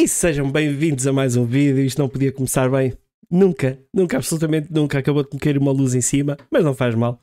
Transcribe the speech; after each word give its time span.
E 0.00 0.08
sejam 0.08 0.50
bem-vindos 0.50 1.06
a 1.06 1.12
mais 1.12 1.36
um 1.36 1.44
vídeo. 1.44 1.84
Isto 1.84 1.98
não 1.98 2.08
podia 2.08 2.32
começar 2.32 2.70
bem. 2.70 2.94
Nunca, 3.30 3.78
nunca, 3.92 4.16
absolutamente 4.16 4.72
nunca. 4.72 4.98
Acabou 4.98 5.22
de 5.22 5.28
me 5.30 5.38
cair 5.38 5.58
uma 5.58 5.72
luz 5.72 5.94
em 5.94 6.00
cima, 6.00 6.38
mas 6.50 6.64
não 6.64 6.72
faz 6.72 6.94
mal. 6.94 7.22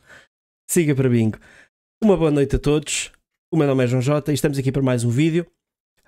Siga 0.70 0.94
para 0.94 1.10
bingo. 1.10 1.40
Uma 2.04 2.16
boa 2.16 2.30
noite 2.30 2.56
a 2.56 2.60
todos. 2.60 3.12
O 3.52 3.58
meu 3.58 3.66
nome 3.66 3.84
é 3.84 3.88
João 3.88 4.00
Jota 4.00 4.30
e 4.30 4.36
estamos 4.36 4.60
aqui 4.60 4.72
para 4.72 4.84
mais 4.84 5.04
um 5.04 5.10
vídeo. 5.10 5.48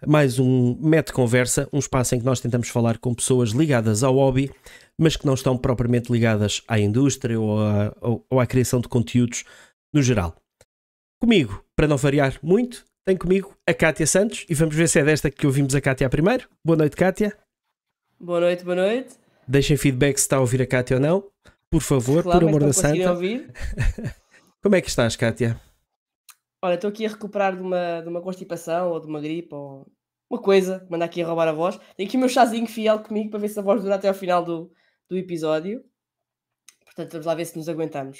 Mais 0.06 0.38
um 0.38 0.78
Mete 0.80 1.12
Conversa, 1.12 1.68
um 1.74 1.80
espaço 1.80 2.14
em 2.14 2.20
que 2.20 2.26
nós 2.26 2.40
tentamos 2.40 2.70
falar 2.70 3.00
com 3.00 3.16
pessoas 3.16 3.50
ligadas 3.50 4.04
ao 4.04 4.14
hobby, 4.14 4.52
mas 4.96 5.18
que 5.18 5.26
não 5.26 5.34
estão 5.34 5.58
propriamente 5.58 6.12
ligadas 6.12 6.62
à 6.68 6.80
indústria 6.80 7.40
ou 7.40 7.60
à, 7.60 7.96
ou, 8.00 8.24
ou 8.30 8.40
à 8.40 8.46
criação 8.46 8.80
de 8.80 8.88
conteúdos 8.88 9.44
no 9.92 10.04
geral. 10.04 10.36
Comigo, 11.20 11.66
para 11.76 11.88
não 11.88 11.98
variar 11.98 12.38
muito, 12.44 12.86
tem 13.10 13.18
comigo 13.18 13.58
a 13.66 13.74
Cátia 13.74 14.06
Santos 14.06 14.46
e 14.48 14.54
vamos 14.54 14.76
ver 14.76 14.88
se 14.88 15.00
é 15.00 15.04
desta 15.04 15.32
que 15.32 15.48
ouvimos 15.48 15.74
a 15.74 15.82
Cátia 15.82 16.08
primeiro. 16.08 16.48
Boa 16.64 16.78
noite, 16.78 16.96
Cátia. 16.96 17.36
Boa 18.20 18.40
noite, 18.40 18.64
boa 18.64 18.76
noite. 18.76 19.16
Deixem 19.48 19.76
feedback 19.78 20.20
se 20.20 20.26
está 20.26 20.36
a 20.38 20.40
ouvir 20.42 20.62
a 20.62 20.68
Cátia 20.68 20.98
ou 20.98 21.02
não. 21.02 21.28
Por 21.72 21.82
favor, 21.82 22.22
Claro, 22.22 22.42
por 22.42 22.48
amor 22.48 22.64
da 22.64 22.72
santa. 22.72 23.12
ouvir. 23.12 23.52
Como 24.62 24.76
é 24.76 24.82
que 24.82 24.90
estás, 24.90 25.16
Cátia? 25.16 25.60
Olha, 26.64 26.76
estou 26.76 26.88
aqui 26.92 27.04
a 27.04 27.10
recuperar 27.10 27.56
de 27.56 27.64
uma, 27.64 28.02
de 28.02 28.10
uma 28.10 28.22
constipação 28.22 28.92
ou 28.92 29.00
de 29.00 29.08
uma 29.08 29.20
gripe 29.20 29.56
ou 29.56 29.92
uma 30.30 30.40
coisa 30.40 30.82
que 30.82 30.92
manda 30.92 31.06
aqui 31.06 31.24
a 31.24 31.26
roubar 31.26 31.48
a 31.48 31.52
voz. 31.52 31.80
Tenho 31.98 32.08
aqui 32.08 32.16
o 32.16 32.20
meu 32.20 32.30
chazinho 32.30 32.68
fiel 32.68 33.00
comigo 33.00 33.32
para 33.32 33.40
ver 33.40 33.50
se 33.50 33.58
a 33.58 33.64
voz 33.64 33.82
dura 33.82 33.96
até 33.96 34.08
ao 34.08 34.14
final 34.14 34.46
do, 34.46 34.72
do 35.10 35.18
episódio. 35.18 35.84
Portanto, 36.86 37.14
vamos 37.14 37.26
lá 37.26 37.34
ver 37.34 37.46
se 37.46 37.58
nos 37.58 37.68
aguentamos. 37.68 38.20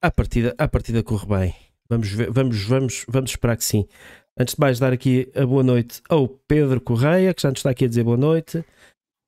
À 0.00 0.08
partida, 0.08 0.54
à 0.56 0.68
partida 0.68 1.02
corre 1.02 1.26
bem. 1.26 1.70
Vamos, 1.90 2.08
ver, 2.12 2.30
vamos, 2.30 2.62
vamos, 2.66 3.04
vamos 3.08 3.30
esperar 3.32 3.56
que 3.56 3.64
sim. 3.64 3.84
Antes 4.40 4.54
de 4.54 4.60
mais, 4.60 4.78
dar 4.78 4.90
aqui 4.90 5.30
a 5.36 5.44
boa 5.44 5.62
noite 5.62 6.00
ao 6.08 6.26
Pedro 6.26 6.80
Correia, 6.80 7.34
que 7.34 7.42
já 7.42 7.50
nos 7.50 7.58
está 7.58 7.68
aqui 7.68 7.84
a 7.84 7.88
dizer 7.88 8.04
boa 8.04 8.16
noite. 8.16 8.64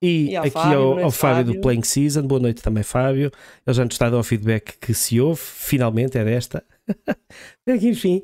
E, 0.01 0.31
E 0.31 0.35
ao 0.35 0.43
aqui 0.43 0.53
Fábio, 0.53 0.79
ao, 0.79 0.89
noite, 0.89 1.03
ao 1.03 1.11
Fábio, 1.11 1.43
do 1.43 1.47
Fábio. 1.49 1.61
Playing 1.61 1.83
Season. 1.83 2.21
Boa 2.23 2.41
noite 2.41 2.63
também, 2.63 2.81
Fábio. 2.81 3.31
Ele 3.65 3.75
já 3.75 3.85
nos 3.85 3.93
está 3.93 4.07
a 4.07 4.09
dar 4.09 4.17
o 4.17 4.23
feedback 4.23 4.75
que 4.79 4.91
se 4.95 5.21
ouve. 5.21 5.39
Finalmente 5.39 6.17
é 6.17 6.25
desta. 6.25 6.63
É 7.67 7.77
que, 7.77 7.89
Enfim, 7.89 8.23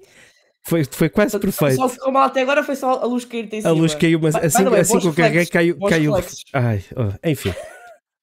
foi, 0.63 0.83
foi 0.83 1.09
quase 1.09 1.39
perfeito. 1.39 1.75
Só 1.75 1.85
o 1.85 1.89
que 1.89 1.95
ficou 1.95 2.11
mal 2.11 2.23
até 2.23 2.41
agora 2.41 2.63
foi 2.63 2.75
só 2.75 3.03
a 3.03 3.05
luz 3.05 3.23
cair-te 3.23 3.57
em 3.57 3.65
A 3.65 3.69
luz 3.71 3.93
caiu, 3.93 4.19
mas 4.19 4.35
assim, 4.35 4.65
assim 4.67 4.93
bons 4.93 5.01
que 5.03 5.07
eu 5.07 5.13
carreguei, 5.13 5.45
caiu. 5.45 5.79
caiu 5.79 6.13
ai, 6.53 6.83
oh, 6.95 7.29
enfim. 7.29 7.53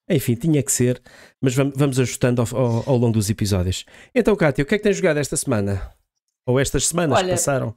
Enfim, 0.09 0.35
tinha 0.35 0.61
que 0.61 0.71
ser, 0.71 1.01
mas 1.41 1.55
vamos, 1.55 1.99
ajustando 1.99 2.41
ao, 2.41 2.47
ao- 2.57 2.83
ao 2.89 2.97
longo 2.97 3.13
dos 3.13 3.29
episódios. 3.29 3.85
Então, 4.13 4.35
Cátia, 4.35 4.63
o 4.63 4.65
que 4.65 4.75
é 4.75 4.77
que 4.77 4.83
tens 4.83 4.97
jogado 4.97 5.17
esta 5.17 5.35
semana? 5.37 5.89
Ou 6.45 6.59
estas 6.59 6.87
semanas 6.87 7.17
que 7.17 7.23
Olha, 7.23 7.33
passaram? 7.33 7.75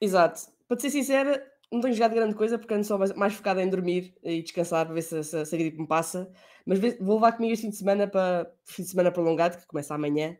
Exato. 0.00 0.40
Para 0.68 0.78
ser 0.78 0.90
sincera, 0.90 1.42
não 1.72 1.80
tenho 1.80 1.94
jogado 1.94 2.14
grande 2.14 2.34
coisa 2.34 2.58
porque 2.58 2.74
ando 2.74 2.84
só 2.84 2.98
mais, 3.16 3.34
focado 3.34 3.60
em 3.60 3.68
dormir 3.68 4.14
e 4.22 4.42
descansar 4.42 4.84
para 4.86 4.94
ver 4.94 5.02
se, 5.02 5.22
se, 5.24 5.44
se 5.44 5.54
a 5.54 5.58
gripe 5.58 5.78
me 5.78 5.86
passa. 5.86 6.30
Mas 6.64 6.78
vou 7.00 7.14
levar 7.16 7.32
comigo 7.32 7.52
este 7.52 7.62
fim 7.62 7.70
de 7.70 7.76
semana 7.76 8.06
para 8.08 8.50
fim 8.64 8.82
de 8.82 8.88
semana 8.88 9.10
prolongado, 9.12 9.56
que 9.58 9.66
começa 9.66 9.94
amanhã, 9.94 10.36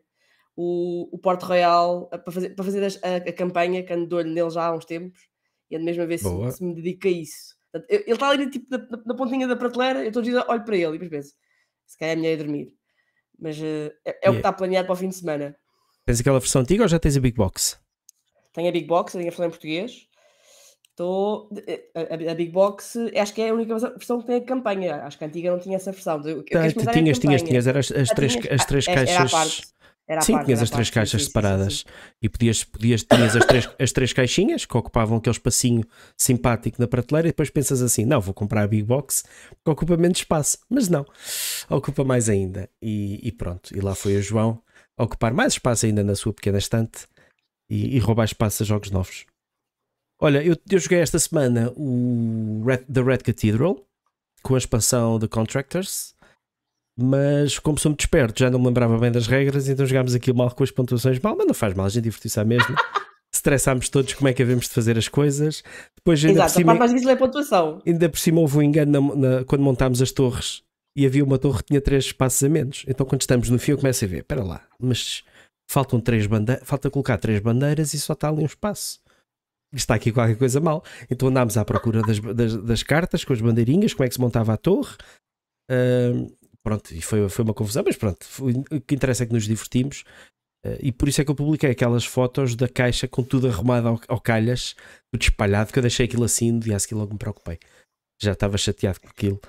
o, 0.55 1.07
o 1.15 1.17
Porto 1.17 1.43
Royal 1.43 2.07
para 2.09 2.31
fazer, 2.31 2.49
para 2.55 2.65
fazer 2.65 2.83
a, 3.03 3.15
a 3.29 3.33
campanha 3.33 3.83
que 3.83 3.93
ando 3.93 4.07
de 4.07 4.15
olho 4.15 4.29
nele 4.29 4.49
já 4.49 4.65
há 4.65 4.75
uns 4.75 4.85
tempos 4.85 5.19
e 5.69 5.75
ando 5.75 5.85
mesmo 5.85 6.03
a 6.03 6.05
ver 6.05 6.17
se, 6.17 6.23
se 6.51 6.63
me 6.63 6.73
dedico 6.75 7.07
a 7.07 7.11
isso. 7.11 7.55
Portanto, 7.71 7.91
ele 7.91 8.11
está 8.11 8.29
ali 8.29 8.49
tipo, 8.49 8.65
na, 8.69 8.77
na- 8.77 9.03
na 9.05 9.15
pontinha 9.15 9.47
da 9.47 9.55
prateleira, 9.55 9.99
eu 10.01 10.07
estou 10.07 10.21
a 10.21 10.23
dizer, 10.23 10.43
olho 10.47 10.63
para 10.65 10.75
ele 10.75 10.87
e 10.87 10.91
depois 10.99 11.09
penso, 11.09 11.35
se 11.85 11.97
calhar 11.97 12.13
é 12.13 12.15
melhor 12.19 12.33
ir 12.33 12.37
dormir. 12.37 12.73
Mas 13.39 13.57
eh, 13.61 13.93
é, 14.05 14.19
é 14.27 14.29
o 14.29 14.33
E- 14.33 14.35
que 14.35 14.39
está 14.39 14.51
planeado 14.51 14.87
para 14.87 14.93
o 14.93 14.97
fim 14.97 15.09
de 15.09 15.15
semana. 15.15 15.55
Tens 16.05 16.19
aquela 16.19 16.39
versão 16.39 16.61
antiga 16.61 16.83
ou 16.83 16.87
já 16.89 16.97
tens 16.99 17.15
a 17.17 17.19
Big 17.19 17.35
Box? 17.37 17.79
Tenho 18.57 18.69
a 18.69 18.71
Big 18.71 18.87
Box, 18.87 19.11
tenho 19.13 19.23
a 19.23 19.29
versão 19.29 19.45
em 19.45 19.49
português. 19.49 20.07
Estou. 20.89 21.47
A, 21.95 21.99
a- 22.01 22.31
a 22.31 22.35
Big 22.35 22.51
Box, 22.51 22.97
acho 23.15 23.33
que 23.33 23.41
é 23.43 23.49
a 23.49 23.53
única 23.53 23.77
versão- 23.77 24.19
que 24.19 24.25
tem 24.27 24.35
a 24.37 24.41
campanha. 24.41 24.95
Acho 25.03 25.15
que 25.17 25.23
a 25.23 25.27
antiga 25.27 25.51
não 25.51 25.59
tinha 25.59 25.75
essa 25.75 25.91
versão. 25.91 26.19
Eu, 26.25 26.43
Tá, 26.43 26.65
é 26.65 26.71
tinhas, 26.71 27.19
tinhas, 27.19 27.43
tinhas, 27.43 27.67
eram 27.67 27.79
as, 27.79 27.91
as 27.91 28.07
Já 28.07 28.15
três, 28.15 28.31
tinhas? 28.33 28.47
as 28.51 28.61
Ah, 28.61 28.65
três 28.65 28.87
era- 28.87 29.05
caixas. 29.05 29.31
parte. 29.31 29.67
Era 30.09 30.21
Sim, 30.21 30.33
parte, 30.33 30.45
tinhas 30.45 30.61
as 30.61 30.69
três 30.69 30.87
parte, 30.87 30.93
caixas 30.95 31.11
sim, 31.11 31.17
sim, 31.17 31.23
sim, 31.25 31.27
separadas 31.27 31.73
sim. 31.79 31.83
e 32.21 32.29
podias, 32.29 32.63
podias 32.63 33.03
tinhas 33.03 33.35
as 33.35 33.45
três, 33.45 33.69
as 33.77 33.91
três 33.91 34.13
caixinhas 34.13 34.65
que 34.65 34.77
ocupavam 34.77 35.17
aquele 35.17 35.35
espacinho 35.35 35.83
simpático 36.17 36.81
na 36.81 36.87
prateleira 36.87 37.27
e 37.27 37.31
depois 37.31 37.49
pensas 37.49 37.81
assim, 37.81 38.05
não, 38.05 38.21
vou 38.21 38.33
comprar 38.33 38.63
a 38.63 38.67
Big 38.67 38.83
Box 38.83 39.23
que 39.65 39.69
ocupa 39.69 39.97
menos 39.97 40.19
espaço, 40.19 40.59
mas 40.69 40.87
não, 40.87 41.05
ocupa 41.69 42.05
mais 42.05 42.29
ainda 42.29 42.69
e, 42.81 43.19
e 43.21 43.31
pronto, 43.33 43.75
e 43.75 43.81
lá 43.81 43.93
foi 43.93 44.15
o 44.15 44.21
João 44.21 44.63
a 44.97 45.03
ocupar 45.03 45.33
mais 45.33 45.53
espaço 45.53 45.85
ainda 45.85 46.01
na 46.05 46.15
sua 46.15 46.31
pequena 46.33 46.57
estante 46.57 47.05
e, 47.69 47.95
e 47.95 47.99
roubar 47.99 48.25
espaço 48.25 48.63
a 48.63 48.65
jogos 48.65 48.91
novos. 48.91 49.25
Olha, 50.19 50.43
eu, 50.43 50.55
eu 50.69 50.79
joguei 50.79 50.99
esta 50.99 51.19
semana 51.19 51.71
o 51.75 52.63
Red, 52.65 52.79
The 52.91 53.01
Red 53.01 53.17
Cathedral 53.19 53.85
com 54.41 54.55
a 54.55 54.57
expansão 54.57 55.19
The 55.19 55.27
Contractors 55.27 56.15
mas 56.99 57.59
como 57.59 57.77
sou 57.77 57.91
muito 57.91 57.99
esperto, 58.01 58.39
já 58.39 58.49
não 58.49 58.57
me 58.59 58.65
lembrava 58.65 58.97
bem 58.97 59.11
das 59.11 59.27
regras, 59.27 59.69
então 59.69 59.85
jogámos 59.85 60.15
aquilo 60.15 60.35
mal 60.37 60.49
com 60.49 60.63
as 60.63 60.71
pontuações 60.71 61.19
mal, 61.19 61.35
mas 61.37 61.45
não 61.45 61.53
faz 61.53 61.73
mal, 61.75 61.85
a 61.85 61.89
gente 61.89 62.05
divertiu-se 62.05 62.39
à 62.39 62.43
mesma. 62.43 62.75
Stressámos 63.31 63.87
todos 63.89 64.15
como 64.15 64.27
é 64.29 64.33
que 64.33 64.41
havemos 64.41 64.65
de 64.67 64.73
fazer 64.73 64.97
as 64.97 65.07
coisas. 65.07 65.61
Depois, 65.95 66.19
ainda, 66.25 66.39
por 66.39 66.45
Exato, 66.45 66.51
a 66.51 66.55
cima, 66.55 66.65
parte 66.71 66.79
mais 66.79 66.91
difícil 66.91 67.09
é 67.11 67.13
a 67.13 67.17
pontuação. 67.17 67.81
ainda 67.85 68.09
por 68.09 68.17
cima 68.17 68.39
houve 68.39 68.57
um 68.57 68.63
engano 68.63 69.15
na- 69.15 69.15
na- 69.15 69.43
quando 69.45 69.61
montámos 69.61 70.01
as 70.01 70.11
torres 70.11 70.63
e 70.95 71.05
havia 71.05 71.23
uma 71.23 71.37
torre 71.37 71.59
que 71.59 71.65
tinha 71.65 71.81
três 71.81 72.05
espaços 72.05 72.41
a 72.43 72.49
menos. 72.49 72.83
Então, 72.87 73.05
quando 73.05 73.21
estamos 73.21 73.47
no 73.51 73.59
fim, 73.59 73.73
eu 73.73 73.77
começo 73.77 74.03
a 74.03 74.07
ver: 74.07 74.19
espera 74.21 74.43
lá, 74.43 74.65
mas 74.79 75.23
faltam 75.69 75.99
três 75.99 76.25
bandeiras, 76.27 76.67
falta 76.67 76.89
colocar 76.89 77.17
três 77.17 77.39
bandeiras 77.39 77.93
e 77.93 77.99
só 77.99 78.13
está 78.13 78.29
ali 78.29 78.41
um 78.41 78.45
espaço. 78.45 78.99
Está 79.73 79.95
aqui 79.95 80.11
qualquer 80.11 80.37
coisa 80.37 80.59
mal. 80.61 80.83
Então 81.09 81.27
andámos 81.27 81.57
à 81.57 81.65
procura 81.65 82.01
das, 82.01 82.19
das, 82.19 82.55
das 82.63 82.83
cartas 82.83 83.23
com 83.25 83.33
as 83.33 83.41
bandeirinhas, 83.41 83.93
como 83.93 84.05
é 84.05 84.07
que 84.07 84.15
se 84.15 84.21
montava 84.21 84.53
a 84.53 84.57
torre. 84.57 84.95
Ahm, 85.69 86.27
pronto, 86.63 86.93
e 86.93 87.01
foi, 87.01 87.27
foi 87.29 87.43
uma 87.43 87.53
confusão, 87.53 87.83
mas 87.85 87.97
pronto, 87.97 88.25
foi- 88.25 88.53
o 88.71 88.81
que 88.81 88.95
interessa 88.95 89.23
é 89.23 89.25
que 89.25 89.33
nos 89.33 89.45
divertimos. 89.45 90.03
Ah, 90.65 90.77
e 90.81 90.91
por 90.91 91.07
isso 91.09 91.21
é 91.21 91.25
que 91.25 91.31
eu 91.31 91.35
publiquei 91.35 91.71
aquelas 91.71 92.05
fotos 92.05 92.55
da 92.55 92.67
caixa 92.67 93.07
com 93.07 93.23
tudo 93.23 93.47
arrumado 93.47 93.87
ao, 93.89 94.01
ao 94.07 94.21
calhas, 94.21 94.73
tudo 95.13 95.21
espalhado, 95.21 95.71
que 95.71 95.79
eu 95.79 95.83
deixei 95.83 96.05
aquilo 96.05 96.23
assim, 96.23 96.51
no 96.51 96.59
dia 96.59 96.75
a 96.75 96.79
seguir 96.79 96.95
logo 96.95 97.13
me 97.13 97.19
preocupei. 97.19 97.59
Já 98.21 98.31
estava 98.31 98.57
chateado 98.57 98.99
com 99.01 99.07
aquilo. 99.07 99.39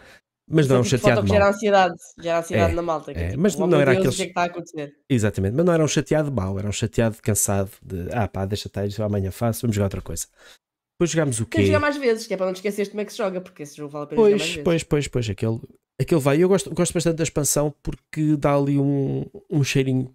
Mas 0.51 0.65
Isso 0.65 0.73
é 0.75 0.77
não, 0.77 0.83
tipo 0.83 0.97
chateado 0.99 1.23
que 1.23 1.29
gera 1.29 1.41
mal. 1.45 1.49
ansiedade. 1.55 1.95
Gera 2.19 2.39
ansiedade 2.39 2.73
É, 2.73 2.75
na 2.77 2.83
malta. 2.83 3.13
que 3.15 3.21
é, 3.21 3.29
tipo, 3.31 3.43
mas 3.43 3.55
oh, 3.55 3.67
não 3.67 3.81
era 3.81 3.93
Deus, 3.93 3.99
aqueles- 4.07 4.15
O 4.15 4.17
que 4.17 4.23
é 4.23 4.25
que 4.27 4.31
está 4.31 4.43
a 4.43 4.45
acontecer? 4.47 4.95
Exatamente, 5.11 5.55
mas 5.57 5.65
não 5.67 5.73
era 5.73 5.85
um 5.85 5.89
chateado 5.89 6.33
mau, 6.33 6.59
era 6.59 6.69
um 6.69 6.73
chateado 6.73 7.17
cansado 7.23 7.71
de 7.83 8.09
ah 8.13 8.27
pá, 8.29 8.47
deixa 8.47 8.69
estar, 8.69 8.87
isso 8.87 9.03
amanhã 9.03 9.31
faço, 9.31 9.63
vamos 9.63 9.75
jogar 9.77 9.87
outra 9.87 10.01
coisa. 10.03 10.27
Depois 10.99 11.11
jogámos 11.11 11.39
o 11.41 11.45
Tens 11.45 11.51
de 11.51 11.57
quê? 11.61 11.67
jogar 11.67 11.81
mais 11.81 11.97
vezes, 11.97 12.27
que 12.27 12.35
é 12.35 12.37
para 12.37 12.47
não 12.47 12.53
esqueceres 12.55 12.89
como 12.89 13.01
é 13.01 13.05
que 13.05 13.13
se 13.13 13.19
joga, 13.19 13.41
porque 13.41 13.63
esse 13.63 13.77
jogo 13.77 13.91
vale 13.91 14.05
a 14.05 14.07
pena 14.09 14.21
jogar 14.23 14.31
mais 14.31 14.41
Pois, 14.41 14.51
vezes. 14.51 14.65
pois, 14.65 14.83
pois, 14.85 15.09
pois, 15.09 15.31
aquele, 15.31 15.61
aquele 16.01 16.21
vai. 16.21 16.43
Eu 16.43 16.49
gosto, 16.49 16.75
gosto 16.75 16.93
bastante 16.95 17.17
da 17.17 17.23
expansão 17.25 17.73
porque 17.83 18.37
dá 18.37 18.55
ali 18.57 18.79
um, 18.79 19.25
um 19.51 19.63
cheirinho, 19.63 20.13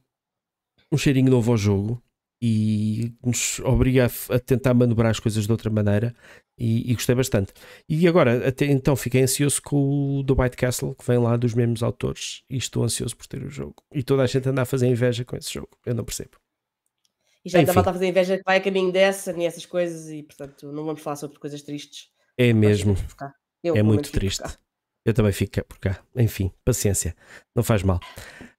um 0.92 0.98
cheirinho 0.98 1.30
novo 1.32 1.52
ao 1.52 1.58
jogo 1.58 2.02
e 2.46 3.14
nos 3.26 3.60
obriga 3.60 4.08
a, 4.08 4.36
a 4.36 4.38
tentar 4.38 4.74
manobrar 4.74 5.12
as 5.12 5.20
coisas 5.20 5.46
de 5.46 5.52
outra 5.52 5.70
maneira 5.70 6.14
e, 6.58 6.92
e 6.92 6.94
gostei 6.94 7.16
bastante. 7.16 7.54
E 7.88 8.06
agora, 8.06 8.46
até 8.46 8.66
então, 8.66 8.98
fiquei 8.98 9.24
ansioso 9.24 9.62
com 9.62 10.20
o 10.20 10.24
do 10.24 10.36
White 10.38 10.58
Castle, 10.58 10.94
que 10.94 11.08
vem 11.08 11.18
lá 11.18 11.38
dos 11.38 11.54
mesmos 11.54 11.82
autores, 11.82 12.44
e 12.50 12.58
estou 12.58 12.84
ansioso 12.84 13.16
por 13.16 13.28
ter 13.28 13.42
o 13.46 13.50
jogo. 13.50 13.76
E 13.94 14.04
toda 14.04 14.24
a 14.24 14.28
gente 14.28 14.50
anda 14.50 14.64
a 14.64 14.66
fazer 14.66 14.88
inveja 14.88 15.24
com 15.24 15.38
esse 15.38 15.54
jogo, 15.54 15.70
eu 15.86 15.96
não 15.96 16.04
percebo. 16.04 16.32
E 17.46 17.50
já 17.50 17.60
ainda 17.60 17.72
Enfim. 17.72 17.78
malta 17.78 17.92
a 17.92 17.94
fazer 17.94 18.08
inveja 18.08 18.38
que 18.38 18.44
vai 18.46 18.58
a 18.58 18.62
caminho 18.62 18.92
dessa 18.92 19.32
e 19.32 19.46
essas 19.46 19.66
coisas 19.66 20.10
e, 20.10 20.22
portanto, 20.24 20.70
não 20.74 20.84
vamos 20.84 21.02
falar 21.02 21.16
sobre 21.16 21.40
coisas 21.40 21.62
tristes. 21.62 22.10
É 22.38 22.52
mesmo. 22.52 22.98
Eu, 23.64 23.78
É 23.78 23.82
muito 23.82 24.12
triste. 24.12 24.44
Eu 25.06 25.14
também 25.14 25.32
fico 25.32 25.64
por 25.64 25.80
cá. 25.80 26.04
Enfim, 26.14 26.52
paciência. 26.66 27.16
Não 27.56 27.64
faz 27.64 27.84
mal. 27.84 28.02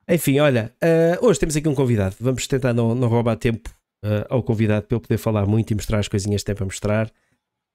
Enfim, 0.09 0.39
olha, 0.39 0.75
eh, 0.83 1.19
hoje 1.23 1.41
temos 1.41 1.57
aqui 1.57 1.69
um 1.69 1.75
convidado. 1.75 2.17
Vamos 2.21 2.47
tentar 2.47 2.75
não, 2.75 2.95
não 2.95 3.09
roubar 3.09 3.37
tempo 3.37 3.71
eh, 4.05 4.27
ao 4.29 4.43
convidado 4.43 4.87
para 4.87 4.97
ele 4.97 5.03
poder 5.03 5.19
falar 5.19 5.47
muito 5.47 5.71
e 5.71 5.75
mostrar 5.75 5.99
as 5.99 6.09
coisinhas 6.09 6.43
que 6.43 6.47
tem 6.47 6.55
para 6.55 6.65
mostrar. 6.65 7.13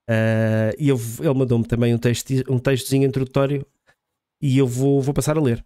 Eh, 0.08 0.76
e 0.78 0.90
eu, 0.90 1.00
ele 1.20 1.34
mandou-me 1.34 1.66
também 1.66 1.94
um, 1.94 1.98
texto, 1.98 2.32
um 2.48 2.60
textozinho 2.60 3.08
introdutório 3.08 3.66
e 4.42 4.58
eu 4.58 4.68
vou, 4.68 5.02
vou 5.02 5.14
passar 5.14 5.38
a 5.38 5.42
ler. 5.42 5.66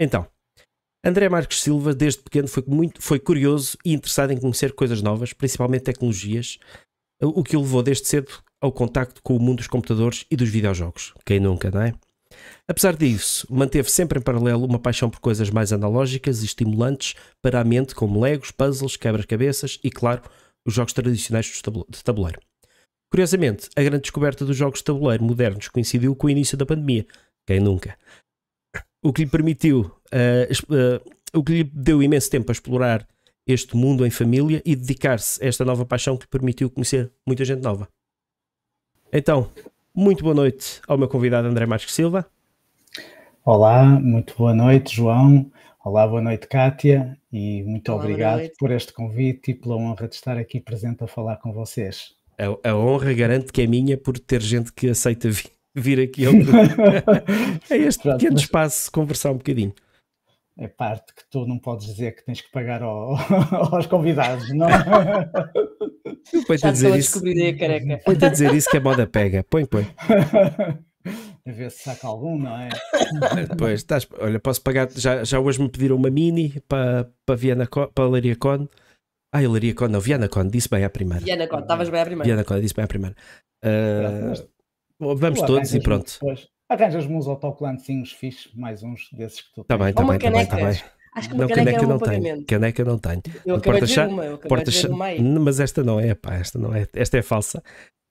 Então, 0.00 0.26
André 1.04 1.28
Marques 1.28 1.60
Silva, 1.60 1.94
desde 1.94 2.22
pequeno, 2.22 2.46
foi, 2.46 2.62
muito, 2.66 3.02
foi 3.02 3.18
curioso 3.18 3.76
e 3.84 3.92
interessado 3.92 4.32
em 4.32 4.38
conhecer 4.38 4.72
coisas 4.72 5.02
novas, 5.02 5.32
principalmente 5.32 5.82
tecnologias, 5.82 6.58
o 7.22 7.42
que 7.42 7.56
o 7.56 7.60
levou 7.60 7.82
desde 7.82 8.06
cedo 8.06 8.32
ao 8.60 8.72
contacto 8.72 9.22
com 9.22 9.36
o 9.36 9.40
mundo 9.40 9.58
dos 9.58 9.66
computadores 9.66 10.24
e 10.30 10.36
dos 10.36 10.48
videojogos. 10.48 11.14
Quem 11.24 11.40
nunca, 11.40 11.70
não 11.70 11.82
é? 11.82 11.94
Apesar 12.68 12.96
disso, 12.96 13.46
manteve 13.50 13.90
sempre 13.90 14.18
em 14.18 14.22
paralelo 14.22 14.64
uma 14.64 14.78
paixão 14.78 15.10
por 15.10 15.20
coisas 15.20 15.50
mais 15.50 15.72
analógicas 15.72 16.42
e 16.42 16.46
estimulantes 16.46 17.14
para 17.42 17.60
a 17.60 17.64
mente, 17.64 17.94
como 17.94 18.20
legos, 18.20 18.50
puzzles, 18.50 18.96
quebra-cabeças 18.96 19.78
e, 19.82 19.90
claro, 19.90 20.22
os 20.64 20.74
jogos 20.74 20.92
tradicionais 20.92 21.46
de 21.46 22.04
tabuleiro. 22.04 22.40
Curiosamente, 23.10 23.68
a 23.74 23.82
grande 23.82 24.02
descoberta 24.02 24.44
dos 24.44 24.56
jogos 24.56 24.78
de 24.78 24.84
tabuleiro 24.84 25.24
modernos 25.24 25.68
coincidiu 25.68 26.14
com 26.14 26.28
o 26.28 26.30
início 26.30 26.56
da 26.56 26.64
pandemia. 26.64 27.04
Quem 27.46 27.58
nunca? 27.58 27.98
O 29.02 29.12
que 29.12 29.24
lhe 29.24 29.30
permitiu, 29.30 29.90
es- 30.48 30.62
eh, 30.70 31.00
o 31.34 31.42
que 31.42 31.52
lhe 31.52 31.64
deu 31.64 32.02
imenso 32.02 32.30
tempo 32.30 32.50
a 32.50 32.54
explorar 32.54 33.08
este 33.48 33.74
mundo 33.74 34.06
em 34.06 34.10
família 34.10 34.62
e 34.64 34.76
dedicar-se 34.76 35.42
a 35.42 35.48
esta 35.48 35.64
nova 35.64 35.84
paixão 35.84 36.16
que 36.16 36.24
lhe 36.24 36.28
permitiu 36.30 36.70
conhecer 36.70 37.10
muita 37.26 37.44
gente 37.44 37.62
nova. 37.62 37.88
Então, 39.12 39.50
muito 39.94 40.22
boa 40.22 40.34
noite 40.34 40.80
ao 40.86 40.96
meu 40.96 41.08
convidado 41.08 41.48
André 41.48 41.66
Marques 41.66 41.94
Silva. 41.94 42.26
Olá, 43.44 43.84
muito 43.84 44.34
boa 44.36 44.54
noite, 44.54 44.96
João. 44.96 45.50
Olá, 45.84 46.06
boa 46.06 46.20
noite, 46.20 46.46
Kátia, 46.46 47.18
e 47.32 47.62
muito 47.62 47.90
Olá, 47.90 48.02
obrigado 48.02 48.50
por 48.58 48.70
este 48.70 48.92
convite 48.92 49.50
e 49.50 49.54
pela 49.54 49.76
honra 49.76 50.06
de 50.06 50.14
estar 50.14 50.36
aqui 50.36 50.60
presente 50.60 51.02
a 51.02 51.06
falar 51.06 51.36
com 51.38 51.52
vocês. 51.52 52.10
A, 52.38 52.70
a 52.70 52.76
honra 52.76 53.12
garante 53.14 53.52
que 53.52 53.62
é 53.62 53.66
minha 53.66 53.96
por 53.96 54.18
ter 54.18 54.40
gente 54.42 54.72
que 54.72 54.90
aceita 54.90 55.30
vir, 55.30 55.50
vir 55.74 56.00
aqui 56.00 56.26
ao 56.26 56.32
É 57.70 57.76
este 57.76 58.02
Pronto, 58.02 58.18
pequeno 58.18 58.34
mas... 58.34 58.42
espaço 58.42 58.92
conversar 58.92 59.30
um 59.30 59.38
bocadinho. 59.38 59.74
É 60.58 60.68
parte 60.68 61.14
que 61.14 61.22
tu 61.30 61.46
não 61.46 61.58
podes 61.58 61.86
dizer 61.86 62.14
que 62.14 62.24
tens 62.24 62.40
que 62.40 62.50
pagar 62.50 62.82
ao, 62.82 63.14
aos 63.72 63.86
convidados, 63.86 64.52
não? 64.52 64.68
Põe-te 66.46 66.66
a 66.66 66.72
dizer 66.72 66.96
isso. 66.96 67.18
A 67.18 68.28
dizer 68.28 68.54
isso 68.54 68.70
que 68.70 68.76
a 68.76 68.80
moda 68.80 69.06
pega. 69.06 69.44
Põe, 69.44 69.64
põe. 69.64 69.86
a 71.46 71.52
ver 71.52 71.70
se 71.70 71.82
saca 71.82 72.06
algum, 72.06 72.38
não 72.38 72.56
é? 72.56 72.68
Pois, 73.58 73.80
estás, 73.80 74.06
olha, 74.18 74.38
posso 74.38 74.62
pagar. 74.62 74.88
Já, 74.90 75.24
já 75.24 75.40
hoje 75.40 75.60
me 75.60 75.68
pediram 75.68 75.96
uma 75.96 76.10
mini 76.10 76.60
para, 76.68 77.10
para, 77.24 77.36
Viana, 77.36 77.66
para 77.66 78.08
Leiria 78.08 78.36
Con. 78.36 78.68
Ah, 79.32 79.40
Leiria 79.40 79.74
Con, 79.74 79.88
não, 79.88 80.00
Viana 80.00 80.28
Con, 80.28 80.48
disse 80.48 80.68
bem 80.68 80.84
à 80.84 80.90
primeira. 80.90 81.24
Viana 81.24 81.48
Con, 81.48 81.60
estavas 81.60 81.88
bem 81.88 82.00
à 82.00 82.04
primeira. 82.04 82.24
Viana 82.24 82.44
Con, 82.44 82.60
disse 82.60 82.74
bem 82.74 82.84
à 82.84 82.88
primeira. 82.88 83.16
Uh, 83.64 85.16
vamos 85.16 85.40
todos 85.42 85.74
e 85.74 85.80
pronto. 85.80 86.18
Arranjas-me 86.70 87.16
uns 87.16 87.26
autocolantezinhos 87.26 88.12
fixos, 88.12 88.54
mais 88.54 88.84
uns 88.84 89.08
desses 89.12 89.40
que 89.40 89.52
tu 89.52 89.62
Está 89.62 89.76
bem, 89.76 89.90
está 89.90 90.04
bem, 90.04 90.16
está 90.16 90.30
bem, 90.30 90.46
tá 90.46 90.56
bem. 90.56 90.80
Acho 91.16 91.28
que 91.28 91.34
uma 91.34 91.42
não, 91.42 91.48
caneca, 91.48 91.64
caneca 91.64 91.82
é 91.82 91.84
um 91.84 91.88
não 91.88 91.98
tenho. 91.98 92.44
Caneca 92.46 92.84
não 92.84 92.98
tenho. 92.98 93.22
Eu 93.44 93.56
acabei 93.56 93.80
de 93.80 94.00
uma, 94.00 94.24
eu 94.24 94.34
acabei 94.36 94.48
porta 94.48 94.70
de 94.70 94.86
uma 94.86 95.04
aí. 95.06 95.20
Mas 95.20 95.58
esta 95.58 95.82
não 95.82 95.98
é, 95.98 96.14
pá, 96.14 96.34
esta 96.34 96.60
não 96.60 96.72
é, 96.72 96.86
esta 96.94 97.18
é 97.18 97.22
falsa. 97.22 97.60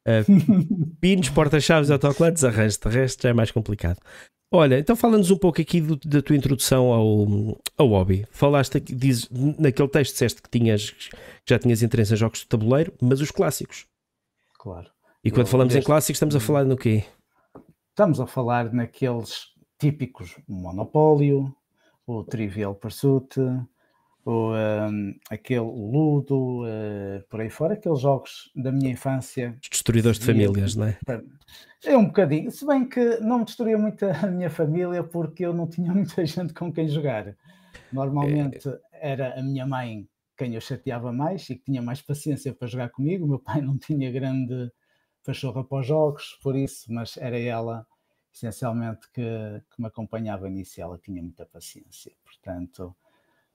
Uh, 0.05 0.95
pinos, 0.99 1.29
porta-chaves, 1.29 1.89
autocolantes, 1.89 2.43
arranjo 2.43 2.77
de 2.77 2.89
resto 2.89 3.23
já 3.23 3.29
é 3.29 3.33
mais 3.33 3.49
complicado. 3.49 3.97
Olha, 4.51 4.77
então 4.77 4.93
fala-nos 4.93 5.31
um 5.31 5.37
pouco 5.37 5.61
aqui 5.61 5.79
do, 5.79 5.95
da 5.95 6.21
tua 6.21 6.35
introdução 6.35 6.91
ao, 6.91 7.61
ao 7.77 7.87
hobby. 7.87 8.27
Falaste 8.29 8.77
aqui, 8.77 8.93
diz, 8.93 9.29
naquele 9.57 9.87
texto 9.87 10.11
disseste 10.11 10.41
que 10.41 10.49
tinhas 10.49 10.89
que 10.91 11.09
já 11.47 11.57
tinhas 11.57 11.81
interesse 11.81 12.13
em 12.13 12.17
jogos 12.17 12.39
de 12.39 12.47
tabuleiro, 12.47 12.93
mas 13.01 13.21
os 13.21 13.31
clássicos. 13.31 13.85
Claro. 14.57 14.89
E 15.23 15.31
quando 15.31 15.47
Eu, 15.47 15.51
falamos 15.51 15.73
desde... 15.73 15.85
em 15.85 15.87
clássicos, 15.87 16.17
estamos 16.17 16.35
a 16.35 16.39
falar 16.41 16.65
no 16.65 16.75
quê? 16.75 17.05
Estamos 17.99 18.21
a 18.21 18.25
falar 18.25 18.71
naqueles 18.71 19.47
típicos 19.77 20.37
Monopólio, 20.47 21.53
o 22.07 22.23
Trivial 22.23 22.73
Pursuit, 22.73 23.37
o, 24.23 24.53
um, 24.53 25.19
aquele 25.29 25.59
Ludo, 25.59 26.63
uh, 26.63 27.21
por 27.29 27.41
aí 27.41 27.49
fora, 27.49 27.73
aqueles 27.73 27.99
jogos 27.99 28.53
da 28.55 28.71
minha 28.71 28.91
infância. 28.91 29.53
Os 29.61 29.67
destruidores 29.67 30.17
de 30.17 30.27
famílias, 30.27 30.77
não 30.77 30.85
é? 30.85 30.97
É 31.83 31.97
um 31.97 32.05
bocadinho, 32.05 32.49
se 32.51 32.65
bem 32.65 32.87
que 32.87 33.19
não 33.19 33.43
destruía 33.43 33.77
muito 33.77 34.05
a 34.05 34.27
minha 34.27 34.49
família 34.49 35.03
porque 35.03 35.45
eu 35.45 35.53
não 35.53 35.67
tinha 35.67 35.91
muita 35.93 36.25
gente 36.25 36.53
com 36.53 36.71
quem 36.71 36.87
jogar. 36.87 37.35
Normalmente 37.91 38.69
é... 38.69 38.79
era 38.93 39.37
a 39.37 39.43
minha 39.43 39.67
mãe 39.67 40.07
quem 40.37 40.55
eu 40.55 40.61
chateava 40.61 41.11
mais 41.11 41.49
e 41.49 41.55
que 41.57 41.65
tinha 41.65 41.81
mais 41.81 42.01
paciência 42.01 42.53
para 42.53 42.65
jogar 42.65 42.91
comigo. 42.91 43.25
O 43.25 43.27
meu 43.27 43.39
pai 43.39 43.59
não 43.59 43.77
tinha 43.77 44.09
grande 44.09 44.71
pachorra 45.25 45.65
para 45.65 45.81
os 45.81 45.85
jogos, 45.85 46.39
por 46.41 46.55
isso, 46.55 46.85
mas 46.93 47.17
era 47.17 47.37
ela 47.37 47.85
essencialmente 48.33 49.09
que, 49.11 49.21
que 49.21 49.81
me 49.81 49.87
acompanhava 49.87 50.49
nisso 50.49 50.81
ela 50.81 50.97
tinha 50.97 51.21
muita 51.21 51.45
paciência. 51.45 52.11
Portanto, 52.23 52.95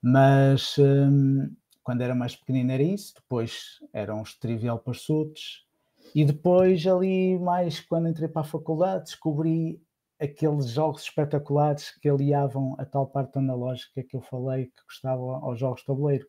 mas 0.01 0.75
hum, 0.77 1.55
quando 1.83 2.01
era 2.01 2.15
mais 2.15 2.35
pequenino 2.35 2.71
era 2.71 2.83
isso, 2.83 3.15
depois 3.15 3.79
eram 3.93 4.21
os 4.21 4.35
Trivial 4.35 4.79
Pursuits, 4.79 5.65
e 6.13 6.23
depois 6.23 6.85
ali 6.87 7.37
mais 7.39 7.79
quando 7.79 8.07
entrei 8.07 8.29
para 8.29 8.41
a 8.41 8.45
faculdade 8.45 9.05
descobri 9.05 9.81
aqueles 10.19 10.69
jogos 10.69 11.03
espetaculares 11.03 11.91
que 11.99 12.07
aliavam 12.07 12.75
a 12.77 12.85
tal 12.85 13.07
parte 13.07 13.37
analógica 13.37 14.03
que 14.03 14.15
eu 14.15 14.21
falei 14.21 14.67
que 14.67 14.83
gostava 14.83 15.39
aos 15.39 15.59
jogos 15.59 15.81
de 15.81 15.87
tabuleiro, 15.87 16.27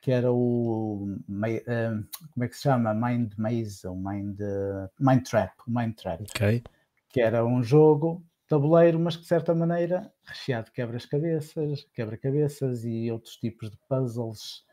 que 0.00 0.10
era 0.10 0.32
o 0.32 1.06
hum, 1.28 2.04
como 2.32 2.44
é 2.44 2.48
que 2.48 2.56
se 2.56 2.62
chama? 2.62 2.94
Mind 2.94 3.32
Maze 3.36 3.86
ou 3.86 3.96
Mind, 3.96 4.38
Mind 4.98 5.22
Trap, 5.22 5.52
Mind 5.66 5.94
Trap. 5.94 6.22
Que 7.08 7.20
era 7.20 7.44
um 7.44 7.62
jogo 7.62 8.24
tabuleiro, 8.48 8.98
mas 8.98 9.16
que 9.16 9.22
de 9.22 9.28
certa 9.28 9.54
maneira 9.54 10.12
recheado 10.24 10.66
de 10.66 10.72
quebras-cabeças, 10.72 11.86
quebra-cabeças 11.92 12.84
e 12.84 13.10
outros 13.10 13.36
tipos 13.36 13.70
de 13.70 13.76
puzzles 13.88 14.64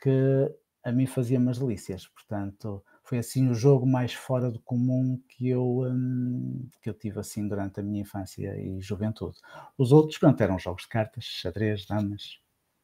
que 0.00 0.50
a 0.84 0.92
mim 0.92 1.06
fazia 1.06 1.38
umas 1.38 1.58
delícias. 1.58 2.06
Portanto, 2.08 2.84
foi 3.04 3.18
assim 3.18 3.48
o 3.48 3.54
jogo 3.54 3.86
mais 3.86 4.12
fora 4.12 4.50
do 4.50 4.60
comum 4.60 5.20
que 5.28 5.48
eu, 5.48 5.80
hum, 5.80 6.68
que 6.80 6.90
eu 6.90 6.94
tive 6.94 7.20
assim 7.20 7.48
durante 7.48 7.80
a 7.80 7.82
minha 7.82 8.02
infância 8.02 8.54
e 8.60 8.80
juventude. 8.80 9.38
Os 9.78 9.92
outros, 9.92 10.18
pronto, 10.18 10.40
eram 10.40 10.58
jogos 10.58 10.82
de 10.82 10.88
cartas, 10.88 11.24
xadrez, 11.24 11.86
damas 11.86 12.38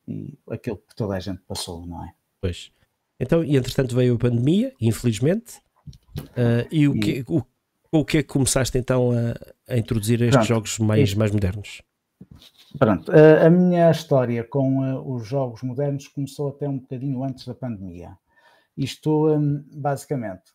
e 0.07 0.39
aquilo 0.51 0.79
que 0.79 0.95
toda 0.97 1.15
a 1.15 1.21
gente 1.21 1.43
passou, 1.43 1.87
não 1.87 2.05
é? 2.05 2.13
Pois. 2.41 2.73
Então, 3.21 3.45
e 3.45 3.57
entretanto 3.57 3.95
veio 3.95 4.15
a 4.15 4.19
pandemia, 4.19 4.73
infelizmente. 4.81 5.59
Uh, 6.19 6.67
e 6.71 6.89
o 6.89 6.99
que, 6.99 7.25
o, 7.29 7.43
o 7.91 8.05
que 8.05 8.19
é 8.19 8.23
que 8.23 8.29
começaste 8.29 8.77
então 8.79 9.11
a, 9.13 9.73
a 9.73 9.77
introduzir 9.77 10.21
estes 10.21 10.37
Pronto, 10.37 10.49
jogos 10.49 10.79
mais, 10.79 11.15
mais 11.15 11.31
modernos? 11.31 11.83
Pronto, 12.79 13.11
a, 13.11 13.49
minha 13.49 13.91
história 13.91 14.45
com 14.45 14.81
uh, 14.81 15.15
os 15.15 15.27
jogos 15.27 15.63
modernos 15.63 16.07
começou 16.09 16.51
até 16.51 16.69
um 16.69 16.79
bocadinho 16.79 17.23
antes 17.25 17.47
da 17.47 17.55
pandemia. 17.55 18.17
Isto, 18.77 19.29
um, 19.29 19.65
basicamente, 19.73 20.53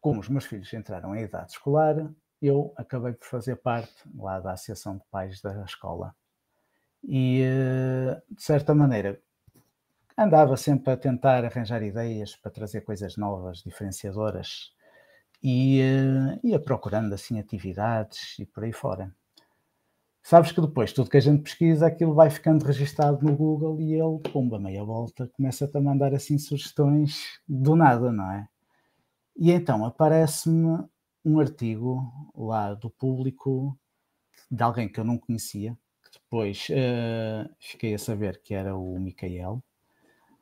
como 0.00 0.20
os 0.20 0.28
meus 0.28 0.44
filhos 0.44 0.72
entraram 0.74 1.16
em 1.16 1.22
idade 1.22 1.52
escolar, 1.52 1.96
eu 2.40 2.72
acabei 2.76 3.12
por 3.12 3.26
fazer 3.26 3.56
parte 3.56 3.94
lá 4.14 4.40
da 4.40 4.52
Associação 4.52 4.98
de 4.98 5.04
Pais 5.10 5.40
da 5.40 5.64
escola. 5.64 6.14
E, 7.02 7.42
uh, 7.44 8.34
de 8.34 8.42
certa 8.42 8.74
maneira, 8.74 9.20
andava 10.16 10.56
sempre 10.56 10.92
a 10.92 10.96
tentar 10.96 11.44
arranjar 11.44 11.82
ideias 11.82 12.36
para 12.36 12.50
trazer 12.50 12.82
coisas 12.82 13.16
novas, 13.16 13.62
diferenciadoras 13.62 14.72
e 15.42 15.80
ia 16.44 16.60
procurando 16.60 17.12
assim 17.12 17.38
atividades 17.38 18.38
e 18.38 18.46
por 18.46 18.64
aí 18.64 18.72
fora. 18.72 19.14
Sabes 20.22 20.52
que 20.52 20.60
depois 20.60 20.92
tudo 20.92 21.10
que 21.10 21.16
a 21.16 21.20
gente 21.20 21.42
pesquisa, 21.42 21.86
aquilo 21.86 22.14
vai 22.14 22.30
ficando 22.30 22.64
registado 22.64 23.24
no 23.24 23.36
Google 23.36 23.80
e 23.80 23.94
ele, 23.94 24.20
pumba, 24.32 24.58
meia 24.58 24.84
volta, 24.84 25.28
começa-te 25.34 25.76
a 25.76 25.80
mandar 25.80 26.14
assim 26.14 26.38
sugestões 26.38 27.40
do 27.48 27.74
nada, 27.74 28.12
não 28.12 28.30
é? 28.30 28.48
E 29.36 29.50
então 29.50 29.84
aparece-me 29.84 30.78
um 31.24 31.40
artigo 31.40 32.00
lá 32.36 32.72
do 32.74 32.88
público 32.88 33.76
de 34.48 34.62
alguém 34.62 34.88
que 34.88 35.00
eu 35.00 35.04
não 35.04 35.18
conhecia, 35.18 35.76
que 36.04 36.20
depois 36.20 36.68
uh, 36.70 37.50
fiquei 37.58 37.94
a 37.94 37.98
saber 37.98 38.40
que 38.42 38.54
era 38.54 38.76
o 38.76 38.98
Micael, 39.00 39.62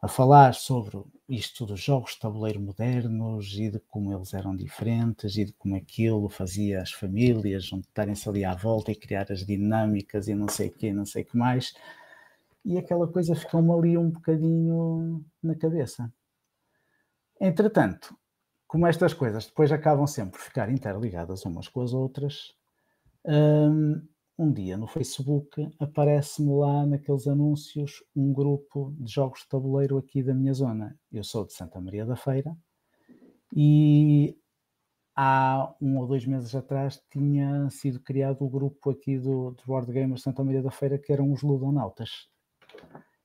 a 0.03 0.09
falar 0.09 0.55
sobre 0.55 1.03
isto 1.29 1.67
dos 1.67 1.81
jogos 1.81 2.13
de 2.13 2.21
tabuleiro 2.21 2.61
modernos 2.61 3.53
e 3.55 3.71
de 3.71 3.79
como 3.81 4.13
eles 4.13 4.33
eram 4.33 4.57
diferentes 4.57 5.37
e 5.37 5.45
de 5.45 5.53
como 5.53 5.77
aquilo 5.77 6.29
fazia 6.29 6.81
as 6.81 6.91
famílias 6.91 7.65
juntarem-se 7.67 8.29
ali 8.29 8.45
à 8.45 8.55
volta 8.55 8.91
e 8.91 8.97
criar 8.97 9.31
as 9.31 9.45
dinâmicas 9.45 10.27
e 10.27 10.35
não 10.35 10.49
sei 10.49 10.69
o 10.69 10.73
que, 10.73 10.93
não 10.93 11.05
sei 11.05 11.23
o 11.23 11.27
que 11.27 11.37
mais. 11.37 11.75
E 12.65 12.79
aquela 12.79 13.07
coisa 13.07 13.35
ficou-me 13.35 13.73
ali 13.73 13.99
um 13.99 14.11
bocadinho 14.11 15.25
na 15.43 15.55
cabeça. 15.55 16.11
Entretanto, 17.39 18.17
como 18.67 18.87
estas 18.87 19.13
coisas 19.13 19.47
depois 19.47 19.71
acabam 19.71 20.07
sempre 20.07 20.33
por 20.33 20.41
ficar 20.41 20.71
interligadas 20.71 21.45
umas 21.45 21.69
com 21.69 21.83
as 21.83 21.93
outras, 21.93 22.55
hum, 23.27 24.01
um 24.41 24.51
dia 24.51 24.75
no 24.79 24.87
Facebook 24.87 25.71
aparece-me 25.79 26.51
lá 26.55 26.87
naqueles 26.87 27.27
anúncios 27.27 28.03
um 28.17 28.33
grupo 28.33 28.95
de 28.99 29.13
jogos 29.13 29.41
de 29.41 29.49
tabuleiro 29.49 29.99
aqui 29.99 30.23
da 30.23 30.33
minha 30.33 30.55
zona. 30.55 30.99
Eu 31.13 31.23
sou 31.23 31.45
de 31.45 31.53
Santa 31.53 31.79
Maria 31.79 32.07
da 32.07 32.17
Feira 32.17 32.57
e 33.55 34.35
há 35.15 35.75
um 35.79 35.99
ou 35.99 36.07
dois 36.07 36.25
meses 36.25 36.55
atrás 36.55 37.03
tinha 37.11 37.69
sido 37.69 38.01
criado 38.01 38.43
o 38.43 38.49
grupo 38.49 38.89
aqui 38.89 39.19
do, 39.19 39.51
do 39.51 39.63
Board 39.67 39.93
Gamers 39.93 40.23
Santa 40.23 40.43
Maria 40.43 40.63
da 40.63 40.71
Feira 40.71 40.99
que 40.99 41.13
eram 41.13 41.31
os 41.31 41.43
Ludonautas. 41.43 42.27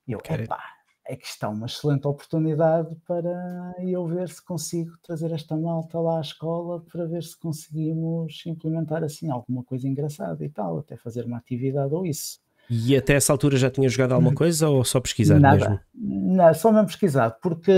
E 0.05 0.11
eu, 0.11 0.19
epá, 0.19 0.74
é 1.07 1.15
que 1.15 1.25
está 1.25 1.49
uma 1.49 1.67
excelente 1.67 2.07
oportunidade 2.07 2.95
para 3.07 3.75
eu 3.79 4.07
ver 4.07 4.27
se 4.29 4.43
consigo 4.43 4.97
trazer 5.03 5.31
esta 5.31 5.55
malta 5.55 5.99
lá 5.99 6.17
à 6.17 6.21
escola 6.21 6.81
para 6.91 7.05
ver 7.05 7.23
se 7.23 7.37
conseguimos 7.37 8.43
implementar 8.45 9.03
assim 9.03 9.29
alguma 9.29 9.63
coisa 9.63 9.87
engraçada 9.87 10.43
e 10.43 10.49
tal, 10.49 10.79
até 10.79 10.97
fazer 10.97 11.25
uma 11.25 11.37
atividade 11.37 11.93
ou 11.93 12.05
isso. 12.05 12.39
E 12.67 12.97
até 12.97 13.13
essa 13.13 13.31
altura 13.31 13.57
já 13.57 13.69
tinha 13.69 13.87
jogado 13.87 14.13
alguma 14.13 14.31
hum. 14.31 14.35
coisa 14.35 14.67
ou 14.67 14.83
só 14.83 14.99
pesquisado 14.99 15.39
Nada. 15.39 15.57
mesmo? 15.57 15.79
Não, 15.93 16.53
só 16.53 16.71
mesmo 16.71 16.87
pesquisado, 16.87 17.35
porque 17.41 17.71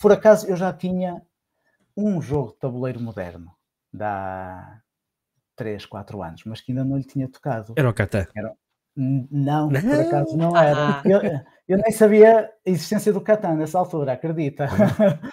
por 0.00 0.10
acaso 0.10 0.48
eu 0.48 0.56
já 0.56 0.72
tinha 0.72 1.22
um 1.96 2.20
jogo 2.20 2.52
de 2.52 2.58
tabuleiro 2.58 3.00
moderno 3.00 3.52
da 3.92 4.80
3, 5.54 5.86
4 5.86 6.22
anos, 6.22 6.42
mas 6.44 6.60
que 6.60 6.72
ainda 6.72 6.84
não 6.84 6.96
lhe 6.96 7.04
tinha 7.04 7.28
tocado. 7.28 7.74
Era 7.76 7.88
o 7.88 7.94
Catan? 7.94 8.26
Era, 8.34 8.52
não, 8.96 9.68
por 9.68 10.00
acaso 10.00 10.36
não 10.36 10.56
era. 10.56 11.02
Eu, 11.04 11.20
eu, 11.68 11.78
nem 11.78 11.90
sabia 11.90 12.50
a 12.66 12.70
existência 12.70 13.12
do 13.12 13.20
Catan 13.20 13.54
nessa 13.54 13.78
altura, 13.78 14.12
acredita? 14.12 14.68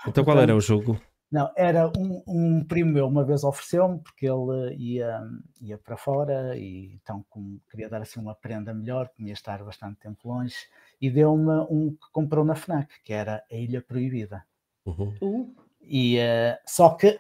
Então 0.08 0.24
qual 0.24 0.39
era 0.39 0.55
o 0.55 0.62
jogo? 0.62 1.00
Não, 1.32 1.50
era 1.55 1.91
um, 1.98 2.22
um 2.27 2.63
primo 2.63 2.91
meu 2.91 3.08
uma 3.08 3.24
vez 3.24 3.43
ofereceu-me, 3.43 4.00
porque 4.00 4.27
ele 4.27 4.75
ia, 4.75 5.20
ia 5.62 5.77
para 5.79 5.98
fora 5.98 6.55
e 6.55 7.00
então 7.01 7.25
como 7.29 7.60
queria 7.72 7.89
dar 7.89 8.01
assim 8.01 8.20
uma 8.20 8.36
prenda 8.36 8.74
melhor, 8.74 9.10
que 9.10 9.24
ia 9.24 9.34
estar 9.34 9.63
bastante 9.63 10.00
tempo 10.00 10.27
longe, 10.27 10.55
e 11.01 11.10
deu-me 11.10 11.65
um 11.72 11.91
que 11.91 12.12
comprou 12.12 12.46
na 12.46 12.53
FNAC, 12.53 12.88
que 13.03 13.13
era 13.13 13.43
a 13.51 13.55
Ilha 13.55 13.82
Proibida. 13.82 14.43
Uhum. 14.86 15.15
Uh, 15.22 15.55
E, 15.86 16.17
eh, 16.17 16.60
só 16.65 16.91
que 16.91 17.20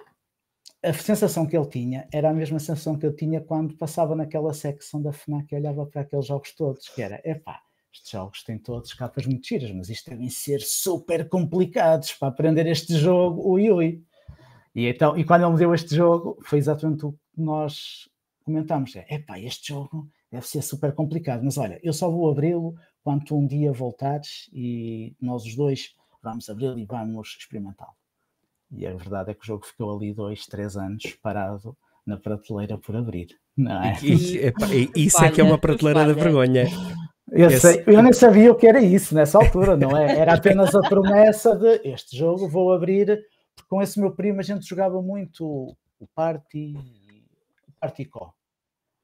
a 0.83 0.93
sensação 0.93 1.45
que 1.47 1.55
ele 1.55 1.69
tinha 1.69 2.07
era 2.11 2.29
a 2.29 2.33
mesma 2.33 2.59
sensação 2.59 2.97
que 2.97 3.05
eu 3.05 3.15
tinha 3.15 3.39
quando 3.39 3.75
passava 3.75 4.15
naquela 4.15 4.53
secção 4.53 5.01
da 5.01 5.13
FNAC 5.13 5.53
e 5.53 5.55
olhava 5.55 5.85
para 5.85 6.01
aqueles 6.01 6.25
jogos 6.25 6.53
todos, 6.53 6.89
que 6.89 7.01
era, 7.01 7.21
epá, 7.23 7.61
estes 7.91 8.11
jogos 8.11 8.43
têm 8.43 8.57
todos 8.59 8.93
capas 8.93 9.25
muito 9.25 9.47
giras, 9.47 9.71
mas 9.71 9.89
isto 9.89 10.09
devem 10.09 10.29
ser 10.29 10.59
super 10.59 11.29
complicados 11.29 12.11
para 12.13 12.27
aprender 12.27 12.67
este 12.67 12.95
jogo, 12.97 13.49
ui 13.49 13.71
ui. 13.71 14.03
E, 14.75 14.87
então, 14.87 15.17
e 15.17 15.23
quando 15.23 15.43
ele 15.43 15.51
me 15.53 15.57
deu 15.57 15.73
este 15.73 15.95
jogo, 15.95 16.37
foi 16.43 16.59
exatamente 16.59 17.05
o 17.05 17.13
que 17.13 17.19
nós 17.37 18.09
comentámos, 18.43 18.93
é, 18.95 19.05
epá, 19.09 19.39
este 19.39 19.69
jogo 19.69 20.09
deve 20.29 20.45
ser 20.45 20.61
super 20.63 20.93
complicado, 20.93 21.43
mas 21.43 21.57
olha, 21.57 21.79
eu 21.81 21.93
só 21.93 22.09
vou 22.09 22.29
abri-lo 22.29 22.75
quando 23.03 23.35
um 23.37 23.47
dia 23.47 23.71
voltares 23.71 24.49
e 24.51 25.15
nós 25.21 25.45
os 25.45 25.55
dois 25.55 25.95
vamos 26.21 26.49
abri-lo 26.49 26.77
e 26.77 26.85
vamos 26.85 27.37
experimentá-lo. 27.39 28.02
E 28.75 28.85
a 28.87 28.93
verdade 28.95 29.31
é 29.31 29.33
que 29.33 29.41
o 29.43 29.45
jogo 29.45 29.65
ficou 29.65 29.95
ali 29.95 30.13
dois, 30.13 30.45
três 30.45 30.75
anos 30.75 31.03
parado 31.21 31.75
na 32.05 32.17
prateleira 32.17 32.77
por 32.77 32.95
abrir. 32.95 33.27
Não 33.55 33.83
é? 33.83 33.97
E- 34.01 34.13
e- 34.13 34.45
epá, 34.47 34.67
e- 34.73 34.89
isso 35.07 35.23
é 35.23 35.31
que 35.31 35.39
é 35.39 35.43
uma 35.43 35.57
prateleira 35.57 35.99
da 36.05 36.13
falha. 36.13 36.15
vergonha. 36.23 36.65
Eu, 37.31 37.47
Esse- 37.49 37.73
sei- 37.73 37.83
eu 37.87 38.01
nem 38.03 38.13
sabia 38.13 38.51
o 38.51 38.55
que 38.55 38.67
era 38.67 38.81
isso 38.81 39.15
nessa 39.15 39.37
altura, 39.37 39.75
não 39.77 39.95
é? 39.95 40.17
Era 40.19 40.33
apenas 40.35 40.73
a 40.75 40.81
promessa 40.81 41.55
de 41.55 41.81
este 41.87 42.17
jogo 42.17 42.47
vou 42.47 42.73
abrir, 42.73 43.23
porque 43.55 43.69
com 43.69 43.81
esse 43.81 43.99
meu 43.99 44.11
primo 44.11 44.39
a 44.39 44.43
gente 44.43 44.67
jogava 44.67 45.01
muito 45.01 45.45
o 45.99 46.07
Party, 46.13 46.75
o 47.67 47.71
Party 47.79 48.05
Co. 48.05 48.33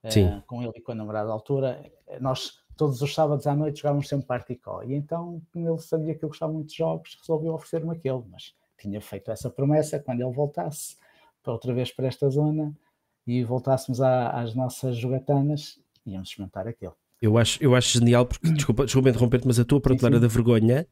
Eh, 0.04 0.12
Sim. 0.12 0.44
com 0.48 0.62
ele 0.62 0.72
e 0.76 0.82
com 0.82 0.92
a 0.92 0.96
namorada 0.96 1.28
da 1.28 1.34
altura, 1.34 1.82
eh, 2.08 2.20
nós 2.20 2.52
todos 2.78 3.02
os 3.02 3.14
sábados 3.14 3.46
à 3.48 3.56
noite 3.56 3.78
jogávamos 3.82 4.08
sempre 4.08 4.28
Party 4.28 4.56
Co. 4.56 4.84
E 4.84 4.94
então, 4.94 5.42
como 5.52 5.68
ele 5.70 5.80
sabia 5.80 6.16
que 6.16 6.24
eu 6.24 6.30
gostava 6.30 6.52
muito 6.54 6.70
de 6.70 6.76
jogos, 6.78 7.18
resolveu 7.20 7.54
oferecer-me 7.54 7.96
aquele, 7.96 8.24
mas 8.32 8.54
tinha 8.82 9.00
feito 9.02 9.32
essa 9.32 9.50
promessa 9.50 10.00
quando 10.00 10.22
ele 10.22 10.32
voltasse 10.32 10.96
para 11.44 11.54
outra 11.54 11.74
vez 11.74 11.92
para 11.92 12.08
esta 12.08 12.30
zona 12.30 12.74
e 13.28 13.44
voltássemos 13.44 14.02
à- 14.02 14.30
às 14.32 14.56
nossas 14.56 14.98
jogatanas, 14.98 15.80
íamos 16.06 16.30
experimentar 16.30 16.68
aquele. 16.68 16.92
Eu 17.22 17.38
acho, 17.38 17.62
eu 17.64 17.76
acho 17.76 18.00
genial, 18.00 18.26
porque, 18.26 18.50
desculpa, 18.54 18.86
desculpa 18.86 19.10
interromper-te, 19.10 19.48
mas 19.48 19.60
a 19.60 19.66
tua 19.66 19.80
prateleira 19.82 20.20
da 20.20 20.28
vergonha 20.28 20.88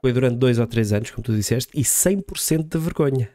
foi 0.00 0.12
durante 0.12 0.36
dois 0.36 0.58
ou 0.58 0.66
três 0.66 0.92
anos, 0.92 1.10
como 1.10 1.22
tu 1.22 1.34
disseste, 1.34 1.72
e 1.74 1.82
100% 1.82 2.68
de 2.68 2.78
vergonha. 2.78 3.30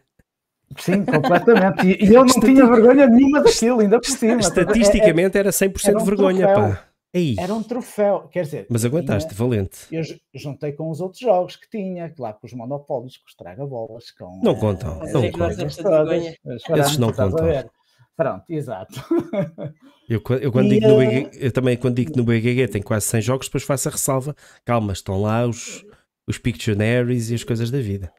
Sim, 0.78 1.04
completamente. 1.04 1.88
E, 1.88 2.06
eu 2.14 2.24
não 2.24 2.40
tinha 2.40 2.66
vergonha 2.68 3.08
nenhuma 3.08 3.42
daquilo, 3.42 3.80
ainda 3.80 4.00
por 4.00 4.08
cima. 4.08 4.40
Estatisticamente 4.40 5.36
era 5.38 5.50
100% 5.52 5.86
era 5.90 5.98
de 5.98 6.02
um 6.04 6.06
vergonha, 6.06 6.46
troféu. 6.46 6.70
pá. 6.76 6.89
Aí. 7.14 7.36
Era 7.40 7.54
um 7.56 7.64
troféu, 7.64 8.28
quer 8.32 8.44
dizer. 8.44 8.68
Mas 8.70 8.86
aguentaste, 8.86 9.30
tinha- 9.30 9.38
valente. 9.38 9.80
eu 9.92 10.04
ju- 10.04 10.20
juntei 10.36 10.72
com 10.74 10.90
os 10.92 11.02
outros 11.02 11.20
jogos 11.20 11.56
que 11.56 11.68
tinha, 11.70 12.08
claro, 12.10 12.38
com 12.40 12.46
os 12.46 12.54
monopólios, 12.54 13.18
com 13.18 13.26
os 13.28 13.36
traga-bolas, 13.36 14.12
com. 14.12 14.40
Não 14.44 14.52
eh, 14.52 14.60
contam, 14.60 15.02
essas 15.04 15.14
não 15.14 15.32
contam. 15.32 15.58
todas. 15.84 16.10
Vergonha. 16.10 16.36
Mas 16.70 16.80
Esses 16.86 16.98
não 17.00 17.12
contam. 17.12 17.70
Pronto, 18.16 18.44
exato. 18.50 18.94
Eu, 20.10 20.22
eu 20.42 20.52
quando 20.52 20.66
E, 20.66 20.70
digo 20.80 20.88
no 20.88 21.02
eh, 21.04 21.22
BG, 21.30 21.46
eu 21.46 21.52
também 21.52 21.78
quando 21.78 21.96
digo 21.96 22.12
que 22.12 22.18
no 22.18 22.24
BGG 22.24 22.68
tem 22.68 22.82
quase 22.82 23.06
100 23.06 23.22
jogos, 23.22 23.46
depois 23.48 23.64
faço 23.64 23.88
a 23.90 23.92
ressalva. 23.92 24.36
Calma, 24.66 24.92
estão 24.92 25.22
lá 25.22 25.46
os, 25.46 25.86
os 26.28 26.38
Pictionaries 26.40 27.30
e 27.30 27.36
as 27.36 27.44
coisas 27.44 27.70
da 27.70 27.80
vida. 27.80 28.12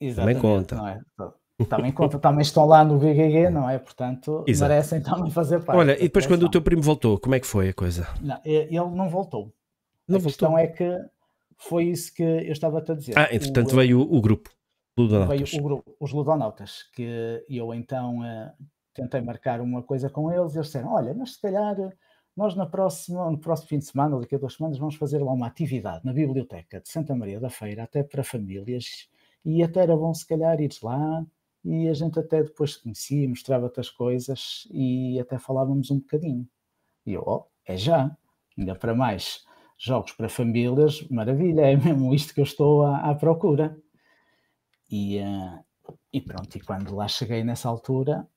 Exatamente, 0.00 0.40
conta. 0.40 0.76
não 0.76 0.88
é? 0.88 1.00
Também 1.64 1.90
conta, 1.90 2.18
também 2.18 2.42
estão 2.42 2.66
lá 2.66 2.84
no 2.84 2.98
VGG, 2.98 3.48
não 3.50 3.68
é? 3.68 3.78
Portanto, 3.78 4.44
Exato. 4.46 4.70
merecem 4.70 5.02
também 5.02 5.30
fazer 5.30 5.64
parte. 5.64 5.78
Olha, 5.78 5.96
e 5.98 6.02
depois 6.02 6.26
quando 6.26 6.42
o 6.42 6.50
teu 6.50 6.60
primo 6.60 6.82
voltou, 6.82 7.18
como 7.18 7.34
é 7.34 7.40
que 7.40 7.46
foi 7.46 7.70
a 7.70 7.74
coisa? 7.74 8.06
Não, 8.20 8.38
ele 8.44 8.70
não 8.70 9.08
voltou. 9.08 9.54
Não 10.06 10.16
a 10.16 10.18
voltou. 10.18 10.22
questão 10.30 10.58
é 10.58 10.66
que 10.66 10.86
foi 11.56 11.84
isso 11.84 12.14
que 12.14 12.22
eu 12.22 12.52
estava 12.52 12.78
a 12.78 12.94
dizer. 12.94 13.18
Ah, 13.18 13.28
entretanto 13.34 13.68
O, 13.68 13.80
eh, 13.80 13.84
veio 13.84 14.00
o, 14.00 14.20
grupo. 14.20 14.50
veio 14.96 15.08
Ludonautas. 15.08 15.52
o 15.54 15.62
grupo, 15.62 15.96
os 15.98 16.12
Ludonautas, 16.12 16.82
que 16.94 17.42
eu 17.48 17.72
então 17.72 18.22
eh, 18.22 18.52
tentei 18.92 19.22
marcar 19.22 19.60
uma 19.62 19.82
coisa 19.82 20.10
com 20.10 20.30
eles 20.30 20.54
e 20.54 20.58
eles 20.58 20.66
disseram: 20.66 20.92
Olha, 20.92 21.14
mas 21.14 21.32
se 21.34 21.40
calhar 21.40 21.80
eh, 21.80 21.90
nós 22.36 22.54
na 22.54 22.66
próxima, 22.66 23.30
no 23.30 23.38
próximo 23.38 23.68
fim 23.70 23.78
de 23.78 23.86
semana 23.86 24.14
ou 24.14 24.20
daqui 24.20 24.34
a 24.34 24.38
duas 24.38 24.52
semanas 24.54 24.76
vamos 24.76 24.96
fazer 24.96 25.22
lá 25.22 25.32
uma 25.32 25.46
atividade 25.46 26.04
na 26.04 26.12
Biblioteca 26.12 26.80
de 26.82 26.88
Santa 26.90 27.14
Maria 27.14 27.40
da 27.40 27.48
Feira, 27.48 27.84
até 27.84 28.02
para 28.02 28.22
famílias, 28.22 29.08
e 29.42 29.62
até 29.62 29.80
era 29.80 29.96
bom 29.96 30.12
se 30.12 30.26
calhar 30.26 30.60
ires 30.60 30.82
lá 30.82 31.24
e 31.66 31.88
a 31.88 31.94
gente 31.94 32.16
até 32.16 32.44
depois 32.44 32.74
se 32.74 32.82
conhecia, 32.82 33.28
mostrava 33.28 33.64
outras 33.64 33.90
coisas 33.90 34.68
e 34.70 35.18
até 35.18 35.36
falávamos 35.36 35.90
um 35.90 35.98
bocadinho. 35.98 36.48
E 37.04 37.14
eu, 37.14 37.24
ó, 37.26 37.44
é 37.64 37.76
já, 37.76 38.16
ainda 38.56 38.76
para 38.76 38.94
mais. 38.94 39.44
Jogos 39.76 40.12
para 40.12 40.28
famílias, 40.28 41.02
maravilha, 41.08 41.62
é 41.62 41.76
mesmo 41.76 42.14
isto 42.14 42.32
que 42.32 42.40
eu 42.40 42.44
estou 42.44 42.84
à, 42.84 43.10
à 43.10 43.14
procura. 43.16 43.76
E, 44.88 45.18
eh, 45.18 45.64
e 46.12 46.20
pronto, 46.20 46.56
e 46.56 46.60
quando 46.60 46.94
lá 46.94 47.08
cheguei 47.08 47.42
nessa 47.42 47.68
altura, 47.68 48.28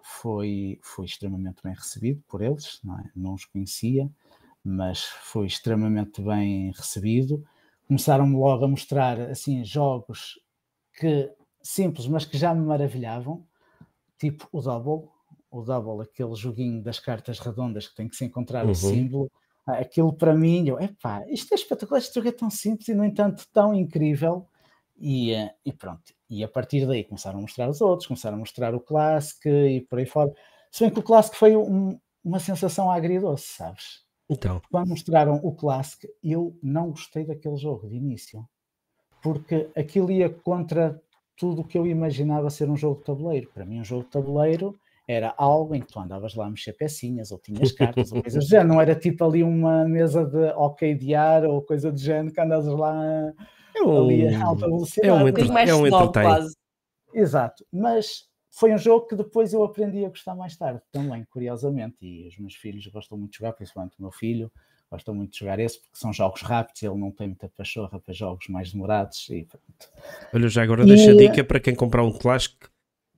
foi, 0.00 0.78
foi 0.80 1.06
extremamente 1.06 1.62
bem 1.64 1.74
recebido 1.74 2.22
por 2.28 2.40
eles, 2.40 2.78
não, 2.84 3.00
é? 3.00 3.10
não 3.16 3.34
os 3.34 3.44
conhecia, 3.44 4.08
mas 4.62 5.02
foi 5.02 5.46
extremamente 5.46 6.22
bem 6.22 6.70
recebido. 6.70 7.44
Começaram-me 7.88 8.36
logo 8.36 8.64
a 8.64 8.68
mostrar 8.68 9.20
assim 9.22 9.64
jogos 9.64 10.38
que 10.94 11.34
simples, 11.66 12.06
mas 12.06 12.24
que 12.24 12.38
já 12.38 12.54
me 12.54 12.64
maravilhavam, 12.64 13.44
tipo 14.18 14.48
o 14.52 14.60
Double, 14.60 15.08
o 15.50 15.62
Double, 15.62 16.02
aquele 16.02 16.34
joguinho 16.34 16.82
das 16.82 16.98
cartas 16.98 17.38
redondas 17.38 17.88
que 17.88 17.94
tem 17.96 18.08
que 18.08 18.16
se 18.16 18.24
encontrar 18.24 18.64
Uhum. 18.64 18.70
o 18.72 18.74
símbolo. 18.74 19.30
Aquilo 19.66 20.12
para 20.12 20.34
mim, 20.34 20.68
eu, 20.68 20.78
epá, 20.78 21.24
isto 21.28 21.52
é 21.52 21.56
espetacular, 21.56 21.98
este 21.98 22.14
jogo 22.14 22.28
é 22.28 22.32
tão 22.32 22.48
simples 22.50 22.88
e, 22.88 22.94
no 22.94 23.04
entanto, 23.04 23.44
tão 23.52 23.74
incrível. 23.74 24.46
E, 24.98 25.32
eh, 25.32 25.54
e 25.64 25.72
pronto, 25.72 26.14
e 26.30 26.42
a 26.42 26.48
partir 26.48 26.86
daí 26.86 27.04
começaram 27.04 27.38
a 27.38 27.42
mostrar 27.42 27.68
os 27.68 27.80
outros, 27.82 28.06
começaram 28.06 28.36
a 28.36 28.40
mostrar 28.40 28.74
o 28.74 28.80
Classic 28.80 29.46
e 29.46 29.80
por 29.82 29.98
aí 29.98 30.06
fora. 30.06 30.32
Se 30.72 30.84
bem 30.84 30.92
que 30.92 31.00
o 31.00 31.02
Classic 31.02 31.36
foi 31.36 31.54
um- 31.56 31.98
uma 32.24 32.38
sensação 32.40 32.90
agridoce, 32.90 33.46
sabes? 33.48 34.04
Então, 34.28 34.60
Quando 34.70 34.88
mostraram 34.88 35.36
o 35.42 35.54
Classic, 35.54 36.08
eu 36.22 36.58
não 36.62 36.90
gostei 36.90 37.24
daquele 37.26 37.56
jogo 37.56 37.88
de 37.88 37.96
início, 37.96 38.48
porque 39.22 39.68
aquilo 39.76 40.10
ia 40.10 40.30
contra 40.30 41.00
tudo 41.36 41.62
o 41.62 41.64
que 41.64 41.76
eu 41.78 41.86
imaginava 41.86 42.50
ser 42.50 42.68
um 42.70 42.76
jogo 42.76 42.98
de 43.00 43.04
tabuleiro. 43.04 43.50
Para 43.52 43.64
mim, 43.64 43.80
um 43.80 43.84
jogo 43.84 44.04
de 44.04 44.10
tabuleiro 44.10 44.78
era 45.06 45.34
algo 45.36 45.74
em 45.74 45.80
que 45.80 45.92
tu 45.92 46.00
andavas 46.00 46.34
lá 46.34 46.46
a 46.46 46.50
mexer 46.50 46.72
pecinhas 46.72 47.30
ou 47.30 47.38
tinhas 47.38 47.70
cartas 47.72 48.10
ou 48.10 48.20
coisas 48.22 48.44
do 48.44 48.48
género. 48.48 48.68
Não 48.68 48.80
era 48.80 48.94
tipo 48.94 49.24
ali 49.24 49.42
uma 49.42 49.86
mesa 49.86 50.24
de 50.24 50.48
arcadear 50.48 51.44
ou 51.44 51.62
coisa 51.62 51.92
do 51.92 51.98
género 51.98 52.34
que 52.34 52.40
andas 52.40 52.66
lá 52.66 53.04
é 53.76 53.82
um, 53.82 54.04
ali 54.04 54.34
a 54.34 54.44
alta 54.44 54.66
velocidade. 54.66 55.08
é 55.08 55.12
um 55.12 55.20
entre- 55.28 55.30
bocadinho 55.44 55.54
mais 55.54 55.70
é 55.70 55.74
um. 55.74 55.86
Exato, 57.14 57.64
mas 57.72 58.28
foi 58.50 58.72
um 58.74 58.78
jogo 58.78 59.06
que 59.06 59.14
depois 59.14 59.52
eu 59.52 59.62
aprendi 59.62 60.04
a 60.04 60.08
gostar 60.08 60.34
mais 60.34 60.56
tarde 60.56 60.80
também, 60.90 61.24
curiosamente. 61.30 61.96
E 62.00 62.26
os 62.26 62.38
meus 62.38 62.54
filhos 62.54 62.86
gostam 62.88 63.16
muito 63.18 63.32
de 63.32 63.38
jogar, 63.38 63.52
principalmente 63.52 63.98
o 63.98 64.02
meu 64.02 64.10
filho, 64.10 64.50
gosta 64.90 65.12
muito 65.12 65.32
de 65.32 65.38
jogar 65.40 65.58
esse, 65.58 65.80
porque 65.80 65.98
são 65.98 66.12
jogos 66.12 66.42
rápidos, 66.42 66.82
ele 66.82 66.94
não 66.96 67.10
tem 67.10 67.28
muita 67.28 67.48
pachorra 67.56 67.98
para 67.98 68.14
jogos 68.14 68.46
mais 68.48 68.72
demorados. 68.72 69.28
E 69.30 69.44
pronto. 69.44 69.92
Olha, 70.32 70.48
já 70.48 70.62
agora 70.62 70.84
E- 70.84 70.86
deixa 70.86 71.12
a 71.12 71.14
dica 71.14 71.42
para 71.44 71.60
quem 71.60 71.74
comprar 71.74 72.02
um 72.02 72.12
Classic. 72.12 72.56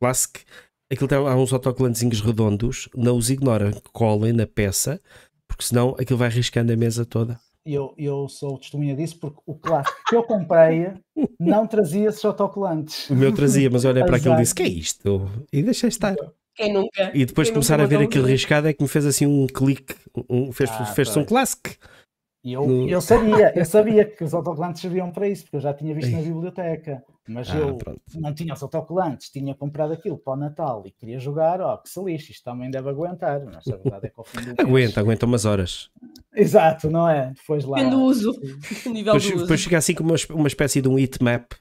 Classic 0.01 0.45
aquilo 0.91 1.09
tem, 1.09 1.19
há 1.19 1.37
uns 1.37 1.53
autocolantezinhos 1.53 2.21
redondos, 2.21 2.89
não 2.95 3.17
os 3.17 3.31
ignora, 3.31 3.71
colem 3.93 4.33
na 4.33 4.47
peça, 4.47 5.01
porque 5.47 5.65
senão 5.65 5.95
aquilo 5.99 6.19
vai 6.19 6.29
riscando 6.31 6.73
a 6.73 6.77
mesa 6.77 7.05
toda. 7.05 7.39
Eu, 7.67 7.93
eu 7.99 8.27
sou 8.31 8.57
testemunha 8.59 8.97
disso, 8.97 9.19
porque 9.19 9.43
o 9.45 9.55
clássico 9.55 9.99
que 10.09 10.17
eu 10.17 10.23
comprei 10.23 10.95
não 11.39 11.67
trazia 11.67 12.09
esses 12.09 12.25
autocolantes. 12.25 13.11
O 13.11 13.15
meu 13.15 13.35
trazia, 13.35 13.69
mas 13.69 13.85
olha 13.85 14.07
para 14.07 14.17
aquilo 14.17 14.35
e 14.35 14.39
disse: 14.39 14.55
Que 14.55 14.63
é 14.63 14.69
isto? 14.69 15.31
E 15.53 15.63
deixei 15.63 15.91
estar. 15.91 16.17
Quem 16.59 16.73
nunca? 16.73 17.13
E 17.15 17.25
depois 17.25 17.47
de 17.47 17.53
começar 17.53 17.81
a 17.81 17.87
ver 17.87 17.99
um 17.99 18.03
aquilo 18.03 18.27
riscado 18.27 18.67
é 18.67 18.73
que 18.73 18.83
me 18.83 18.89
fez 18.89 19.07
assim 19.07 19.27
um 19.27 19.47
clique, 19.47 19.95
um, 20.29 20.51
fez, 20.51 20.69
Ah, 20.73 20.85
fez 20.87 21.17
um. 21.17 21.25
E 22.45 22.53
eu, 22.53 22.67
No- 22.67 22.89
eu 22.89 23.01
sabia, 23.01 23.53
eu 23.57 23.65
sabia 23.65 24.05
que 24.05 24.25
os 24.25 24.35
autocolantes 24.35 24.81
serviam 24.83 25.11
para 25.13 25.29
isso, 25.29 25.45
porque 25.45 25.57
eu 25.57 25.61
já 25.61 25.73
tinha 25.73 25.95
visto 25.95 26.11
na 26.11 26.21
biblioteca. 26.21 27.03
Mas 27.29 27.49
Ah, 27.51 27.59
eu 27.59 27.77
pronto. 27.77 28.01
não 28.15 28.35
tinha 28.35 28.55
os 28.55 28.63
autocolantes, 28.63 29.29
tinha 29.31 29.55
comprado 29.55 29.93
aquilo 29.93 30.19
para 30.19 30.33
o 30.33 30.37
Natal 30.37 30.83
e 30.85 30.91
queria 30.91 31.21
jogar, 31.21 31.61
ó, 31.61 31.77
que 31.77 31.89
se 31.89 32.03
lixe, 32.03 32.33
isto 32.33 32.43
também 32.43 32.71
deve 32.71 32.89
aguentar. 32.89 33.41
Mas 33.45 33.69
a 33.69 33.77
verdade 33.77 34.07
é 34.07 34.09
que 34.09 34.15
ao 34.19 34.25
fim 34.25 34.39
do 34.41 34.47
mês- 34.57 34.59
Aguenta, 34.59 35.01
aguenta 35.01 35.27
umas 35.27 35.45
horas. 35.45 35.91
Exato, 36.35 36.91
não 36.91 37.09
é? 37.09 37.33
Depois 37.37 37.65
lá. 37.65 37.77
Depende 37.79 37.97
do 37.97 38.03
uso. 38.03 38.33
Nível 38.87 39.13
Depois, 39.15 39.25
do 39.27 39.35
uso. 39.35 39.45
depois 39.45 39.63
fica 39.63 39.79
assim 39.79 39.95
como 39.95 40.11
uma, 40.11 40.19
uma 40.31 40.49
espécie 40.49 40.81
de 40.81 40.89
um 40.89 40.99
heat 40.99 41.23
map 41.23 41.53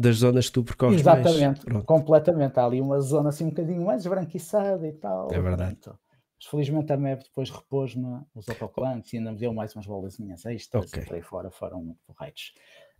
das 0.00 0.16
zonas 0.16 0.46
que 0.46 0.52
tu 0.52 0.64
percorres. 0.64 1.00
Exatamente, 1.00 1.60
completamente. 1.84 2.58
Há 2.58 2.64
ali 2.64 2.80
uma 2.80 3.00
zona 3.00 3.28
assim 3.28 3.44
um 3.44 3.50
bocadinho 3.50 3.84
mais 3.84 4.00
esbranquiçada 4.00 4.86
e 4.88 4.92
tal. 4.92 5.28
É 5.30 5.38
verdade. 5.38 5.76
pronto. 5.76 5.98
Mas 6.38 6.50
felizmente 6.50 6.90
a 6.90 6.96
MEB 6.96 7.22
depois 7.22 7.50
repôs-me 7.50 8.22
os 8.34 8.48
autocolantes 8.48 9.12
e 9.12 9.18
ainda 9.18 9.32
me 9.32 9.38
deu 9.38 9.52
mais 9.52 9.74
umas 9.76 9.86
bolazinhas 9.86 10.46
extras 10.46 10.86
Ok. 10.86 11.02
e 11.02 11.06
por 11.06 11.14
aí 11.14 11.22
fora 11.22 11.50
foram 11.50 11.84
muito 11.84 12.00
porreiros. 12.06 12.54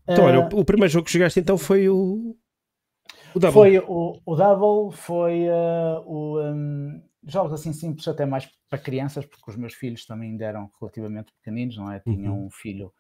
Então, 0.07 0.27
olha, 0.27 0.45
Ah, 0.45 0.49
o, 0.55 0.61
o 0.61 0.65
primeiro 0.65 0.93
jogo 0.93 1.07
que 1.07 1.13
jogaste 1.13 1.41
então 1.41 1.57
foi 1.57 1.89
o. 1.89 2.37
O 3.35 3.39
Double. 3.39 3.53
Foi 3.53 3.79
o, 3.79 4.21
o 4.25 4.37
Double, 4.37 4.95
foi 4.95 5.49
uh, 5.49 6.03
o. 6.05 6.39
Um, 6.39 7.03
jogos 7.27 7.55
assim 7.55 7.73
simples, 7.73 8.07
até 8.09 8.27
mais 8.27 8.47
para 8.69 8.79
crianças, 8.79 9.25
porque 9.25 9.51
os 9.51 9.57
meus 9.57 9.73
filhos 9.73 10.05
também 10.05 10.31
ainda 10.31 10.45
eram 10.45 10.71
relativamente 10.79 11.33
pequeninos, 11.33 11.77
não 11.79 11.91
é? 11.91 12.01
Tinha 12.01 12.31
uhum. 12.31 12.47
um 12.47 12.51
filho 12.51 12.93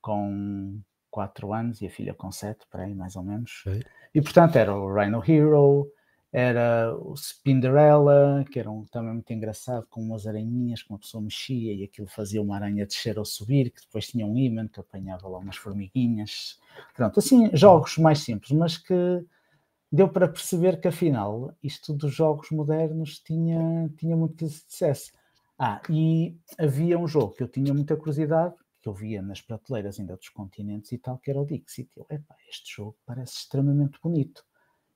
com 0.00 0.78
4 1.16 1.54
anos 1.54 1.80
e 1.80 1.86
a 1.86 1.90
filha 1.90 2.12
com 2.12 2.30
7, 2.30 2.66
para 2.70 2.82
aí 2.82 2.94
mais 2.94 3.16
ou 3.16 3.22
menos. 3.22 3.64
E 4.14 4.20
portanto 4.20 4.56
era 4.56 4.76
o 4.76 4.94
Rhino 4.94 5.22
Hero, 5.26 5.90
era 6.30 6.94
o 6.94 7.14
Spinderella, 7.16 8.44
que 8.52 8.58
era 8.58 8.70
um, 8.70 8.84
também 8.84 9.14
muito 9.14 9.32
engraçado, 9.32 9.86
com 9.88 10.02
umas 10.02 10.26
aranhinhas 10.26 10.82
que 10.82 10.90
uma 10.90 10.98
pessoa 10.98 11.22
mexia 11.22 11.72
e 11.72 11.84
aquilo 11.84 12.06
fazia 12.06 12.42
uma 12.42 12.56
aranha 12.56 12.84
descer 12.84 13.18
ou 13.18 13.24
subir, 13.24 13.70
que 13.70 13.80
depois 13.80 14.08
tinha 14.08 14.26
um 14.26 14.36
imã 14.36 14.68
que 14.68 14.78
apanhava 14.78 15.26
lá 15.26 15.38
umas 15.38 15.56
formiguinhas. 15.56 16.60
Pronto, 16.94 17.18
assim, 17.18 17.48
jogos 17.54 17.96
mais 17.96 18.18
simples, 18.18 18.52
mas 18.52 18.76
que 18.76 19.24
deu 19.90 20.10
para 20.10 20.28
perceber 20.28 20.78
que 20.78 20.88
afinal 20.88 21.56
isto 21.62 21.94
dos 21.94 22.12
jogos 22.12 22.50
modernos 22.50 23.20
tinha, 23.20 23.90
tinha 23.96 24.14
muito 24.14 24.36
que 24.36 24.48
se 24.50 24.66
dissesse. 24.66 25.12
Ah, 25.58 25.80
e 25.88 26.36
havia 26.58 26.98
um 26.98 27.08
jogo 27.08 27.32
que 27.32 27.42
eu 27.42 27.48
tinha 27.48 27.72
muita 27.72 27.96
curiosidade, 27.96 28.54
que 28.86 28.88
eu 28.88 28.94
via 28.94 29.20
nas 29.20 29.40
prateleiras 29.40 29.98
ainda 29.98 30.16
dos 30.16 30.28
continentes 30.28 30.92
e 30.92 30.98
tal, 30.98 31.18
que 31.18 31.28
era 31.28 31.40
o 31.40 31.44
Dixit. 31.44 31.90
Eu, 31.96 32.06
epá, 32.08 32.36
este 32.48 32.76
jogo 32.76 32.96
parece 33.04 33.38
extremamente 33.38 33.98
bonito. 34.00 34.44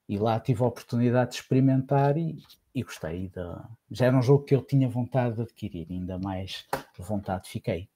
E 0.09 0.17
lá 0.17 0.39
tive 0.39 0.63
a 0.63 0.67
oportunidade 0.69 1.31
de 1.33 1.37
experimentar 1.39 2.17
e, 2.17 2.41
e 2.73 2.85
gostei. 2.85 3.29
De... 3.29 3.41
Já 3.91 4.07
era 4.07 4.17
um 4.17 4.23
jogo 4.23 4.45
que 4.45 4.55
eu 4.55 4.63
tinha 4.63 4.89
vontade 4.89 5.35
de 5.35 5.43
adquirir, 5.43 5.89
ainda 5.91 6.21
mais 6.21 6.69
vontade 6.99 7.49
fiquei. 7.49 7.89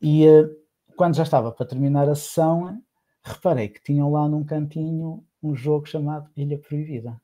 E 0.00 0.26
uh, 0.26 0.56
quando 0.96 1.16
já 1.16 1.22
estava 1.22 1.52
para 1.52 1.66
terminar 1.66 2.08
a 2.08 2.14
sessão, 2.14 2.82
reparei 3.22 3.68
que 3.68 3.82
tinham 3.82 4.10
lá 4.10 4.26
num 4.26 4.44
cantinho 4.44 5.22
um 5.42 5.54
jogo 5.54 5.86
chamado 5.86 6.30
Ilha 6.34 6.58
Proibida. 6.58 7.20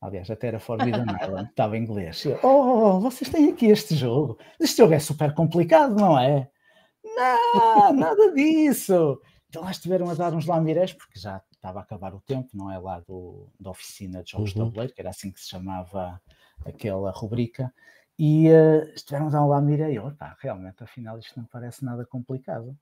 Aliás, 0.00 0.30
até 0.30 0.46
era 0.46 0.60
Forbidden 0.60 1.02
Island, 1.20 1.50
estava 1.50 1.76
em 1.76 1.82
inglês. 1.82 2.24
Eu, 2.24 2.38
oh, 2.44 3.00
vocês 3.00 3.28
têm 3.28 3.50
aqui 3.50 3.66
este 3.66 3.96
jogo. 3.96 4.38
Este 4.60 4.76
jogo 4.76 4.94
é 4.94 5.00
super 5.00 5.34
complicado, 5.34 5.96
não 5.96 6.16
é? 6.16 6.48
Não, 7.18 7.92
nada 7.92 8.32
disso. 8.32 9.20
Então 9.48 9.62
lá 9.62 9.70
estiveram 9.70 10.10
a 10.10 10.14
dar 10.14 10.34
uns 10.34 10.46
lamirés, 10.46 10.92
porque 10.92 11.18
já 11.18 11.42
estava 11.52 11.80
a 11.80 11.82
acabar 11.82 12.14
o 12.14 12.20
tempo, 12.20 12.50
não 12.54 12.70
é? 12.70 12.78
Lá 12.78 13.00
do, 13.00 13.48
da 13.58 13.70
oficina 13.70 14.22
de 14.22 14.32
jogos 14.32 14.50
uhum. 14.50 14.64
de 14.64 14.64
tabuleiro, 14.70 14.94
que 14.94 15.00
era 15.00 15.10
assim 15.10 15.30
que 15.30 15.40
se 15.40 15.48
chamava 15.48 16.20
aquela 16.64 17.10
rubrica. 17.10 17.72
E 18.18 18.48
uh, 18.50 18.82
estiveram 18.94 19.28
a 19.28 19.30
dar 19.30 19.42
um 19.42 19.48
lamiré 19.48 19.92
e 19.92 19.96
eu, 19.96 20.10
pá, 20.16 20.36
realmente, 20.40 20.82
afinal, 20.82 21.18
isto 21.18 21.38
não 21.38 21.46
parece 21.46 21.84
nada 21.84 22.04
complicado. 22.04 22.76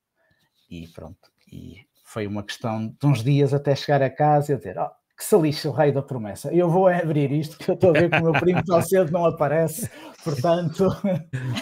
E 0.71 0.88
pronto. 0.88 1.31
E 1.50 1.87
foi 2.05 2.26
uma 2.26 2.43
questão 2.43 2.88
de 2.88 3.07
uns 3.07 3.23
dias 3.23 3.52
até 3.52 3.75
chegar 3.76 4.02
a 4.02 4.11
casa 4.11 4.52
e 4.52 4.57
dizer: 4.57 4.78
oh, 4.78 4.90
que 5.16 5.25
se 5.25 5.37
lixe 5.38 5.66
o 5.66 5.73
rei 5.73 5.90
da 5.92 6.02
promessa. 6.02 6.52
Eu 6.52 6.68
vou 6.68 6.88
abrir 6.88 7.32
isto, 7.32 7.56
que 7.56 7.70
eu 7.70 7.75
estou 7.75 7.90
a 7.90 7.92
ver 7.94 8.11
que 8.11 8.18
o 8.18 8.23
meu 8.23 8.32
primo 8.35 8.62
tão 8.62 8.80
cedo 8.82 9.11
não 9.11 9.25
aparece, 9.25 9.90
portanto. 10.23 10.88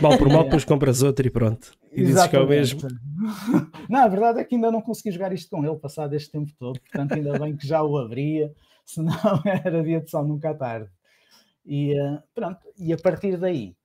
Mal 0.00 0.18
por 0.18 0.28
mal, 0.28 0.42
depois 0.44 0.64
compras 0.64 1.02
outro 1.02 1.24
e 1.24 1.30
pronto. 1.30 1.72
E 1.92 2.04
dizes 2.04 2.26
que 2.26 2.34
é 2.34 2.40
o 2.40 2.48
mesmo. 2.48 2.80
Não, 3.88 4.00
a 4.00 4.08
verdade 4.08 4.40
é 4.40 4.44
que 4.44 4.56
ainda 4.56 4.70
não 4.72 4.82
consegui 4.82 5.12
jogar 5.12 5.32
isto 5.32 5.48
com 5.48 5.64
ele, 5.64 5.76
passado 5.76 6.14
este 6.14 6.32
tempo 6.32 6.50
todo, 6.58 6.80
portanto, 6.80 7.14
ainda 7.14 7.38
bem 7.38 7.56
que 7.56 7.66
já 7.66 7.82
o 7.82 7.96
abria, 7.96 8.52
senão 8.84 9.14
era 9.64 9.82
dia 9.82 10.00
de 10.00 10.10
sol 10.10 10.24
nunca 10.24 10.50
à 10.50 10.54
tarde. 10.54 10.90
E 11.64 11.98
uh, 11.98 12.20
pronto, 12.34 12.58
e 12.76 12.92
a 12.92 12.98
partir 12.98 13.36
daí, 13.38 13.76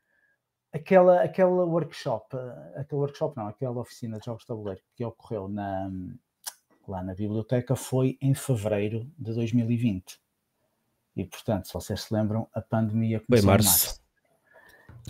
aquela, 0.74 1.22
aquela 1.22 1.64
workshop, 1.64 2.36
aquele 2.76 3.02
workshop 3.02 3.38
não, 3.38 3.48
aquela 3.48 3.80
oficina 3.80 4.18
de 4.18 4.26
jogos 4.26 4.42
de 4.42 4.48
tabuleiro 4.48 4.82
que 4.96 5.06
ocorreu 5.06 5.48
na 5.48 5.90
lá 6.90 7.04
na 7.04 7.14
biblioteca 7.14 7.76
foi 7.76 8.18
em 8.22 8.34
fevereiro 8.34 9.10
de 9.18 9.34
2020. 9.34 10.20
E 11.16 11.26
portanto, 11.26 11.68
se 11.68 11.74
vocês 11.74 12.02
se 12.02 12.14
lembram, 12.14 12.48
a 12.54 12.62
pandemia 12.62 13.20
começou 13.20 13.48
Bem, 13.48 13.56
março. 13.56 13.68
em 13.68 13.88
março. 13.88 14.00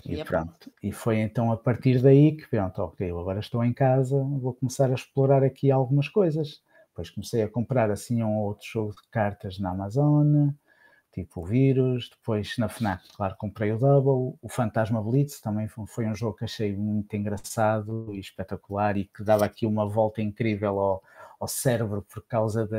E 0.06 0.14
yep. 0.14 0.30
pronto, 0.30 0.72
e 0.82 0.92
foi 0.92 1.18
então 1.18 1.52
a 1.52 1.58
partir 1.58 2.02
daí 2.02 2.38
que, 2.38 2.48
pronto, 2.48 2.82
ok, 2.82 3.10
eu 3.10 3.20
agora 3.20 3.40
estou 3.40 3.64
em 3.64 3.74
casa, 3.74 4.18
vou 4.24 4.54
começar 4.54 4.90
a 4.90 4.94
explorar 4.94 5.44
aqui 5.44 5.72
algumas 5.72 6.08
coisas. 6.08 6.62
Depois 6.90 7.10
comecei 7.10 7.42
a 7.42 7.50
comprar 7.50 7.92
assim 7.92 8.22
um 8.24 8.38
outro 8.38 8.66
jogo 8.68 8.92
de 8.92 9.10
cartas 9.10 9.60
na 9.60 9.72
Amazon, 9.72 10.50
tipo 11.12 11.42
o 11.42 11.46
Vírus, 11.46 12.10
depois 12.10 12.58
na 12.58 12.70
FNAC, 12.70 13.04
claro, 13.16 13.36
comprei 13.38 13.72
o 13.72 13.78
Double, 13.78 14.38
o 14.42 14.50
Fantasma 14.50 15.02
Blitz 15.02 15.40
também 15.40 15.68
foi 15.68 16.08
um 16.08 16.16
jogo 16.16 16.38
que 16.38 16.46
achei 16.46 16.76
muito 16.76 17.16
engraçado 17.16 18.14
e 18.14 18.20
espetacular 18.20 18.98
e 18.98 19.06
que 19.06 19.24
dava 19.24 19.46
aqui 19.46 19.66
uma 19.66 19.88
volta 19.88 20.22
incrível 20.22 20.80
ao, 20.80 21.04
ao 21.40 21.48
cérebro 21.48 22.02
por 22.02 22.24
causa 22.26 22.66
de, 22.66 22.76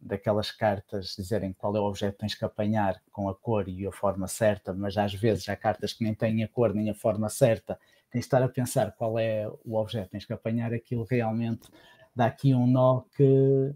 daquelas 0.00 0.50
cartas 0.50 1.14
dizerem 1.16 1.52
qual 1.52 1.74
é 1.76 1.80
o 1.80 1.84
objeto 1.84 2.12
que 2.12 2.20
tens 2.20 2.34
que 2.34 2.44
apanhar 2.44 3.00
com 3.10 3.28
a 3.28 3.34
cor 3.34 3.68
e 3.68 3.86
a 3.86 3.92
forma 3.92 4.28
certa, 4.28 4.72
mas 4.72 4.96
às 4.96 5.14
vezes 5.14 5.48
há 5.48 5.56
cartas 5.56 5.92
que 5.92 6.04
nem 6.04 6.14
têm 6.14 6.44
a 6.44 6.48
cor 6.48 6.74
nem 6.74 6.90
a 6.90 6.94
forma 6.94 7.28
certa, 7.28 7.78
tens 8.10 8.20
de 8.20 8.26
estar 8.26 8.42
a 8.42 8.48
pensar 8.48 8.92
qual 8.92 9.18
é 9.18 9.50
o 9.64 9.76
objeto 9.76 10.06
que 10.06 10.12
tens 10.12 10.24
que 10.24 10.32
apanhar, 10.32 10.72
aquilo 10.72 11.04
realmente 11.04 11.68
dá 12.14 12.26
aqui 12.26 12.54
um 12.54 12.66
nó 12.66 13.02
que, 13.16 13.74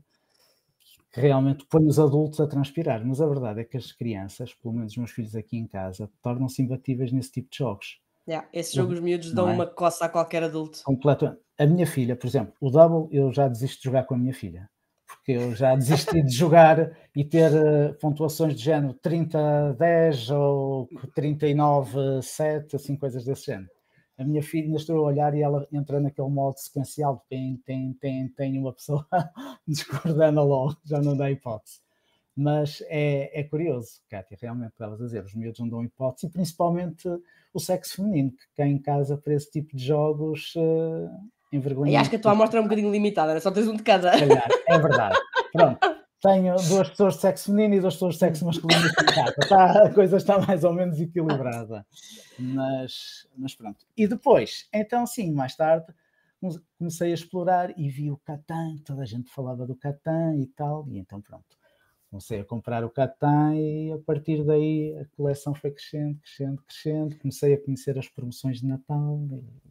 realmente 1.12 1.66
põe 1.66 1.86
os 1.86 1.98
adultos 1.98 2.40
a 2.40 2.46
transpirar. 2.46 3.04
Mas 3.04 3.20
a 3.20 3.26
verdade 3.26 3.60
é 3.60 3.64
que 3.64 3.76
as 3.76 3.92
crianças, 3.92 4.54
pelo 4.54 4.74
menos 4.74 4.92
os 4.92 4.98
meus 4.98 5.10
filhos 5.10 5.34
aqui 5.34 5.56
em 5.56 5.66
casa, 5.66 6.10
tornam-se 6.22 6.62
imbatíveis 6.62 7.12
nesse 7.12 7.32
tipo 7.32 7.50
de 7.50 7.58
jogos. 7.58 8.00
Yeah, 8.28 8.48
esses 8.52 8.72
jogos 8.72 8.98
uhum. 8.98 9.04
miúdos 9.04 9.32
dão 9.32 9.48
é? 9.48 9.52
uma 9.52 9.66
coça 9.66 10.04
a 10.04 10.08
qualquer 10.08 10.42
adulto. 10.42 10.82
Completamente. 10.84 11.40
A 11.58 11.66
minha 11.66 11.86
filha, 11.86 12.14
por 12.14 12.26
exemplo, 12.26 12.54
o 12.60 12.70
Double, 12.70 13.08
eu 13.16 13.32
já 13.32 13.48
desisto 13.48 13.78
de 13.78 13.84
jogar 13.84 14.04
com 14.04 14.14
a 14.14 14.18
minha 14.18 14.32
filha. 14.34 14.68
Porque 15.06 15.32
eu 15.32 15.54
já 15.54 15.74
desisti 15.74 16.22
de 16.22 16.32
jogar 16.32 16.96
e 17.14 17.24
ter 17.24 17.50
uh, 17.52 17.94
pontuações 18.00 18.54
de 18.54 18.62
género 18.62 18.94
30-10 18.94 20.34
ou 20.34 20.88
39-7, 21.16 22.74
assim, 22.74 22.96
coisas 22.96 23.24
desse 23.24 23.46
género. 23.46 23.70
A 24.20 24.24
minha 24.24 24.42
filha, 24.42 24.66
ainda 24.66 24.76
estou 24.76 24.98
a 24.98 25.08
olhar 25.08 25.34
e 25.34 25.40
ela 25.40 25.66
entra 25.72 25.98
naquele 25.98 26.28
modo 26.28 26.58
sequencial 26.58 27.16
de 27.16 27.22
tem, 27.30 27.56
tem, 27.64 27.94
tem, 27.94 28.28
tem 28.28 28.58
uma 28.58 28.70
pessoa 28.70 29.06
discordando 29.66 30.42
logo, 30.44 30.76
já 30.84 31.00
não 31.00 31.16
dá 31.16 31.30
hipótese. 31.30 31.80
Mas 32.36 32.82
é, 32.88 33.40
é 33.40 33.42
curioso, 33.44 34.02
Kátia, 34.10 34.36
realmente 34.38 34.72
estavas 34.72 35.00
a 35.00 35.04
dizer, 35.04 35.24
os 35.24 35.34
miúdos 35.34 35.58
não 35.60 35.70
dão 35.70 35.82
hipótese, 35.82 36.26
e 36.26 36.30
principalmente 36.30 37.08
o 37.54 37.58
sexo 37.58 37.96
feminino, 37.96 38.30
que 38.32 38.44
cá 38.58 38.66
em 38.66 38.78
casa 38.78 39.16
para 39.16 39.32
esse 39.32 39.50
tipo 39.50 39.74
de 39.74 39.82
jogos 39.82 40.54
uh, 40.54 41.10
envergonha. 41.50 41.92
E 41.92 41.96
acho 41.96 42.10
que 42.10 42.16
a 42.16 42.20
tua 42.20 42.32
amostra 42.32 42.58
é 42.58 42.60
um 42.60 42.64
bocadinho 42.64 42.92
limitada, 42.92 43.32
né? 43.32 43.40
só 43.40 43.50
tens 43.50 43.68
um 43.68 43.76
de 43.76 43.82
cada. 43.82 44.10
Calhar, 44.10 44.48
é 44.68 44.78
verdade. 44.78 45.18
Pronto. 45.50 45.78
Tenho 46.20 46.54
duas 46.68 46.90
pessoas 46.90 47.14
de 47.14 47.20
sexo 47.20 47.46
feminino 47.46 47.74
e 47.76 47.80
duas 47.80 47.94
pessoas 47.94 48.14
de 48.14 48.20
sexo 48.20 48.44
masculino. 48.44 48.88
Tá, 49.48 49.84
a 49.84 49.94
coisa 49.94 50.16
está 50.16 50.38
mais 50.38 50.64
ou 50.64 50.72
menos 50.72 51.00
equilibrada. 51.00 51.86
Mas, 52.38 53.26
mas 53.36 53.54
pronto. 53.54 53.86
E 53.96 54.06
depois, 54.06 54.68
então 54.72 55.06
sim, 55.06 55.32
mais 55.32 55.56
tarde, 55.56 55.86
comecei 56.78 57.10
a 57.10 57.14
explorar 57.14 57.78
e 57.78 57.88
vi 57.88 58.10
o 58.10 58.18
Catan, 58.18 58.76
toda 58.84 59.02
a 59.02 59.06
gente 59.06 59.30
falava 59.30 59.66
do 59.66 59.74
Catan 59.74 60.36
e 60.36 60.46
tal, 60.46 60.86
e 60.88 60.98
então 60.98 61.20
pronto 61.20 61.60
comecei 62.10 62.40
a 62.40 62.44
comprar 62.44 62.84
o 62.84 62.90
Catan 62.90 63.54
e 63.54 63.92
a 63.92 63.98
partir 63.98 64.44
daí 64.44 64.98
a 64.98 65.06
coleção 65.16 65.54
foi 65.54 65.70
crescendo, 65.70 66.18
crescendo, 66.18 66.62
crescendo. 66.66 67.16
Comecei 67.18 67.54
a 67.54 67.62
conhecer 67.62 67.96
as 67.96 68.08
promoções 68.08 68.58
de 68.60 68.66
Natal 68.66 69.20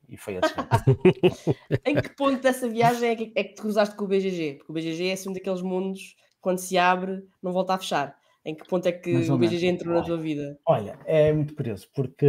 e, 0.07 0.13
e 0.13 0.17
foi 0.17 0.37
assim. 0.37 0.55
em 1.85 1.95
que 1.95 2.09
ponto 2.15 2.41
dessa 2.41 2.67
viagem 2.69 3.09
é 3.09 3.15
que, 3.15 3.31
é 3.35 3.43
que 3.43 3.55
te 3.55 3.61
cruzaste 3.61 3.95
com 3.95 4.05
o 4.05 4.07
BGG? 4.07 4.55
Porque 4.55 4.71
o 4.71 4.73
BGG 4.73 5.09
é 5.09 5.13
assim 5.13 5.29
um 5.29 5.33
daqueles 5.33 5.61
mundos, 5.61 6.15
quando 6.41 6.59
se 6.59 6.77
abre, 6.77 7.27
não 7.41 7.51
volta 7.51 7.73
a 7.73 7.77
fechar. 7.77 8.17
Em 8.45 8.55
que 8.55 8.67
ponto 8.67 8.87
é 8.87 8.91
que 8.91 9.29
o 9.29 9.37
BGG 9.37 9.67
entrou 9.67 9.93
na 9.93 10.01
tua 10.01 10.17
vida? 10.17 10.57
Olha, 10.65 10.97
é 11.05 11.31
muito 11.33 11.53
curioso, 11.53 11.87
porque 11.93 12.25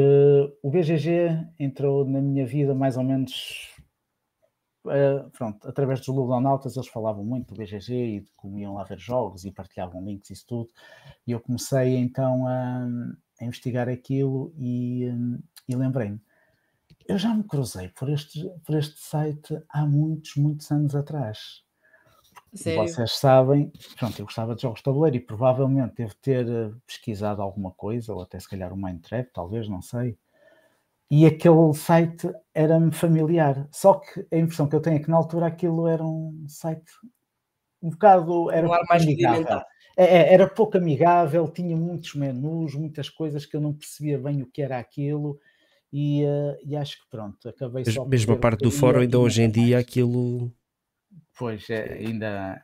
o 0.62 0.70
BGG 0.70 1.46
entrou 1.58 2.04
na 2.04 2.20
minha 2.20 2.44
vida 2.44 2.74
mais 2.74 2.96
ou 2.96 3.04
menos 3.04 3.70
Uh, 4.82 5.28
pronto, 5.32 5.68
através 5.68 6.00
dos 6.00 6.08
ludonautas 6.08 6.74
eles 6.74 6.88
falavam 6.88 7.22
muito 7.22 7.52
do 7.52 7.58
BGG 7.58 7.92
e 7.92 8.20
de 8.20 8.32
como 8.34 8.58
iam 8.58 8.74
lá 8.74 8.82
ver 8.82 8.98
jogos 8.98 9.44
e 9.44 9.52
partilhavam 9.52 10.02
links 10.02 10.30
e 10.30 10.32
isso 10.32 10.46
tudo. 10.46 10.70
E 11.26 11.32
eu 11.32 11.40
comecei 11.40 11.96
então 11.96 12.46
a, 12.46 12.86
a 13.40 13.44
investigar 13.44 13.90
aquilo 13.90 14.54
e, 14.56 15.04
e 15.68 15.76
lembrei-me. 15.76 16.18
Eu 17.06 17.18
já 17.18 17.34
me 17.34 17.44
cruzei 17.44 17.88
por 17.90 18.08
este, 18.08 18.48
por 18.64 18.74
este 18.74 18.98
site 19.00 19.62
há 19.68 19.84
muitos, 19.84 20.36
muitos 20.36 20.70
anos 20.70 20.94
atrás. 20.94 21.62
Sério? 22.52 22.88
Vocês 22.88 23.12
sabem, 23.12 23.72
pronto, 23.98 24.18
eu 24.18 24.24
gostava 24.24 24.54
de 24.54 24.62
jogos 24.62 24.80
de 24.80 24.84
tabuleiro 24.84 25.16
e 25.16 25.20
provavelmente 25.20 25.94
devo 25.96 26.14
ter 26.16 26.48
eh, 26.48 26.70
pesquisado 26.86 27.40
alguma 27.40 27.70
coisa, 27.70 28.12
ou 28.12 28.22
até 28.22 28.38
se 28.40 28.48
calhar 28.48 28.72
o 28.72 28.76
Minecraft, 28.76 29.32
talvez, 29.32 29.68
não 29.68 29.80
sei 29.80 30.18
e 31.10 31.26
aquele 31.26 31.74
site 31.74 32.30
era-me 32.54 32.92
familiar. 32.92 33.68
Só 33.72 33.94
que 33.94 34.24
a 34.32 34.38
impressão 34.38 34.68
que 34.68 34.76
eu 34.76 34.80
tenho 34.80 34.96
é 34.96 35.00
que 35.00 35.10
na 35.10 35.16
altura 35.16 35.46
aquilo 35.46 35.88
era 35.88 36.04
um 36.04 36.44
site 36.46 36.92
um 37.82 37.90
bocado. 37.90 38.50
Era 38.50 38.66
um 38.66 38.70
pouco 38.70 38.86
mais 38.88 39.02
amigável. 39.02 39.60
É, 39.96 40.04
é, 40.04 40.34
era 40.34 40.48
pouco 40.48 40.78
amigável, 40.78 41.48
tinha 41.48 41.76
muitos 41.76 42.14
menus, 42.14 42.74
muitas 42.74 43.10
coisas 43.10 43.44
que 43.44 43.56
eu 43.56 43.60
não 43.60 43.74
percebia 43.74 44.18
bem 44.18 44.40
o 44.40 44.46
que 44.46 44.62
era 44.62 44.78
aquilo. 44.78 45.38
E, 45.92 46.24
uh, 46.24 46.56
e 46.64 46.76
acho 46.76 47.02
que 47.02 47.10
pronto, 47.10 47.48
acabei 47.48 47.84
só. 47.84 48.04
Mesmo 48.04 48.34
a 48.34 48.38
parte 48.38 48.62
do 48.62 48.70
fórum, 48.70 49.00
ainda 49.00 49.18
hoje 49.18 49.42
em 49.42 49.50
dia, 49.50 49.78
aquilo. 49.78 50.52
Pois, 51.38 51.68
é, 51.70 51.94
ainda, 51.94 52.62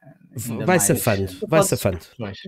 ainda. 0.49 0.67
vai 0.67 0.77
mais. 0.77 0.83
safando, 0.83 1.27
vai 1.49 1.63
safando. 1.63 1.99
Pois. 2.19 2.39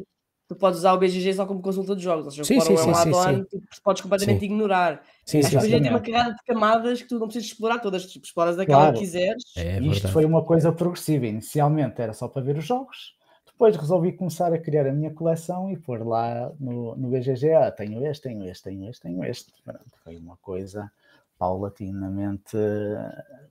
tu 0.46 0.56
podes 0.56 0.78
usar 0.80 0.92
o 0.94 0.98
BGG 0.98 1.34
só 1.34 1.46
como 1.46 1.60
consulta 1.60 1.94
de 1.96 2.02
jogos, 2.02 2.24
ou 2.26 2.30
seja, 2.30 2.44
Sim, 2.44 2.58
o 2.58 2.60
sim, 2.60 2.74
é 2.74 2.82
um 2.82 2.94
add-on 2.94 3.44
que 3.44 3.58
tu 3.58 3.82
podes 3.82 4.02
completamente 4.02 4.40
Sim. 4.40 4.46
ignorar. 4.46 5.02
Sim, 5.24 5.38
Mas 5.38 5.46
sim, 5.46 5.52
depois 5.52 5.70
sim. 5.72 5.80
tem 5.82 5.90
uma 5.90 6.00
carrada 6.00 6.34
de 6.34 6.42
camadas 6.44 7.02
que 7.02 7.08
tu 7.08 7.18
não 7.18 7.26
precisas 7.28 7.48
explorar 7.48 7.78
todas, 7.80 8.06
tipo, 8.06 8.24
exploras 8.24 8.58
aquela 8.58 8.78
Claro. 8.78 8.94
que 8.94 9.00
quiseres. 9.00 9.42
É 9.56 9.78
isto 9.78 9.90
verdade. 9.90 10.12
foi 10.12 10.24
uma 10.24 10.44
coisa 10.44 10.72
progressiva. 10.72 11.26
Inicialmente 11.26 12.00
era 12.00 12.12
só 12.14 12.28
para 12.28 12.42
ver 12.42 12.56
os 12.58 12.64
jogos, 12.64 13.14
depois 13.46 13.76
resolvi 13.76 14.12
começar 14.12 14.52
a 14.52 14.58
criar 14.58 14.86
a 14.86 14.92
minha 14.92 15.12
coleção 15.12 15.70
e 15.70 15.76
pôr 15.76 16.06
lá 16.06 16.52
no, 16.60 16.94
no 16.96 17.08
BGG: 17.10 17.52
ah, 17.54 17.70
tenho 17.72 18.06
este, 18.06 18.22
tenho 18.28 18.44
este, 18.48 18.62
tenho 18.64 18.88
este, 18.88 19.02
tenho 19.02 19.24
este. 19.24 19.52
Pronto, 19.64 19.84
foi 20.04 20.16
uma 20.16 20.36
coisa 20.38 20.90
paulatinamente 21.38 22.56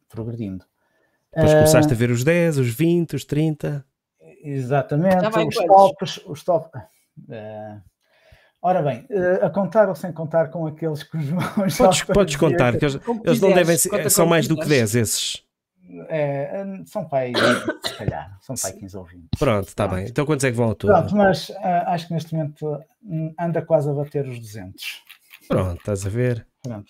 progredindo. 0.10 0.66
Depois 1.34 1.52
Ah, 1.54 1.56
começaste 1.58 1.94
a 1.94 1.96
ver 1.96 2.10
os 2.12 2.24
10, 2.24 2.58
os 2.58 2.70
20, 2.74 3.16
os 3.16 3.26
30. 3.26 3.86
Exatamente, 4.44 5.16
em 5.26 5.48
os 5.48 5.56
quantos? 5.56 5.66
tops, 5.68 6.20
os 6.26 6.44
top. 6.44 6.78
eh, 7.30 7.78
ora 8.62 8.82
bem, 8.82 9.06
eh, 9.10 9.40
a 9.46 9.50
contar 9.50 9.90
ou 9.90 9.96
sem 9.96 10.12
contar 10.12 10.50
com 10.50 10.66
aqueles 10.68 11.04
que 11.04 11.18
os 11.18 11.26
meus 11.58 11.78
Podes, 11.78 12.04
podes 12.04 12.36
contar, 12.36 12.74
que- 12.74 12.80
que 12.80 12.86
eles, 12.86 13.00
eles 13.26 13.42
não 13.42 13.54
devem 13.54 13.78
ser, 13.78 13.90
conta 13.90 14.10
são 14.10 14.26
mais 14.26 14.48
do 14.48 14.56
que 14.56 14.64
quiseres. 14.64 14.92
10 14.94 15.04
esses. 15.04 15.44
é, 16.10 16.64
são 16.86 17.08
pai, 17.08 17.34
se 17.86 17.94
calhar, 17.98 18.38
são 18.42 18.56
pai 18.56 18.74
15 18.74 18.98
ou 18.98 19.04
20. 19.06 19.28
Pronto, 19.38 19.68
está 19.68 19.88
bem. 19.88 20.06
Então 20.06 20.26
quantos 20.26 20.44
é 20.46 20.52
que 20.52 20.58
vão 20.58 20.68
ao 20.68 20.76
todo? 20.76 20.92
Pronto, 20.92 21.16
mas 21.16 21.52
ah, 21.58 21.94
acho 21.94 22.08
que 22.08 22.14
neste 22.14 22.34
momento 22.36 22.80
hum, 23.04 23.34
anda 23.40 23.62
quase 23.62 23.90
a 23.90 23.94
bater 23.94 24.28
os 24.28 24.40
200. 24.40 25.04
Pronto, 25.48 25.78
estás 25.80 26.06
a 26.06 26.10
ver? 26.10 26.46
Pronto, 26.68 26.86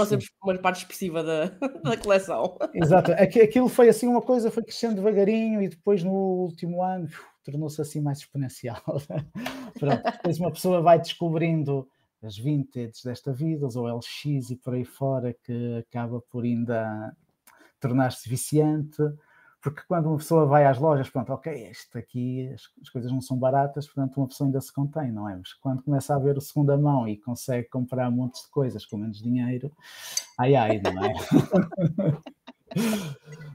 a 0.00 0.04
isso- 0.16 0.20
ser 0.20 0.32
uma 0.42 0.58
parte 0.58 0.78
expressiva 0.78 1.22
da, 1.22 1.44
da 1.82 1.96
coleção. 1.96 2.58
Exato, 2.74 3.12
Aqui- 3.12 3.40
aquilo 3.40 3.68
foi 3.68 3.88
assim 3.88 4.06
uma 4.06 4.22
coisa, 4.22 4.50
foi 4.50 4.62
crescendo 4.62 4.96
devagarinho 4.96 5.62
e 5.62 5.68
depois 5.68 6.02
no 6.04 6.12
último 6.12 6.82
ano 6.82 7.08
tornou-se 7.44 7.80
assim 7.80 8.00
mais 8.00 8.18
exponencial. 8.18 8.80
Pronto, 9.78 10.02
depois 10.02 10.38
uma 10.38 10.50
pessoa 10.52 10.80
vai 10.80 10.98
descobrindo 10.98 11.88
as 12.22 12.36
vintage 12.38 13.02
desta 13.04 13.32
vida, 13.32 13.66
os 13.66 13.74
OLX 13.74 14.50
e 14.50 14.56
por 14.56 14.74
aí 14.74 14.84
fora, 14.84 15.34
que 15.44 15.76
acaba 15.88 16.20
por 16.30 16.44
ainda 16.44 17.12
tornar-se 17.80 18.28
viciante, 18.28 19.02
porque 19.62 19.82
quando 19.86 20.06
uma 20.06 20.16
pessoa 20.18 20.44
vai 20.44 20.64
às 20.66 20.76
lojas, 20.78 21.08
pronto, 21.08 21.32
ok, 21.32 21.70
isto 21.70 21.96
aqui, 21.96 22.48
as, 22.52 22.62
as 22.82 22.88
coisas 22.88 23.12
não 23.12 23.20
são 23.20 23.36
baratas, 23.38 23.86
portanto 23.86 24.16
uma 24.16 24.26
pessoa 24.26 24.48
ainda 24.48 24.60
se 24.60 24.72
contém, 24.72 25.12
não 25.12 25.28
é? 25.28 25.36
Mas 25.36 25.52
quando 25.54 25.82
começa 25.82 26.14
a 26.14 26.18
ver 26.18 26.36
o 26.36 26.40
segunda 26.40 26.76
mão 26.76 27.06
e 27.08 27.16
consegue 27.16 27.68
comprar 27.68 28.10
montes 28.10 28.42
de 28.42 28.50
coisas 28.50 28.84
com 28.84 28.96
menos 28.96 29.22
dinheiro, 29.22 29.70
ai 30.38 30.54
ai, 30.56 30.80
não 30.82 31.04
é? 31.04 31.12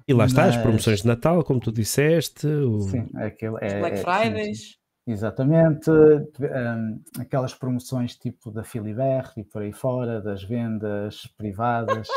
E 0.07 0.13
lá 0.13 0.25
está, 0.25 0.45
as 0.45 0.55
Mas- 0.55 0.63
promoções 0.63 1.01
de 1.01 1.07
Natal, 1.07 1.43
como 1.43 1.59
tu 1.59 1.71
disseste. 1.71 2.47
o- 2.47 2.81
Sim, 2.81 3.09
aquilo 3.15 3.57
é, 3.59 3.79
Black 3.79 3.95
é- 3.95 3.97
sim, 3.97 4.03
Fridays. 4.03 4.59
sim, 4.59 5.11
exatamente. 5.11 5.89
hum, 5.91 7.01
aquelas 7.19 7.53
promoções 7.53 8.15
tipo 8.15 8.51
da 8.51 8.63
Filiber 8.63 9.31
e 9.35 9.43
por 9.43 9.61
aí 9.63 9.73
fora, 9.73 10.21
das 10.21 10.43
vendas 10.43 11.27
privadas. 11.37 12.07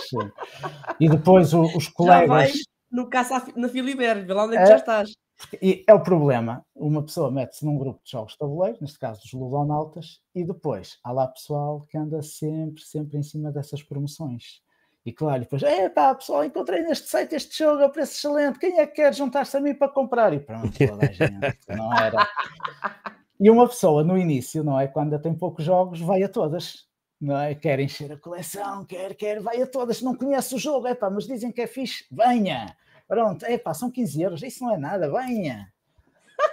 e 1.00 1.08
depois 1.08 1.52
o- 1.54 1.74
os 1.76 1.88
colegas. 2.52 2.52
No 2.90 3.08
caça 3.08 3.44
na 3.56 3.68
Filiber, 3.68 4.24
vê 4.26 4.32
lá 4.34 4.44
onde 4.44 4.56
é 4.56 4.58
que 4.58 4.64
É. 4.64 4.66
já 4.66 4.76
estás. 4.76 5.14
E 5.62 5.84
é 5.86 5.94
o 5.94 6.00
problema. 6.02 6.64
Uma 6.74 7.02
pessoa 7.02 7.30
mete-se 7.30 7.64
num 7.64 7.78
grupo 7.78 8.00
de 8.04 8.10
jogos 8.10 8.32
de 8.32 8.38
tabuleiro, 8.38 8.76
neste 8.80 8.98
caso 8.98 9.22
dos 9.22 9.32
ludonautas, 9.32 10.20
e 10.34 10.44
depois 10.44 10.98
há 11.02 11.12
lá 11.12 11.26
pessoal 11.28 11.86
que 11.88 11.96
anda 11.96 12.20
sempre, 12.22 12.82
sempre 12.82 13.16
em 13.18 13.22
cima 13.22 13.50
dessas 13.50 13.82
promoções. 13.82 14.60
E 15.06 15.12
claro, 15.12 15.40
depois, 15.40 15.62
é 15.62 15.88
pá, 15.88 16.14
pessoal, 16.14 16.44
encontrei 16.44 16.82
neste 16.82 17.08
site 17.08 17.34
este 17.34 17.56
jogo 17.64 17.82
a 17.82 17.88
preço 17.88 18.12
excelente, 18.12 18.58
quem 18.58 18.78
é 18.78 18.86
que 18.86 18.96
quer 18.96 19.14
juntar-se 19.14 19.56
a 19.56 19.60
mim 19.60 19.72
para 19.72 19.88
comprar? 19.88 20.30
E 20.34 20.40
pronto, 20.40 20.70
toda 20.76 21.06
a 21.06 21.12
gente, 21.12 21.58
não 21.68 21.92
era. 21.96 22.16
E 23.42 23.48
uma 23.48 23.66
pessoa 23.66 24.04
no 24.04 24.18
início, 24.18 24.62
não 24.62 24.78
é? 24.78 24.86
Quando 24.86 25.18
tem 25.18 25.34
poucos 25.34 25.64
jogos, 25.64 25.98
vai 25.98 26.22
a 26.22 26.28
todas. 26.28 26.86
Não 27.20 27.38
é? 27.38 27.54
Quer 27.54 27.80
encher 27.80 28.12
a 28.12 28.16
coleção, 28.16 28.84
quer, 28.84 29.14
quer, 29.14 29.40
vai 29.40 29.60
a 29.60 29.66
todas. 29.66 30.00
Não 30.00 30.14
conhece 30.14 30.54
o 30.54 30.58
jogo, 30.58 30.86
é 30.86 30.94
pá, 30.94 31.10
mas 31.10 31.26
dizem 31.26 31.52
que 31.52 31.60
é 31.60 31.66
fixe, 31.66 32.04
venha. 32.10 32.74
Pronto, 33.06 33.44
é 33.44 33.58
pá, 33.58 33.74
são 33.74 33.90
15 33.90 34.22
euros, 34.22 34.42
isso 34.42 34.64
não 34.64 34.74
é 34.74 34.78
nada, 34.78 35.10
venha. 35.10 35.70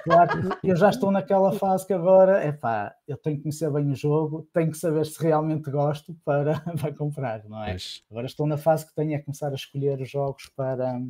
Claro 0.03 0.57
eu 0.63 0.75
já 0.75 0.89
estou 0.89 1.11
naquela 1.11 1.53
fase 1.53 1.85
que 1.85 1.93
agora, 1.93 2.43
é 2.43 2.51
pá, 2.51 2.93
eu 3.07 3.15
tenho 3.17 3.37
que 3.37 3.43
conhecer 3.43 3.71
bem 3.71 3.89
o 3.89 3.95
jogo, 3.95 4.47
tenho 4.53 4.71
que 4.71 4.77
saber 4.77 5.05
se 5.05 5.21
realmente 5.21 5.69
gosto 5.71 6.13
para, 6.25 6.59
para 6.79 6.93
comprar, 6.93 7.45
não 7.45 7.63
é? 7.63 7.71
Pois. 7.71 8.03
Agora 8.11 8.25
estou 8.25 8.45
na 8.45 8.57
fase 8.57 8.85
que 8.85 8.93
tenho 8.93 9.17
a 9.17 9.21
começar 9.21 9.51
a 9.51 9.55
escolher 9.55 10.01
os 10.01 10.09
jogos 10.09 10.47
para, 10.55 11.01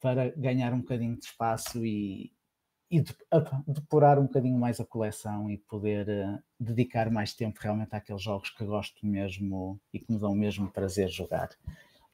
para 0.00 0.30
ganhar 0.36 0.74
um 0.74 0.80
bocadinho 0.80 1.16
de 1.16 1.24
espaço 1.24 1.84
e, 1.84 2.32
e 2.92 3.00
de- 3.00 3.16
depurar 3.66 4.18
um 4.18 4.24
bocadinho 4.24 4.58
mais 4.58 4.78
a 4.78 4.84
coleção 4.84 5.50
e 5.50 5.56
poder 5.56 6.06
eh, 6.10 6.38
dedicar 6.60 7.10
mais 7.10 7.32
tempo 7.32 7.58
realmente 7.58 7.96
àqueles 7.96 8.20
jogos 8.22 8.50
que 8.50 8.62
gosto 8.66 9.06
mesmo 9.06 9.80
e 9.94 9.98
que 9.98 10.12
me 10.12 10.18
dão 10.20 10.34
mesmo 10.34 10.70
prazer 10.70 11.08
jogar, 11.08 11.48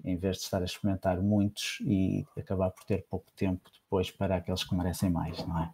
em 0.05 0.17
vez 0.17 0.37
de 0.37 0.45
estar 0.45 0.62
a 0.62 0.64
experimentar 0.64 1.21
muitos 1.21 1.79
e 1.81 2.25
acabar 2.38 2.71
por 2.71 2.85
ter 2.85 3.05
pouco 3.11 3.27
tempo 3.33 3.69
depois 3.83 4.12
para 4.12 4.37
aqueles 4.37 4.62
que 4.62 4.73
merecem 4.77 5.11
mais, 5.11 5.45
não 5.45 5.64
é? 5.64 5.71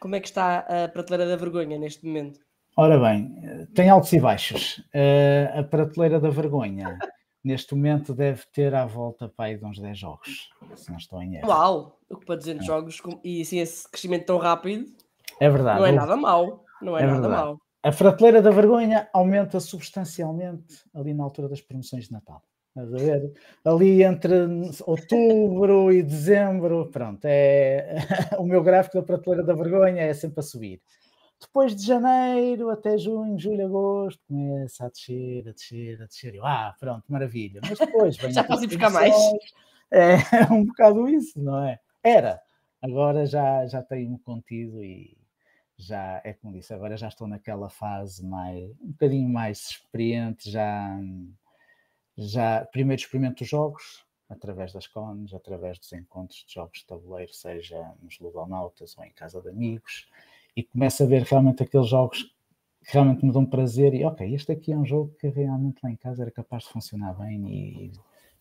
Como 0.00 0.16
é 0.16 0.20
que 0.20 0.28
está 0.28 0.60
a 0.60 0.88
prateleira 0.88 1.28
da 1.28 1.36
vergonha 1.36 1.78
neste 1.78 2.06
momento? 2.06 2.40
Ora 2.76 2.98
bem, 2.98 3.38
eh, 3.44 3.66
tem 3.74 3.90
altos 3.90 4.10
e 4.14 4.18
baixos. 4.20 4.82
Eh, 4.94 5.52
a 5.54 5.62
prateleira 5.62 6.18
da 6.18 6.30
vergonha, 6.30 6.98
neste 7.44 7.74
momento, 7.74 8.14
deve 8.14 8.42
ter 8.52 8.74
à 8.74 8.86
volta 8.86 9.28
para 9.28 9.46
aí 9.46 9.56
de 9.58 9.64
uns 9.64 9.78
10 9.78 9.98
jogos, 9.98 10.50
se 10.76 10.90
não 10.90 10.96
estou 10.96 11.22
em 11.22 11.36
erro. 11.36 11.48
Uau! 11.48 11.98
Ocupa 12.10 12.36
200 12.36 12.64
jogos 12.66 13.00
com- 13.00 13.20
e 13.22 13.42
assim 13.42 13.58
esse 13.58 13.88
crescimento 13.90 14.26
tão 14.26 14.38
rápido 14.38 14.86
É 15.40 15.48
verdade. 15.50 15.78
não 15.80 15.86
é 15.86 15.92
nada 15.92 16.16
mau. 16.16 16.64
Não 16.80 16.96
é, 16.98 17.02
É 17.02 17.06
nada 17.06 17.20
verdade. 17.20 17.42
mau. 17.44 17.58
A 17.82 17.92
prateleira 17.92 18.40
da 18.40 18.50
vergonha 18.50 19.08
aumenta 19.12 19.60
substancialmente 19.60 20.82
ali 20.94 21.12
na 21.12 21.22
altura 21.24 21.48
das 21.48 21.60
promoções 21.60 22.06
de 22.06 22.12
Natal. 22.12 22.42
Estás 22.76 22.92
a 22.94 22.96
ver? 22.96 23.32
Ali 23.64 24.02
entre 24.02 24.34
outubro 24.86 25.92
e 25.92 26.02
dezembro, 26.02 26.88
pronto, 26.90 27.24
é 27.24 27.94
o 28.38 28.44
meu 28.44 28.62
gráfico 28.62 28.96
da 28.96 29.02
prateleira 29.02 29.44
da 29.44 29.54
vergonha 29.54 30.02
é 30.02 30.12
sempre 30.14 30.40
a 30.40 30.42
subir. 30.42 30.80
Depois 31.40 31.74
de 31.74 31.86
janeiro 31.86 32.70
até 32.70 32.96
junho, 32.96 33.38
julho, 33.38 33.66
agosto, 33.66 34.20
começa 34.26 34.86
a 34.86 34.88
descer, 34.88 35.48
a 35.48 35.52
descer, 35.52 36.02
a 36.02 36.06
descer. 36.06 36.34
Eu, 36.34 36.46
ah, 36.46 36.74
pronto, 36.78 37.04
maravilha. 37.08 37.60
Mas 37.62 37.78
depois 37.78 38.16
vem 38.16 38.30
Já 38.32 38.44
posso 38.44 38.64
ir 38.64 38.68
buscar 38.68 38.90
mais? 38.90 39.14
É, 39.90 40.14
é 40.50 40.52
um 40.52 40.64
bocado 40.64 41.08
isso, 41.08 41.40
não 41.40 41.62
é? 41.64 41.78
Era. 42.02 42.40
Agora 42.82 43.24
já, 43.24 43.66
já 43.66 43.82
tenho-me 43.82 44.18
contido 44.18 44.82
e 44.82 45.16
já, 45.78 46.20
é 46.24 46.32
como 46.34 46.52
disse, 46.52 46.72
agora 46.72 46.96
já 46.96 47.08
estou 47.08 47.26
naquela 47.26 47.68
fase 47.68 48.24
mais, 48.24 48.70
um 48.80 48.92
bocadinho 48.92 49.28
mais 49.28 49.70
experiente, 49.70 50.50
já, 50.50 50.98
já 52.16 52.64
primeiro 52.66 53.00
experimento 53.00 53.42
os 53.42 53.48
jogos, 53.48 54.04
através 54.28 54.72
das 54.72 54.86
cones, 54.86 55.34
através 55.34 55.78
dos 55.78 55.92
encontros 55.92 56.44
de 56.46 56.54
jogos 56.54 56.80
de 56.80 56.86
tabuleiro, 56.86 57.32
seja 57.32 57.92
nos 58.02 58.18
Ludonautas 58.18 58.96
ou 58.96 59.04
em 59.04 59.10
casa 59.12 59.40
de 59.40 59.48
amigos, 59.48 60.08
e 60.56 60.62
começo 60.62 61.02
a 61.02 61.06
ver 61.06 61.22
realmente 61.22 61.62
aqueles 61.62 61.88
jogos 61.88 62.22
que 62.84 62.92
realmente 62.92 63.24
me 63.24 63.32
dão 63.32 63.46
prazer 63.46 63.94
e 63.94 64.04
ok, 64.04 64.34
este 64.34 64.52
aqui 64.52 64.72
é 64.72 64.76
um 64.76 64.84
jogo 64.84 65.14
que 65.18 65.28
realmente 65.28 65.80
lá 65.82 65.90
em 65.90 65.96
casa 65.96 66.22
era 66.22 66.30
capaz 66.30 66.64
de 66.64 66.70
funcionar 66.70 67.14
bem 67.14 67.44
e, 67.48 67.92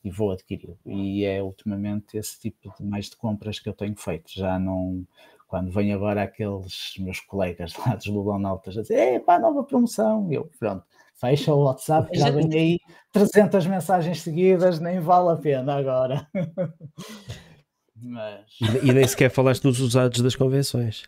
e 0.04 0.12
vou 0.12 0.32
adquiri-lo. 0.32 0.78
E 0.86 1.24
é 1.24 1.42
ultimamente 1.42 2.18
esse 2.18 2.40
tipo 2.40 2.74
de 2.78 2.84
mais 2.84 3.10
de 3.10 3.16
compras 3.16 3.60
que 3.60 3.70
eu 3.70 3.74
tenho 3.74 3.96
feito. 3.96 4.32
Já 4.34 4.60
não, 4.60 5.06
quando 5.48 5.72
vem 5.72 5.94
agora 5.94 6.24
aqueles 6.24 6.94
meus 7.00 7.20
colegas 7.22 7.74
lá 7.78 7.96
dos 7.96 8.08
Ludonautas 8.08 8.78
a 8.78 8.82
dizer, 8.82 9.24
pá, 9.24 9.40
nova 9.40 9.64
promoção, 9.64 10.30
eu, 10.32 10.50
pronto, 10.60 10.84
fecha 11.16 11.54
o 11.54 11.64
WhatsApp, 11.64 12.12
que 12.12 12.20
já 12.20 12.30
vem 12.30 12.54
aí 12.54 12.80
300 13.12 13.66
mensagens 13.68 14.22
seguidas, 14.22 14.80
nem 14.80 15.00
vale 15.00 15.32
a 15.32 15.36
pena 15.38 15.76
agora. 15.76 16.28
Mas 17.96 18.44
E, 18.60 18.90
e 18.90 18.92
nem 18.92 19.08
sequer 19.08 19.30
falaste 19.30 19.64
nos 19.64 19.80
usados 19.80 20.20
das 20.20 20.36
convenções. 20.36 21.04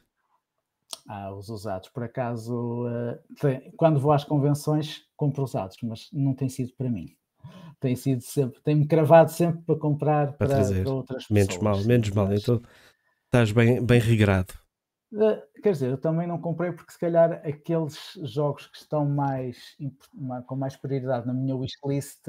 Há 1.07 1.33
os 1.33 1.49
usados, 1.49 1.89
por 1.89 2.03
acaso, 2.03 2.85
tem- 3.39 3.71
quando 3.77 3.99
vou 3.99 4.11
às 4.11 4.23
convenções, 4.23 5.01
compro 5.15 5.43
usados, 5.43 5.77
mas 5.83 6.09
não 6.11 6.33
tem 6.33 6.49
sido 6.49 6.73
para 6.77 6.89
mim. 6.89 7.15
Tem 7.79 7.95
sido 7.95 8.21
sempre, 8.21 8.59
tem-me 8.61 8.87
cravado 8.87 9.31
sempre 9.31 9.61
para 9.63 9.77
comprar 9.79 10.27
Para 10.33 10.37
para, 10.37 10.55
trazer. 10.55 10.83
para 10.83 10.93
outras 10.93 11.27
Menos 11.29 11.47
pessoas. 11.47 11.63
mal, 11.63 11.75
sim, 11.75 11.87
menos 11.87 12.09
mal. 12.11 12.27
mas- 12.27 12.41
Então 12.41 12.61
estás 13.25 13.51
bem, 13.51 13.85
bem 13.85 13.99
regrado. 13.99 14.53
Eh, 15.13 15.43
Quer 15.61 15.71
dizer, 15.71 15.89
eu 15.91 15.97
também 15.99 16.27
não 16.27 16.39
comprei 16.39 16.71
porque 16.71 16.91
se 16.91 16.99
calhar 16.99 17.31
aqueles 17.45 17.97
jogos 18.23 18.67
que 18.67 18.77
estão 18.77 19.05
mais 19.05 19.75
com 20.47 20.55
mais 20.55 20.75
prioridade 20.75 21.25
na 21.27 21.33
minha 21.33 21.55
wishlist 21.55 22.21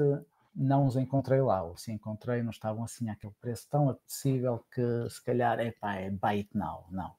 não 0.55 0.87
os 0.87 0.95
encontrei 0.95 1.39
lá, 1.41 1.63
ou 1.63 1.77
se 1.77 1.91
encontrei 1.91 2.41
não 2.41 2.49
estavam 2.49 2.83
assim 2.83 3.09
àquele 3.09 3.33
preço 3.39 3.67
tão 3.69 3.89
acessível 3.89 4.63
que 4.73 4.81
se 5.09 5.23
calhar 5.23 5.59
é 5.59 5.71
pá, 5.71 5.95
é 5.95 6.09
buy 6.09 6.37
it 6.37 6.49
now, 6.55 6.85
não. 6.89 7.11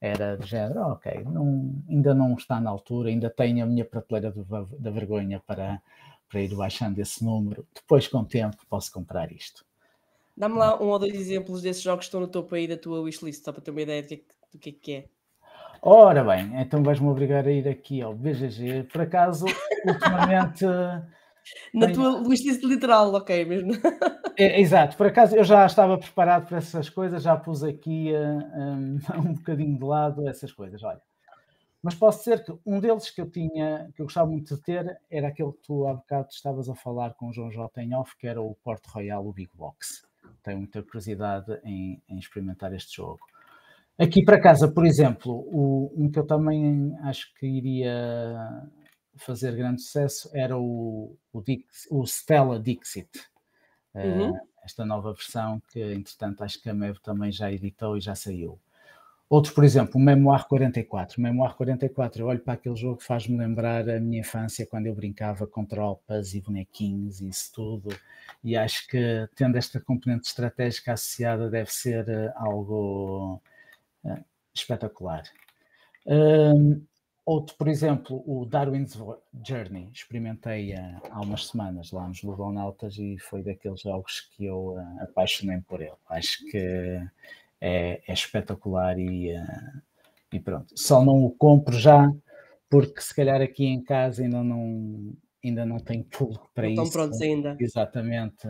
Era 0.00 0.36
de 0.36 0.46
género, 0.46 0.80
"Ah, 0.80 0.92
ok, 0.92 1.24
não- 1.24 1.74
ainda 1.88 2.14
não 2.14 2.34
está 2.34 2.58
na 2.60 2.70
altura, 2.70 3.10
ainda 3.10 3.28
tenho 3.28 3.62
a 3.62 3.66
minha 3.66 3.84
prateleira 3.84 4.32
da 4.78 4.90
vergonha 4.90 5.42
para, 5.46 5.80
para 6.28 6.40
ir 6.40 6.54
baixando 6.54 7.00
esse 7.00 7.22
número, 7.24 7.66
depois 7.74 8.08
com 8.08 8.18
o 8.18 8.24
tempo 8.24 8.56
posso 8.68 8.90
comprar 8.92 9.30
isto. 9.30 9.64
Dá-me 10.36 10.54
lá 10.56 10.80
um 10.82 10.88
ou 10.88 10.98
dois 10.98 11.14
exemplos 11.14 11.60
desses 11.60 11.82
jogos 11.82 12.04
que 12.04 12.08
estão 12.08 12.20
no 12.20 12.28
topo 12.28 12.54
aí 12.54 12.66
da 12.66 12.76
tua 12.78 13.00
wishlist, 13.00 13.44
só 13.44 13.52
para 13.52 13.60
ter 13.60 13.70
uma 13.70 13.82
ideia 13.82 14.02
do 14.02 14.08
que 14.08 14.14
é 14.14 14.16
que, 14.16 14.24
do 14.52 14.58
que, 14.58 14.70
é, 14.70 14.72
que 14.72 14.92
é. 14.92 15.04
Ora 15.82 16.22
bem, 16.24 16.50
então 16.60 16.82
vais-me 16.82 17.08
obrigar 17.08 17.46
a 17.46 17.50
ir 17.50 17.68
aqui 17.68 18.00
ao 18.00 18.14
BGG. 18.14 18.84
Por 18.84 19.02
acaso, 19.02 19.46
ultimamente. 19.84 20.64
Na 21.74 21.86
tenho... 21.86 21.94
tua 21.94 22.28
lista 22.28 22.66
literal, 22.66 23.14
ok, 23.14 23.44
mesmo. 23.44 23.72
É, 24.36 24.60
exato, 24.60 24.96
por 24.96 25.06
acaso 25.06 25.36
eu 25.36 25.44
já 25.44 25.66
estava 25.66 25.98
preparado 25.98 26.46
para 26.46 26.58
essas 26.58 26.88
coisas, 26.88 27.22
já 27.22 27.36
pus 27.36 27.62
aqui 27.62 28.10
um, 28.54 28.98
um 29.28 29.34
bocadinho 29.34 29.76
de 29.76 29.84
lado 29.84 30.28
essas 30.28 30.52
coisas. 30.52 30.82
Olha, 30.82 31.00
mas 31.82 31.94
posso 31.94 32.18
dizer 32.20 32.44
que 32.44 32.52
um 32.64 32.78
deles 32.78 33.10
que 33.10 33.20
eu 33.20 33.30
tinha, 33.30 33.90
que 33.94 34.02
eu 34.02 34.06
gostava 34.06 34.30
muito 34.30 34.54
de 34.54 34.62
ter, 34.62 35.00
era 35.10 35.28
aquele 35.28 35.52
que 35.52 35.62
tu 35.62 35.86
há 35.86 35.94
bocado 35.94 36.28
estavas 36.30 36.68
a 36.68 36.74
falar 36.74 37.14
com 37.14 37.28
o 37.28 37.32
João 37.32 37.50
J. 37.50 37.82
em 37.82 37.94
off, 37.94 38.16
que 38.16 38.26
era 38.26 38.40
o 38.40 38.54
Port 38.62 38.84
Royal, 38.86 39.26
o 39.26 39.32
Big 39.32 39.50
Box. 39.54 40.06
Tenho 40.42 40.58
muita 40.58 40.82
curiosidade 40.82 41.58
em, 41.64 42.02
em 42.08 42.18
experimentar 42.18 42.72
este 42.74 42.96
jogo. 42.96 43.20
Aqui 43.98 44.24
para 44.24 44.40
casa, 44.40 44.66
por 44.66 44.86
exemplo, 44.86 45.32
o, 45.32 45.92
um 45.96 46.10
que 46.10 46.18
eu 46.18 46.26
também 46.26 46.96
acho 47.02 47.34
que 47.34 47.46
iria 47.46 48.62
fazer 49.20 49.54
grande 49.54 49.82
sucesso 49.82 50.30
era 50.32 50.56
o, 50.56 51.16
o, 51.32 51.40
Dix, 51.40 51.86
o 51.90 52.04
Stella 52.04 52.58
Dixit. 52.58 53.08
Uhum. 53.94 54.32
Uh, 54.32 54.40
esta 54.62 54.84
nova 54.84 55.12
versão 55.12 55.60
que, 55.70 55.80
entretanto, 55.80 56.42
acho 56.44 56.60
que 56.60 56.68
a 56.68 56.74
MEV 56.74 56.98
também 57.00 57.32
já 57.32 57.50
editou 57.50 57.96
e 57.96 58.00
já 58.00 58.14
saiu. 58.14 58.58
Outro, 59.28 59.54
por 59.54 59.62
exemplo, 59.62 59.92
o 59.94 60.00
Memoir 60.00 60.46
44. 60.48 61.18
O 61.18 61.22
Memoir 61.22 61.54
44, 61.54 62.20
eu 62.20 62.26
olho 62.26 62.40
para 62.40 62.54
aquele 62.54 62.74
jogo, 62.74 63.00
faz-me 63.00 63.38
lembrar 63.38 63.88
a 63.88 64.00
minha 64.00 64.20
infância, 64.20 64.66
quando 64.66 64.86
eu 64.86 64.94
brincava 64.94 65.46
com 65.46 65.64
tropas 65.64 66.34
e 66.34 66.40
bonequinhos 66.40 67.20
e 67.20 67.28
isso 67.28 67.52
tudo. 67.54 67.96
E 68.42 68.56
acho 68.56 68.88
que, 68.88 69.28
tendo 69.36 69.56
esta 69.56 69.80
componente 69.80 70.26
estratégica 70.26 70.94
associada, 70.94 71.48
deve 71.48 71.72
ser 71.72 72.08
uh, 72.08 72.32
algo 72.34 73.40
uh, 74.04 74.24
espetacular. 74.52 75.22
Um, 76.04 76.82
outro, 77.30 77.56
por 77.56 77.68
exemplo, 77.68 78.22
o 78.26 78.44
Darwin's 78.44 78.98
Journey. 79.46 79.88
Experimentei 79.92 80.74
uh, 80.74 81.00
há 81.10 81.20
umas 81.20 81.46
semanas 81.46 81.92
lá 81.92 82.08
nos 82.08 82.22
Ludonautas 82.22 82.98
e 82.98 83.16
foi 83.18 83.42
daqueles 83.42 83.82
jogos 83.82 84.28
que 84.32 84.46
eu 84.46 84.76
apaixonei 85.00 85.60
por 85.60 85.80
ele. 85.80 85.92
Acho 86.08 86.44
que 86.46 86.58
é, 87.60 88.02
é 88.06 88.12
espetacular 88.12 88.98
e, 88.98 89.32
uh, 89.32 89.82
e 90.32 90.40
pronto. 90.40 90.74
Só 90.76 91.04
não 91.04 91.24
o 91.24 91.30
compro 91.30 91.78
já 91.78 92.12
porque 92.68 93.00
se 93.00 93.14
calhar 93.14 93.40
aqui 93.40 93.64
em 93.64 93.82
casa 93.82 94.22
ainda 94.22 94.42
não 94.42 95.12
ainda 95.42 95.64
não 95.64 95.78
tenho 95.78 96.04
público 96.04 96.50
para 96.54 96.64
não 96.64 96.72
isso. 96.72 96.82
Estão 96.82 96.92
prontos 96.92 97.20
ainda. 97.20 97.56
Exatamente. 97.58 98.48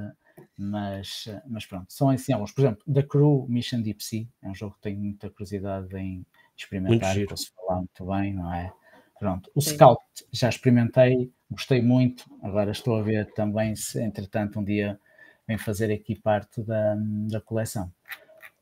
Mas, 0.56 1.28
mas 1.46 1.66
pronto, 1.66 1.92
são 1.92 2.08
assim 2.08 2.32
alguns. 2.32 2.52
Por 2.52 2.62
exemplo, 2.62 2.82
The 2.92 3.02
Crew 3.02 3.46
Mission 3.46 3.82
Deep 3.82 4.02
Sea 4.02 4.26
é 4.42 4.48
um 4.48 4.54
jogo 4.54 4.74
que 4.76 4.80
tenho 4.80 4.98
muita 4.98 5.28
curiosidade 5.28 5.94
em 5.96 6.24
experimentar 6.64 7.14
para 7.26 7.36
se 7.36 7.50
falar 7.54 7.76
muito 7.76 8.06
bem, 8.06 8.34
não 8.34 8.52
é? 8.52 8.72
Pronto, 9.18 9.50
o 9.54 9.60
Sim. 9.60 9.74
Scout 9.74 10.02
já 10.32 10.48
experimentei, 10.48 11.30
gostei 11.50 11.82
muito. 11.82 12.24
Agora 12.42 12.70
estou 12.70 12.96
a 12.96 13.02
ver 13.02 13.30
também 13.34 13.76
se, 13.76 14.00
entretanto, 14.00 14.58
um 14.58 14.64
dia 14.64 14.98
vem 15.46 15.58
fazer 15.58 15.92
aqui 15.92 16.14
parte 16.14 16.62
da, 16.62 16.96
da 17.28 17.40
coleção. 17.40 17.92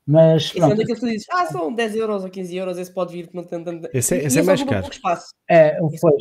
Mas. 0.08 0.46
Esse 0.46 0.58
é 0.58 0.68
daqueles 0.68 0.94
que 0.94 1.00
tu 1.00 1.06
dizes, 1.06 1.26
ah, 1.30 1.44
são 1.46 1.72
10 1.72 1.96
euros 1.96 2.24
ou 2.24 2.30
15 2.30 2.56
euros, 2.56 2.78
esse 2.78 2.90
pode 2.90 3.12
vir. 3.12 3.28
Não 3.34 3.44
tem, 3.44 3.62
esse 3.92 4.16
é, 4.16 4.24
esse 4.24 4.38
é 4.38 4.42
mais 4.42 4.64
caro. 4.64 4.88
Espaço. 4.90 5.34
É, 5.46 5.78
foi. 6.00 6.12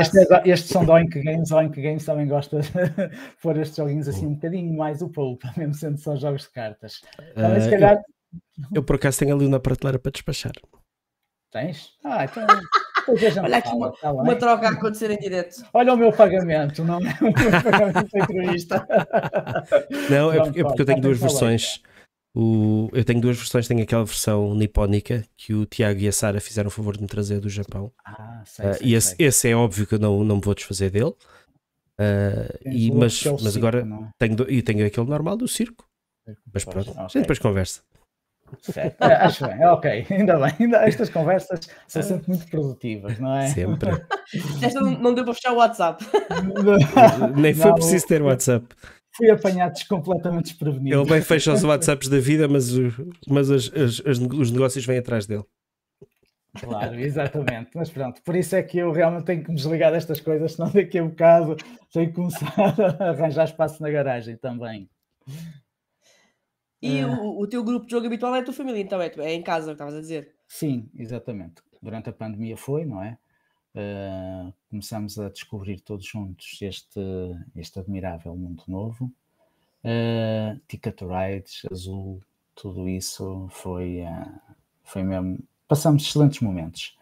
Este, 0.00 0.18
é, 0.18 0.48
estes 0.48 0.70
são 0.70 0.82
da 0.82 0.94
Oink 0.94 1.22
Games, 1.22 1.52
a 1.52 1.58
Oink 1.58 1.80
Games 1.80 2.06
também 2.06 2.26
gosta 2.26 2.60
de 2.60 2.70
pôr 3.42 3.58
estes 3.58 3.76
joguinhos 3.76 4.08
assim 4.08 4.26
um 4.26 4.34
bocadinho 4.34 4.74
mais 4.74 5.02
o 5.02 5.10
pouco, 5.10 5.46
mesmo 5.58 5.74
sendo 5.74 5.98
só 5.98 6.16
jogos 6.16 6.44
de 6.44 6.52
cartas. 6.52 7.02
Também, 7.34 7.66
uh, 7.66 7.70
calhar... 7.70 7.96
eu, 7.96 8.76
eu, 8.76 8.82
por 8.82 8.96
acaso 8.96 9.18
tenho 9.18 9.36
ali 9.36 9.44
uma 9.46 9.60
prateleira 9.60 9.98
para 9.98 10.10
despachar. 10.10 10.54
Tens? 11.54 11.92
Ah, 12.02 12.24
então. 12.24 12.44
Olha 13.44 13.58
aqui 13.58 13.68
uma, 13.68 13.92
tá 13.92 14.12
uma, 14.12 14.34
troca 14.34 14.66
a 14.66 14.72
acontecer 14.72 15.10
em 15.10 15.18
direto. 15.18 15.64
Olha 15.72 15.92
o 15.92 15.96
meu 15.96 16.10
pagamento, 16.10 16.82
não 16.82 16.96
é 16.96 17.14
o 17.20 17.24
meu 17.24 17.62
pagamento 17.62 18.18
entrevista. 18.18 18.86
Não, 20.10 20.32
é 20.32 20.42
porque, 20.42 20.60
é 20.60 20.64
porque 20.64 20.82
eu 20.82 20.86
tenho 20.86 21.00
duas 21.00 21.18
versões. 21.18 21.80
O, 22.34 22.88
eu 22.92 23.04
tenho 23.04 23.20
duas 23.20 23.36
versões, 23.36 23.68
tenho 23.68 23.82
aquela 23.82 24.04
versão 24.04 24.54
nipónica 24.54 25.22
que 25.36 25.54
o 25.54 25.64
Tiago 25.66 26.00
e 26.00 26.08
a 26.08 26.12
Sara 26.12 26.40
fizeram 26.40 26.68
o 26.68 26.70
favor 26.70 26.96
de 26.96 27.02
me 27.02 27.08
trazer 27.08 27.38
do 27.40 27.48
Japão. 27.48 27.92
Ah, 28.04 28.42
sei, 28.46 28.70
uh, 28.70 28.74
sei, 28.74 28.86
e 28.88 28.94
esse, 28.94 29.14
esse, 29.18 29.48
é 29.48 29.54
óbvio 29.54 29.86
que 29.86 29.94
eu 29.94 30.00
não, 30.00 30.24
não 30.24 30.36
me 30.36 30.42
vou 30.42 30.54
desfazer 30.54 30.90
dele. 30.90 31.14
Uh, 32.00 32.58
e, 32.64 32.90
mas, 32.90 33.22
mas 33.22 33.42
circo, 33.42 33.58
agora? 33.58 33.86
É? 33.86 34.08
tenho, 34.18 34.50
e 34.50 34.62
tenho 34.62 34.84
aquele 34.84 35.06
normal 35.06 35.36
do 35.36 35.46
circo. 35.46 35.86
Mas 36.52 36.64
pronto, 36.64 36.90
okay. 36.90 37.02
a 37.02 37.06
gente 37.06 37.20
depois 37.20 37.38
conversa. 37.38 37.82
Certo. 38.60 39.02
Acho 39.02 39.46
bem, 39.46 39.64
ok, 39.66 40.06
ainda 40.10 40.38
bem. 40.38 40.52
Ainda, 40.60 40.78
estas 40.86 41.10
conversas 41.10 41.60
são 41.88 42.02
sempre 42.02 42.28
muito 42.28 42.46
produtivas, 42.46 43.18
não 43.18 43.36
é? 43.36 43.48
Sempre. 43.48 43.90
Esta 44.62 44.80
não 44.80 45.14
deu 45.14 45.24
para 45.24 45.34
fechar 45.34 45.52
o 45.52 45.56
WhatsApp. 45.56 46.04
Nem 47.36 47.54
foi 47.54 47.70
não, 47.70 47.74
preciso 47.74 48.06
ter 48.06 48.22
WhatsApp 48.22 48.66
fui 49.16 49.30
apanhado 49.30 49.74
completamente 49.88 50.46
desprevenido. 50.46 51.00
Ele 51.00 51.08
bem 51.08 51.22
fecha 51.22 51.52
os 51.52 51.62
WhatsApps 51.62 52.08
da 52.08 52.18
vida, 52.18 52.48
mas, 52.48 52.72
mas 53.28 53.48
as, 53.48 53.72
as, 53.72 54.02
as, 54.04 54.18
os 54.18 54.50
negócios 54.50 54.84
vêm 54.84 54.98
atrás 54.98 55.24
dele. 55.24 55.44
Claro, 56.60 56.98
exatamente. 57.00 57.70
Mas 57.74 57.90
pronto, 57.90 58.22
por 58.22 58.36
isso 58.36 58.54
é 58.54 58.62
que 58.62 58.78
eu 58.78 58.92
realmente 58.92 59.24
tenho 59.24 59.42
que 59.42 59.50
me 59.50 59.56
desligar 59.56 59.92
destas 59.92 60.20
coisas, 60.20 60.52
senão 60.52 60.70
daqui 60.70 60.98
a 60.98 61.04
um 61.04 61.08
bocado 61.08 61.56
tenho 61.92 62.08
que 62.08 62.14
começar 62.14 62.54
a 63.00 63.10
arranjar 63.10 63.44
espaço 63.44 63.82
na 63.82 63.90
garagem 63.90 64.36
também. 64.36 64.88
E 66.86 67.04
uh, 67.04 67.20
o, 67.20 67.42
o, 67.42 67.46
teu 67.46 67.62
grupo 67.64 67.86
de 67.86 67.92
jogo 67.92 68.06
habitual 68.06 68.34
é 68.34 68.40
a 68.40 68.44
tua 68.44 68.54
família, 68.54 68.80
então 68.80 69.00
é, 69.00 69.10
é 69.18 69.34
em 69.34 69.42
casa, 69.42 69.72
estavas 69.72 69.94
a 69.94 70.00
dizer? 70.00 70.34
Sim, 70.46 70.88
exatamente. 70.94 71.62
Durante 71.82 72.10
a 72.10 72.12
pandemia 72.12 72.56
foi, 72.56 72.84
não 72.84 73.02
é? 73.02 73.18
uh, 73.74 74.52
começamos 74.70 75.18
a 75.18 75.28
descobrir 75.28 75.80
todos 75.80 76.06
juntos 76.06 76.58
este, 76.62 77.00
este 77.56 77.78
admirável 77.78 78.34
mundo 78.36 78.62
novo. 78.68 79.10
Uh, 79.84 80.58
Ticket 80.66 81.00
Rides, 81.02 81.62
Azul, 81.70 82.20
tudo 82.54 82.88
isso 82.88 83.48
foi, 83.50 84.02
uh, 84.02 84.40
foi 84.82 85.02
mesmo. 85.02 85.38
Passamos 85.68 86.04
excelentes 86.04 86.40
momentos. 86.40 86.96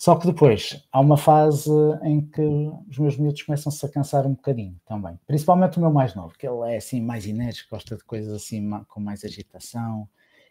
Só 0.00 0.16
que 0.16 0.26
depois 0.26 0.82
há 0.90 0.98
uma 0.98 1.18
fase 1.18 1.70
em 2.02 2.22
que 2.22 2.40
os 2.88 2.98
meus 2.98 3.18
miúdos 3.18 3.42
começam-se 3.42 3.84
a 3.84 3.88
cansar 3.90 4.26
um 4.26 4.32
bocadinho 4.32 4.80
também. 4.86 5.20
Principalmente 5.26 5.76
o 5.76 5.80
meu 5.82 5.92
mais 5.92 6.14
novo, 6.14 6.32
que 6.38 6.48
ele 6.48 6.72
é 6.72 6.78
assim 6.78 7.02
mais 7.02 7.26
enérgico, 7.26 7.68
gosta 7.68 7.98
de 7.98 8.04
coisas 8.04 8.32
assim 8.32 8.66
com 8.88 8.98
mais 8.98 9.26
agitação. 9.26 10.08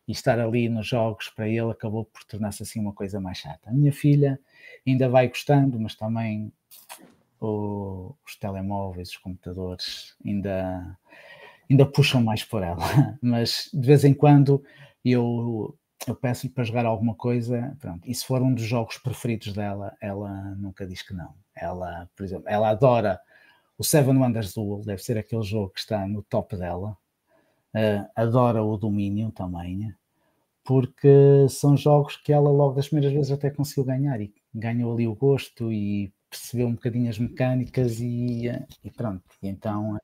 E 0.08 0.12
estar 0.12 0.40
ali 0.40 0.70
nos 0.70 0.86
jogos 0.86 1.30
para 1.30 1.48
ele 1.48 1.72
acabou 1.72 2.06
por 2.06 2.24
tornar-se 2.26 2.62
assim 2.62 2.80
uma 2.80 2.94
coisa 2.94 3.20
mais 3.20 3.40
chata. 3.40 3.72
A 3.72 3.74
minha 3.74 3.92
filha 3.92 4.40
ainda 4.88 5.10
vai 5.10 5.28
gostando, 5.28 5.80
mas 5.80 5.96
também 5.96 6.54
o, 7.42 8.14
os 8.24 8.36
telemóveis, 8.36 9.10
os 9.10 9.18
computadores 9.18 10.16
ainda, 10.24 10.96
ainda 11.68 11.88
puxam 11.88 12.22
mais 12.22 12.44
por 12.44 12.62
ela. 12.62 12.86
Mas 13.20 13.68
de 13.74 13.88
vez 13.88 14.06
em 14.06 14.14
quando 14.14 14.64
eu, 15.04 15.76
eu 16.08 16.16
peço-lhe 16.16 16.52
para 16.52 16.64
jogar 16.64 16.86
alguma 16.86 17.14
coisa, 17.16 17.76
pronto, 17.80 18.08
e 18.10 18.16
se 18.16 18.26
for 18.26 18.42
um 18.42 18.54
dos 18.54 18.64
jogos 18.64 18.98
preferidos 18.98 19.54
dela, 19.54 19.96
ela 20.02 20.56
nunca 20.56 20.86
diz 20.88 21.02
que 21.02 21.14
não. 21.14 21.34
Ela, 21.56 22.10
por 22.16 22.24
exemplo, 22.24 22.46
ela 22.48 22.70
adora 22.70 23.20
o 23.78 23.84
Seven 23.84 24.18
Wonders 24.18 24.54
Duel, 24.54 24.82
deve 24.86 25.02
ser 25.04 25.18
aquele 25.18 25.44
jogo 25.44 25.70
que 25.70 25.80
está 25.80 26.08
no 26.08 26.22
top 26.24 26.58
dela. 26.58 26.98
Uh, 27.74 28.10
adora 28.16 28.64
o 28.64 28.78
Domínio 28.78 29.32
também, 29.32 29.94
porque 30.64 31.48
são 31.50 31.78
jogos 31.78 32.18
que 32.18 32.34
ela 32.34 32.50
logo 32.50 32.76
das 32.76 32.88
primeiras 32.88 33.14
vezes 33.14 33.32
até 33.32 33.50
conseguiu 33.50 33.86
ganhar 33.86 34.20
e 34.22 34.34
ganhou 34.54 34.94
ali 34.94 35.08
o 35.08 35.16
gosto 35.16 35.72
e 35.72 36.12
percebeu 36.30 36.68
um 36.68 36.74
bocadinho 36.74 37.10
as 37.10 37.18
mecânicas 37.20 38.00
e, 38.00 38.48
e 38.84 38.92
pronto. 38.92 39.24
E 39.42 39.48
então, 39.48 39.98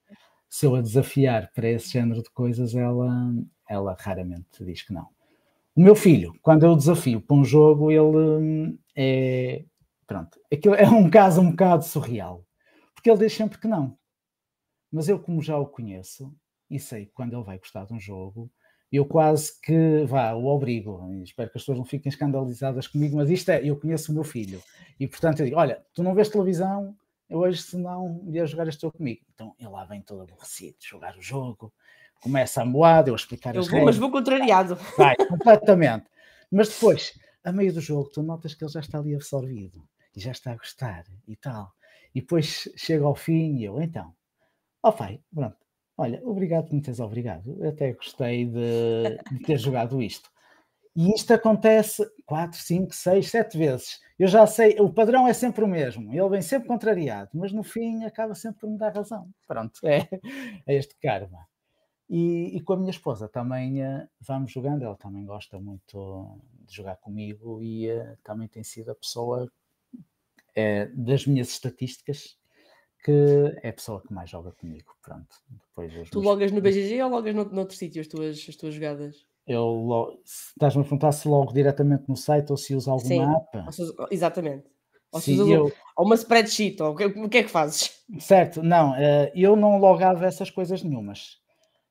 se 0.49 0.65
eu 0.65 0.75
a 0.75 0.81
desafiar 0.81 1.51
para 1.53 1.69
esse 1.69 1.89
género 1.89 2.21
de 2.23 2.29
coisas, 2.31 2.75
ela, 2.75 3.33
ela 3.69 3.95
raramente 3.99 4.63
diz 4.63 4.81
que 4.83 4.93
não. 4.93 5.14
O 5.75 5.81
meu 5.81 5.95
filho, 5.95 6.33
quando 6.41 6.65
eu 6.65 6.75
desafio 6.75 7.19
para 7.19 7.35
um 7.35 7.43
jogo, 7.43 7.91
ele 7.91 7.99
hum, 8.01 8.77
é. 8.95 9.65
Pronto, 10.07 10.39
aquilo 10.51 10.75
é 10.75 10.87
um 10.87 11.09
caso 11.09 11.41
um 11.41 11.49
bocado 11.49 11.83
surreal, 11.83 12.45
porque 12.93 13.09
ele 13.09 13.19
diz 13.19 13.33
sempre 13.33 13.57
que 13.57 13.67
não. 13.67 13.97
Mas 14.91 15.09
eu, 15.09 15.19
como 15.19 15.41
já 15.41 15.57
o 15.57 15.65
conheço 15.65 16.33
e 16.69 16.79
sei 16.79 17.07
que 17.07 17.11
quando 17.11 17.33
ele 17.35 17.43
vai 17.43 17.57
gostar 17.57 17.85
de 17.85 17.93
um 17.93 17.99
jogo, 17.99 18.49
eu 18.91 19.05
quase 19.05 19.59
que 19.61 20.05
vá, 20.05 20.33
o 20.33 20.45
obrigo. 20.45 21.11
Espero 21.23 21.49
que 21.49 21.57
as 21.57 21.63
pessoas 21.63 21.77
não 21.77 21.85
fiquem 21.85 22.09
escandalizadas 22.09 22.87
comigo, 22.87 23.17
mas 23.17 23.29
isto 23.29 23.49
é, 23.49 23.67
eu 23.67 23.77
conheço 23.77 24.11
o 24.11 24.15
meu 24.15 24.23
filho 24.23 24.61
e 24.99 25.07
portanto 25.07 25.41
eu 25.41 25.45
digo: 25.45 25.57
Olha, 25.57 25.83
tu 25.93 26.01
não 26.03 26.15
vês 26.15 26.29
televisão, 26.29 26.95
eu 27.29 27.39
hoje 27.39 27.61
se 27.61 27.75
não 27.75 28.23
ia 28.29 28.45
jogar 28.45 28.67
este 28.67 28.81
jogo 28.83 28.97
comigo. 28.97 29.21
Então 29.33 29.53
ele 29.59 29.69
lá 29.69 29.83
vem 29.83 30.01
todo 30.01 30.21
aborrecido, 30.21 30.77
jogar 30.79 31.17
o 31.17 31.21
jogo, 31.21 31.73
começa 32.25 32.61
a 32.63 32.65
moar, 32.65 33.07
eu 33.07 33.13
a 33.13 33.15
explicar 33.15 33.55
eu 33.55 33.61
as 33.61 33.67
vou, 33.67 33.85
Mas 33.85 33.97
vou 33.97 34.11
contrariado. 34.11 34.75
Vai, 34.97 35.15
completamente. 35.29 36.05
Mas 36.51 36.69
depois, 36.69 37.13
a 37.43 37.51
meio 37.51 37.71
do 37.71 37.79
jogo, 37.79 38.09
tu 38.09 38.23
notas 38.23 38.55
que 38.55 38.63
ele 38.63 38.71
já 38.71 38.79
está 38.79 38.97
ali 38.97 39.13
absorvido 39.13 39.87
e 40.15 40.19
já 40.19 40.31
está 40.31 40.51
a 40.51 40.55
gostar 40.55 41.03
e 41.27 41.35
tal. 41.35 41.71
E 42.15 42.21
depois 42.21 42.67
chega 42.75 43.05
ao 43.05 43.13
fim 43.13 43.57
e 43.57 43.65
eu, 43.65 43.79
então, 43.79 44.11
ó 44.81 44.89
oh, 44.89 44.93
pai, 44.93 45.19
pronto, 45.33 45.57
Olha, 45.97 46.21
obrigado 46.25 46.67
por 46.67 46.75
me 46.75 46.81
teres 46.81 46.99
obrigado. 46.99 47.55
Eu 47.57 47.69
até 47.69 47.93
gostei 47.93 48.45
de, 48.45 49.17
de 49.31 49.39
ter 49.45 49.57
jogado 49.57 50.01
isto. 50.01 50.29
E 50.95 51.13
isto 51.13 51.33
acontece 51.33 52.05
4, 52.25 52.59
5, 52.59 52.93
6, 52.93 53.29
7 53.29 53.57
vezes. 53.57 53.99
Eu 54.17 54.27
já 54.27 54.45
sei, 54.47 54.77
o 54.79 54.89
padrão 54.89 55.27
é 55.27 55.33
sempre 55.33 55.63
o 55.63 55.67
mesmo. 55.67 56.11
Ele 56.13 56.29
vem 56.29 56.41
sempre 56.41 56.67
contrariado, 56.67 57.31
mas 57.33 57.51
no 57.51 57.63
fim 57.63 58.03
acaba 58.05 58.33
sempre 58.35 58.61
por 58.61 58.69
me 58.69 58.77
dar 58.77 58.93
razão. 58.93 59.29
Pronto, 59.47 59.79
é, 59.83 60.07
é 60.65 60.75
este 60.75 60.95
karma. 61.01 61.47
E, 62.07 62.55
e, 62.55 62.61
com 62.61 62.73
a 62.73 62.77
minha 62.77 62.91
esposa 62.91 63.27
também 63.27 63.81
uh, 63.81 64.07
vamos 64.21 64.51
jogando, 64.51 64.83
ela 64.83 64.95
também 64.95 65.25
gosta 65.25 65.59
muito 65.59 66.39
de 66.67 66.75
jogar 66.75 66.97
comigo 66.97 67.61
e 67.63 67.89
uh, 67.89 68.15
também 68.23 68.47
tem 68.47 68.63
sido 68.63 68.91
a 68.91 68.95
pessoa 68.95 69.51
é, 70.55 70.85
das 70.87 71.25
minhas 71.25 71.49
estatísticas 71.49 72.37
que 73.03 73.59
é 73.61 73.69
a 73.69 73.73
pessoa 73.73 74.01
que 74.01 74.11
mais 74.11 74.29
joga 74.29 74.51
comigo. 74.51 74.95
Pronto, 75.01 75.35
depois 75.47 76.09
tu 76.09 76.19
logas 76.19 76.51
no 76.51 76.59
BGG 76.59 77.03
ou 77.03 77.09
logas 77.11 77.35
no, 77.35 77.45
noutro 77.45 77.75
sítio 77.75 78.01
as 78.01 78.07
tuas, 78.07 78.45
as 78.49 78.55
tuas 78.55 78.73
jogadas? 78.73 79.25
Eu 79.45 80.19
estás-me 80.25 80.81
a 80.81 80.83
perguntar 80.83 81.11
se 81.11 81.27
logo 81.27 81.53
diretamente 81.53 82.05
no 82.09 82.15
site 82.15 82.49
ou 82.49 82.57
se 82.57 82.73
usa 82.73 82.89
alguma 82.89 83.07
Sim, 83.07 83.35
app? 83.35 84.09
exatamente. 84.09 84.65
Ou 85.11 85.21
se 85.21 85.33
usa 85.33 85.53
eu... 85.53 85.71
uma 85.97 86.15
spreadsheet, 86.15 86.81
ou 86.81 86.93
o 86.93 86.95
que, 86.95 87.05
o 87.05 87.29
que 87.29 87.37
é 87.37 87.43
que 87.43 87.49
fazes? 87.49 88.03
Certo, 88.19 88.63
não, 88.63 88.95
eh, 88.95 89.31
eu 89.35 89.55
não 89.55 89.77
logava 89.77 90.25
essas 90.25 90.49
coisas 90.49 90.81
nenhumas. 90.81 91.39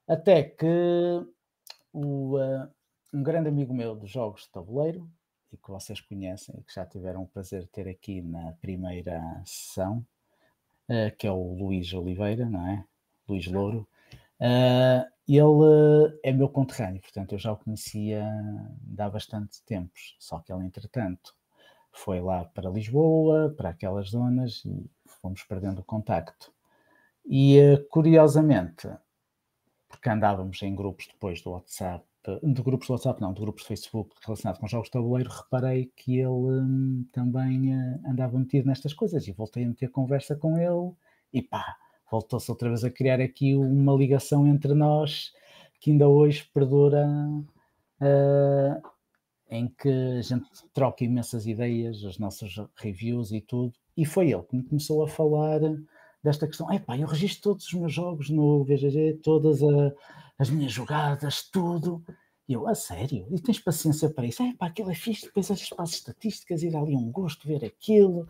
Até 0.07 0.43
que 0.43 0.67
o, 1.93 2.37
uh, 2.37 2.69
um 3.13 3.23
grande 3.23 3.49
amigo 3.49 3.73
meu 3.73 3.95
dos 3.95 4.11
jogos 4.11 4.43
de 4.43 4.51
tabuleiro, 4.51 5.09
e 5.53 5.57
que 5.57 5.71
vocês 5.71 6.01
conhecem, 6.01 6.55
e 6.59 6.63
que 6.63 6.75
já 6.75 6.85
tiveram 6.85 7.23
o 7.23 7.29
prazer 7.29 7.63
de 7.63 7.69
ter 7.69 7.89
aqui 7.89 8.21
na 8.21 8.53
primeira 8.61 9.21
sessão, 9.45 10.05
uh, 10.89 11.17
que 11.17 11.27
é 11.27 11.31
o 11.31 11.55
Luís 11.55 11.93
Oliveira, 11.95 12.45
não 12.45 12.67
é? 12.69 12.85
Luís 13.29 13.47
Louro. 13.47 13.89
Uh, 14.41 15.09
ele 15.27 16.19
é 16.23 16.33
meu 16.33 16.51
conterrâneo, 16.51 17.01
portanto 17.01 17.33
eu 17.33 17.39
já 17.39 17.53
o 17.53 17.57
conhecia 17.57 18.29
há 18.99 19.09
bastante 19.09 19.63
tempos, 19.63 20.17
só 20.19 20.39
que 20.41 20.53
ele, 20.53 20.67
entretanto, 20.67 21.35
foi 21.91 22.21
lá 22.21 22.45
para 22.45 22.69
Lisboa, 22.69 23.55
para 23.57 23.71
aquelas 23.71 24.11
zonas, 24.11 24.63
e 24.67 24.91
fomos 25.07 25.43
perdendo 25.45 25.79
o 25.81 25.85
contacto. 25.85 26.53
E 27.25 27.59
curiosamente, 27.89 28.87
porque 29.95 30.09
andávamos 30.11 30.61
em 30.63 30.75
grupos 30.75 31.07
depois 31.07 31.41
do 31.41 31.53
WhatsApp, 31.53 32.05
de 32.43 32.63
grupos 32.63 32.89
do 32.89 32.93
WhatsApp, 32.95 33.21
não, 33.21 33.33
de 33.33 33.41
grupos 33.41 33.63
de 33.63 33.69
Facebook 33.69 34.15
relacionados 34.25 34.61
com 34.61 34.67
jogos 34.67 34.89
de 34.89 34.93
tabuleiro, 34.93 35.31
reparei 35.31 35.93
que 35.95 36.19
ele 36.19 36.29
hum, 36.29 37.07
também 37.13 37.75
uh, 37.75 38.01
andava 38.07 38.39
metido 38.39 38.67
nestas 38.67 38.95
coisas 38.95 39.29
e 39.29 39.33
voltei 39.33 39.65
a 39.65 39.69
meter 39.69 39.91
conversa 39.91 40.35
com 40.35 40.59
ele 40.59 40.93
e 41.33 41.43
pá, 41.43 41.77
voltou-se 42.11 42.51
outra 42.51 42.69
vez 42.69 42.83
a 42.83 42.91
criar 42.91 43.21
aqui 43.21 43.55
uma 43.55 43.93
ligação 43.93 44.47
entre 44.47 44.75
nós 44.75 45.33
que 45.81 45.91
ainda 45.91 46.09
hoje 46.09 46.49
perdura, 46.55 47.07
uh, 48.01 48.89
em 49.51 49.69
que 49.69 49.91
a 50.19 50.23
gente 50.23 50.49
troca 50.73 51.05
imensas 51.05 51.47
ideias, 51.47 52.03
as 52.05 52.19
nossas 52.19 52.55
reviews 52.77 53.33
e 53.33 53.41
tudo, 53.43 53.75
e 53.95 54.07
foi 54.07 54.31
ele 54.31 54.43
que 54.43 54.57
me 54.57 54.65
começou 54.65 55.05
a 55.05 55.09
falar 55.09 55.61
desta 56.25 56.47
questão. 56.47 56.73
Epá, 56.73 56.97
eu 56.97 57.07
registro 57.07 57.43
todos 57.53 57.67
os 57.67 57.75
meus 57.75 57.93
jogos 57.93 58.31
no 58.31 58.65
VGG, 58.65 59.21
todas 59.23 59.63
a, 59.63 59.93
as 60.39 60.49
minhas 60.49 60.73
jogadas, 60.73 61.43
tudo. 61.43 62.03
E 62.49 62.55
eu, 62.55 62.67
a 62.67 62.75
sério? 62.75 63.27
E 63.31 63.41
tens 63.41 63.61
paciência 63.61 64.11
para 64.11 64.27
isso? 64.27 64.43
Epá, 64.43 64.67
aquilo 64.67 64.91
é 64.91 64.95
fixe, 64.95 65.27
depois 65.27 65.51
as 65.51 65.71
as 65.79 65.91
estatísticas 65.91 66.63
dá 66.73 66.81
ali 66.81 66.97
um 66.97 67.13
gosto 67.13 67.47
ver 67.47 67.65
aquilo. 67.65 68.27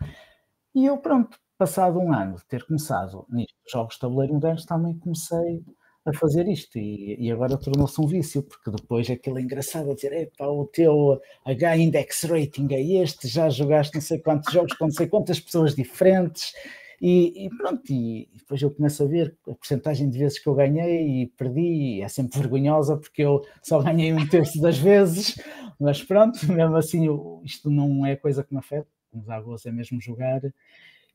E 0.75 0.85
eu, 0.85 0.99
pronto, 0.99 1.39
passado 1.57 2.01
um 2.01 2.13
ano 2.13 2.37
de 2.37 2.45
ter 2.47 2.65
começado 2.67 3.25
nisto, 3.31 3.55
jogos 3.71 3.95
de 3.95 4.01
tabuleiro 4.01 4.35
modernos, 4.35 4.65
também 4.65 4.99
comecei 4.99 5.63
a 6.05 6.13
fazer 6.13 6.47
isto 6.49 6.77
e, 6.79 7.17
e 7.19 7.33
agora 7.33 7.57
tornou-se 7.57 7.99
um 8.01 8.07
vício, 8.07 8.43
porque 8.43 8.71
depois 8.71 9.09
aquilo 9.09 9.39
é 9.39 9.43
engraçado 9.43 9.91
a 9.91 9.95
dizer, 9.95 10.13
epá, 10.13 10.47
o 10.47 10.67
teu 10.67 11.21
H-index 11.47 12.25
rating 12.25 12.69
é 12.73 12.83
este, 13.03 13.27
já 13.27 13.49
jogaste 13.49 13.95
não 13.95 14.03
sei 14.03 14.19
quantos 14.19 14.53
jogos 14.53 14.75
com 14.75 14.85
não 14.85 14.93
sei 14.93 15.07
quantas 15.07 15.41
pessoas 15.41 15.75
diferentes 15.75 16.53
e, 17.01 17.47
e, 17.47 17.51
pronto, 17.51 17.83
e 17.91 18.29
depois 18.37 18.61
eu 18.63 18.71
começo 18.71 19.03
a 19.03 19.07
ver 19.07 19.37
a 19.49 19.55
porcentagem 19.55 20.09
de 20.09 20.19
vezes 20.19 20.39
que 20.39 20.49
eu 20.49 20.55
ganhei 20.55 21.23
e 21.23 21.27
perdi, 21.27 21.97
e 21.97 22.03
é 22.03 22.09
sempre 22.09 22.39
vergonhosa 22.39 22.97
porque 22.97 23.23
eu 23.23 23.45
só 23.63 23.83
ganhei 23.83 24.13
um 24.13 24.27
terço 24.29 24.61
das 24.61 24.79
vezes, 24.79 25.37
mas 25.79 26.03
pronto, 26.03 26.39
mesmo 26.53 26.77
assim 26.77 27.07
eu, 27.07 27.41
isto 27.45 27.71
não 27.71 28.05
é 28.07 28.17
coisa 28.17 28.45
que 28.45 28.53
me 28.53 28.61
afeta, 28.61 28.89
o 28.89 29.11
que 29.11 29.19
me 29.19 29.27
dá 29.27 29.41
gozo 29.41 29.69
é 29.69 29.73
mesmo 29.73 30.01
jogar. 30.01 30.41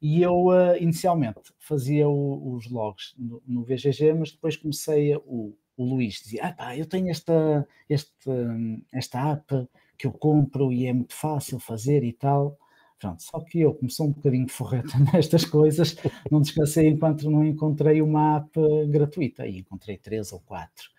E 0.01 0.21
eu 0.21 0.45
uh, 0.45 0.77
inicialmente 0.79 1.41
fazia 1.59 2.07
o, 2.07 2.55
os 2.55 2.69
logs 2.69 3.13
no, 3.17 3.43
no, 3.45 3.63
VGG, 3.63 4.13
mas 4.13 4.31
depois 4.31 4.55
comecei 4.55 5.13
a, 5.13 5.17
o, 5.19 5.57
o 5.75 5.83
Luís 5.83 6.21
dizia: 6.23 6.45
ah, 6.45 6.53
pá, 6.53 6.77
eu 6.77 6.85
tenho 6.85 7.09
esta, 7.09 7.67
este, 7.89 8.29
esta 8.93 9.31
app 9.31 9.67
que 9.97 10.07
eu 10.07 10.13
compro 10.13 10.71
e 10.71 10.87
é 10.87 10.93
muito 10.93 11.13
fácil 11.13 11.59
fazer 11.59 12.03
e 12.03 12.13
tal. 12.13 12.57
Pronto, 12.99 13.23
só 13.23 13.39
que 13.39 13.61
eu, 13.61 13.73
como 13.73 13.89
sou 13.89 14.07
um 14.07 14.11
bocadinho 14.11 14.47
forreta 14.51 14.97
nestas 15.13 15.45
coisas, 15.45 15.95
não 16.29 16.41
descansei 16.41 16.87
enquanto 16.87 17.29
não 17.29 17.45
encontrei 17.45 18.01
uma 18.01 18.37
app 18.37 18.51
gratuita. 18.87 19.47
E 19.47 19.59
encontrei 19.59 19.97
três 19.97 20.33
ou 20.33 20.39
quatro. 20.41 20.89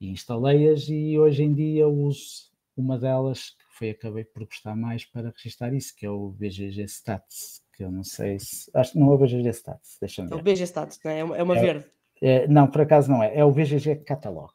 E 0.00 0.10
instalei-as 0.10 0.88
e 0.88 1.18
hoje 1.18 1.42
em 1.42 1.54
dia 1.54 1.88
uso 1.88 2.54
uma 2.76 2.98
delas, 2.98 3.50
que 3.50 3.64
foi 3.70 3.90
acabei 3.90 4.24
por 4.24 4.44
gostar 4.44 4.76
mais 4.76 5.06
para 5.06 5.32
registrar 5.34 5.72
isso, 5.72 5.96
que 5.96 6.04
é 6.04 6.10
o 6.10 6.28
BGG 6.28 6.84
Stats, 6.84 7.62
que 7.74 7.82
eu 7.82 7.90
não 7.90 8.04
sei 8.04 8.38
se... 8.38 8.70
Acho 8.74 8.92
que 8.92 8.98
não 8.98 9.10
é 9.12 9.14
o 9.14 9.18
BGG 9.18 9.48
Stats, 9.48 9.96
deixa-me 9.98 10.28
ver. 10.28 10.34
É 10.34 10.38
o 10.38 10.42
BGG 10.42 10.62
Stats, 10.64 11.00
não 11.02 11.10
é? 11.10 11.20
É 11.20 11.42
uma 11.42 11.56
é, 11.56 11.60
verde. 11.60 11.86
É, 12.20 12.46
não, 12.46 12.66
por 12.66 12.82
acaso 12.82 13.10
não 13.10 13.22
é. 13.22 13.34
É 13.34 13.42
o 13.42 13.50
BGG 13.50 13.96
Catalog. 14.04 14.52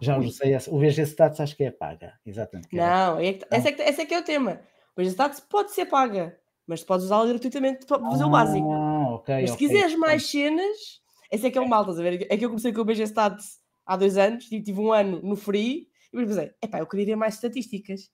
Já 0.00 0.16
usei 0.16 0.54
essa. 0.54 0.70
O 0.70 0.78
BGG 0.78 1.02
Stats 1.02 1.40
acho 1.40 1.56
que 1.56 1.64
é 1.64 1.70
paga, 1.70 2.14
exatamente. 2.24 2.74
Não, 2.74 3.18
é 3.18 3.38
esse, 3.50 3.68
é 3.68 3.72
que, 3.72 3.82
esse 3.82 4.00
é 4.00 4.06
que 4.06 4.14
é 4.14 4.18
o 4.20 4.24
tema. 4.24 4.60
Pois 5.00 5.08
a 5.08 5.12
status 5.12 5.40
pode 5.40 5.72
ser 5.72 5.86
paga, 5.86 6.36
mas 6.66 6.82
tu 6.82 6.86
podes 6.86 7.06
usá-la 7.06 7.26
gratuitamente 7.26 7.86
para 7.86 7.98
fazer 7.98 8.22
ah, 8.22 8.26
o 8.26 8.30
básico. 8.30 8.68
Okay, 9.14 9.40
mas 9.40 9.50
se 9.50 9.56
okay. 9.56 9.66
quiseres 9.66 9.94
mais 9.94 10.30
cenas, 10.30 11.00
esse 11.32 11.46
é 11.46 11.50
que 11.50 11.56
é 11.56 11.60
o 11.62 11.66
mal, 11.66 11.80
estás 11.80 11.98
a 11.98 12.02
ver? 12.02 12.26
É 12.28 12.36
que 12.36 12.44
eu 12.44 12.50
comecei 12.50 12.70
com 12.70 12.82
o 12.82 12.84
BG 12.84 13.04
Stats 13.04 13.60
há 13.86 13.96
dois 13.96 14.18
anos 14.18 14.52
e 14.52 14.60
tive 14.60 14.78
um 14.78 14.92
ano 14.92 15.18
no 15.22 15.36
free 15.36 15.88
e 16.12 16.18
depois 16.18 16.36
pensei, 16.36 16.52
epá, 16.62 16.80
eu 16.80 16.86
queria 16.86 17.06
ver 17.06 17.16
mais 17.16 17.32
estatísticas. 17.32 18.10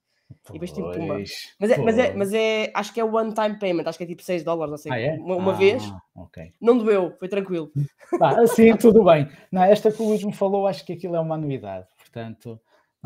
E 0.49 0.53
depois 0.53 0.71
tipo 0.71 0.89
pumba. 0.89 1.17
Mas 1.59 1.71
é, 1.71 1.77
mas, 1.77 1.97
é, 1.97 2.13
mas 2.13 2.33
é, 2.33 2.71
acho 2.73 2.93
que 2.93 3.01
é 3.01 3.03
one 3.03 3.33
time 3.33 3.59
payment, 3.59 3.83
acho 3.85 3.97
que 3.97 4.05
é 4.05 4.07
tipo 4.07 4.23
6 4.23 4.45
dólares, 4.45 4.71
não 4.71 4.77
sei, 4.77 4.91
ah, 4.93 4.99
é? 5.01 5.15
uma, 5.15 5.35
uma 5.35 5.51
ah, 5.51 5.55
vez. 5.57 5.83
Okay. 6.15 6.53
Não 6.61 6.77
doeu, 6.77 7.13
foi 7.19 7.27
tranquilo. 7.27 7.69
Bah, 8.17 8.39
assim, 8.39 8.73
tudo 8.77 9.03
bem. 9.03 9.29
Não, 9.51 9.61
esta 9.63 9.91
que 9.91 10.01
o 10.01 10.05
Luís 10.05 10.23
me 10.23 10.33
falou, 10.33 10.67
acho 10.67 10.85
que 10.85 10.93
aquilo 10.93 11.17
é 11.17 11.19
uma 11.19 11.35
anuidade, 11.35 11.85
portanto. 11.97 12.57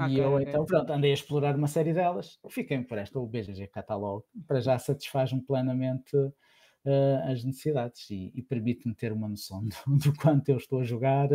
Okay, 0.06 0.16
e 0.16 0.20
eu 0.20 0.36
okay. 0.36 0.48
então 0.48 0.66
pronto, 0.66 0.92
andei 0.92 1.12
a 1.12 1.14
explorar 1.14 1.56
uma 1.56 1.68
série 1.68 1.94
delas, 1.94 2.40
fiquei 2.50 2.80
por 2.82 2.98
esta, 2.98 3.20
o 3.20 3.26
BGG 3.26 3.68
Catalog, 3.68 4.24
para 4.48 4.60
já 4.60 4.78
satisfaz-me 4.78 5.42
plenamente 5.42 6.16
uh, 6.16 7.32
as 7.32 7.44
necessidades 7.44 8.10
e, 8.10 8.32
e 8.36 8.42
permite-me 8.42 8.96
ter 8.96 9.12
uma 9.12 9.28
noção 9.28 9.64
do, 9.88 9.98
do, 9.98 10.14
quanto 10.18 10.50
eu 10.50 10.58
estou 10.58 10.80
a 10.80 10.84
jogar, 10.84 11.30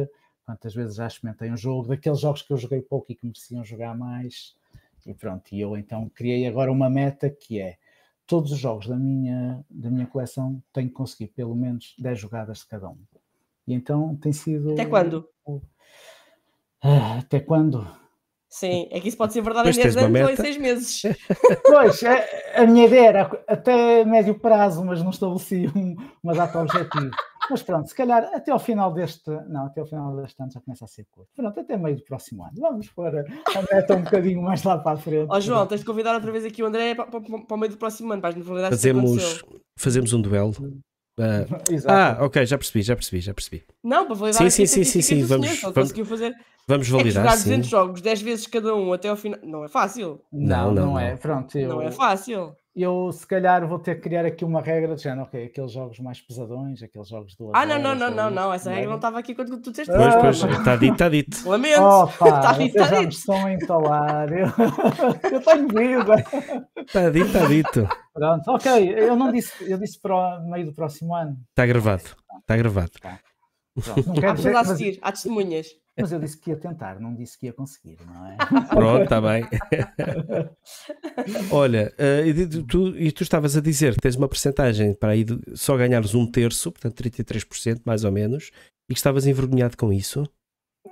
quantas 0.44 0.74
vezes 0.74 0.96
já 0.96 1.07
experimentei 1.07 1.50
um 1.50 1.57
jogo, 1.57 1.88
daqueles 1.88 2.20
jogos 2.20 2.42
que 2.42 2.52
eu 2.52 2.57
joguei 2.57 2.81
pouco 2.81 3.11
e 3.11 3.14
que 3.14 3.26
mereciam 3.26 3.64
jogar 3.64 3.96
mais, 3.96 4.55
e 5.07 5.14
pronto, 5.14 5.52
e 5.52 5.61
eu 5.61 5.76
então 5.76 6.09
criei 6.09 6.46
agora 6.46 6.72
uma 6.72 6.90
meta 6.90 7.31
que 7.31 7.61
é 7.61 7.76
todos 8.26 8.50
os 8.50 8.59
jogos 8.59 8.88
da 8.88 8.96
minha, 8.96 9.64
da 9.70 9.88
minha 9.90 10.07
coleção 10.07 10.61
tenho 10.72 10.88
que 10.88 10.94
conseguir 10.94 11.29
pelo 11.29 11.55
menos 11.55 11.94
10 11.98 12.18
jogadas 12.18 12.59
de 12.59 12.66
cada 12.66 12.88
um. 12.88 12.98
E 13.66 13.74
então 13.74 14.16
tem 14.16 14.33
sido. 14.33 14.72
Até 14.72 14.85
quando? 14.85 15.29
Uh, 15.46 15.61
até 17.18 17.40
quando? 17.40 17.87
Sim, 18.48 18.88
é 18.90 19.00
que 19.00 19.09
isso 19.09 19.16
pode 19.16 19.32
ser 19.32 19.42
verdade 19.42 19.70
em 19.70 19.72
10 19.72 19.96
anos 19.96 20.20
ou 20.20 20.30
em 20.30 20.37
6 20.37 20.56
meses. 20.59 21.02
Pois, 21.64 22.02
a, 22.02 22.14
é, 22.14 22.62
a, 22.62 22.66
minha 22.66 22.87
ideia 22.87 23.09
era 23.09 23.44
até 23.46 24.04
médio 24.04 24.38
prazo, 24.38 24.85
mas 24.85 25.02
não 25.02 25.11
estabeleci 25.11 25.70
um, 25.74 25.96
uma 26.22 26.32
data 26.32 26.61
objetiva. 26.61 27.11
Mas 27.50 27.62
pronto, 27.62 27.88
se 27.88 27.94
calhar 27.94 28.24
até 28.35 28.50
ao 28.50 28.59
final 28.59 28.92
deste. 28.92 29.30
Não, 29.48 29.66
até 29.66 29.80
ao 29.80 29.87
final 29.87 30.16
deste 30.16 30.40
ano 30.42 30.51
já 30.51 30.61
começa 30.61 30.84
a 30.84 30.88
ser 30.88 31.07
curto. 31.11 31.30
Pronto, 31.34 31.61
até 31.61 31.76
meio 31.76 31.97
do 31.97 32.03
próximo 32.03 32.42
ano. 32.42 32.53
Vamos 32.59 32.88
para 32.90 33.20
a 33.20 33.74
meta 33.74 33.94
um 33.94 34.03
bocadinho 34.03 34.42
mais 34.42 34.62
lá 34.62 34.78
para 34.78 34.92
a 34.92 34.97
frente. 34.97 35.28
Ó 35.30 35.36
oh, 35.36 35.40
João, 35.40 35.66
tens 35.66 35.80
de 35.80 35.86
convidar 35.86 36.14
outra 36.14 36.32
vez 36.32 36.44
aqui 36.44 36.62
o 36.62 36.66
André 36.66 36.94
para, 36.94 37.07
para, 37.07 37.20
para 37.20 37.55
o 37.55 37.59
meio 37.59 37.72
do 37.72 37.78
próximo 37.78 38.12
ano, 38.12 38.22
para 38.22 38.34
nos 38.34 38.47
validar 38.47 38.70
fazemos, 38.70 39.44
fazemos 39.76 40.12
um 40.12 40.20
duelo. 40.20 40.55
Uh, 41.18 41.88
ah, 41.88 42.18
ok, 42.20 42.44
já 42.44 42.58
percebi, 42.58 42.82
já 42.82 42.94
percebi, 42.94 43.20
já 43.20 43.32
percebi. 43.32 43.64
Não, 43.82 44.04
para 44.06 44.14
validar 44.14 44.42
sim, 44.42 44.50
sim, 44.50 44.66
sim, 44.66 44.84
sim, 44.84 45.02
sim, 45.02 45.22
vamos, 45.24 45.60
vamos, 45.60 45.74
conseguiu 45.74 46.04
fazer 46.04 46.34
Vamos 46.68 46.88
validar. 46.88 47.24
É 47.24 47.28
jogar 47.28 47.36
200 47.36 47.64
sim. 47.64 47.70
jogos 47.70 48.00
10 48.00 48.22
vezes 48.22 48.46
cada 48.48 48.74
um 48.74 48.92
até 48.92 49.08
ao 49.08 49.16
final. 49.16 49.38
Não 49.44 49.64
é 49.64 49.68
fácil. 49.68 50.20
Não, 50.32 50.66
não, 50.66 50.74
não, 50.74 50.86
não 50.86 50.98
é. 50.98 51.16
Pronto, 51.16 51.56
eu, 51.56 51.68
não 51.68 51.82
é 51.82 51.92
fácil. 51.92 52.56
Eu, 52.77 53.11
se 53.11 53.27
calhar, 53.27 53.66
vou 53.66 53.79
ter 53.79 53.95
que 53.95 54.03
criar 54.03 54.27
aqui 54.27 54.45
uma 54.45 54.61
regra 54.61 54.95
de 54.95 55.03
género, 55.03 55.22
ok, 55.22 55.47
aqueles 55.47 55.72
jogos 55.72 55.99
mais 55.99 56.20
pesadões, 56.20 56.83
aqueles 56.83 57.09
jogos 57.09 57.35
do. 57.35 57.51
Ah, 57.55 57.64
não, 57.64 57.79
não, 57.79 57.95
não, 57.95 58.11
não, 58.11 58.31
não, 58.31 58.53
essa 58.53 58.70
regra 58.70 58.91
não 58.91 58.97
estava 58.97 59.18
aqui 59.18 59.35
quando 59.35 59.59
tu 59.62 59.70
disseste. 59.70 59.91
Pois, 59.91 60.14
pois, 60.14 60.59
está 60.59 60.77
dito, 60.77 60.93
está 60.93 61.09
dito. 61.09 61.39
Lamento. 61.49 62.05
Está 62.05 62.53
dito, 62.59 62.79
está 62.79 62.99
dito. 62.99 63.12
estão 63.12 63.47
a 63.47 63.53
entalar. 63.55 64.31
Eu, 64.31 64.49
eu 65.33 65.41
tenho 65.41 65.68
vida. 65.68 66.24
Está 66.77 67.09
dito, 67.09 67.27
está 67.29 67.47
dito. 67.47 67.89
Pronto, 68.12 68.51
ok, 68.51 68.95
eu 68.95 69.16
não 69.16 69.33
disse, 69.33 69.70
eu 69.70 69.79
disse 69.79 69.99
para 69.99 70.14
o 70.14 70.51
meio 70.51 70.66
do 70.66 70.74
próximo 70.74 71.14
ano. 71.14 71.35
Está 71.49 71.64
gravado, 71.64 72.05
está 72.41 72.57
gravado. 72.59 72.91
Pronto, 73.83 74.07
não 74.07 74.14
Há 74.16 74.20
quer 74.20 74.35
dizer, 74.35 74.37
pessoas 74.37 74.47
a 74.47 74.53
mas, 74.59 74.70
assistir, 74.70 74.99
há 75.03 75.12
testemunhas. 75.12 75.66
mas 75.99 76.12
eu 76.12 76.18
disse 76.18 76.39
que 76.41 76.51
ia 76.51 76.57
tentar, 76.57 76.99
não 77.01 77.14
disse 77.14 77.39
que 77.39 77.47
ia 77.47 77.53
conseguir, 77.53 77.99
não 78.07 78.27
é? 78.27 78.37
Pronto, 78.70 79.05
está 79.05 79.20
bem. 79.20 79.47
Olha, 81.51 81.93
e 82.24 82.47
tu, 82.64 82.97
e 82.97 83.11
tu 83.12 83.22
estavas 83.22 83.57
a 83.57 83.61
dizer 83.61 83.95
que 83.95 84.01
tens 84.01 84.16
uma 84.16 84.29
percentagem 84.29 84.95
para 84.95 85.11
aí 85.12 85.24
de 85.24 85.39
só 85.57 85.77
ganhares 85.77 86.14
um 86.14 86.31
terço, 86.31 86.70
portanto 86.72 87.03
33% 87.03 87.81
mais 87.85 88.05
ou 88.05 88.12
menos, 88.12 88.51
e 88.89 88.95
que 88.95 88.99
estavas 88.99 89.27
envergonhado 89.27 89.77
com 89.77 89.93
isso. 89.93 90.24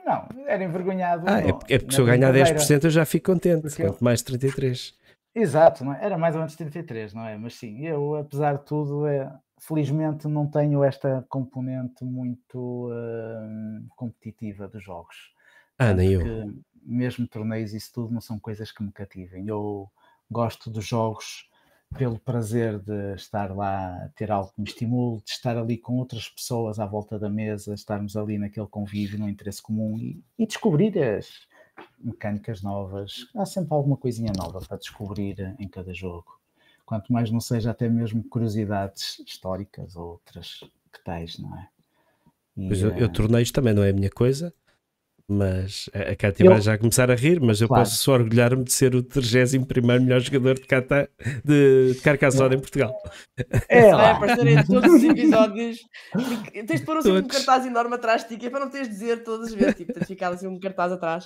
Não, 0.05 0.29
era 0.47 0.63
envergonhado. 0.65 1.25
Ah, 1.27 1.41
é, 1.41 1.47
no- 1.47 1.59
porque- 1.59 1.75
é 1.75 1.79
porque 1.79 1.95
se 1.95 2.01
eu 2.01 2.05
ganhar 2.05 2.31
brincadeira. 2.33 2.59
10% 2.59 2.85
eu 2.85 2.91
já 2.91 3.05
fico 3.07 3.33
contente, 3.33 3.63
Porque 3.63 3.83
eu- 3.83 3.93
quanto 3.93 4.05
mais 4.05 4.23
33%. 4.23 4.95
Exato, 5.37 5.85
não 5.85 5.95
é? 5.95 6.05
era 6.05 6.17
mais 6.17 6.35
ou 6.35 6.41
menos 6.41 6.55
33, 6.55 7.13
não 7.13 7.27
é? 7.27 7.37
Mas 7.37 7.55
sim, 7.55 7.85
eu, 7.87 8.15
apesar 8.17 8.59
de 8.59 8.65
tudo, 8.67 9.07
é, 9.07 9.31
felizmente 9.67 10.29
não 10.29 10.47
tenho 10.47 10.85
esta 10.85 11.25
componente 11.29 12.05
muito 12.05 12.91
hum, 12.91 13.87
competitiva 13.97 14.69
dos 14.69 14.83
jogos. 14.83 15.33
Ah, 15.79 15.95
nem 15.95 16.13
eu. 16.13 16.21
Porque 16.21 16.63
mesmo 16.83 17.27
torneios 17.27 17.73
e 17.73 17.79
isso 17.79 17.93
tudo 17.93 18.13
não 18.13 18.21
são 18.21 18.39
coisas 18.39 18.71
que 18.71 18.83
me 18.83 18.93
cativem. 18.93 19.49
Eu 19.49 19.91
gosto 20.31 20.71
dos 20.71 20.87
jogos 20.87 21.49
pelo 21.97 22.19
prazer 22.19 22.79
de 22.79 23.15
estar 23.15 23.55
lá, 23.55 24.11
ter 24.17 24.31
algo 24.31 24.53
que 24.53 24.61
me 24.61 24.67
estimule, 24.67 25.23
de 25.23 25.31
estar 25.31 25.57
ali 25.57 25.79
com 25.79 25.97
outras 25.97 26.29
pessoas 26.29 26.79
à 26.79 26.85
volta 26.85 27.19
da 27.19 27.31
mesa, 27.31 27.73
estarmos 27.73 28.17
ali 28.17 28.37
naquele 28.37 28.67
convívio, 28.67 29.19
no 29.19 29.29
interesse 29.29 29.63
comum 29.63 29.97
e, 29.99 30.23
e 30.39 30.47
descobrir 30.47 30.99
as 30.99 31.47
mecânicas 31.99 32.63
novas. 32.63 33.29
Há 33.35 33.47
sempre 33.47 33.73
alguma 33.73 33.97
coisinha 33.97 34.33
nova 34.37 34.61
para 34.61 34.77
descobrir 34.77 35.55
em 35.59 35.69
cada 35.69 35.95
jogo. 35.95 36.44
Quanto 36.87 37.13
mais 37.13 37.31
não 37.31 37.41
seja 37.41 37.71
até 37.71 37.89
mesmo 37.89 38.23
curiosidades 38.25 39.19
históricas 39.27 39.97
ou 39.97 40.13
outras 40.13 40.61
que 40.93 41.03
tais, 41.05 41.39
não 41.39 41.57
é? 41.57 41.69
E, 42.57 42.67
Pois 42.69 42.83
eu, 42.83 42.91
eu 42.91 43.07
eh, 43.07 43.09
torneios 43.09 43.51
também 43.51 43.73
não 43.75 43.83
é 43.83 43.91
a 43.91 43.93
minha 43.93 44.11
coisa, 44.11 44.53
mas 45.27 45.89
a 45.95 46.15
Cátia 46.15 46.47
vai 46.47 46.59
Eu- 46.59 46.63
já 46.63 46.77
começar 46.77 47.11
a 47.11 47.15
rir, 47.15 47.41
mas 47.41 47.61
eu 47.61 47.67
Claro. 47.69 47.83
posso 47.85 47.97
só 47.97 48.13
orgulhar-me 48.13 48.63
de 48.65 48.73
ser 48.73 48.95
o 48.95 49.03
31 49.03 49.99
melhor 50.01 50.21
jogador 50.21 50.55
de, 50.57 50.67
Cata, 50.67 51.09
de, 51.43 51.95
de 51.95 52.01
Carcassonne 52.03 52.57
em 52.57 52.61
Portugal. 52.61 52.93
é 53.69 53.81
Vai 53.81 53.93
lá. 53.93 54.11
aparecer 54.13 54.47
em 54.47 54.63
todos 54.65 54.93
os 54.93 55.03
episódios. 55.03 55.79
Tens 56.53 56.81
de 56.81 56.87
pôr 56.87 56.99
assim 56.99 57.13
um 57.13 57.27
cartaz 57.27 57.65
enorme 57.67 57.95
atrás 57.95 58.23
de 58.23 58.29
ti, 58.29 58.37
que 58.37 58.47
é 58.47 58.51
para 58.51 58.61
não 58.61 58.71
teres 58.71 58.89
de 58.89 58.93
dizer 58.95 59.25
todas 59.25 59.49
as 59.49 59.55
vezes. 59.55 59.75
Tipo, 59.75 59.95
tens 59.95 60.03
de 60.03 60.09
ficar 60.09 60.29
assim 60.33 60.47
um 60.47 60.61
cartaz 60.61 60.93
atrás. 60.93 61.25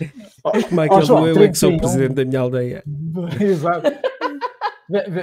Como 0.69 0.81
é 0.81 0.87
Oh, 0.89 1.01
que 1.01 1.05
João, 1.05 1.27
eu 1.27 1.43
é 1.43 1.49
que 1.49 1.59
sou 1.59 1.71
o 1.71 1.77
31. 1.77 1.79
presidente 1.79 2.15
da 2.15 2.25
minha 2.25 2.41
aldeia? 2.41 2.85
Exato. 3.43 3.91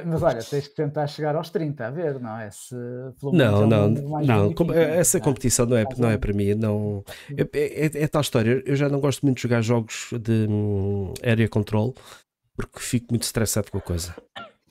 Mas 0.05 0.22
olha, 0.22 0.43
tens 0.43 0.68
que 0.68 0.76
tentar 0.76 1.07
chegar 1.07 1.36
aos 1.36 1.49
30, 1.49 1.88
a 1.88 1.91
ver, 1.91 2.20
não 2.20 2.38
é? 2.38 2.51
Se 2.51 2.76
Não, 3.24 3.63
é 3.63 3.68
não, 3.68 3.89
não. 3.89 4.53
com- 4.53 4.66
magnífico, 4.66 4.74
Essa 4.74 5.18
é? 5.18 5.22
competição 5.22 5.66
não 5.66 5.76
é, 5.78 5.86
não 5.97 6.09
é 6.09 6.18
para 6.18 6.34
mim. 6.34 6.53
Não, 6.53 7.03
é, 7.36 7.86
é- 7.86 8.03
é 8.03 8.07
tal 8.07 8.22
história. 8.22 8.61
Eu 8.66 8.76
já 8.76 8.88
não 8.88 8.99
gosto 8.99 9.24
muito 9.26 9.38
de 9.38 9.43
jogar 9.43 9.61
jogos 9.61 10.09
de 10.22 10.47
hum, 10.47 11.13
area 11.24 11.49
control 11.49 11.95
porque 12.55 12.80
fico 12.80 13.07
muito 13.09 13.24
estressado 13.24 13.72
com 13.72 13.80
a 13.80 13.82
coisa. 13.82 14.16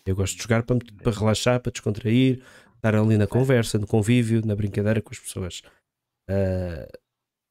Eu 0.07 0.15
gosto 0.15 0.37
de 0.37 0.43
jogar 0.43 0.63
para, 0.63 0.79
para 1.03 1.13
relaxar, 1.13 1.61
para 1.61 1.73
descontrair, 1.73 2.43
estar 2.77 2.95
ali 2.95 3.17
na 3.19 3.27
conversa, 3.27 3.79
no 3.79 3.87
convívio, 3.87 4.43
na 4.47 4.55
brincadeira 4.55 5.03
com 5.03 5.11
as 5.13 5.19
pessoas. 5.19 5.63
Ah, 6.31 6.87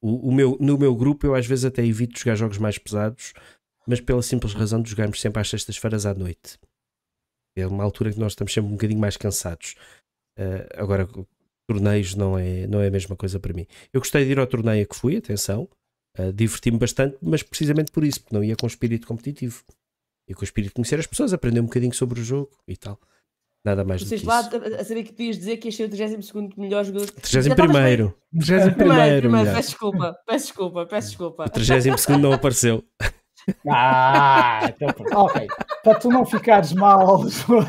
o, 0.01 0.29
o 0.29 0.31
meu, 0.33 0.57
no 0.59 0.77
meu 0.77 0.95
grupo, 0.95 1.25
eu 1.25 1.35
às 1.35 1.45
vezes 1.45 1.65
até 1.65 1.85
evito 1.85 2.17
jogar 2.19 2.35
jogos 2.35 2.57
mais 2.57 2.77
pesados, 2.77 3.33
mas 3.87 3.99
pela 4.01 4.21
simples 4.21 4.53
razão 4.53 4.81
de 4.81 4.89
jogarmos 4.89 5.19
sempre 5.19 5.41
às 5.41 5.49
sextas-feiras 5.49 6.05
à 6.05 6.13
noite. 6.13 6.57
É 7.55 7.67
uma 7.67 7.83
altura 7.83 8.11
que 8.11 8.19
nós 8.19 8.31
estamos 8.33 8.53
sempre 8.53 8.69
um 8.69 8.73
bocadinho 8.73 8.99
mais 8.99 9.17
cansados. 9.17 9.75
Ah, 10.37 10.67
agora, 10.81 11.07
torneios 11.67 12.15
não 12.15 12.37
é, 12.37 12.67
não 12.67 12.81
é 12.81 12.87
a 12.87 12.91
mesma 12.91 13.15
coisa 13.15 13.39
para 13.39 13.53
mim. 13.53 13.65
Eu 13.93 14.01
gostei 14.01 14.25
de 14.25 14.31
ir 14.31 14.39
ao 14.39 14.47
torneio 14.47 14.83
a 14.83 14.85
que 14.87 14.95
fui, 14.95 15.17
atenção, 15.17 15.69
ah, 16.17 16.31
diverti-me 16.33 16.77
bastante, 16.77 17.17
mas 17.21 17.43
precisamente 17.43 17.91
por 17.91 18.03
isso, 18.03 18.21
porque 18.21 18.35
não 18.35 18.43
ia 18.43 18.55
com 18.55 18.67
espírito 18.67 19.07
competitivo. 19.07 19.63
Ia 20.29 20.35
com 20.35 20.41
o 20.41 20.43
espírito 20.43 20.69
de 20.69 20.75
conhecer 20.75 20.99
as 20.99 21.07
pessoas, 21.07 21.33
aprender 21.33 21.59
um 21.59 21.65
bocadinho 21.65 21.93
sobre 21.93 22.19
o 22.19 22.23
jogo 22.23 22.51
e 22.67 22.77
tal. 22.77 22.99
Nada 23.65 23.85
mais 23.85 24.01
do 24.01 24.03
que 24.03 24.09
Vocês 24.09 24.23
lá 24.23 24.41
isso. 24.41 24.75
a 24.75 24.83
saber 24.83 25.03
que 25.03 25.13
podias 25.13 25.37
dizer 25.37 25.55
que 25.55 25.69
ias 25.69 25.75
ser 25.75 25.85
o 25.85 25.89
32 25.89 26.55
melhor 26.57 26.83
jogador. 26.83 27.09
31 27.11 27.39
estavas 27.39 27.71
primeiro. 27.71 28.13
31 28.31 28.43
Primeiro, 28.45 28.75
primeiro, 28.75 29.21
primeiro, 29.21 29.31
melhor. 29.31 29.55
peço 29.55 29.69
desculpa, 29.69 30.17
peço 30.27 30.45
desculpa, 30.47 30.85
peço 30.85 31.07
desculpa. 31.07 31.43
O 31.45 31.49
32 31.49 32.01
segundo 32.01 32.21
não 32.23 32.33
apareceu. 32.33 32.83
Ah, 33.67 34.61
então 34.69 34.91
pronto. 34.93 35.13
ok. 35.17 35.47
Para 35.83 35.99
tu 35.99 36.09
não 36.09 36.25
ficares 36.25 36.73
mal, 36.73 37.27
João, 37.29 37.63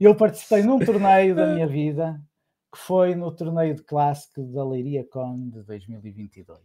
eu 0.00 0.14
participei 0.14 0.62
num 0.62 0.78
torneio 0.78 1.34
da 1.34 1.46
minha 1.46 1.66
vida 1.66 2.20
que 2.72 2.78
foi 2.78 3.14
no 3.14 3.30
torneio 3.30 3.74
de 3.74 3.82
clássico 3.82 4.42
da 4.52 4.64
Leiria 4.66 5.04
Con 5.08 5.48
de 5.48 5.62
2022 5.62 6.60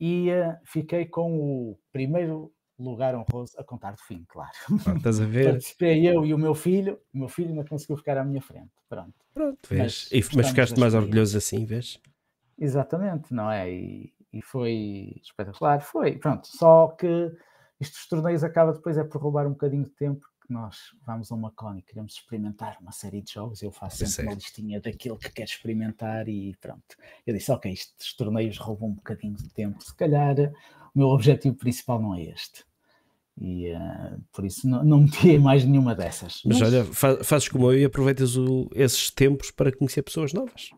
e 0.00 0.30
eh, 0.30 0.58
fiquei 0.64 1.04
com 1.04 1.38
o 1.38 1.78
primeiro 1.92 2.50
lugar 2.78 3.14
honroso 3.14 3.52
a 3.58 3.62
contar 3.64 3.92
do 3.92 4.00
fim, 4.00 4.24
claro. 4.26 4.50
Pronto, 4.82 4.96
estás 4.96 5.20
a 5.20 5.26
ver? 5.26 5.44
Participei 5.50 6.08
eu 6.08 6.24
e 6.24 6.32
o 6.32 6.38
meu 6.38 6.54
filho, 6.54 6.98
o 7.12 7.18
meu 7.18 7.28
filho 7.28 7.50
ainda 7.50 7.64
conseguiu 7.64 7.98
ficar 7.98 8.16
à 8.16 8.24
minha 8.24 8.40
frente. 8.40 8.70
Pronto. 8.88 9.12
Pronto, 9.34 9.58
vês. 9.68 10.08
Mas 10.10 10.12
E- 10.12 10.36
Mas, 10.36 10.48
ficaste 10.48 10.80
mais 10.80 10.94
orgulhoso 10.94 11.36
assim, 11.36 11.66
vês? 11.66 12.00
Exatamente, 12.58 13.32
não 13.34 13.50
é? 13.50 13.70
E, 13.70 14.12
e 14.32 14.40
foi 14.42 15.14
espetacular, 15.22 15.80
foi. 15.80 16.18
Pronto, 16.18 16.46
só 16.46 16.88
que 16.88 17.30
estes 17.80 18.06
torneios 18.08 18.44
acaba 18.44 18.72
depois 18.72 18.96
é 18.98 19.04
por 19.04 19.20
roubar 19.20 19.46
um 19.46 19.50
bocadinho 19.52 19.84
de 19.84 19.90
tempo, 19.90 20.26
que 20.46 20.52
nós 20.52 20.76
vamos 21.06 21.30
a 21.30 21.34
uma 21.34 21.50
con 21.50 21.76
e 21.76 21.82
queremos 21.82 22.14
experimentar 22.14 22.76
uma 22.80 22.92
série 22.92 23.22
de 23.22 23.32
jogos, 23.32 23.62
eu 23.62 23.70
faço 23.70 24.04
sempre 24.04 24.26
uma 24.26 24.34
listinha 24.34 24.80
daquilo 24.80 25.16
que 25.16 25.30
quero 25.30 25.48
experimentar 25.48 26.28
e 26.28 26.54
pronto. 26.60 26.96
Eu 27.26 27.34
disse, 27.34 27.50
ok, 27.52 27.72
estes 27.72 28.14
torneios 28.16 28.58
roubam 28.58 28.90
um 28.90 28.94
bocadinho 28.94 29.34
de 29.34 29.48
tempo, 29.50 29.82
se 29.82 29.94
calhar 29.94 30.36
o 30.94 30.98
meu 30.98 31.08
objetivo 31.08 31.56
principal 31.56 32.00
não 32.00 32.14
é 32.14 32.22
este. 32.22 32.64
E 33.40 33.68
eh, 33.68 34.16
por 34.32 34.44
isso 34.44 34.68
não, 34.68 34.84
não 34.84 35.00
meti 35.00 35.38
mais 35.38 35.64
nenhuma 35.64 35.94
dessas. 35.94 36.42
Mas, 36.44 36.60
olha, 36.60 36.84
fa- 36.84 37.24
fazes 37.24 37.48
como 37.48 37.72
eu 37.72 37.78
e 37.78 37.84
aproveitas 37.84 38.36
o- 38.36 38.68
esses 38.74 39.10
tempos 39.10 39.50
para 39.50 39.74
conhecer 39.74 40.02
pessoas 40.02 40.32
novas. 40.34 40.70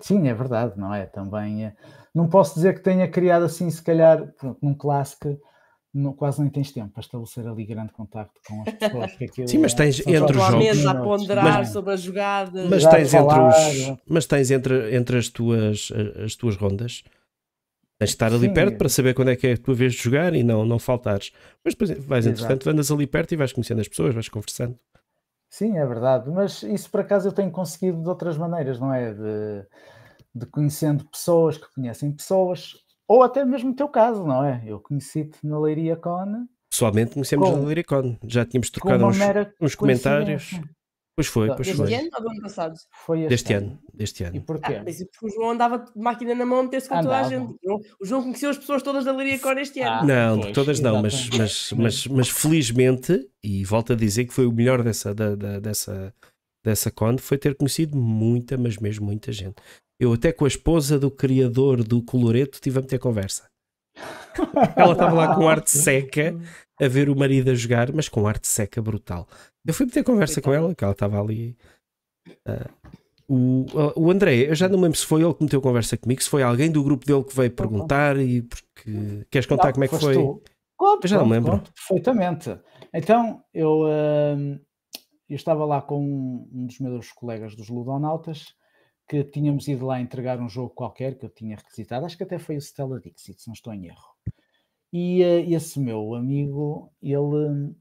Sim, 0.00 0.26
é 0.26 0.34
verdade, 0.34 0.78
não 0.78 0.92
é? 0.92 1.06
Também 1.06 1.66
eh, 1.66 1.76
não 2.14 2.28
posso 2.28 2.54
dizer 2.54 2.74
que 2.74 2.80
tenha 2.80 3.06
criado 3.08 3.44
assim, 3.44 3.70
se 3.70 3.82
calhar, 3.82 4.32
pronto, 4.38 4.58
num 4.62 4.74
clássico, 4.74 5.38
não- 5.92 6.12
quase 6.12 6.40
nem 6.40 6.50
tens 6.50 6.70
tempo 6.70 6.88
para 6.92 7.00
estabelecer 7.00 7.46
ali 7.46 7.64
grande 7.64 7.92
contacto 7.92 8.40
com 8.46 8.62
as 8.62 8.72
pessoas. 8.74 9.12
que 9.16 9.46
Sim, 9.48 9.58
mas 9.58 9.72
é- 9.72 9.76
tens 9.76 9.96
são 9.96 10.12
entre 10.14 10.36
os 10.36 10.42
jogos- 10.44 10.64
mesa 10.64 10.90
a 10.90 10.94
ponderar 11.02 11.44
mas- 11.44 11.68
sobre 11.70 11.94
as 11.94 12.00
jogadas. 12.00 12.68
Mas 12.70 12.86
tens, 12.86 13.14
entre 13.14 13.28
falar, 13.28 13.48
os, 13.48 13.96
mas 14.08 14.26
tens 14.26 14.50
entre, 14.50 14.94
entre 14.94 15.18
as, 15.18 15.28
tuas, 15.28 15.92
as 16.24 16.34
tuas 16.36 16.56
rondas, 16.56 17.02
tens 17.98 18.08
de 18.10 18.14
estar 18.14 18.32
ali 18.32 18.46
Sim. 18.48 18.54
perto 18.54 18.78
para 18.78 18.88
saber 18.88 19.14
quando 19.14 19.30
é 19.30 19.36
que 19.36 19.46
é 19.48 19.52
a 19.54 19.58
tua 19.58 19.74
vez 19.74 19.92
de 19.94 20.02
jogar 20.02 20.34
e 20.34 20.42
não, 20.42 20.64
não 20.64 20.78
faltares. 20.78 21.32
Mas 21.64 21.74
depois 21.74 21.90
vais, 21.90 22.24
Exato. 22.26 22.42
entretanto, 22.44 22.70
andas 22.70 22.90
ali 22.90 23.06
perto 23.06 23.32
e 23.32 23.36
vais 23.36 23.52
conhecendo 23.52 23.80
as 23.80 23.88
pessoas, 23.88 24.14
vais 24.14 24.28
conversando. 24.28 24.78
Sim, 25.52 25.76
é 25.76 25.84
verdade, 25.84 26.30
mas 26.30 26.62
isso 26.62 26.88
por 26.88 27.00
acaso 27.00 27.26
eu 27.26 27.32
tenho 27.32 27.50
conseguido 27.50 28.00
de 28.00 28.08
outras 28.08 28.36
maneiras, 28.38 28.78
não 28.78 28.94
é? 28.94 29.12
De, 29.12 29.66
de 30.34 30.46
conhecendo 30.46 31.04
pessoas 31.08 31.56
que 31.58 31.72
conhecem 31.74 32.12
pessoas, 32.12 32.74
ou 33.08 33.22
até 33.22 33.44
mesmo 33.44 33.70
o 33.72 33.74
teu 33.74 33.88
caso, 33.88 34.24
não 34.24 34.44
é? 34.44 34.62
Eu 34.66 34.78
conheci-te 34.80 35.38
na 35.44 35.58
Leiria 35.58 35.96
Con 35.96 36.46
Pessoalmente 36.70 37.14
conhecemos 37.14 37.48
Com- 37.50 37.56
a 37.56 37.68
Liricon, 37.68 38.16
já 38.28 38.44
tínhamos 38.46 38.70
trocado 38.70 39.04
uns, 39.04 39.16
uns 39.60 39.74
comentários. 39.74 40.60
Pois 41.16 41.26
foi, 41.26 41.48
pois 41.48 41.58
Deste 41.58 41.74
foi. 41.76 41.86
Deste 41.88 42.00
ano 42.00 42.10
ou 42.16 42.22
do 42.22 42.30
ano 42.30 42.40
passado? 42.42 42.74
Foi 43.04 43.18
este, 43.22 43.28
Deste 43.30 43.52
ano, 43.54 43.78
deste 43.92 44.22
E 44.22 44.26
ano. 44.26 44.40
porquê? 44.42 44.74
Ah, 44.76 44.82
mas 44.86 44.98
porque 45.04 45.26
o 45.26 45.28
João 45.34 45.50
andava 45.50 45.78
de 45.80 45.90
máquina 46.00 46.32
na 46.34 46.46
mão 46.46 46.60
a 46.60 46.62
meter-se 46.62 46.88
com 46.88 46.94
toda 47.02 47.08
a 47.16 47.26
Andava. 47.26 47.28
gente. 47.28 47.58
O 48.00 48.06
João- 48.06 48.22
conheceu 48.22 48.50
as 48.50 48.56
pessoas 48.56 48.82
todas 48.84 49.04
da 49.04 49.12
Leiria 49.12 49.38
Cor 49.40 49.58
este 49.58 49.80
ano. 49.80 49.90
Ah, 49.90 50.04
Não, 50.04 50.36
de 50.36 50.42
pois, 50.44 50.54
todas 50.54 50.78
não, 50.80 51.02
mas, 51.02 51.28
mas, 51.30 51.72
mas, 51.72 52.06
mas 52.06 52.28
felizmente, 52.30 53.28
e 53.42 53.64
volto 53.64 53.92
a 53.92 53.96
dizer 53.96 54.24
que 54.26 54.32
foi 54.32 54.46
o 54.46 54.52
melhor 54.52 54.82
dessa, 54.84 55.12
da, 55.12 55.34
da- 55.34 55.58
dessa, 55.58 56.14
dessa 56.64 56.90
con, 56.90 57.18
foi 57.18 57.36
ter 57.36 57.56
conhecido 57.56 57.96
muita, 57.98 58.56
mas 58.56 58.76
mesmo 58.78 59.04
muita 59.06 59.32
gente. 59.32 59.56
Eu 60.00 60.14
até 60.14 60.32
com 60.32 60.46
a 60.46 60.48
esposa 60.48 60.98
do 60.98 61.10
criador 61.10 61.84
do 61.84 62.02
Coloreto 62.02 62.58
tive 62.60 62.78
a 62.78 62.82
meter 62.82 62.98
conversa. 62.98 63.48
Ela 64.76 64.92
estava 64.92 65.12
lá 65.12 65.34
com 65.34 65.46
arte 65.48 65.70
seca 65.70 66.34
a 66.80 66.88
ver 66.88 67.10
o 67.10 67.16
marido 67.16 67.50
a 67.50 67.54
jogar, 67.54 67.92
mas 67.92 68.08
com 68.08 68.26
arte 68.26 68.48
seca 68.48 68.80
brutal. 68.80 69.28
Eu 69.66 69.74
fui 69.74 69.84
meter 69.84 70.02
conversa 70.02 70.40
com 70.40 70.52
ela, 70.54 70.74
que 70.74 70.82
ela 70.82 70.94
estava 70.94 71.20
ali. 71.20 71.54
ah, 72.46 72.70
o, 73.28 73.66
o 73.94 74.10
André, 74.10 74.48
eu 74.50 74.54
já 74.54 74.68
não 74.68 74.76
me 74.78 74.84
lembro 74.84 74.98
se 74.98 75.06
foi 75.06 75.22
ele 75.22 75.34
que 75.34 75.44
meteu 75.44 75.60
conversa 75.60 75.96
comigo, 75.96 76.22
se 76.22 76.28
foi 76.28 76.42
alguém 76.42 76.70
do 76.72 76.82
grupo 76.82 77.06
dele 77.06 77.22
que 77.22 77.36
veio 77.36 77.50
perguntar 77.50 78.18
e 78.18 78.42
porque 78.42 79.26
queres 79.30 79.46
contar 79.46 79.66
Não, 79.66 79.72
como 79.74 79.84
é 79.84 79.88
que 79.88 79.98
foi? 79.98 80.14
tu. 80.14 80.42
Conto, 80.76 81.04
Eu 81.04 81.08
já 81.08 81.16
não 81.18 81.24
conto, 81.24 81.28
me 81.28 81.36
lembro. 81.36 81.52
conto 81.52 81.72
perfeitamente. 81.74 82.58
Então, 82.92 83.44
eu, 83.52 83.82
hum, 84.36 84.58
eu 85.28 85.36
estava 85.36 85.64
lá 85.66 85.82
com 85.82 86.02
um, 86.02 86.48
um 86.52 86.66
dos 86.66 86.78
meus 86.80 87.12
colegas 87.12 87.54
dos 87.54 87.68
Ludonautas, 87.68 88.54
que 89.10 89.24
tínhamos 89.24 89.66
ido 89.66 89.86
lá 89.86 90.00
entregar 90.00 90.38
um 90.38 90.48
jogo 90.48 90.70
qualquer 90.70 91.18
que 91.18 91.24
eu 91.26 91.30
tinha 91.30 91.56
requisitado, 91.56 92.06
acho 92.06 92.16
que 92.16 92.22
até 92.22 92.38
foi 92.38 92.56
o 92.56 92.60
Stella 92.60 93.00
Dixit, 93.00 93.42
se 93.42 93.48
não 93.48 93.54
estou 93.54 93.74
em 93.74 93.86
erro. 93.86 94.14
E 94.92 95.20
eh, 95.20 95.50
esse 95.50 95.80
meu 95.80 96.14
amigo, 96.14 96.92
ele 97.02 97.18
hum, 97.18 97.74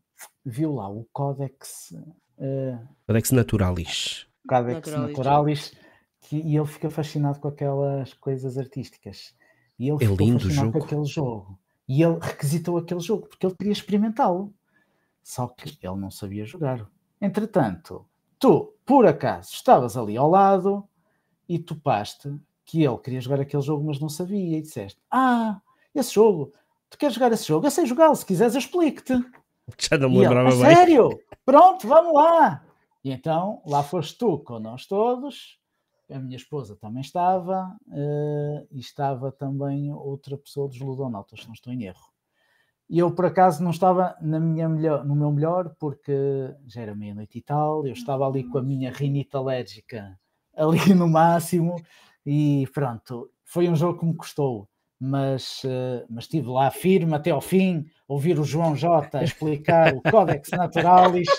viu 0.44 0.74
lá 0.74 0.90
o 0.90 1.08
Codex, 1.14 1.94
eh, 2.40 2.80
Codex 3.06 3.30
Naturalis. 3.30 4.28
Codex 4.48 4.88
Naturalis. 4.88 5.18
Naturalis, 5.18 5.74
que, 6.22 6.38
e 6.38 6.58
ele 6.58 6.66
fica 6.66 6.90
fascinado 6.90 7.40
com 7.40 7.48
aquelas 7.50 8.12
coisas 8.16 8.58
artísticas. 8.58 9.36
E 9.78 9.88
ele 9.88 9.98
É 9.98 10.08
ficou 10.08 10.18
lindo 10.18 10.38
o 10.38 10.40
fascinado 10.40 10.66
jogo. 10.66 10.80
com 10.80 10.86
aquele 10.86 11.06
jogo. 11.06 11.60
E 11.88 12.02
ele 12.02 12.18
requisitou 12.20 12.78
aquele 12.80 13.02
jogo 13.02 13.28
porque 13.28 13.46
ele 13.46 13.56
queria 13.56 13.74
experimentá-lo. 13.74 14.52
Só 15.22 15.48
que 15.48 15.78
ele 15.80 15.96
não 15.96 16.10
sabia 16.10 16.44
jogar. 16.44 16.90
Entretanto, 17.22 18.04
tu, 18.40 18.74
por 18.84 19.06
acaso, 19.06 19.54
estavas 19.54 19.96
ali 19.96 20.18
ao 20.18 20.28
lado 20.28 20.89
e 21.50 21.58
topaste 21.58 22.32
que 22.64 22.84
ele 22.84 22.98
queria 23.00 23.20
jogar 23.20 23.42
aquele 23.42 23.64
jogo, 23.64 23.84
mas 23.84 24.00
não 24.00 24.08
sabia, 24.08 24.60
e 24.60 24.62
disseste: 24.62 25.02
Ah, 25.10 25.60
esse 25.94 26.14
jogo, 26.14 26.54
tu 26.88 26.98
queres 27.00 27.16
jogar 27.16 27.32
esse 27.32 27.48
jogo? 27.48 27.66
Eu 27.66 27.72
sei 27.72 27.88
jogá-lo, 27.88 28.16
se 28.16 28.26
quiseres 28.26 28.54
eu 28.54 28.60
explico-te. 28.60 29.14
Já 29.90 29.98
não 29.98 30.10
me 30.10 30.18
ele, 30.18 30.28
lembrava 30.28 30.50
"A 30.50 30.52
bem. 30.52 30.76
sério? 30.76 31.20
Pronto, 31.44 31.88
vamos 31.88 32.14
lá. 32.14 32.64
E 33.04 33.12
então 33.12 33.62
lá 33.66 33.82
foste 33.82 34.18
tu 34.18 34.38
com 34.40 34.60
nós 34.60 34.86
todos. 34.86 35.58
A 36.12 36.20
minha 36.20 36.38
esposa 36.38 36.76
também 36.76 37.02
estava 37.02 37.76
eh, 37.92 38.68
e 38.72 38.80
estava 38.80 39.32
também 39.32 39.94
outra 39.94 40.36
pessoa 40.38 40.68
dos 40.68 40.80
Ludonautas, 40.80 41.42
se 41.42 41.46
não 41.48 41.54
estou 41.54 41.72
em 41.72 41.84
erro. 41.84 42.12
E 42.90 42.98
eu, 42.98 43.12
por 43.14 43.26
acaso, 43.28 43.64
não 43.64 43.70
estava 43.70 44.16
na 44.20 44.40
minha 44.40 44.68
melhor, 44.68 45.06
no 45.06 45.16
meu 45.16 45.32
melhor, 45.32 45.76
porque 45.80 46.12
já 46.66 46.82
era 46.82 46.96
meia-noite 46.96 47.38
e 47.38 47.42
tal, 47.44 47.86
eu 47.86 47.94
estava 47.94 48.28
ali 48.28 48.44
com 48.44 48.58
a 48.58 48.64
minha 48.64 48.92
rinite 48.92 49.36
alérgica 49.38 50.20
ali 50.60 50.80
no 50.94 51.08
máximo, 51.08 51.76
e 52.26 52.68
pronto, 52.74 53.30
foi 53.46 53.70
um 53.70 53.76
jogo 53.76 54.00
que 54.00 54.06
me 54.06 54.16
custou, 54.16 54.68
mas, 55.00 55.62
eh, 55.66 56.06
mas 56.10 56.26
estive 56.26 56.50
lá 56.50 56.70
firme 56.70 57.16
até 57.16 57.32
ao 57.32 57.42
fim, 57.42 57.86
ouvir 58.08 58.38
o 58.38 58.44
João 58.44 58.76
Jota 58.76 59.24
explicar 59.24 59.94
o 59.96 60.02
Codex 60.02 60.50
Naturalis 60.52 61.30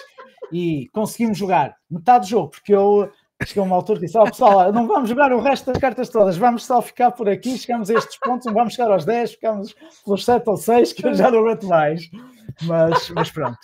e 0.50 0.88
conseguimos 0.92 1.36
jogar 1.36 1.76
metade 1.88 2.24
do 2.24 2.30
jogo, 2.30 2.50
porque 2.50 2.74
eu 2.74 3.12
chegou 3.46 3.64
uma 3.64 3.76
altura 3.76 4.00
que 4.00 4.06
disse: 4.06 4.18
Ó 4.18 4.24
pessoal, 4.24 4.72
não 4.72 4.86
vamos 4.86 5.08
jogar 5.08 5.32
o 5.32 5.40
resto 5.40 5.70
das 5.70 5.80
cartas 5.80 6.08
todas, 6.08 6.36
vamos 6.36 6.64
só 6.64 6.80
ficar 6.80 7.10
por 7.12 7.28
aqui, 7.28 7.56
chegamos 7.58 7.90
a 7.90 7.94
estes 7.94 8.18
pontos, 8.18 8.46
não 8.46 8.54
vamos 8.54 8.74
chegar 8.74 8.90
aos 8.90 9.04
10, 9.04 9.32
ficamos 9.32 9.74
pelos 10.04 10.24
7 10.24 10.48
ou 10.48 10.56
6, 10.56 10.92
que 10.94 11.06
eu 11.06 11.14
já 11.14 11.30
não 11.30 11.40
aguento 11.40 11.66
mais. 11.66 12.10
Mas, 12.62 13.10
mas 13.10 13.30
pronto. 13.30 13.58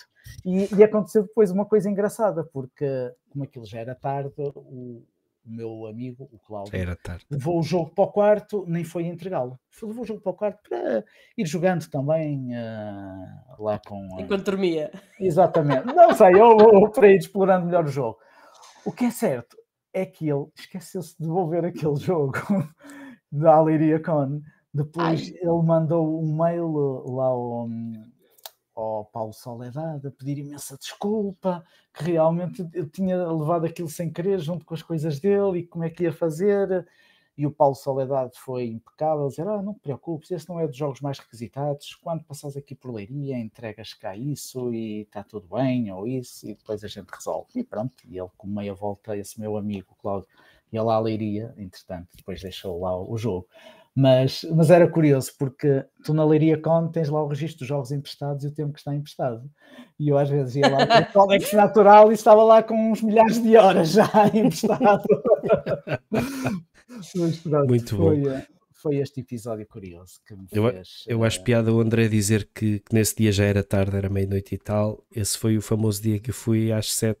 E, 0.45 0.73
e 0.75 0.83
aconteceu 0.83 1.23
depois 1.23 1.51
uma 1.51 1.65
coisa 1.65 1.89
engraçada, 1.89 2.43
porque 2.53 2.85
como 3.29 3.43
aquilo 3.43 3.65
já 3.65 3.79
era 3.79 3.93
tarde, 3.93 4.33
o, 4.37 5.03
o 5.47 5.51
meu 5.51 5.85
amigo, 5.87 6.27
o 6.31 6.37
Cláudio, 6.39 6.75
Era 6.75 6.95
tarde. 6.95 7.25
levou 7.31 7.59
o 7.59 7.63
jogo 7.63 7.91
para 7.95 8.03
o 8.03 8.07
quarto, 8.11 8.65
nem 8.67 8.83
foi 8.83 9.05
entregá-lo. 9.05 9.57
Foi- 9.69 9.87
Levou 9.89 10.03
o 10.03 10.07
jogo 10.07 10.21
para 10.21 10.31
o 10.31 10.35
quarto 10.35 10.59
para 10.69 11.03
ir 11.37 11.45
jogando 11.45 11.87
também 11.89 12.53
eh, 12.53 13.25
lá 13.59 13.79
com. 13.87 14.07
eh, 14.19 14.23
Enquanto 14.23 14.45
dormia. 14.45 14.91
Exatamente. 15.19 15.85
Não 15.87 16.13
sei, 16.13 16.33
eu, 16.33 16.57
eu 16.57 16.89
para 16.91 17.07
ir 17.09 17.17
explorando 17.17 17.65
melhor 17.65 17.85
o 17.85 17.89
jogo. 17.91 18.17
O 18.85 18.91
que 18.91 19.05
é 19.05 19.11
certo 19.11 19.55
é 19.93 20.05
que 20.05 20.29
ele 20.29 20.45
esqueceu-se 20.57 21.17
de 21.17 21.23
devolver 21.25 21.65
aquele 21.65 21.95
jogo 21.95 22.33
da 23.31 23.55
Aleiria 23.55 23.99
Con. 24.01 24.41
Depois 24.73 25.29
ele 25.29 25.61
mandou 25.63 26.21
um 26.21 26.35
mail 26.37 26.67
lá 27.07 27.25
ao, 27.25 27.67
ao 28.79 29.05
Paulo 29.05 29.33
Soledade 29.33 30.07
a 30.07 30.11
pedir 30.11 30.37
imensa 30.37 30.77
desculpa, 30.77 31.63
que 31.93 32.03
realmente 32.03 32.61
ele 32.73 32.89
tinha 32.89 33.17
levado 33.31 33.65
aquilo 33.65 33.89
sem 33.89 34.11
querer 34.11 34.39
junto 34.39 34.65
com 34.65 34.73
as 34.73 34.83
coisas 34.83 35.19
dele 35.19 35.59
e 35.59 35.67
como 35.67 35.83
é 35.83 35.89
que 35.89 36.03
ia 36.03 36.13
fazer. 36.13 36.87
E 37.35 37.45
o 37.45 37.51
Paulo 37.51 37.75
Soledade 37.75 38.31
foi 38.35 38.65
impecável, 38.65 39.27
dizer: 39.27 39.47
ah, 39.47 39.61
não 39.61 39.73
te 39.73 39.79
preocupes, 39.81 40.31
esse 40.31 40.49
não 40.49 40.59
é 40.59 40.67
dos 40.67 40.75
jogos 40.75 41.01
mais 41.01 41.19
requisitados. 41.19 41.95
Quando 41.95 42.23
passares 42.23 42.57
aqui 42.57 42.73
por 42.73 42.91
Leiria, 42.93 43.37
entregas 43.37 43.93
cá 43.93 44.15
isso 44.15 44.73
e 44.73 45.01
está 45.01 45.23
tudo 45.23 45.47
bem, 45.55 45.91
ou 45.91 46.07
isso, 46.07 46.47
e 46.47 46.55
depois 46.55 46.83
a 46.83 46.87
gente 46.87 47.09
resolve. 47.09 47.47
E 47.55 47.63
pronto, 47.63 47.93
e 48.07 48.17
ele, 48.17 48.29
com 48.37 48.47
meia 48.47 48.73
volta, 48.73 49.15
esse 49.15 49.39
meu 49.39 49.55
amigo 49.55 49.95
Cláudio, 50.01 50.27
ia 50.71 50.81
lá 50.83 50.95
à 50.95 50.99
Leiria, 50.99 51.53
entretanto, 51.57 52.09
depois 52.15 52.41
deixou 52.41 52.79
lá 52.79 52.99
o 52.99 53.15
jogo. 53.17 53.47
Mas, 53.99 54.45
mas 54.53 54.69
era 54.69 54.87
curioso, 54.87 55.31
porque 55.39 55.83
tu 56.05 56.13
na 56.13 56.23
Leiria 56.23 56.61
Con 56.61 56.91
tens 56.91 57.09
lá 57.09 57.23
o 57.23 57.27
registro 57.27 57.61
dos 57.61 57.67
jogos 57.67 57.91
emprestados 57.91 58.43
e 58.43 58.47
o 58.47 58.53
tempo 58.53 58.73
que 58.73 58.77
está 58.77 58.93
emprestado. 58.93 59.49
E 59.99 60.09
eu 60.09 60.19
às 60.19 60.29
vezes 60.29 60.55
ia 60.55 60.69
lá 60.69 60.85
para 60.85 61.23
o 61.23 61.55
Natural 61.55 62.11
e 62.11 62.13
estava 62.13 62.43
lá 62.43 62.61
com 62.61 62.91
uns 62.91 63.01
milhares 63.01 63.41
de 63.41 63.57
horas 63.57 63.93
já 63.93 64.07
emprestado. 64.31 65.03
Mas 67.15 67.39
pronto, 67.39 67.67
Muito 67.67 67.97
foi, 67.97 68.27
eh, 68.27 68.45
foi 68.71 68.97
este 68.97 69.21
episódio 69.21 69.65
curioso 69.65 70.21
que 70.27 70.35
me 70.35 70.45
Eu 70.51 70.71
fez. 70.71 71.03
Eu 71.07 71.23
acho 71.23 71.39
eh, 71.39 71.43
piada 71.43 71.73
o 71.73 71.81
André 71.81 72.07
dizer 72.07 72.47
que, 72.53 72.81
que 72.81 72.93
nesse 72.93 73.15
dia 73.15 73.31
já 73.31 73.45
era 73.45 73.63
tarde, 73.63 73.97
era 73.97 74.09
meia-noite 74.11 74.53
e 74.53 74.59
tal. 74.59 75.03
Esse 75.09 75.35
foi 75.35 75.57
o 75.57 75.61
famoso 75.61 76.03
dia 76.03 76.19
que 76.19 76.29
eu 76.29 76.35
fui 76.35 76.71
às 76.71 76.93
sete. 76.93 77.19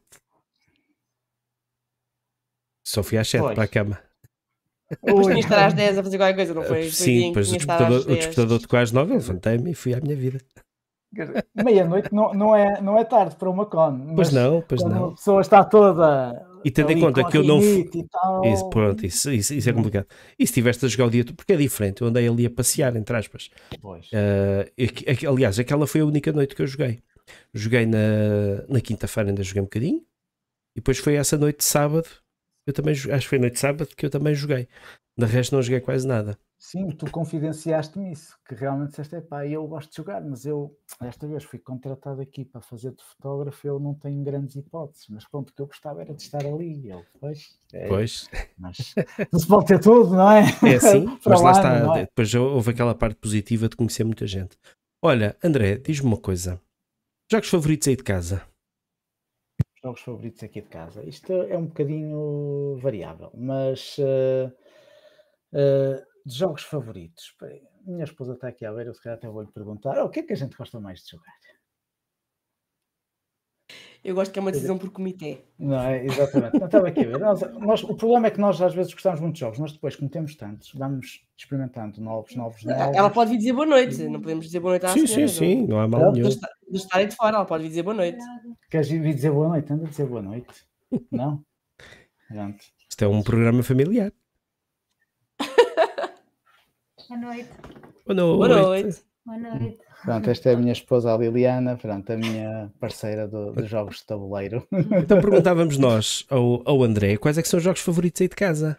Só 2.85 3.01
fui 3.01 3.17
às 3.17 3.27
sete 3.27 3.41
Pois. 3.41 3.55
para 3.55 3.63
a 3.63 3.67
cama. 3.67 4.06
Depois 4.89 5.27
tinha 5.27 5.39
estar 5.39 5.65
às 5.65 5.73
10 5.75 5.97
a 5.97 6.03
fazer 6.03 6.17
qualquer 6.17 6.35
coisa, 6.35 6.53
não 6.53 6.63
foi? 6.63 6.83
Foi 6.83 6.91
Sim, 6.91 7.27
depois 7.27 7.51
o 7.51 7.57
despertador, 7.57 8.01
o 8.01 8.05
10. 8.05 8.17
despertador 8.17 8.59
tocou 8.59 8.79
às 8.79 8.91
nove, 8.91 9.11
eu 9.11 9.17
levantei-me 9.17 9.71
e 9.71 9.75
fui 9.75 9.93
à 9.93 9.99
minha 9.99 10.15
vida. 10.15 10.39
Meia-noite 11.55 12.13
não, 12.13 12.33
não, 12.33 12.55
é, 12.55 12.81
não 12.81 12.97
é 12.97 13.03
tarde 13.03 13.35
para 13.35 13.49
uma 13.49 13.65
con. 13.65 14.13
Pois 14.15 14.31
não, 14.31 14.61
pois 14.61 14.83
não. 14.83 15.09
a 15.09 15.11
pessoa 15.11 15.41
está 15.41 15.63
toda. 15.63 16.45
E 16.63 16.69
tendo 16.69 16.91
em 16.91 16.99
conta 16.99 17.23
que 17.23 17.37
eu 17.37 17.43
não 17.43 17.61
e 17.63 18.05
tal, 18.11 18.43
Isso, 18.45 18.69
pronto, 18.69 19.05
isso, 19.05 19.31
isso, 19.31 19.53
isso 19.53 19.69
é 19.69 19.73
complicado. 19.73 20.05
E 20.37 20.45
se 20.45 20.51
estiveste 20.51 20.85
a 20.85 20.89
jogar 20.89 21.05
o 21.05 21.09
dia 21.09 21.23
todo, 21.23 21.35
porque 21.35 21.53
é 21.53 21.57
diferente, 21.57 22.01
eu 22.01 22.07
andei 22.07 22.27
ali 22.27 22.45
a 22.45 22.49
passear, 22.49 22.95
entre 22.95 23.15
aspas. 23.15 23.49
Pois. 23.81 24.07
Uh, 24.07 25.29
aliás, 25.31 25.57
aquela 25.59 25.87
foi 25.87 26.01
a 26.01 26.05
única 26.05 26.31
noite 26.31 26.55
que 26.55 26.61
eu 26.61 26.67
joguei. 26.67 27.01
Joguei 27.53 27.85
na, 27.85 28.65
na 28.67 28.81
quinta-feira, 28.81 29.29
ainda 29.29 29.43
joguei 29.43 29.61
um 29.61 29.65
bocadinho. 29.65 30.01
E 30.75 30.79
depois 30.79 30.97
foi 30.97 31.15
essa 31.15 31.37
noite 31.37 31.59
de 31.59 31.65
sábado. 31.65 32.07
Eu 32.67 32.73
também 32.73 32.93
acho 32.93 33.07
que 33.07 33.27
foi 33.27 33.39
noite 33.39 33.53
de 33.53 33.59
sábado 33.59 33.87
que 33.95 34.05
eu 34.05 34.09
também 34.09 34.35
joguei. 34.35 34.67
De 35.17 35.25
resto, 35.25 35.55
não 35.55 35.61
joguei 35.61 35.79
quase 35.79 36.05
nada. 36.05 36.37
Sim, 36.59 36.89
tu 36.89 37.09
confidenciaste-me 37.09 38.11
isso, 38.11 38.35
que 38.47 38.55
realmente 38.55 38.89
disseste, 38.89 39.21
pá, 39.21 39.45
eu 39.47 39.65
gosto 39.67 39.91
de 39.91 39.97
jogar, 39.97 40.21
mas 40.21 40.43
eu, 40.43 40.75
esta 41.01 41.27
vez, 41.27 41.43
fui 41.43 41.59
contratado 41.59 42.19
aqui 42.19 42.43
para 42.43 42.61
fazer 42.61 42.91
de 42.91 43.03
fotógrafo, 43.03 43.67
eu 43.67 43.79
não 43.79 43.93
tenho 43.93 44.23
grandes 44.23 44.55
hipóteses, 44.55 45.05
mas 45.09 45.25
pronto, 45.27 45.51
o 45.51 45.53
que 45.53 45.61
eu 45.61 45.67
gostava 45.67 46.01
era 46.01 46.15
de 46.15 46.21
estar 46.21 46.43
ali. 46.45 46.89
Eu, 46.89 47.05
pois, 47.19 47.59
é, 47.71 47.87
Pois, 47.87 48.27
mas 48.57 48.95
não 49.31 49.39
se 49.39 49.47
pode 49.47 49.67
ter 49.67 49.79
tudo, 49.79 50.15
não 50.15 50.31
é? 50.31 50.41
é 50.63 50.75
assim. 50.75 51.05
Mas 51.25 51.41
lá 51.41 51.51
ano, 51.51 51.85
está. 51.85 51.99
é? 51.99 52.05
Depois 52.05 52.33
houve 52.33 52.71
aquela 52.71 52.95
parte 52.95 53.15
positiva 53.17 53.69
de 53.69 53.75
conhecer 53.75 54.03
muita 54.03 54.25
gente. 54.25 54.57
Olha, 55.01 55.37
André, 55.43 55.77
diz-me 55.77 56.07
uma 56.07 56.17
coisa. 56.17 56.59
Jogos 57.31 57.49
favoritos 57.49 57.87
aí 57.87 57.95
de 57.95 58.03
casa? 58.03 58.41
Jogos 59.87 60.01
favoritos 60.01 60.43
aqui 60.43 60.61
de 60.61 60.67
casa. 60.67 61.03
Isto 61.03 61.31
é 61.33 61.57
um 61.57 61.67
bocadinho 61.67 62.77
variável, 62.81 63.31
mas 63.33 63.95
eh, 63.99 64.51
eh, 65.53 66.03
de 66.25 66.33
jogos 66.33 66.63
favoritos. 66.63 67.35
Minha 67.85 68.03
esposa 68.03 68.33
está 68.33 68.49
aqui 68.49 68.65
a 68.65 68.71
ver, 68.73 68.87
eu 68.87 68.93
se 68.93 69.01
calhar 69.01 69.17
até 69.17 69.29
vou 69.29 69.41
lhe 69.41 69.51
perguntar: 69.51 69.97
"Oh, 70.01 70.07
o 70.07 70.09
que 70.09 70.19
é 70.19 70.23
que 70.23 70.33
a 70.33 70.35
gente 70.35 70.57
gosta 70.57 70.79
mais 70.79 70.99
de 71.03 71.11
jogar? 71.11 71.33
Eu 74.07 74.15
gosto 74.15 74.31
que 74.31 74.39
é 74.39 74.41
uma 74.41 74.53
decisão 74.53 74.77
por 74.77 74.89
comitê. 74.89 75.39
Não 75.59 75.77
é? 75.77 76.05
Exatamente. 76.05 76.57
Não 76.57 76.65
estava 76.67 76.87
aqui 76.87 77.01
a 77.01 77.03
ver. 77.09 77.19
Nós- 77.19 77.41
nós- 77.59 77.83
o 77.83 77.93
problema 77.93 78.27
é 78.27 78.31
que 78.31 78.39
nós 78.39 78.61
às 78.61 78.73
vezes 78.73 78.93
gostamos 78.93 79.19
muito 79.19 79.33
de 79.33 79.41
jogos, 79.41 79.59
mas 79.59 79.73
depois, 79.73 79.97
como 79.97 80.09
temos 80.09 80.33
tantos, 80.35 80.71
vamos 80.73 81.27
experimentando 81.37 81.99
novos, 81.99 82.33
novos, 82.33 82.63
novos. 82.63 82.95
Ela 82.95 83.09
pode 83.09 83.31
vir 83.31 83.37
dizer 83.37 83.51
boa 83.51 83.65
noite, 83.65 84.01
não 84.07 84.21
podemos 84.21 84.45
dizer 84.45 84.61
boa 84.61 84.71
noite 84.71 84.85
à 84.85 84.89
sim, 84.93 85.05
senhora. 85.05 85.27
sim, 85.27 85.37
sim. 85.37 85.67
Não 85.67 85.77
há 85.81 85.87
mal 85.89 85.99
Pronto, 85.99 86.13
nenhum. 86.15 86.29
De 86.29 86.35
estar- 86.35 86.49
de 86.71 86.77
estarem 86.77 87.07
de 87.09 87.15
fora, 87.17 87.35
ela 87.35 87.45
pode 87.45 87.63
vir 87.63 87.69
dizer 87.69 87.83
boa 87.83 87.95
noite. 87.95 88.17
Queres 88.71 88.87
vir 88.89 89.13
dizer 89.13 89.29
boa 89.31 89.49
noite? 89.49 89.73
Anda 89.73 89.85
a 89.85 89.89
dizer 89.89 90.05
boa 90.05 90.21
noite. 90.21 90.65
Não? 91.11 91.43
Pronto. 92.29 92.63
Isto 92.89 93.03
é 93.03 93.07
um 93.09 93.21
programa 93.21 93.61
familiar. 93.61 94.13
Boa 97.09 97.19
noite. 97.19 97.49
Boa 98.05 98.15
noite. 98.15 98.37
Boa 98.37 98.47
noite. 98.47 99.03
Boa 99.25 99.37
noite. 99.37 99.79
Pronto, 100.03 100.29
esta 100.29 100.49
é 100.49 100.53
a 100.53 100.57
minha 100.57 100.71
esposa, 100.71 101.13
a 101.13 101.17
Liliana, 101.17 101.75
pronto, 101.75 102.11
a 102.13 102.17
minha 102.17 102.71
parceira 102.79 103.27
do- 103.27 103.51
dos 103.51 103.69
jogos 103.69 103.97
de 103.97 104.05
tabuleiro. 104.05 104.65
Então 105.03 105.19
perguntávamos 105.19 105.77
nós 105.77 106.25
ao, 106.29 106.61
ao 106.69 106.83
André 106.83 107.17
quais 107.17 107.37
é 107.37 107.41
que 107.41 107.47
são 107.47 107.57
os 107.57 107.63
jogos 107.63 107.81
favoritos 107.81 108.21
aí 108.21 108.27
de 108.27 108.35
casa. 108.35 108.77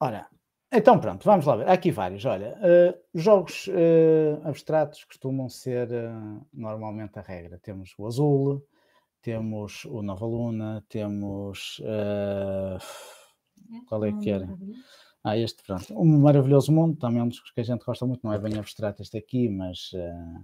Ora, 0.00 0.26
então 0.72 0.98
pronto, 0.98 1.24
vamos 1.24 1.46
lá 1.46 1.56
ver. 1.56 1.68
Há 1.68 1.72
aqui 1.72 1.90
vários. 1.90 2.24
Olha, 2.24 2.58
eh, 2.62 2.94
jogos 3.14 3.68
eh, 3.72 4.36
abstratos 4.44 5.04
costumam 5.04 5.48
ser 5.48 5.90
eh, 5.92 6.10
normalmente 6.52 7.18
a 7.18 7.22
regra. 7.22 7.58
Temos 7.62 7.94
o 7.96 8.06
Azul, 8.06 8.62
temos 9.22 9.84
o 9.86 10.02
Nova 10.02 10.26
Luna, 10.26 10.84
temos. 10.88 11.80
Qual 13.86 14.04
é 14.04 14.12
que 14.12 14.30
era? 14.30 14.48
Ah, 15.24 15.38
este, 15.38 15.62
pronto. 15.64 15.86
Um 15.98 16.20
Maravilhoso 16.20 16.70
Mundo, 16.70 16.96
também 16.98 17.18
é 17.18 17.22
um 17.22 17.28
dos 17.28 17.40
que 17.40 17.58
a 17.58 17.64
gente 17.64 17.82
gosta 17.82 18.04
muito, 18.04 18.20
não 18.22 18.32
é 18.34 18.38
bem 18.38 18.58
abstrato 18.58 19.00
este 19.00 19.16
aqui, 19.16 19.48
mas, 19.48 19.90
eh, 19.94 20.40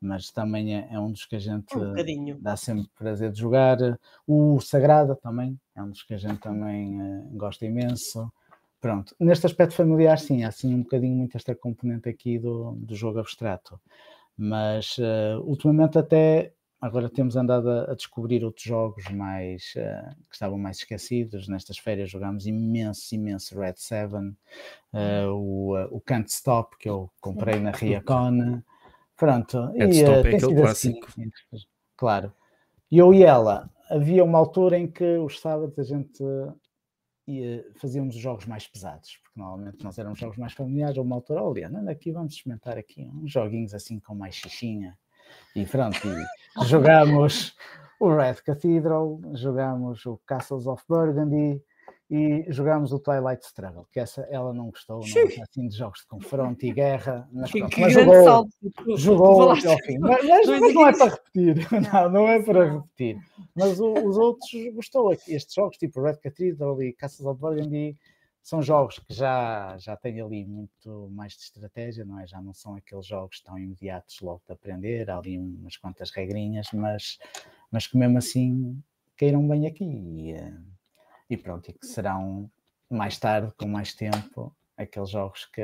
mas 0.00 0.30
também 0.30 0.74
é, 0.74 0.88
é 0.90 0.98
um 0.98 1.10
dos 1.10 1.26
que 1.26 1.36
a 1.36 1.38
gente 1.38 1.76
Um 1.76 1.90
bocadinho. 1.90 2.38
dá 2.40 2.56
sempre 2.56 2.88
prazer 2.98 3.30
de 3.30 3.38
jogar. 3.38 3.76
O 4.26 4.58
Sagrada 4.62 5.14
também, 5.14 5.60
é 5.76 5.82
um 5.82 5.90
dos 5.90 6.02
que 6.02 6.14
a 6.14 6.16
gente 6.16 6.38
também 6.40 6.98
eh, 7.02 7.22
gosta 7.32 7.66
imenso. 7.66 8.32
Pronto, 8.80 9.14
neste 9.20 9.44
aspecto 9.44 9.74
familiar, 9.74 10.18
sim, 10.18 10.42
há 10.42 10.48
assim 10.48 10.74
um 10.74 10.82
bocadinho 10.82 11.14
muito 11.14 11.36
esta 11.36 11.54
componente 11.54 12.08
aqui 12.08 12.38
do, 12.38 12.72
do 12.76 12.96
jogo 12.96 13.18
abstrato. 13.18 13.78
Mas 14.36 14.96
eh, 14.98 15.36
ultimamente 15.42 15.98
até 15.98 16.53
agora 16.84 17.08
temos 17.08 17.34
andado 17.34 17.70
a, 17.70 17.92
a 17.92 17.94
descobrir 17.94 18.44
outros 18.44 18.66
jogos 18.66 19.08
mais 19.08 19.72
uh, 19.76 20.14
que 20.28 20.34
estavam 20.34 20.58
mais 20.58 20.76
esquecidos. 20.76 21.48
Nestas 21.48 21.78
férias 21.78 22.10
jogámos 22.10 22.46
imenso, 22.46 23.14
imenso 23.14 23.58
Red 23.58 23.76
7, 23.76 24.14
uh, 24.14 24.30
o, 25.32 25.74
uh, 25.78 25.88
o 25.90 25.98
Can't 25.98 26.30
Stop 26.30 26.76
que 26.76 26.88
eu 26.88 27.10
comprei 27.22 27.58
na 27.58 27.70
Riacon. 27.72 28.62
Pronto, 29.16 29.72
Can't 29.78 29.96
e, 29.96 30.02
Stop 30.02 30.28
é 30.28 30.36
aquele 30.36 30.62
assim, 30.62 31.00
clássico. 31.00 31.68
claro. 31.96 32.30
E 32.90 32.98
eu 32.98 33.14
e 33.14 33.22
ela, 33.22 33.70
havia 33.88 34.22
uma 34.22 34.38
altura 34.38 34.78
em 34.78 34.86
que 34.86 35.16
os 35.16 35.40
sábados 35.40 35.78
a 35.78 35.84
gente 35.84 36.22
ia, 37.26 37.64
fazíamos 37.76 38.14
os 38.14 38.20
jogos 38.20 38.44
mais 38.44 38.66
pesados, 38.66 39.18
porque 39.22 39.40
normalmente 39.40 39.82
nós 39.82 39.98
éramos 39.98 40.18
jogos 40.18 40.36
mais 40.36 40.52
familiares, 40.52 40.98
ou 40.98 41.04
uma 41.04 41.16
altura, 41.16 41.42
olha, 41.42 41.70
aqui, 41.90 42.12
vamos 42.12 42.34
experimentar 42.34 42.76
aqui 42.76 43.10
uns 43.14 43.32
joguinhos 43.32 43.72
assim 43.72 43.98
com 43.98 44.14
mais 44.14 44.34
xixinha. 44.34 44.98
E 45.56 45.64
pronto, 45.66 45.98
e 46.08 46.64
jogámos 46.66 47.54
o 48.00 48.08
Red 48.14 48.34
Cathedral, 48.44 49.20
jogámos 49.34 50.04
o 50.06 50.20
Castles 50.26 50.66
of 50.66 50.82
Burgundy 50.88 51.62
e 52.10 52.44
jogámos 52.48 52.92
o 52.92 52.98
Twilight 52.98 53.44
Struggle, 53.46 53.86
que 53.90 53.98
essa 53.98 54.22
ela 54.30 54.52
não 54.52 54.66
gostou, 54.70 55.00
não 55.00 55.06
gosta 55.24 55.42
assim 55.42 55.68
de 55.68 55.76
jogos 55.76 56.00
de 56.00 56.06
confronto 56.06 56.64
e 56.66 56.72
guerra, 56.72 57.26
mas, 57.32 57.50
Que, 57.50 57.58
pronto, 57.60 57.74
que 57.74 57.80
mas 57.80 57.92
jogou, 57.92 58.24
salto. 58.24 58.50
Jogou 58.96 59.50
até 59.50 59.72
ao 59.72 59.78
fim. 59.78 59.98
Mas, 59.98 60.24
mas- 60.28 60.46
mas 60.60 60.74
não 60.74 60.86
é 60.88 60.92
para 60.98 61.10
repetir, 61.10 61.54
não, 61.94 62.10
não 62.10 62.28
é 62.28 62.42
para 62.42 62.72
repetir. 62.74 63.16
Mas 63.56 63.80
o- 63.80 63.92
os 63.94 64.16
outros 64.18 64.50
gostou 64.74 65.10
aqui. 65.10 65.34
Estes 65.34 65.54
jogos, 65.54 65.76
tipo 65.78 66.02
Red 66.02 66.16
Cathedral 66.16 66.82
e 66.82 66.92
Castles 66.92 67.26
of 67.26 67.40
Burgundy, 67.40 67.96
são 68.44 68.60
jogos 68.60 68.98
que 68.98 69.14
já, 69.14 69.74
já 69.78 69.96
têm 69.96 70.20
ali 70.20 70.44
muito 70.44 71.08
mais 71.10 71.32
de 71.32 71.44
estratégia, 71.44 72.04
não 72.04 72.20
é? 72.20 72.26
Já 72.26 72.42
não 72.42 72.52
são 72.52 72.76
aqueles 72.76 73.06
jogos 73.06 73.40
tão 73.40 73.58
imediatos 73.58 74.20
logo 74.20 74.42
de 74.46 74.52
aprender, 74.52 75.10
há 75.10 75.16
ali 75.16 75.38
umas 75.38 75.78
quantas 75.78 76.10
regrinhas, 76.10 76.68
mas, 76.74 77.18
mas 77.70 77.86
que 77.86 77.96
mesmo 77.96 78.18
assim 78.18 78.78
caíram 79.16 79.48
bem 79.48 79.66
aqui. 79.66 79.84
E, 79.86 80.32
eh, 80.32 80.52
e 81.30 81.38
pronto, 81.38 81.70
e 81.70 81.72
que 81.72 81.86
serão 81.86 82.50
mais 82.90 83.18
tarde, 83.18 83.50
com 83.56 83.66
mais 83.66 83.94
tempo, 83.94 84.54
aqueles 84.76 85.08
jogos 85.08 85.46
que, 85.46 85.62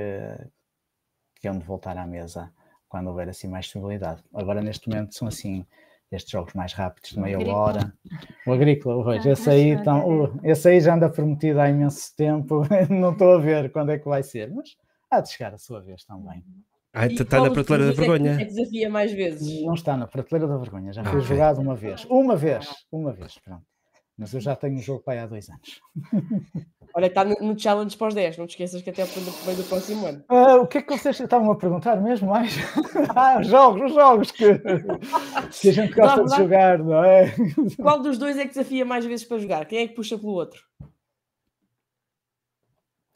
que 1.35 1.47
hão 1.47 1.59
de 1.59 1.65
voltar 1.67 1.99
à 1.99 2.07
mesa 2.07 2.51
quando 2.89 3.09
houver 3.09 3.29
assim 3.29 3.47
mais 3.47 3.67
disponibilidade. 3.67 4.25
Agora, 4.33 4.63
neste 4.63 4.89
momento, 4.89 5.15
são 5.15 5.29
assim 5.29 5.67
estes 6.11 6.31
jogos 6.31 6.55
mais 6.55 6.73
rápidos, 6.73 7.11
de 7.11 7.21
meia 7.21 7.37
Agrícola. 7.37 7.59
hora. 7.59 7.95
O 8.45 8.53
Agrícola, 8.53 8.97
o 8.97 9.03
Reis, 9.03 9.25
Ah, 9.27 9.31
esse 9.31 9.51
aí, 9.51 9.69
então, 9.69 10.07
o- 10.09 10.41
esse 10.43 10.69
aí 10.69 10.81
já 10.81 10.95
anda 10.95 11.09
prometido 11.11 11.61
há 11.61 11.69
imenso 11.69 12.15
tempo, 12.17 12.61
não 12.91 13.13
estou 13.13 13.35
a 13.35 13.39
ver 13.39 13.71
quando 13.71 13.91
é 13.93 13.99
que 13.99 14.09
vai 14.09 14.23
ser, 14.23 14.51
mas 14.53 14.77
há 15.11 15.21
de 15.21 15.31
chegar 15.31 15.55
a 15.55 15.59
sua 15.59 15.81
vez 15.81 16.05
também. 16.05 16.45
Ah, 16.93 17.07
está 17.07 17.25
qual 17.25 17.43
na 17.45 17.51
prateleira 17.53 17.85
da 17.87 17.93
é 17.93 17.95
vergonha. 17.95 18.41
É 18.41 18.45
desafia 18.45 18.91
mais 18.91 19.13
vezes. 19.13 19.63
Não 19.63 19.75
está 19.75 19.97
na 19.97 20.09
prateleira 20.09 20.49
da 20.49 20.57
vergonha, 20.59 20.93
já 20.93 21.03
Ah, 21.03 21.11
foi 21.11 21.21
ok. 21.21 21.29
jogado 21.29 21.61
uma 21.61 21.77
vez. 21.77 22.05
Uma 22.11 22.35
vez, 22.37 22.67
uma 22.91 23.13
vez, 23.13 23.39
pronto. 23.39 23.65
Mas 24.21 24.35
eu 24.35 24.41
já 24.41 24.55
tenho 24.55 24.77
o 24.77 24.83
jogo 24.83 25.01
para 25.01 25.15
aí 25.15 25.19
há 25.21 25.27
dois 25.27 25.49
anos. 25.49 25.81
Olha, 26.95 27.07
está 27.07 27.25
no, 27.25 27.59
challenge 27.59 27.97
para 27.97 28.09
os 28.09 28.15
10. 28.15 28.37
Não 28.37 28.47
te 28.47 28.51
esqueças 28.51 28.83
que 28.83 28.91
até 28.91 29.03
vem 29.05 29.55
do 29.55 29.67
próximo 29.67 30.07
ano. 30.07 30.23
Ah, 30.29 30.57
o 30.57 30.67
que 30.67 30.77
é 30.77 30.83
que 30.83 30.95
vocês 30.95 31.19
estavam 31.19 31.51
a 31.51 31.57
perguntar 31.57 31.97
mesmo 32.03 32.29
mais? 32.29 32.55
ah, 33.17 33.39
os 33.41 33.47
jogos, 33.47 33.81
os 33.81 33.95
jogos 33.95 34.31
que, 34.31 34.59
que 34.59 35.69
a 35.71 35.73
gente 35.73 35.95
gosta 35.95 36.23
de 36.25 36.37
jogar, 36.37 36.79
não 36.81 37.03
é? 37.03 37.35
Qual 37.81 38.03
dos 38.03 38.19
dois 38.19 38.37
é 38.37 38.43
que 38.43 38.49
desafia 38.49 38.85
mais 38.85 39.07
vezes 39.07 39.25
para 39.25 39.39
jogar? 39.39 39.65
Quem 39.65 39.79
é 39.79 39.89
que 39.89 39.95
puxa 39.95 40.19
pelo 40.19 40.33
outro? 40.33 40.61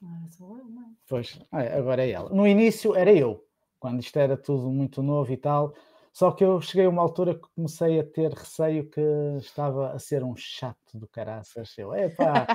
Ah, 0.03 0.27
sou 0.31 0.57
eu, 0.57 0.65
mãe. 0.65 0.87
Pois, 1.07 1.39
é, 1.53 1.77
agora 1.77 2.03
é 2.03 2.13
ela. 2.13 2.31
No 2.31 2.47
início 2.47 2.97
era 2.97 3.13
eu, 3.13 3.45
quando 3.79 4.01
isto 4.01 4.17
era 4.19 4.39
tudo 4.39 4.71
muito 4.71 5.03
novo 5.03 5.31
e 5.31 5.37
tal. 5.37 5.75
Só 6.15 6.31
que 6.31 6.45
eu 6.45 6.61
cheguei 6.61 6.87
a 6.87 6.89
uma 6.89 7.03
altura 7.03 7.35
que 7.35 7.49
comecei 7.57 7.99
a 7.99 8.05
ter 8.05 8.33
receio 8.33 8.89
que 8.89 9.01
estava 9.39 9.91
a 9.91 9.99
ser 9.99 10.23
um 10.23 10.37
chato 10.37 10.97
do 10.97 11.09
caraças. 11.09 11.77
Eu, 11.77 11.93
epá, 11.93 12.47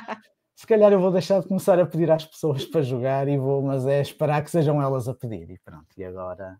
se 0.55 0.65
calhar 0.65 0.93
eu 0.93 0.99
vou 1.01 1.11
deixar 1.11 1.41
de 1.41 1.47
começar 1.49 1.77
a 1.77 1.85
pedir 1.85 2.09
às 2.09 2.25
pessoas 2.25 2.63
para 2.63 2.81
jogar 2.81 3.27
e 3.27 3.37
vou, 3.37 3.61
mas 3.61 3.85
é 3.85 3.99
esperar 3.99 4.41
que 4.45 4.49
sejam 4.49 4.81
elas 4.81 5.09
a 5.09 5.13
pedir. 5.13 5.49
E 5.51 5.57
pronto, 5.59 5.87
e 5.97 6.05
agora 6.05 6.57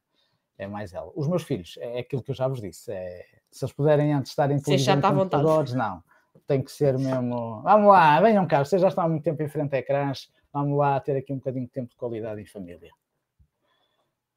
é 0.57 0.67
mais 0.67 0.93
ela. 0.93 1.09
Os 1.15 1.25
meus 1.25 1.43
filhos, 1.43 1.77
é 1.79 1.99
aquilo 1.99 2.21
que 2.21 2.31
eu 2.31 2.35
já 2.35 2.49
vos 2.49 2.59
disse. 2.59 2.91
É, 2.91 3.25
se 3.49 3.63
eles 3.63 3.73
puderem 3.73 4.13
antes 4.13 4.33
estar 4.33 4.51
em 4.51 4.57
vontade. 4.57 5.01
computadores, 5.01 5.73
não. 5.73 6.03
Tem 6.45 6.61
que 6.61 6.69
ser 6.71 6.97
mesmo. 6.97 7.61
Vamos 7.61 7.87
lá, 7.87 8.19
venham 8.19 8.45
cá, 8.45 8.65
vocês 8.65 8.81
já 8.81 8.89
estão 8.89 9.05
há 9.05 9.07
muito 9.07 9.23
tempo 9.23 9.41
em 9.41 9.47
frente 9.47 9.73
a 9.73 9.79
ecrãs, 9.79 10.29
vamos 10.51 10.77
lá 10.77 10.99
ter 10.99 11.15
aqui 11.15 11.31
um 11.31 11.37
bocadinho 11.37 11.65
de 11.65 11.71
tempo 11.71 11.89
de 11.91 11.95
qualidade 11.95 12.41
em 12.41 12.45
família. 12.45 12.91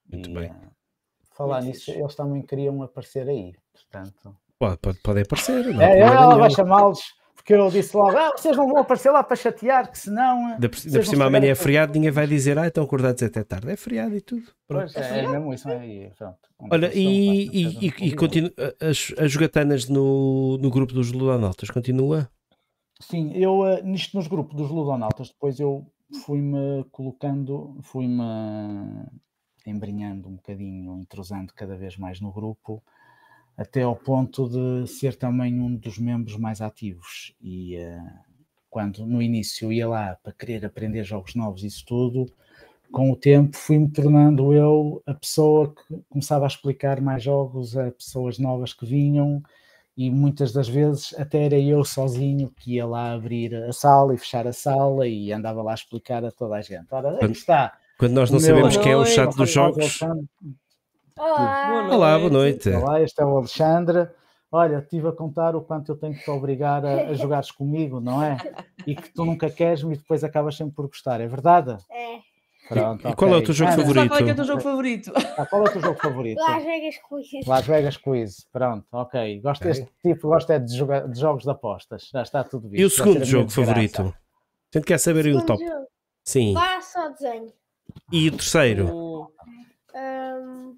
Muito 0.09 0.31
E, 0.31 0.33
bem. 0.33 0.45
eh, 0.45 0.82
falar 1.43 1.57
Muito 1.63 1.69
nisso, 1.75 1.85
fixe. 1.87 2.01
eles 2.01 2.15
também 2.15 2.43
queriam 2.43 2.83
aparecer 2.83 3.29
aí, 3.29 3.53
portanto. 3.73 4.37
Pode, 4.59 4.79
pode, 4.79 4.99
podem 5.01 5.23
aparecer. 5.25 5.65
Não 5.75 5.83
É, 5.83 5.89
problema 5.91 6.15
ela 6.15 6.27
vai 6.35 6.37
nenhum. 6.37 6.51
chamá-los, 6.51 7.01
porque 7.35 7.53
eu 7.55 7.69
disse 7.69 7.97
logo: 7.97 8.17
ah, 8.17 8.31
vocês 8.37 8.57
não 8.57 8.69
vão 8.69 8.79
aparecer 8.79 9.11
lá 9.11 9.23
para 9.25 9.35
chatear, 9.37 9.91
que 9.91 9.99
senão. 9.99 10.47
Ainda 10.55 10.69
por, 10.69 10.79
cima 11.05 11.25
amanhã 11.27 11.51
é 11.51 11.55
feriado, 11.55 11.93
ninguém 11.95 12.11
vai 12.13 12.27
dizer, 12.27 12.57
ah, 12.59 12.69
estão 12.69 12.85
acordados 12.85 13.23
até 13.23 13.43
tarde. 13.43 13.71
É 13.71 13.77
feriado 13.77 14.15
e 14.17 14.21
tudo. 14.21 14.45
Pronto. 14.69 14.93
Pois, 14.93 15.07
é, 15.07 15.27
mesmo 15.29 15.53
isso, 15.53 15.69
é, 15.69 15.87
e 15.87 16.11
pronto. 16.17 16.39
Olha, 16.71 16.91
e, 16.95 17.49
e, 17.53 17.67
um 17.67 17.71
e, 17.71 17.87
e 17.87 17.91
convite. 17.93 18.15
continu- 18.17 18.53
as, 18.81 19.13
as 19.19 19.33
jogatanas 19.33 19.89
no, 19.89 20.57
no 20.59 20.71
grupo 20.71 20.93
dos 20.95 21.11
Ludonautas 21.11 21.69
continua? 21.71 22.29
Sim, 23.01 23.33
eu 23.35 23.67
eh, 23.67 23.83
nisto 23.83 24.17
nos 24.17 24.29
grupos 24.29 24.55
dos 24.57 24.71
ludonautas, 24.71 25.27
depois 25.31 25.59
eu 25.59 25.85
fui-me 26.25 26.85
colocando, 26.93 27.77
fui-me 27.83 28.23
embrenhando 29.67 30.29
um 30.29 30.37
bocadinho, 30.37 30.99
entrosando 30.99 31.53
cada 31.55 31.77
vez 31.77 31.97
mais 31.97 32.21
no 32.21 32.33
grupo, 32.33 32.83
até 33.57 33.83
ao 33.83 33.97
ponto 33.97 34.49
de 34.49 34.87
ser 34.89 35.17
também 35.17 35.61
um 35.61 35.75
dos 35.75 35.99
membros 35.99 36.37
mais 36.37 36.61
ativos. 36.61 37.35
E 37.41 37.77
eh, 37.77 38.01
quando 38.71 39.07
no 39.07 39.21
início 39.21 39.73
ia 39.73 39.89
lá 39.89 40.17
para 40.23 40.33
querer 40.33 40.65
aprender 40.65 41.05
jogos 41.05 41.35
novos, 41.35 41.63
isso 41.63 41.85
tudo, 41.87 42.27
com 42.91 43.11
o 43.11 43.17
tempo 43.17 43.57
fui-me 43.57 43.91
tornando 43.91 44.53
eu 44.53 45.03
a 45.07 45.15
pessoa 45.15 45.75
que 45.75 46.03
começava 46.11 46.45
a 46.45 46.49
explicar 46.49 47.01
mais 47.01 47.23
jogos 47.23 47.77
a 47.77 47.91
pessoas 47.91 48.39
novas 48.39 48.75
que 48.75 48.85
vinham 48.85 49.43
e 49.97 50.11
muitas 50.11 50.53
das 50.53 50.69
vezes 50.69 51.15
até 51.19 51.45
era 51.45 51.59
eu 51.59 51.85
sozinho 51.85 52.51
que 52.51 52.75
ia 52.75 52.87
lá 52.87 53.13
abrir 53.13 53.55
a 53.55 53.73
sala 53.73 54.15
e 54.15 54.19
fechar 54.19 54.47
a 54.47 54.53
sala 54.53 55.07
e 55.07 55.33
andava 55.33 55.63
lá 55.63 55.73
a 55.73 55.75
explicar 55.75 56.25
a 56.25 56.31
toda 56.31 56.57
a 56.57 56.63
gente. 56.63 56.87
Ora, 56.91 57.17
aqui 57.17 57.33
está. 57.33 57.79
Quando 58.03 58.15
nós 58.15 58.31
não 58.33 58.41
O 58.41 58.43
meu- 58.43 58.51
sabemos 58.51 58.77
quem 58.79 58.91
é 58.91 58.97
o 58.97 59.07
chato 59.07 59.37
dos 59.37 59.49
jogos. 59.49 60.01
Olá! 61.17 61.89
Olá, 61.89 62.19
boa 62.19 62.31
noite. 62.31 62.69
Olá, 62.69 63.01
este 63.01 63.23
é 63.23 63.25
o 63.25 63.37
Alexandre. 63.37 64.09
Olha, 64.51 64.79
estive 64.79 65.07
a 65.07 65.13
contar 65.13 65.55
o 65.55 65.61
quanto 65.61 65.93
eu 65.93 65.97
tenho 65.97 66.13
que 66.13 66.25
te 66.25 66.29
obrigar 66.29 66.85
a, 66.85 67.11
a 67.11 67.15
jogares 67.15 67.53
comigo, 67.53 68.01
não 68.01 68.21
é? 68.21 68.39
E 68.89 68.97
que 68.97 69.09
tu 69.15 69.25
nunca 69.25 69.49
queres-me 69.49 69.95
e 69.95 69.99
depois 69.99 70.25
acabas 70.25 70.57
sempre 70.57 70.75
por 70.75 70.89
gostar, 70.89 71.21
é 71.21 71.29
verdade? 71.29 71.77
É, 71.93 72.19
Pronto, 72.69 73.09
E 73.09 73.15
qual 73.15 73.35
é 73.35 73.37
o 73.37 73.45
teu 73.45 73.55
jogo 73.55 73.71
Ana, 73.71 73.81
favorito? 73.83 74.09
Qual 74.09 74.19
é 74.19 74.23
que 74.25 74.31
é 74.31 74.33
o 74.33 74.37
teu 74.37 74.45
jogo 74.47 74.61
favorito? 74.63 75.13
ah, 75.39 75.47
qual 75.47 75.63
é 75.65 75.69
o 75.69 75.73
teu 75.73 75.81
jogo 75.81 76.01
favorito? 76.01 76.39
Las 76.41 76.65
Vegas 76.65 76.95
Quiz. 77.09 77.47
Las 77.47 77.67
Vegas 77.69 77.97
Quiz, 77.99 78.47
pronto, 78.53 78.85
ok. 78.91 79.41
Gosto 79.43 79.63
Ok. 79.63 79.73
deste 79.73 79.93
tipo, 80.03 80.27
gosto 80.27 80.51
é 80.51 80.59
de, 80.59 80.77
jogar, 80.77 81.07
de 81.09 81.21
jogos 81.21 81.45
de 81.45 81.51
apostas, 81.51 82.11
já 82.13 82.23
está 82.23 82.43
tudo 82.43 82.69
visto. 82.69 82.83
E 82.83 82.85
o 82.85 82.91
segundo 82.91 83.25
jogo 83.25 83.49
favorito? 83.49 84.03
A 84.03 84.79
gente 84.79 84.87
quer 84.87 84.99
saber 84.99 85.27
aí 85.27 85.35
o 85.35 85.47
top. 85.47 85.65
Jogo, 85.65 85.87
Sim. 86.25 86.53
Passo 86.55 86.99
ao 86.99 87.13
desenho. 87.13 87.53
E 88.13 88.29
o 88.29 88.33
terceiro? 88.33 89.29
Ahm, 89.95 90.77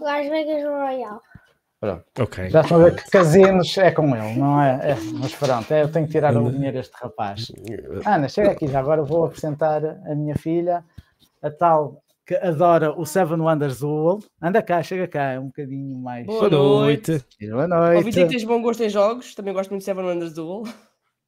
Las 0.00 0.28
Vegas 0.28 0.62
Royal. 0.64 1.20
Pronto. 1.80 2.04
Ok. 2.18 2.48
Já 2.48 2.60
estão 2.62 2.80
a 2.80 2.84
ver 2.84 2.96
que 2.96 3.10
casinos 3.10 3.76
é 3.76 3.90
com 3.90 4.16
ele, 4.16 4.38
não 4.38 4.60
é? 4.60 4.92
É, 4.92 4.96
mas 5.18 5.34
pronto, 5.34 5.70
é, 5.72 5.82
eu 5.82 5.92
tenho 5.92 6.06
que 6.06 6.12
tirar 6.12 6.34
o 6.36 6.50
dinheiro 6.50 6.78
a 6.78 6.80
este 6.80 6.94
rapaz. 6.94 7.52
Ana, 8.06 8.28
chega 8.28 8.52
aqui, 8.52 8.66
já 8.68 8.80
agora 8.80 9.02
vou 9.02 9.26
apresentar 9.26 9.84
a 9.84 10.14
minha 10.14 10.34
filha, 10.36 10.82
a 11.42 11.50
tal 11.50 12.02
que 12.26 12.34
adora 12.36 12.98
o 12.98 13.04
Seven 13.04 13.40
Wonders 13.40 13.80
do 13.80 13.88
World. 13.88 14.26
Anda 14.40 14.62
cá, 14.62 14.82
chega 14.82 15.06
cá, 15.06 15.32
é 15.32 15.38
um 15.38 15.48
bocadinho 15.48 15.98
mais. 15.98 16.24
Boa 16.24 16.48
Boa 16.48 16.50
noite. 16.50 17.22
Boa 17.50 17.64
Ouvi 17.96 18.08
dizer 18.08 18.12
que 18.12 18.20
noite. 18.20 18.30
tens 18.30 18.44
bom 18.44 18.62
gosto 18.62 18.82
em 18.82 18.88
jogos. 18.88 19.34
Também 19.34 19.52
gosto 19.52 19.68
muito 19.70 19.80
de 19.80 19.84
Seven 19.84 20.04
Wonders 20.06 20.32
Duel. 20.32 20.62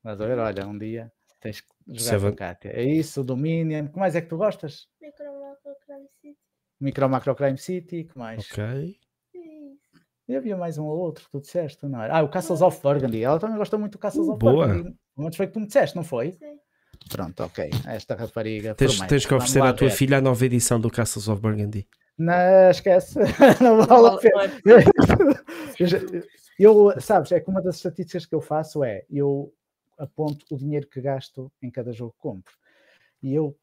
Mas 0.02 0.18
a 0.20 0.26
ver, 0.26 0.38
olha, 0.38 0.66
um 0.66 0.78
dia 0.78 1.12
tens 1.40 1.60
que 1.60 1.68
jogar 1.86 2.00
Seven- 2.00 2.30
com 2.30 2.36
Kátia. 2.36 2.70
É 2.74 2.82
isso, 2.84 3.20
o 3.20 3.24
Dominion. 3.24 3.88
Que 3.88 3.98
mais 3.98 4.14
é 4.16 4.20
que 4.20 4.28
tu 4.28 4.36
gostas? 4.36 4.86
Micro 6.80 7.08
Macro 7.08 7.34
Crime 7.34 7.58
City, 7.58 8.04
que 8.04 8.18
mais? 8.18 8.46
Ok. 8.50 8.96
E 10.28 10.34
havia 10.34 10.56
mais 10.56 10.76
um 10.76 10.84
ou 10.84 10.98
outro 10.98 11.24
que 11.24 11.30
tu 11.30 11.40
disseste, 11.40 11.86
não 11.86 12.02
era? 12.02 12.16
Ah, 12.18 12.22
o 12.22 12.28
Castles 12.28 12.60
of 12.60 12.80
Burgundy. 12.82 13.22
Ela 13.22 13.38
também 13.38 13.56
gosta 13.56 13.78
muito 13.78 13.92
do 13.92 13.98
Castles 13.98 14.28
of 14.28 14.38
Boa. 14.40 14.66
Burgundy. 14.66 14.96
Mas 15.16 15.36
foi 15.36 15.46
que 15.46 15.52
tu 15.52 15.60
me 15.60 15.66
disseste, 15.66 15.94
não 15.94 16.02
foi? 16.02 16.32
Sim. 16.32 16.58
Pronto, 17.10 17.44
ok. 17.44 17.70
Esta 17.86 18.16
rapariga. 18.16 18.74
Tens, 18.74 18.98
tens 19.02 19.24
que 19.24 19.32
oferecer 19.34 19.62
à 19.62 19.72
tua 19.72 19.88
ver. 19.88 19.94
filha 19.94 20.18
a 20.18 20.20
nova 20.20 20.44
edição 20.44 20.80
do 20.80 20.90
Castles 20.90 21.28
of 21.28 21.40
Burgundy. 21.40 21.86
Não, 22.18 22.70
esquece. 22.70 23.16
não 23.62 23.82
vale 23.86 24.08
a 24.08 24.18
pena. 24.18 24.42
É- 25.78 26.22
eu, 26.58 26.92
sabes, 27.00 27.30
é 27.32 27.38
que 27.40 27.48
uma 27.50 27.62
das 27.62 27.76
estatísticas 27.76 28.26
que 28.26 28.34
eu 28.34 28.40
faço 28.40 28.82
é 28.82 29.04
eu 29.10 29.52
aponto 29.98 30.44
o 30.50 30.56
dinheiro 30.56 30.86
que 30.88 31.00
gasto 31.00 31.50
em 31.62 31.70
cada 31.70 31.92
jogo 31.92 32.12
que 32.12 32.18
compro. 32.20 32.52
E 33.22 33.34
eu, 33.34 33.56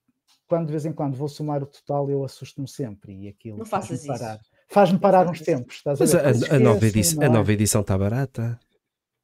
quando 0.48 0.66
de 0.68 0.72
vez 0.72 0.86
em 0.86 0.94
quando 0.94 1.16
vou 1.16 1.28
somar 1.28 1.62
o 1.64 1.66
total, 1.68 2.10
eu 2.10 2.24
assusto-me 2.24 2.68
sempre. 2.68 3.14
E 3.14 3.28
aquilo 3.28 3.58
Não 3.58 3.66
faz-me 3.66 3.98
faças 3.98 4.04
isso. 4.06 4.08
parar. 4.26 4.40
faz-me 4.70 5.00
parar 5.00 5.28
uns 5.30 5.42
tempos. 5.42 5.76
Estás 5.76 6.00
a, 6.02 6.04
Mas 6.04 6.16
a, 6.16 6.18
Depois 6.32 6.52
a 6.52 6.60
nova 6.60 6.86
esqueço-me, 6.86 6.90
edição, 7.00 7.22
a 7.22 7.26
é? 7.26 7.30
nova 7.30 7.54
edição 7.54 7.82
está 7.82 7.98
barata. 7.98 8.60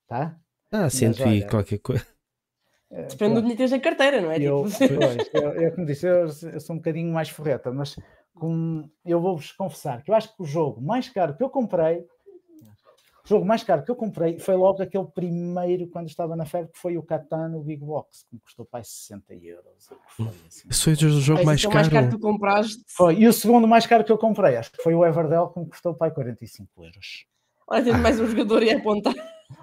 Tá? 0.07 0.39
Ah, 0.71 0.89
cento 0.89 1.27
e 1.27 1.45
qualquer 1.47 1.79
coisa. 1.79 2.05
É, 2.91 3.03
Depende 3.03 3.35
do 3.35 3.41
dinheiro 3.41 3.49
que 3.51 3.57
tens 3.57 3.71
na 3.71 3.79
carteira, 3.79 4.19
não 4.21 4.31
é? 4.31 4.41
Eu, 4.41 4.65
Tipo, 4.67 4.95
pois, 4.97 5.29
eu, 5.33 5.51
eu, 5.61 5.71
como 5.73 5.85
disse, 5.85 6.07
eu, 6.07 6.25
eu 6.51 6.59
sou 6.59 6.75
um 6.75 6.79
bocadinho 6.79 7.13
mais 7.13 7.29
forreta, 7.29 7.71
mas 7.71 7.95
como 8.33 8.91
eu 9.05 9.19
vou-vos 9.21 9.51
confessar 9.51 10.01
que 10.03 10.09
eu 10.09 10.15
acho 10.15 10.35
que 10.35 10.41
o 10.41 10.45
jogo 10.45 10.81
mais 10.81 11.09
caro 11.09 11.35
que 11.35 11.43
eu 11.43 11.49
comprei, 11.49 12.05
jogo 13.29 13.45
mais 13.45 13.63
caro 13.63 13.83
que 13.83 13.91
eu 13.91 13.95
comprei 13.95 14.39
foi 14.39 14.55
logo 14.55 14.81
aquele 14.81 15.05
primeiro 15.05 15.87
quando 15.87 16.07
estava 16.07 16.35
na 16.35 16.45
febre, 16.45 16.71
que 16.71 16.79
foi 16.79 16.97
o 16.97 17.03
Catan, 17.03 17.51
o 17.55 17.61
Big 17.61 17.83
Box, 17.83 18.25
que 18.27 18.35
me 18.35 18.41
custou 18.41 18.65
para 18.65 18.83
60 18.83 19.33
euros. 19.35 19.89
foi, 20.15 20.25
assim. 20.47 20.67
Esse 20.69 20.83
foi 20.83 20.93
o 20.93 21.21
jogo 21.21 21.45
mais 21.45 21.59
então, 21.59 21.71
mais 21.73 21.87
caro 21.87 22.01
caro. 22.01 22.05
que 22.07 22.11
tu 22.17 22.19
compraste. 22.21 22.83
Foi. 22.87 23.15
E 23.15 23.27
o 23.27 23.33
segundo 23.33 23.67
mais 23.67 23.85
caro 23.85 24.03
que 24.03 24.11
eu 24.11 24.17
comprei, 24.17 24.55
acho 24.57 24.71
que 24.71 24.81
foi 24.81 24.93
o 24.95 25.05
Everdell, 25.05 25.47
que 25.49 25.59
me 25.59 25.65
custou 25.67 25.93
para 25.93 26.11
45 26.11 26.67
euros. 26.83 27.25
Olha, 27.67 27.83
tens 27.83 27.99
mais 27.99 28.19
um 28.19 28.27
jogador 28.27 28.63
e 28.63 28.71
a 28.71 28.77
apontar. 28.77 29.13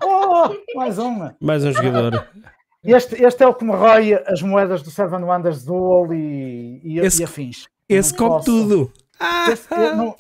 Oh, 0.02 0.76
mais 0.76 0.98
uma! 0.98 1.36
Mais 1.40 1.64
um 1.64 1.72
jogador. 1.72 2.26
Este, 2.84 3.20
este 3.22 3.42
é 3.42 3.46
o 3.48 3.54
que 3.54 3.64
me 3.64 3.72
rói 3.72 4.14
as 4.26 4.40
moedas 4.42 4.80
do 4.82 4.90
Seven 4.92 5.24
Wonders 5.24 5.64
Duel 5.64 6.12
e, 6.12 6.80
e, 6.84 6.98
Esse- 7.00 7.22
e 7.22 7.24
afins. 7.24 7.66
Esse 7.88 8.12
Não 8.12 8.18
come 8.18 8.30
posso. 8.30 8.44
tudo. 8.44 8.92
Ah, 9.18 9.46
Esse- 9.50 9.72
eu 9.74 9.96
não- 9.96 10.14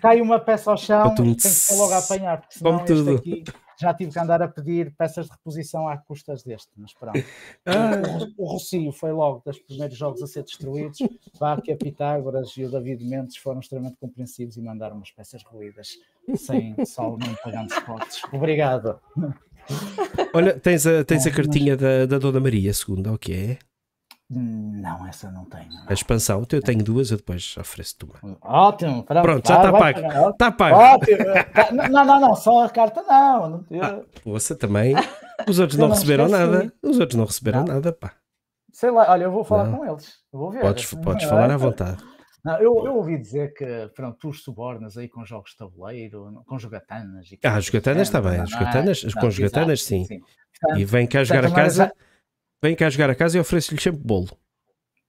cai 0.00 0.20
uma 0.20 0.38
peça 0.38 0.70
ao 0.70 0.76
chão, 0.76 1.14
tem 1.14 1.34
que 1.34 1.42
ser 1.42 1.76
logo 1.76 1.92
a 1.92 1.98
apanhar, 1.98 2.40
porque 2.40 2.58
senão 2.58 2.72
Como 2.72 2.84
tudo. 2.86 3.16
aqui 3.16 3.44
já 3.80 3.92
tive 3.92 4.12
que 4.12 4.18
andar 4.18 4.40
a 4.40 4.48
pedir 4.48 4.94
peças 4.96 5.26
de 5.26 5.32
reposição 5.32 5.88
à 5.88 5.96
custas 5.96 6.42
deste, 6.42 6.70
mas 6.76 6.94
pronto. 6.94 7.18
ah. 7.66 8.02
O, 8.38 8.44
o 8.44 8.46
Rocio 8.46 8.92
foi 8.92 9.12
logo 9.12 9.42
dos 9.44 9.58
primeiros 9.58 9.96
jogos 9.96 10.22
a 10.22 10.26
ser 10.26 10.44
destruídos. 10.44 10.98
Vá 11.38 11.60
que 11.60 11.72
a 11.72 11.76
Pitágoras 11.76 12.56
e 12.56 12.64
o 12.64 12.70
David 12.70 13.04
Mendes 13.04 13.36
foram 13.36 13.60
extremamente 13.60 13.96
compreensivos 14.00 14.56
e 14.56 14.62
mandaram 14.62 14.96
umas 14.96 15.10
peças 15.10 15.42
ruídas 15.42 15.96
sem 16.36 16.74
só 16.84 17.10
não 17.16 17.34
pagando 17.42 17.72
spots. 17.72 18.22
Obrigado. 18.32 18.98
Olha, 20.32 20.58
tens 20.58 20.86
a, 20.86 21.04
tens 21.04 21.26
a 21.26 21.30
cartinha 21.30 21.76
da, 21.76 22.06
da 22.06 22.18
Dona 22.18 22.40
Maria 22.40 22.70
II, 22.70 23.08
o 23.12 23.18
que 23.18 23.32
é? 23.32 23.58
Não, 24.36 25.06
essa 25.06 25.30
não 25.30 25.44
tenho. 25.44 25.68
A 25.86 25.92
expansão. 25.92 26.44
Eu 26.50 26.60
tenho 26.62 26.82
duas, 26.82 27.10
eu 27.10 27.16
depois 27.16 27.54
ofereço-te 27.58 28.04
uma. 28.04 28.36
Ótimo, 28.42 29.02
pronto, 29.04 29.22
Pronto, 29.22 29.48
já 29.48 29.56
está 29.56 29.72
pago. 29.72 30.02
pagar. 30.02 30.30
Está 30.30 30.52
pago. 30.52 30.76
Ótimo. 30.76 31.18
Tá- 31.54 31.72
Não, 31.88 32.04
não, 32.04 32.20
não, 32.20 32.34
só 32.36 32.64
a 32.64 32.68
carta 32.70 33.02
não. 33.02 33.48
não 33.48 33.64
eu- 33.70 33.82
Ah, 33.82 34.00
Poça, 34.22 34.54
também. 34.56 34.94
Os 35.48 35.58
outros 35.58 35.78
não 35.78 35.88
não 35.88 35.94
receberam 35.94 36.26
esqueci. 36.26 36.46
nada. 36.46 36.72
Os 36.82 36.98
outros 36.98 37.16
não 37.18 37.24
receberam 37.26 37.58
Não. 37.64 37.74
nada, 37.74 37.92
pá. 37.92 38.12
Sei 38.72 38.90
lá, 38.90 39.10
olha, 39.10 39.24
eu 39.24 39.30
vou 39.32 39.44
falar 39.44 39.64
Não. 39.64 39.78
com 39.78 39.86
eles. 39.86 40.14
Eu 40.32 40.38
vou 40.40 40.50
ver. 40.50 40.60
Podes, 40.60 40.84
assim, 40.84 41.00
podes 41.00 41.22
não 41.22 41.30
falar 41.30 41.50
é? 41.50 41.54
à 41.54 41.56
vontade. 41.56 41.98
Não, 42.44 42.54
eu, 42.58 42.84
eu 42.84 42.96
ouvi 42.96 43.16
dizer 43.18 43.54
que 43.54 43.90
pronto, 43.94 44.18
tu 44.20 44.28
os 44.28 44.42
subornas 44.42 44.98
aí 44.98 45.08
com 45.08 45.24
jogos 45.24 45.52
de 45.52 45.56
tabuleiro, 45.56 46.42
com 46.46 46.58
jogatanas. 46.58 47.30
E 47.32 47.38
Ah, 47.42 47.58
jogatanas 47.60 48.02
está 48.08 48.20
bem, 48.20 48.32
as 48.40 48.50
não 48.50 48.56
é? 48.58 48.60
jogatanas- 48.60 49.04
Não, 49.04 49.12
com 49.22 49.30
jogatanas, 49.30 49.82
sim. 49.82 50.04
sim. 50.04 50.18
Portanto, 50.60 50.80
E 50.80 50.84
vem 50.84 51.06
cá 51.06 51.24
jogar 51.24 51.46
a 51.46 51.50
casa. 51.50 51.92
Vem 52.64 52.74
cá 52.74 52.88
jogar 52.88 53.10
a 53.10 53.14
casa 53.14 53.36
e 53.36 53.40
ofereço-lhe 53.42 53.78
sempre 53.78 54.00
bolo. 54.02 54.30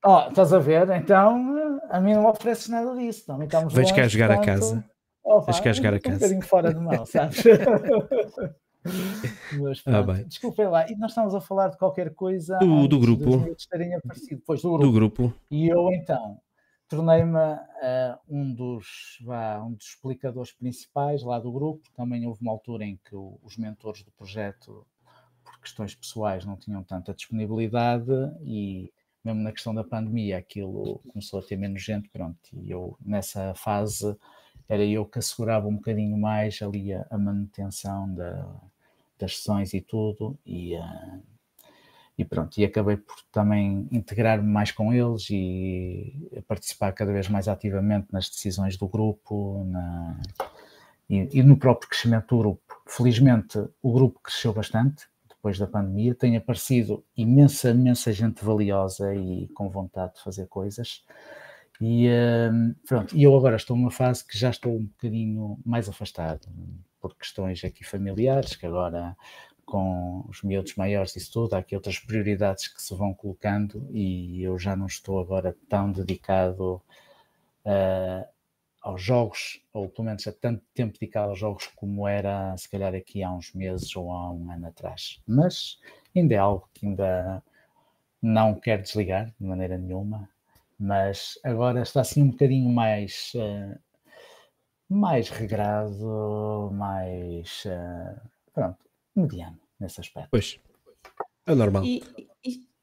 Ó, 0.03 0.27
estás 0.27 0.51
a 0.51 0.59
ver? 0.59 0.89
Então, 0.89 1.79
a 1.89 2.01
mim 2.01 2.13
não 2.13 2.25
ofereces 2.25 2.67
nada 2.67 2.93
disso. 2.97 3.25
Também 3.25 3.45
estamos 3.45 3.73
Vens 3.73 3.93
cá 3.93 4.05
jogar 4.09 4.29
a 4.29 4.41
casa. 4.41 4.83
opa, 5.23 5.45
Vens 5.53 5.61
cá 5.61 5.71
jogar 5.71 5.93
a 5.93 5.99
casa. 6.01 6.15
Um 6.15 6.19
bocadinho 6.19 6.41
fora 6.41 6.73
de 6.73 6.79
mão, 6.81 7.05
sabes? 7.05 7.41
Mas, 9.57 9.81
Ah, 9.87 10.03
pronto. 10.03 10.25
Desculpem 10.25 10.67
lá, 10.67 10.85
e 10.91 10.97
nós 10.97 11.11
estamos 11.11 11.33
a 11.33 11.39
falar 11.39 11.69
de 11.69 11.77
qualquer 11.77 12.13
coisa 12.13 12.57
Do- 12.57 12.89
do 12.89 12.99
grupo. 12.99 13.45
Pois, 14.45 14.61
do 14.61 14.69
grupo. 14.71 14.83
Do 14.85 14.91
grupo. 14.91 15.33
E 15.49 15.69
eu 15.69 15.89
então 15.93 16.37
tornei-me 16.89 17.39
eh, 17.81 18.17
um, 18.27 18.53
dos, 18.53 19.17
vá, 19.23 19.63
um 19.63 19.71
dos 19.75 19.85
explicadores 19.87 20.51
principais 20.51 21.23
lá 21.23 21.39
do 21.39 21.53
grupo. 21.53 21.87
Também 21.95 22.27
houve 22.27 22.41
uma 22.41 22.51
altura 22.51 22.83
em 22.83 22.97
que 22.97 23.15
os 23.15 23.55
mentores 23.57 24.03
do 24.03 24.11
projeto, 24.11 24.85
questões 25.65 25.95
pessoais, 25.95 26.45
não 26.45 26.55
tinham 26.55 26.83
tanta 26.83 27.13
disponibilidade 27.13 28.11
e 28.43 28.91
mesmo 29.23 29.41
na 29.41 29.51
questão 29.51 29.73
da 29.73 29.83
pandemia 29.83 30.37
aquilo 30.37 30.99
começou 31.07 31.39
a 31.39 31.43
ter 31.43 31.57
menos 31.57 31.81
gente, 31.83 32.07
pronto, 32.09 32.37
e 32.53 32.69
eu 32.69 32.95
nessa 33.03 33.53
fase 33.55 34.15
era 34.69 34.83
eu 34.85 35.05
que 35.05 35.19
assegurava 35.19 35.67
um 35.67 35.75
bocadinho 35.75 36.17
mais 36.17 36.61
ali 36.61 36.93
a, 36.93 37.05
a 37.09 37.17
manutenção 37.17 38.13
da- 38.13 38.55
das 39.17 39.37
sessões 39.37 39.73
e 39.73 39.81
tudo, 39.81 40.37
e, 40.45 40.75
eh, 40.75 41.19
e 42.17 42.23
pronto, 42.25 42.57
e 42.59 42.65
acabei 42.65 42.97
por 42.97 43.15
também 43.31 43.87
integrar-me 43.91 44.47
mais 44.47 44.71
com 44.71 44.93
eles 44.93 45.27
e 45.29 46.13
participar 46.47 46.91
cada 46.93 47.11
vez 47.11 47.27
mais 47.29 47.47
ativamente 47.47 48.07
nas 48.11 48.29
decisões 48.29 48.77
do 48.77 48.87
grupo 48.87 49.63
na- 49.65 50.19
e, 51.09 51.39
e 51.39 51.43
no 51.43 51.57
próprio 51.57 51.89
crescimento 51.89 52.35
do 52.35 52.37
grupo. 52.39 52.81
Felizmente 52.87 53.57
o 53.81 53.91
grupo 53.91 54.19
cresceu 54.21 54.53
bastante 54.53 55.07
depois 55.45 55.59
da 55.59 55.67
pandemia, 55.67 56.15
tem 56.15 56.35
aparecido 56.35 57.05
imensa, 57.15 57.69
imensa 57.69 58.11
gente 58.11 58.43
valiosa 58.43 59.13
e 59.13 59.47
com 59.49 59.69
vontade 59.69 60.15
de 60.15 60.23
fazer 60.23 60.47
coisas. 60.47 61.03
E 61.79 62.09
hum, 62.51 62.73
pronto, 62.87 63.15
eu 63.15 63.37
agora 63.37 63.55
estou 63.55 63.77
numa 63.77 63.91
fase 63.91 64.25
que 64.25 64.35
já 64.35 64.49
estou 64.49 64.75
um 64.75 64.85
bocadinho 64.85 65.59
mais 65.63 65.87
afastado 65.87 66.47
por 66.99 67.15
questões 67.15 67.63
aqui 67.63 67.83
familiares, 67.83 68.55
que 68.55 68.65
agora 68.65 69.15
com 69.63 70.25
os 70.27 70.41
miúdos 70.41 70.75
maiores 70.75 71.15
e 71.15 71.31
tudo, 71.31 71.53
há 71.53 71.59
aqui 71.59 71.75
outras 71.75 71.99
prioridades 71.99 72.67
que 72.67 72.81
se 72.81 72.95
vão 72.95 73.13
colocando 73.13 73.87
e 73.91 74.41
eu 74.41 74.57
já 74.57 74.75
não 74.75 74.87
estou 74.87 75.19
agora 75.19 75.55
tão 75.69 75.91
dedicado 75.91 76.81
ah, 77.65 78.25
aos 78.85 79.01
jogos, 79.01 79.59
ou 79.73 79.89
pelo 79.89 80.05
menos 80.05 80.27
a 80.27 80.31
tanto 80.31 80.63
tempo 80.75 80.93
dedicado 80.93 81.31
aos 81.31 81.39
jogos 81.39 81.65
como 81.75 82.07
era 82.07 82.55
se 82.55 82.69
calhar 82.69 82.93
aqui 82.93 83.23
há 83.23 83.31
uns 83.31 83.51
meses 83.51 83.95
ou 83.95 84.11
há 84.11 84.31
um 84.31 84.51
ano 84.51 84.67
atrás. 84.67 85.19
Mas 85.27 85.79
ainda 86.15 86.35
é 86.35 86.37
algo 86.37 86.69
que 86.71 86.85
ainda 86.85 87.43
não 88.21 88.53
quero 88.53 88.83
desligar 88.83 89.33
de 89.39 89.43
maneira 89.43 89.75
nenhuma, 89.75 90.29
mas 90.79 91.39
agora 91.43 91.81
está 91.81 92.01
assim 92.01 92.21
um 92.21 92.29
bocadinho 92.29 92.69
mais 92.69 93.33
ah, 93.35 93.75
mais 94.87 95.29
regrado, 95.29 96.69
mais 96.71 97.63
ah, 97.65 98.21
pronto, 98.53 98.77
mediano 99.15 99.59
nesse 99.79 99.99
aspecto. 99.99 100.29
Pois. 100.29 100.59
É 101.47 101.55
normal. 101.55 101.83
E, 101.83 102.03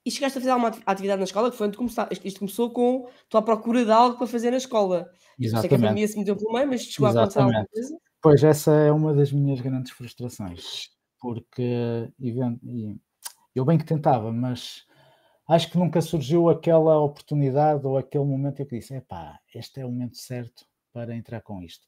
e- 0.05 0.11
chegaste 0.11 0.39
a 0.39 0.41
fazer 0.41 0.51
alguma 0.51 0.69
ati- 0.69 0.83
atividade 0.85 1.19
na 1.19 1.25
escola 1.25 1.51
que 1.51 1.57
foi 1.57 1.69
onde 1.69 1.77
começaste. 1.77 2.27
Isto, 2.27 2.41
começou 2.41 2.71
com 2.71 3.09
tu 3.29 3.37
à 3.37 3.43
procura 3.43 3.85
de 3.85 3.91
algo 3.91 4.17
para 4.19 4.27
fazer 4.27 4.51
na 4.51 4.57
escola. 4.57 5.05
Sei 5.05 5.13
que 5.39 5.45
a 5.45 5.59
Exatamente. 5.59 5.81
pandemia 5.83 6.09
se 6.09 6.19
meteu 6.19 6.37
pelo 6.37 6.53
meio, 6.53 6.69
mas 6.69 6.83
chegou 6.83 7.09
a 7.09 7.11
acontecer 7.13 7.39
alguma 7.41 7.59
Exatamente. 7.61 7.71
coisa. 7.73 7.99
Pois 8.23 8.45
essa 8.45 8.73
é 8.73 8.93
uma 8.93 9.13
das 9.13 9.33
minhas 9.33 9.61
grandes 9.61 9.91
frustrações, 9.93 10.91
porque 11.21 12.09
eu 13.55 13.65
bem 13.65 13.77
que 13.79 13.85
tentava, 13.85 14.33
mas 14.33 14.87
acho 15.49 15.71
que 15.71 15.79
nunca 15.79 16.01
surgiu 16.01 16.49
aquela 16.49 17.01
oportunidade 17.01 17.87
ou 17.87 17.99
aquele 17.99 18.25
momento 18.25 18.63
em 18.63 18.67
que 18.67 18.79
disse, 18.79 18.95
epá, 18.95 19.41
este 19.55 19.81
é 19.81 19.85
o 19.85 19.91
momento 19.91 20.17
certo 20.17 20.65
para 20.93 21.17
entrar 21.17 21.41
com 21.43 21.63
isto. 21.63 21.87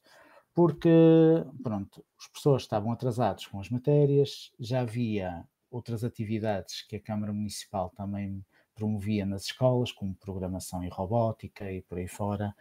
Porque, 0.53 0.89
pronto, 1.63 2.03
os 2.19 2.27
professores 2.27 2.63
estavam 2.63 2.91
atrasados 2.91 3.47
com 3.47 3.59
as 3.59 3.69
matérias, 3.69 4.51
já 4.59 4.81
havia 4.81 5.45
outras 5.75 6.03
atividades 6.03 6.81
que 6.87 6.95
a 6.95 7.01
Câmara 7.01 7.33
Municipal 7.33 7.91
também 7.95 8.43
promovia 8.73 9.25
nas 9.25 9.43
escolas, 9.43 9.91
como 9.91 10.15
programação 10.15 10.83
e 10.83 10.89
robótica 10.89 11.71
e 11.71 11.81
por 11.81 11.97
aí 11.97 12.07
fora, 12.07 12.53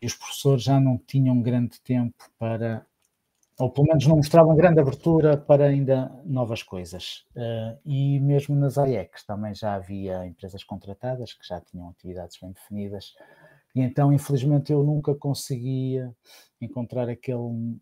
e 0.00 0.06
os 0.06 0.14
professores 0.14 0.64
já 0.64 0.80
não 0.80 0.98
tinham 0.98 1.40
grande 1.40 1.80
tempo 1.80 2.30
para, 2.38 2.84
ou 3.58 3.70
pelo 3.70 3.86
menos 3.86 4.06
não 4.06 4.16
mostravam 4.16 4.56
grande 4.56 4.80
abertura 4.80 5.36
para 5.36 5.66
ainda 5.66 6.10
novas 6.24 6.62
coisas. 6.62 7.24
Eh, 7.36 7.78
e 7.84 8.20
mesmo 8.20 8.56
nas 8.56 8.78
AECs 8.78 9.24
também 9.24 9.54
já 9.54 9.74
havia 9.74 10.26
empresas 10.26 10.64
contratadas 10.64 11.32
que 11.34 11.46
já 11.46 11.60
tinham 11.60 11.88
atividades 11.88 12.38
bem 12.40 12.52
definidas, 12.52 13.14
e 13.74 13.80
então, 13.80 14.12
infelizmente, 14.12 14.72
eu 14.72 14.82
nunca 14.82 15.14
conseguia 15.14 16.14
encontrar 16.60 17.08
aquele, 17.08 17.78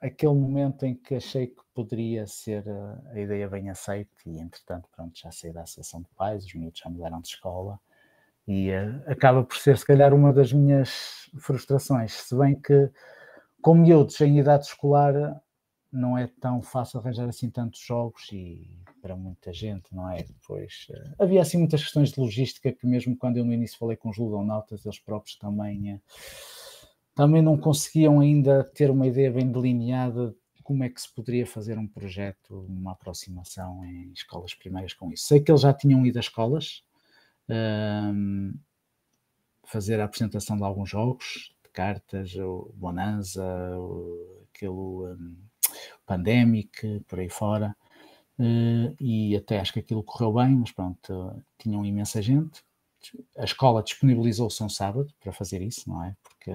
aquele 0.00 0.34
momento 0.34 0.84
em 0.84 0.94
que 0.94 1.14
achei 1.14 1.48
que 1.48 1.62
poderia 1.74 2.26
ser 2.26 2.64
eh, 2.66 3.12
a 3.12 3.20
ideia 3.20 3.48
bem 3.48 3.70
aceita, 3.70 4.10
e 4.26 4.38
entretanto, 4.38 4.88
pronto, 4.94 5.18
já 5.18 5.30
saí 5.30 5.52
da 5.52 5.62
Associação 5.62 6.02
de 6.02 6.08
Pais, 6.16 6.44
os 6.44 6.54
miúdos 6.54 6.80
já 6.80 6.90
mudaram 6.90 7.20
de 7.20 7.28
escola, 7.28 7.80
e 8.46 8.70
eh, 8.70 9.02
acaba 9.06 9.44
por 9.44 9.56
ser, 9.56 9.76
se 9.76 9.86
calhar, 9.86 10.14
uma 10.14 10.32
das 10.32 10.52
minhas 10.52 11.28
frustrações. 11.38 12.12
Se 12.12 12.36
bem 12.36 12.58
que, 12.60 12.90
com 13.60 13.74
miúdos 13.74 14.20
em 14.20 14.38
idade 14.38 14.66
escolar, 14.66 15.40
não 15.92 16.16
é 16.16 16.26
tão 16.40 16.62
fácil 16.62 17.00
arranjar 17.00 17.28
assim 17.28 17.50
tantos 17.50 17.80
jogos 17.80 18.30
e 18.32 18.70
para 19.00 19.16
muita 19.16 19.52
gente, 19.52 19.94
não 19.94 20.10
é? 20.10 20.22
Depois 20.22 20.86
eh, 20.90 21.14
havia 21.18 21.40
assim 21.40 21.58
muitas 21.58 21.82
questões 21.82 22.12
de 22.12 22.20
logística 22.20 22.72
que, 22.72 22.86
mesmo 22.86 23.16
quando 23.16 23.38
eu 23.38 23.44
no 23.44 23.52
início 23.52 23.78
falei 23.78 23.96
com 23.96 24.10
os 24.10 24.18
ludonautas, 24.18 24.84
eles 24.84 24.98
próprios 24.98 25.36
também, 25.36 25.92
eh, 25.92 26.00
também 27.18 27.42
não 27.42 27.58
conseguiam 27.58 28.20
ainda 28.20 28.62
ter 28.62 28.92
uma 28.92 29.04
ideia 29.04 29.28
bem 29.28 29.50
delineada 29.50 30.36
de 30.54 30.62
como 30.62 30.84
é 30.84 30.88
que 30.88 31.02
se 31.02 31.12
poderia 31.12 31.44
fazer 31.44 31.76
um 31.76 31.84
projeto, 31.84 32.64
uma 32.68 32.92
aproximação 32.92 33.84
em 33.84 34.12
escolas 34.12 34.54
primárias 34.54 34.94
com 34.94 35.10
isso. 35.10 35.26
Sei 35.26 35.40
que 35.40 35.50
eles 35.50 35.62
já 35.62 35.74
tinham 35.74 36.06
ido 36.06 36.16
às 36.16 36.26
escolas, 36.26 36.84
ehm, 37.48 38.52
fazer 39.64 39.98
a 39.98 40.04
apresentação 40.04 40.56
de 40.56 40.62
alguns 40.62 40.90
jogos 40.90 41.52
de 41.64 41.70
cartas, 41.70 42.36
o 42.36 42.70
Bonanza, 42.76 43.44
o, 43.76 44.46
aquele 44.54 44.70
um, 44.70 45.36
Pandemic, 46.06 47.00
por 47.08 47.18
aí 47.18 47.28
fora. 47.28 47.76
Uh, 48.38 48.94
e 49.00 49.34
até 49.36 49.58
acho 49.58 49.72
que 49.72 49.80
aquilo 49.80 50.04
correu 50.04 50.34
bem, 50.34 50.54
mas 50.54 50.70
pronto, 50.70 51.42
tinham 51.58 51.84
imensa 51.84 52.22
gente. 52.22 52.62
A 53.36 53.42
escola 53.42 53.82
disponibilizou-se 53.82 54.62
um 54.62 54.68
sábado 54.68 55.12
para 55.18 55.32
fazer 55.32 55.60
isso, 55.62 55.88
não 55.90 56.04
é? 56.04 56.16
Porque 56.22 56.52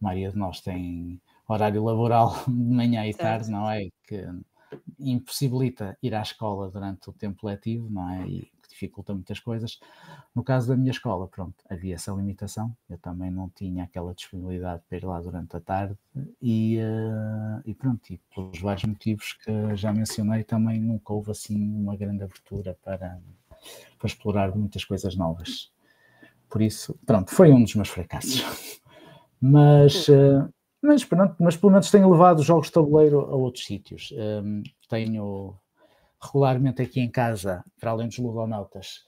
maioria 0.00 0.30
de 0.30 0.36
nós 0.36 0.60
tem 0.60 1.20
horário 1.48 1.84
laboral 1.84 2.34
de 2.46 2.52
manhã 2.52 3.06
e 3.06 3.14
tarde, 3.14 3.50
não 3.50 3.70
é? 3.70 3.88
Que 4.06 4.26
impossibilita 4.98 5.96
ir 6.02 6.14
à 6.14 6.22
escola 6.22 6.70
durante 6.70 7.08
o 7.08 7.12
tempo 7.12 7.46
letivo, 7.46 7.88
não 7.90 8.10
é? 8.10 8.26
E 8.28 8.50
dificulta 8.68 9.14
muitas 9.14 9.40
coisas. 9.40 9.80
No 10.34 10.44
caso 10.44 10.68
da 10.68 10.76
minha 10.76 10.90
escola, 10.90 11.26
pronto, 11.26 11.56
havia 11.68 11.94
essa 11.94 12.12
limitação, 12.12 12.76
eu 12.90 12.98
também 12.98 13.30
não 13.30 13.48
tinha 13.48 13.84
aquela 13.84 14.14
disponibilidade 14.14 14.82
para 14.86 14.98
ir 14.98 15.04
lá 15.04 15.20
durante 15.20 15.56
a 15.56 15.60
tarde 15.60 15.96
e, 16.42 16.78
uh, 16.78 17.62
e 17.64 17.74
pronto, 17.74 18.12
e 18.12 18.20
pelos 18.34 18.60
vários 18.60 18.84
motivos 18.84 19.32
que 19.32 19.76
já 19.76 19.92
mencionei, 19.92 20.44
também 20.44 20.78
nunca 20.78 21.12
houve 21.12 21.30
assim 21.30 21.56
uma 21.56 21.96
grande 21.96 22.22
abertura 22.22 22.76
para, 22.84 23.18
para 23.98 24.06
explorar 24.06 24.54
muitas 24.54 24.84
coisas 24.84 25.16
novas. 25.16 25.72
Por 26.48 26.62
isso, 26.62 26.98
pronto, 27.04 27.34
foi 27.34 27.50
um 27.50 27.62
dos 27.62 27.74
meus 27.74 27.88
fracassos. 27.88 28.44
Mas, 29.40 30.08
uh, 30.08 30.48
mas 30.82 31.04
pronto, 31.04 31.36
mas 31.38 31.56
pelo 31.56 31.72
menos 31.72 31.90
tenho 31.90 32.10
levado 32.10 32.40
os 32.40 32.46
jogos 32.46 32.68
de 32.68 32.72
tabuleiro 32.72 33.20
a 33.20 33.36
outros 33.36 33.64
sítios. 33.64 34.12
Um, 34.12 34.62
tenho 34.88 35.58
regularmente 36.22 36.82
aqui 36.82 37.00
em 37.00 37.10
casa, 37.10 37.64
para 37.80 37.90
além 37.90 38.08
dos 38.08 38.18
ludonautas, 38.18 39.04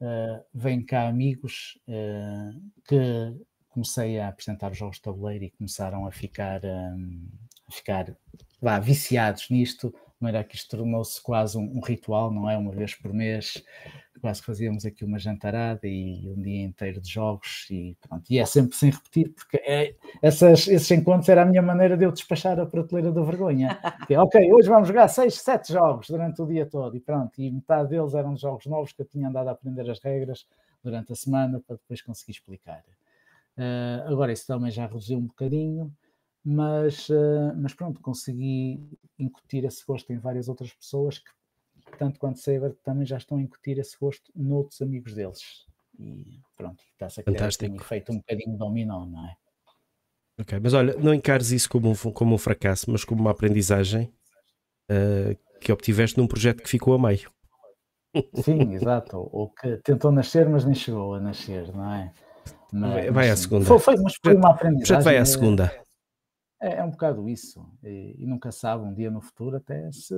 uh, 0.00 0.44
vêm 0.52 0.84
cá 0.84 1.08
amigos 1.08 1.78
uh, 1.88 2.60
que 2.86 3.34
comecei 3.68 4.20
a 4.20 4.28
apresentar 4.28 4.70
os 4.70 4.78
jogos 4.78 4.96
de 4.96 5.02
tabuleiro 5.02 5.44
e 5.44 5.50
começaram 5.50 6.06
a 6.06 6.12
ficar, 6.12 6.64
um, 6.64 7.28
a 7.68 7.72
ficar 7.72 8.16
vá, 8.62 8.78
viciados 8.78 9.50
nisto, 9.50 9.90
de 9.90 9.96
maneira 10.20 10.46
que 10.46 10.54
isto 10.54 10.76
tornou-se 10.76 11.20
quase 11.20 11.58
um, 11.58 11.78
um, 11.78 11.80
ritual, 11.80 12.32
não 12.32 12.48
é? 12.48 12.56
Uma 12.56 12.70
vez 12.70 12.94
por 12.94 13.12
mês, 13.12 13.62
quase 14.24 14.40
que 14.40 14.46
fazíamos 14.46 14.86
aqui 14.86 15.04
uma 15.04 15.18
jantarada 15.18 15.86
e 15.86 16.32
um 16.34 16.40
dia 16.40 16.64
inteiro 16.64 16.98
de 16.98 17.10
jogos 17.12 17.66
e 17.70 17.94
pronto. 18.00 18.24
E 18.30 18.38
é 18.38 18.46
sempre 18.46 18.74
sem 18.74 18.88
repetir, 18.88 19.34
porque 19.34 19.58
é, 19.58 19.94
essas, 20.22 20.66
esses 20.66 20.90
encontros 20.92 21.28
era 21.28 21.42
a 21.42 21.44
minha 21.44 21.60
maneira 21.60 21.94
de 21.94 22.06
eu 22.06 22.10
despachar 22.10 22.58
a 22.58 22.64
prateleira 22.64 23.12
da 23.12 23.20
vergonha. 23.20 23.78
Que, 24.06 24.16
ok, 24.16 24.50
hoje 24.50 24.68
vamos 24.68 24.88
jogar 24.88 25.08
seis, 25.08 25.34
sete 25.34 25.74
jogos 25.74 26.08
durante 26.08 26.40
o 26.40 26.46
dia 26.46 26.64
todo 26.64 26.96
e 26.96 27.00
pronto. 27.00 27.38
E 27.38 27.50
metade 27.50 27.90
deles 27.90 28.14
eram 28.14 28.34
jogos 28.34 28.64
novos 28.64 28.92
que 28.92 29.02
eu 29.02 29.06
tinha 29.06 29.28
andado 29.28 29.48
a 29.48 29.52
aprender 29.52 29.90
as 29.90 30.00
regras 30.00 30.46
durante 30.82 31.12
a 31.12 31.16
semana 31.16 31.60
para 31.60 31.76
depois 31.76 32.00
conseguir 32.00 32.32
explicar. 32.32 32.82
Uh, 33.58 34.10
agora 34.10 34.32
isso 34.32 34.46
também 34.46 34.70
já 34.70 34.86
reduziu 34.86 35.18
um 35.18 35.26
bocadinho, 35.26 35.92
mas, 36.42 37.10
uh, 37.10 37.52
mas 37.56 37.74
pronto, 37.74 38.00
consegui 38.00 38.80
incutir 39.18 39.64
esse 39.64 39.84
gosto 39.86 40.10
em 40.14 40.18
várias 40.18 40.48
outras 40.48 40.72
pessoas 40.72 41.18
que 41.18 41.30
tanto 41.96 42.18
quanto 42.18 42.38
Saber, 42.38 42.74
também 42.84 43.06
já 43.06 43.16
estão 43.16 43.38
a 43.38 43.42
incutir 43.42 43.78
esse 43.78 43.98
gosto 43.98 44.30
noutros 44.34 44.80
amigos 44.82 45.14
deles. 45.14 45.66
E 45.98 46.40
pronto, 46.56 46.82
está-se 46.92 47.20
a 47.20 47.22
criar 47.22 47.48
um 47.70 47.76
efeito 47.76 48.12
um 48.12 48.16
bocadinho 48.16 48.56
dominó, 48.56 49.06
não 49.06 49.26
é? 49.26 49.36
Ok, 50.40 50.58
mas 50.60 50.74
olha, 50.74 50.96
não 50.96 51.14
encares 51.14 51.52
isso 51.52 51.68
como 51.70 51.90
um, 51.90 51.94
como 52.12 52.34
um 52.34 52.38
fracasso, 52.38 52.90
mas 52.90 53.04
como 53.04 53.20
uma 53.20 53.30
aprendizagem 53.30 54.12
uh, 54.90 55.36
que 55.60 55.70
obtiveste 55.70 56.18
num 56.18 56.26
projeto 56.26 56.62
que 56.62 56.68
ficou 56.68 56.94
a 56.94 56.98
meio. 56.98 57.30
Sim, 58.42 58.72
exato. 58.74 59.28
Ou 59.32 59.50
que 59.50 59.76
tentou 59.78 60.10
nascer, 60.10 60.48
mas 60.48 60.64
nem 60.64 60.74
chegou 60.74 61.14
a 61.14 61.20
nascer, 61.20 61.72
não 61.72 61.92
é? 61.92 62.12
Mas, 62.72 63.12
vai 63.12 63.30
à 63.30 63.36
segunda. 63.36 63.64
Foi, 63.64 63.78
foi, 63.78 63.96
mas 63.96 64.14
foi 64.22 64.34
uma 64.34 64.50
aprendizagem. 64.50 64.96
Já 64.96 65.00
vai 65.00 65.16
à 65.16 65.24
segunda. 65.24 65.72
É, 66.60 66.76
é 66.76 66.84
um 66.84 66.90
bocado 66.90 67.28
isso. 67.28 67.64
E, 67.82 68.16
e, 68.18 68.26
nunca 68.26 68.50
sabe, 68.50 68.84
um 68.84 68.92
dia 68.92 69.10
no 69.10 69.20
futuro, 69.20 69.56
até 69.56 69.92
se 69.92 70.14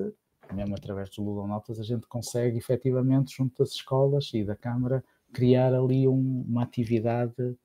mesmo 0.52 0.74
através 0.74 1.08
dos 1.08 1.18
Ludonautas, 1.18 1.78
a 1.78 1.82
gente 1.82 2.06
consegue 2.06 2.58
efetivamente, 2.58 3.36
junto 3.36 3.58
das 3.58 3.72
escolas 3.72 4.30
e 4.34 4.44
da 4.44 4.56
Câmara, 4.56 5.04
criar 5.32 5.74
ali 5.74 6.06
um, 6.08 6.44
uma 6.48 6.62
atividade 6.62 7.56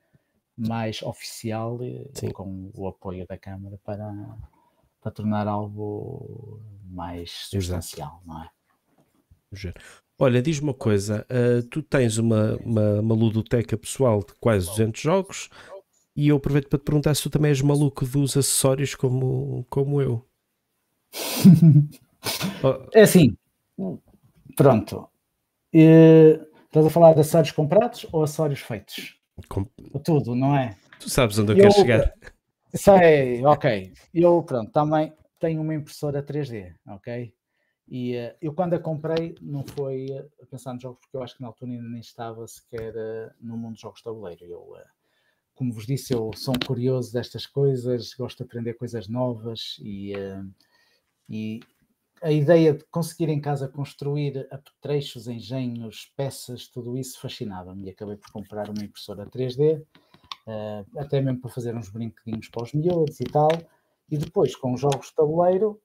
mais 0.57 1.01
oficial 1.01 1.79
Sim. 2.13 2.31
com 2.31 2.71
o 2.75 2.87
apoio 2.87 3.25
da 3.25 3.37
Câmara 3.37 3.79
para, 3.83 4.37
para 5.01 5.11
tornar 5.11 5.47
algo 5.47 6.59
mais 6.85 7.31
substancial, 7.49 8.21
não 8.25 8.43
é? 8.43 8.49
Olha, 10.19 10.41
diz-me 10.41 10.67
uma 10.67 10.73
coisa, 10.73 11.25
uh, 11.29 11.63
tu 11.67 11.81
tens 11.81 12.17
uma, 12.17 12.55
uma, 12.57 12.99
uma, 12.99 13.15
ludoteca 13.15 13.75
pessoal 13.75 14.19
de 14.19 14.33
quase 14.39 14.67
200 14.67 15.01
jogos 15.01 15.49
e 16.15 16.27
eu 16.27 16.37
aproveito 16.37 16.69
para 16.69 16.77
te 16.77 16.85
perguntar 16.85 17.15
se 17.15 17.23
tu 17.23 17.29
também 17.29 17.49
és 17.49 17.61
maluco 17.61 18.05
dos 18.05 18.37
acessórios 18.37 18.93
como, 18.93 19.65
como 19.69 20.01
eu. 20.01 20.25
É 22.93 23.01
assim, 23.01 23.35
pronto. 24.55 25.09
Uh, 25.73 26.45
estás 26.65 26.85
a 26.85 26.89
falar 26.89 27.13
de 27.13 27.21
acessórios 27.21 27.51
comprados 27.51 28.05
ou 28.11 28.23
acessórios 28.23 28.59
feitos? 28.59 29.17
Com... 29.47 29.65
Tudo, 30.03 30.35
não 30.35 30.55
é? 30.55 30.77
Tu 30.99 31.09
sabes 31.09 31.39
onde 31.39 31.53
eu, 31.53 31.57
eu 31.57 31.61
quero 31.61 31.73
chegar. 31.73 32.13
Sei, 32.73 33.43
ok. 33.45 33.93
Eu, 34.13 34.43
pronto, 34.43 34.71
também 34.71 35.13
tenho 35.39 35.61
uma 35.61 35.73
impressora 35.73 36.23
3D, 36.23 36.73
ok? 36.87 37.33
E 37.87 38.15
uh, 38.15 38.35
eu 38.41 38.53
quando 38.53 38.73
a 38.75 38.79
comprei 38.79 39.35
não 39.41 39.65
foi 39.65 40.07
a 40.41 40.45
pensar 40.45 40.73
nos 40.73 40.83
jogos, 40.83 40.99
porque 41.01 41.17
eu 41.17 41.23
acho 41.23 41.35
que 41.35 41.41
na 41.41 41.47
altura 41.47 41.71
ainda 41.71 41.89
nem 41.89 41.99
estava 41.99 42.47
sequer 42.47 42.93
uh, 42.95 43.31
no 43.41 43.57
mundo 43.57 43.73
dos 43.73 43.81
jogos 43.81 43.99
de 43.99 44.03
tabuleiro. 44.03 44.45
Eu, 44.45 44.75
como 45.55 45.73
vos 45.73 45.85
disse, 45.85 46.13
eu 46.13 46.31
sou 46.35 46.53
um 46.55 46.65
curioso 46.65 47.11
destas 47.11 47.45
coisas, 47.45 48.13
gosto 48.13 48.37
de 48.37 48.43
aprender 48.43 48.73
coisas 48.75 49.07
novas 49.07 49.77
e, 49.81 50.13
e 51.29 51.59
a 52.21 52.31
ideia 52.31 52.73
de 52.73 52.83
conseguir 52.85 53.29
em 53.29 53.41
casa 53.41 53.67
construir 53.67 54.47
apetrechos, 54.51 55.27
engenhos, 55.27 56.11
peças, 56.15 56.67
tudo 56.67 56.97
isso 56.97 57.19
fascinava-me 57.19 57.85
e 57.85 57.89
acabei 57.89 58.15
por 58.15 58.31
comprar 58.31 58.69
uma 58.69 58.83
impressora 58.83 59.25
3D, 59.25 59.79
uh, 59.79 59.85
eh, 60.47 60.85
até 60.97 61.19
mesmo 61.19 61.41
para 61.41 61.49
fazer 61.49 61.75
uns 61.75 61.89
brinquedinhos 61.89 62.47
para 62.49 62.63
os 62.63 62.73
miúdos 62.73 63.19
e 63.19 63.23
tal. 63.23 63.49
E 64.09 64.17
depois, 64.17 64.55
com 64.55 64.73
os 64.73 64.81
jogos 64.81 65.07
de 65.07 65.15
tabuleiro, 65.15 65.81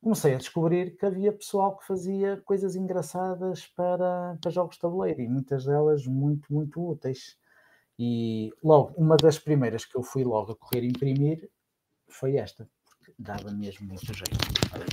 comecei 0.00 0.34
a 0.34 0.38
descobrir 0.38 0.96
que 0.96 1.04
havia 1.04 1.32
pessoal 1.32 1.76
que 1.76 1.86
fazia 1.86 2.40
coisas 2.44 2.76
engraçadas 2.76 3.66
para, 3.66 4.36
para 4.40 4.50
jogos 4.50 4.76
de 4.76 4.82
tabuleiro 4.82 5.20
e 5.20 5.28
muitas 5.28 5.64
delas 5.64 6.06
muito, 6.06 6.52
muito 6.52 6.80
úteis. 6.80 7.36
E 7.98 8.52
logo, 8.62 8.92
uma 8.96 9.16
das 9.16 9.38
primeiras 9.38 9.84
que 9.84 9.96
eu 9.96 10.02
fui 10.02 10.22
logo 10.22 10.52
a 10.52 10.56
correr 10.56 10.84
imprimir 10.84 11.50
foi 12.08 12.36
esta, 12.36 12.68
porque 12.84 13.12
dava 13.18 13.50
mesmo 13.50 13.86
muito 13.86 14.12
jeito. 14.12 14.91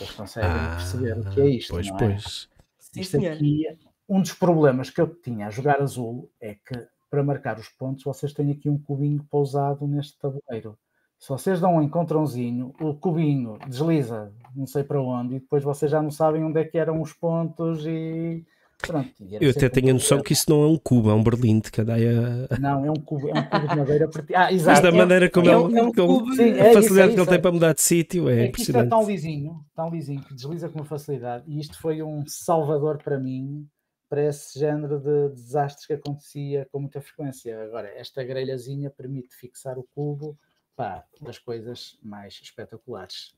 Vocês 0.00 0.12
conseguem 0.12 0.50
ah, 0.50 0.76
perceber 0.76 1.18
o 1.18 1.30
que 1.30 1.40
é 1.42 1.48
isto. 1.48 1.74
Pois, 1.74 1.86
não 1.88 1.96
é? 1.96 1.98
pois. 1.98 2.48
Isto 2.96 3.16
aqui, 3.18 3.66
um 4.08 4.22
dos 4.22 4.32
problemas 4.32 4.88
que 4.88 4.98
eu 5.00 5.06
tinha 5.06 5.46
a 5.46 5.50
jogar 5.50 5.80
azul 5.80 6.30
é 6.40 6.54
que 6.54 6.88
para 7.10 7.22
marcar 7.22 7.58
os 7.58 7.68
pontos 7.68 8.04
vocês 8.04 8.32
têm 8.32 8.50
aqui 8.50 8.70
um 8.70 8.78
cubinho 8.78 9.22
pousado 9.30 9.86
neste 9.86 10.18
tabuleiro. 10.18 10.78
Se 11.18 11.28
vocês 11.28 11.60
dão 11.60 11.76
um 11.76 11.82
encontrãozinho, 11.82 12.72
o 12.80 12.94
cubinho 12.94 13.58
desliza 13.68 14.32
não 14.56 14.66
sei 14.66 14.82
para 14.82 15.02
onde 15.02 15.34
e 15.34 15.40
depois 15.40 15.62
vocês 15.62 15.90
já 15.90 16.00
não 16.00 16.10
sabem 16.10 16.42
onde 16.42 16.58
é 16.58 16.64
que 16.64 16.78
eram 16.78 17.02
os 17.02 17.12
pontos 17.12 17.84
e 17.86 18.46
Pronto, 18.86 19.10
eu 19.40 19.50
até 19.50 19.68
tenho 19.68 19.90
a 19.90 19.92
noção 19.92 20.22
que 20.22 20.32
isso 20.32 20.48
não 20.48 20.62
é 20.62 20.66
um 20.66 20.78
cubo, 20.78 21.10
é 21.10 21.14
um 21.14 21.22
berlim 21.22 21.60
de 21.60 21.70
cadeia. 21.70 22.48
Não, 22.58 22.84
é 22.84 22.90
um 22.90 22.94
cubo, 22.94 23.28
é 23.28 23.38
um 23.38 23.42
cubo 23.42 23.68
de 23.68 23.76
madeira. 23.76 24.10
Ah, 24.34 24.52
exato. 24.52 24.70
Mas 24.70 24.80
da 24.80 24.92
maneira 24.92 25.30
como 25.30 25.48
é, 25.48 25.52
ele, 25.52 25.78
é 25.78 25.82
um 25.82 25.92
cubo, 25.92 26.34
sim, 26.34 26.50
é 26.50 26.70
a 26.70 26.74
facilidade 26.74 26.84
isso, 26.84 27.00
é 27.00 27.08
que 27.14 27.20
ele 27.20 27.26
tem 27.26 27.40
para 27.40 27.52
mudar 27.52 27.72
de 27.74 27.82
sítio 27.82 28.28
é, 28.28 28.40
é 28.40 28.46
impressionante. 28.46 28.84
Isto 28.84 28.94
é 28.94 28.98
tão 28.98 29.08
lisinho, 29.08 29.64
tão 29.74 29.90
lisinho, 29.90 30.22
que 30.22 30.34
desliza 30.34 30.68
com 30.68 30.78
uma 30.78 30.84
facilidade. 30.84 31.44
E 31.46 31.60
isto 31.60 31.78
foi 31.80 32.02
um 32.02 32.24
salvador 32.26 32.98
para 33.02 33.18
mim, 33.18 33.66
para 34.08 34.26
esse 34.26 34.58
género 34.58 34.98
de 34.98 35.34
desastres 35.34 35.86
que 35.86 35.92
acontecia 35.92 36.66
com 36.72 36.80
muita 36.80 37.00
frequência. 37.00 37.62
Agora, 37.62 37.88
esta 37.96 38.24
grelhazinha 38.24 38.90
permite 38.90 39.34
fixar 39.36 39.78
o 39.78 39.86
cubo 39.94 40.38
pá, 40.74 41.04
das 41.20 41.38
coisas 41.38 41.98
mais 42.02 42.40
espetaculares. 42.42 43.34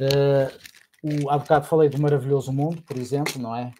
Uh, 0.00 1.24
o, 1.24 1.30
há 1.30 1.38
bocado 1.38 1.66
falei 1.66 1.88
do 1.88 2.00
Maravilhoso 2.00 2.52
Mundo, 2.52 2.82
por 2.82 2.96
exemplo, 2.96 3.40
não 3.40 3.54
é? 3.54 3.72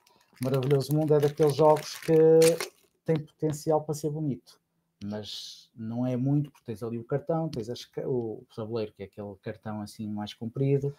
Maravilhoso 0.42 0.92
Mundo 0.92 1.14
é 1.14 1.20
daqueles 1.20 1.54
jogos 1.54 1.94
que 2.00 2.12
tem 3.04 3.16
potencial 3.16 3.80
para 3.80 3.94
ser 3.94 4.10
bonito, 4.10 4.58
mas 5.04 5.70
não 5.76 6.04
é 6.04 6.16
muito, 6.16 6.50
porque 6.50 6.66
tens 6.66 6.82
ali 6.82 6.98
o 6.98 7.04
cartão, 7.04 7.48
tens 7.48 7.70
as, 7.70 7.88
o 8.04 8.42
tabuleiro, 8.54 8.92
que 8.92 9.04
é 9.04 9.06
aquele 9.06 9.34
cartão 9.40 9.80
assim 9.80 10.08
mais 10.08 10.34
comprido, 10.34 10.94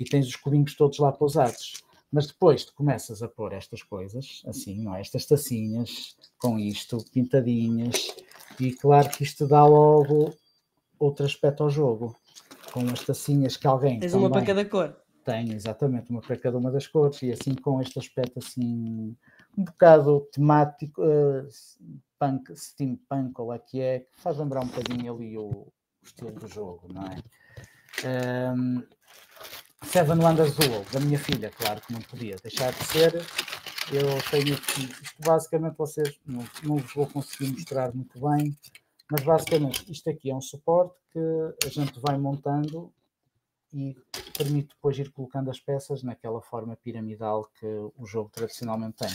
e 0.00 0.04
tens 0.04 0.26
os 0.26 0.36
cubinhos 0.36 0.74
todos 0.74 0.98
lá 0.98 1.12
pousados. 1.12 1.84
Mas 2.10 2.26
depois 2.26 2.64
tu 2.64 2.72
começas 2.74 3.22
a 3.22 3.28
pôr 3.28 3.52
estas 3.52 3.82
coisas, 3.82 4.42
assim, 4.46 4.82
não 4.82 4.94
é? 4.94 5.00
Estas 5.00 5.26
tacinhas 5.26 6.16
com 6.38 6.58
isto, 6.58 7.04
pintadinhas, 7.12 8.14
e 8.58 8.72
claro 8.72 9.10
que 9.10 9.24
isto 9.24 9.46
dá 9.46 9.64
logo 9.66 10.34
outro 10.98 11.26
aspecto 11.26 11.62
ao 11.62 11.70
jogo. 11.70 12.16
Com 12.72 12.80
as 12.90 13.04
tacinhas 13.04 13.56
que 13.56 13.66
alguém. 13.66 13.98
Tens 14.00 14.12
uma 14.12 14.30
para 14.30 14.44
cada 14.44 14.64
cor. 14.64 14.96
Tenho, 15.26 15.54
exatamente, 15.54 16.08
uma 16.10 16.20
para 16.20 16.36
cada 16.36 16.56
uma 16.56 16.70
das 16.70 16.86
cores, 16.86 17.20
e 17.20 17.32
assim 17.32 17.52
com 17.56 17.82
este 17.82 17.98
aspecto 17.98 18.38
assim 18.38 19.16
um 19.58 19.64
bocado 19.64 20.20
temático, 20.32 21.02
uh, 21.02 21.48
punk, 22.16 22.56
steampunk, 22.56 23.32
ou 23.40 23.48
lá 23.48 23.58
que 23.58 23.80
é, 23.80 24.00
que 24.00 24.20
faz 24.20 24.38
lembrar 24.38 24.62
um 24.62 24.68
bocadinho 24.68 25.12
ali 25.12 25.36
o, 25.36 25.66
estilo 26.00 26.30
do 26.30 26.46
jogo, 26.46 26.86
não 26.92 27.02
é? 27.02 28.52
Um, 28.54 28.84
Seven 29.82 30.18
Wonders 30.18 30.54
Duel, 30.54 30.84
da 30.92 31.00
minha 31.00 31.18
filha, 31.18 31.50
claro 31.50 31.80
que 31.80 31.92
não 31.92 32.00
podia 32.02 32.36
deixar 32.40 32.72
de 32.72 32.84
ser. 32.84 33.14
Eu 33.92 34.06
tenho 34.30 34.54
aqui, 34.54 34.84
isto 35.02 35.22
basicamente 35.24 35.76
vocês 35.76 36.16
não, 36.24 36.44
não 36.62 36.76
vos 36.76 36.94
vou 36.94 37.06
conseguir 37.08 37.50
mostrar 37.50 37.92
muito 37.92 38.20
bem, 38.20 38.56
mas 39.10 39.24
basicamente 39.24 39.90
isto 39.90 40.08
aqui 40.08 40.30
é 40.30 40.34
um 40.34 40.40
suporte 40.40 40.94
que 41.10 41.66
a 41.66 41.68
gente 41.68 41.98
vai 42.00 42.16
montando 42.16 42.92
e 43.72 43.96
permite 44.36 44.68
depois 44.74 44.98
ir 44.98 45.10
colocando 45.10 45.50
as 45.50 45.60
peças 45.60 46.02
naquela 46.02 46.40
forma 46.40 46.76
piramidal 46.76 47.50
que 47.58 47.66
o 47.66 48.04
jogo 48.06 48.30
tradicionalmente 48.32 48.96
tem. 48.98 49.10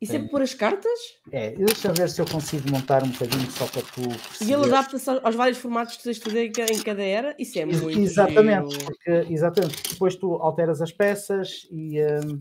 Isso 0.00 0.14
é 0.14 0.20
por 0.28 0.40
as 0.40 0.54
cartas? 0.54 0.98
É, 1.32 1.50
deixa 1.56 1.92
ver 1.92 2.08
se 2.08 2.20
eu 2.20 2.26
consigo 2.26 2.70
montar 2.70 3.02
um 3.02 3.08
bocadinho 3.10 3.50
só 3.50 3.66
para 3.66 3.82
tu. 3.82 4.02
E 4.44 4.52
ele 4.52 4.64
adapta-se 4.66 5.10
aos 5.10 5.34
vários 5.34 5.58
formatos 5.58 5.96
que 5.96 6.04
tens 6.04 6.18
de 6.18 6.22
fazer 6.22 6.44
em 6.44 6.82
cada 6.82 7.02
era? 7.02 7.34
Isso 7.36 7.58
é 7.58 7.64
muito 7.64 7.98
Exatamente, 7.98 8.70
giro. 8.70 8.84
porque 8.84 9.32
exatamente, 9.32 9.82
depois 9.90 10.14
tu 10.14 10.34
alteras 10.34 10.80
as 10.80 10.92
peças 10.92 11.66
e. 11.70 12.00
Um, 12.00 12.38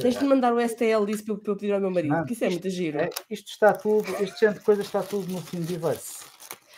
Tens 0.00 0.18
de 0.18 0.24
mandar 0.24 0.54
o 0.54 0.60
STL 0.60 1.04
disso 1.04 1.22
para 1.22 1.34
eu, 1.34 1.56
pedir 1.56 1.70
ao 1.74 1.78
meu 1.80 1.90
marido, 1.90 2.14
Ah, 2.14 2.18
porque 2.20 2.32
isso 2.32 2.44
é 2.44 2.48
muito 2.48 2.70
giro. 2.70 2.98
é, 2.98 3.10
isto 3.28 3.48
está 3.50 3.74
tudo, 3.74 4.08
este 4.22 4.40
género 4.40 4.58
de 4.58 4.64
coisa 4.64 4.80
está 4.80 5.02
tudo 5.02 5.30
no 5.30 5.42
Thingiverse. 5.42 6.24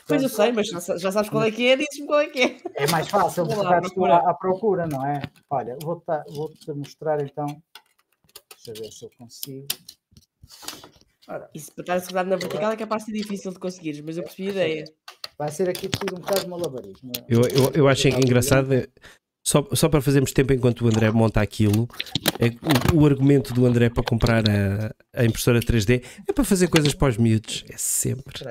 Pois 0.07 0.23
eu 0.23 0.29
sei, 0.29 0.53
mas 0.53 0.67
já, 0.69 0.81
sa- 0.81 0.97
já 0.99 1.11
sabes 1.13 1.31
qual 1.31 1.43
é 1.45 1.51
que 1.51 1.67
é, 1.67 1.77
dizes-me 1.77 2.07
qual 2.07 2.21
é 2.21 2.27
que 2.27 2.41
é. 2.43 2.57
É 2.75 2.87
mais 2.89 3.09
fácil 3.09 3.47
de 3.47 3.55
Vou 3.55 4.07
à, 4.07 4.31
à 4.31 4.35
procura, 4.35 4.87
não 4.87 5.05
é? 5.07 5.23
Olha, 5.49 5.77
vou-te 5.81 6.05
vou-te 6.31 6.73
mostrar 6.73 7.21
então. 7.23 7.47
Deixa 7.47 8.71
eu 8.71 8.75
ver 8.85 8.93
se 8.93 9.05
eu 9.05 9.11
consigo. 9.19 9.67
Ora, 11.29 11.49
Isso 11.55 11.73
para 11.73 11.83
estar 11.83 12.01
segurado 12.01 12.29
na 12.29 12.37
vertical 12.37 12.73
é 12.73 12.77
capaz 12.77 13.05
de 13.05 13.13
ser 13.13 13.19
difícil 13.23 13.51
de 13.53 13.59
conseguires, 13.59 14.01
mas 14.01 14.17
eu 14.19 14.23
percebi 14.25 14.49
a 14.49 14.53
ideia. 14.53 14.85
vai 15.39 15.51
ser 15.51 15.69
aqui 15.71 15.89
preciso 15.89 16.15
um 16.17 16.21
bocado 16.21 16.41
de 16.43 16.49
malabarismo. 16.49 17.13
Eu, 17.29 17.43
eu, 17.49 17.71
eu 17.75 17.89
acho 17.89 18.09
engraçado, 18.09 18.75
é, 18.75 18.87
só, 19.43 19.67
só 19.73 19.89
para 19.89 20.03
fazermos 20.03 20.33
tempo 20.33 20.53
enquanto 20.53 20.83
o 20.85 20.89
André 20.89 21.11
monta 21.11 21.41
aquilo, 21.41 21.89
é 22.39 22.49
o, 22.95 23.01
o 23.03 23.07
argumento 23.07 23.55
do 23.55 23.65
André 23.65 23.89
para 23.89 24.03
comprar 24.05 24.45
a, 24.49 24.95
a 25.19 25.25
impressora 25.25 25.61
3D 25.61 26.05
é 26.29 26.33
para 26.33 26.45
fazer 26.45 26.69
coisas 26.69 26.93
para 26.93 27.09
os 27.09 27.17
miúdos. 27.17 27.65
É 27.71 27.77
sempre. 27.79 28.45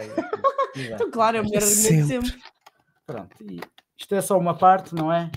Então, 0.76 1.10
claro, 1.12 1.38
é 1.38 1.42
o 1.42 1.44
melhor 1.44 1.62
argumento 1.64 2.08
Sempre. 2.08 2.28
sempre. 2.30 2.44
Pronto, 3.06 3.36
e 3.44 3.60
isto 3.98 4.16
é 4.16 4.22
só 4.22 4.38
uma 4.38 4.58
parte, 4.58 4.96
não 4.96 5.12
é? 5.12 5.32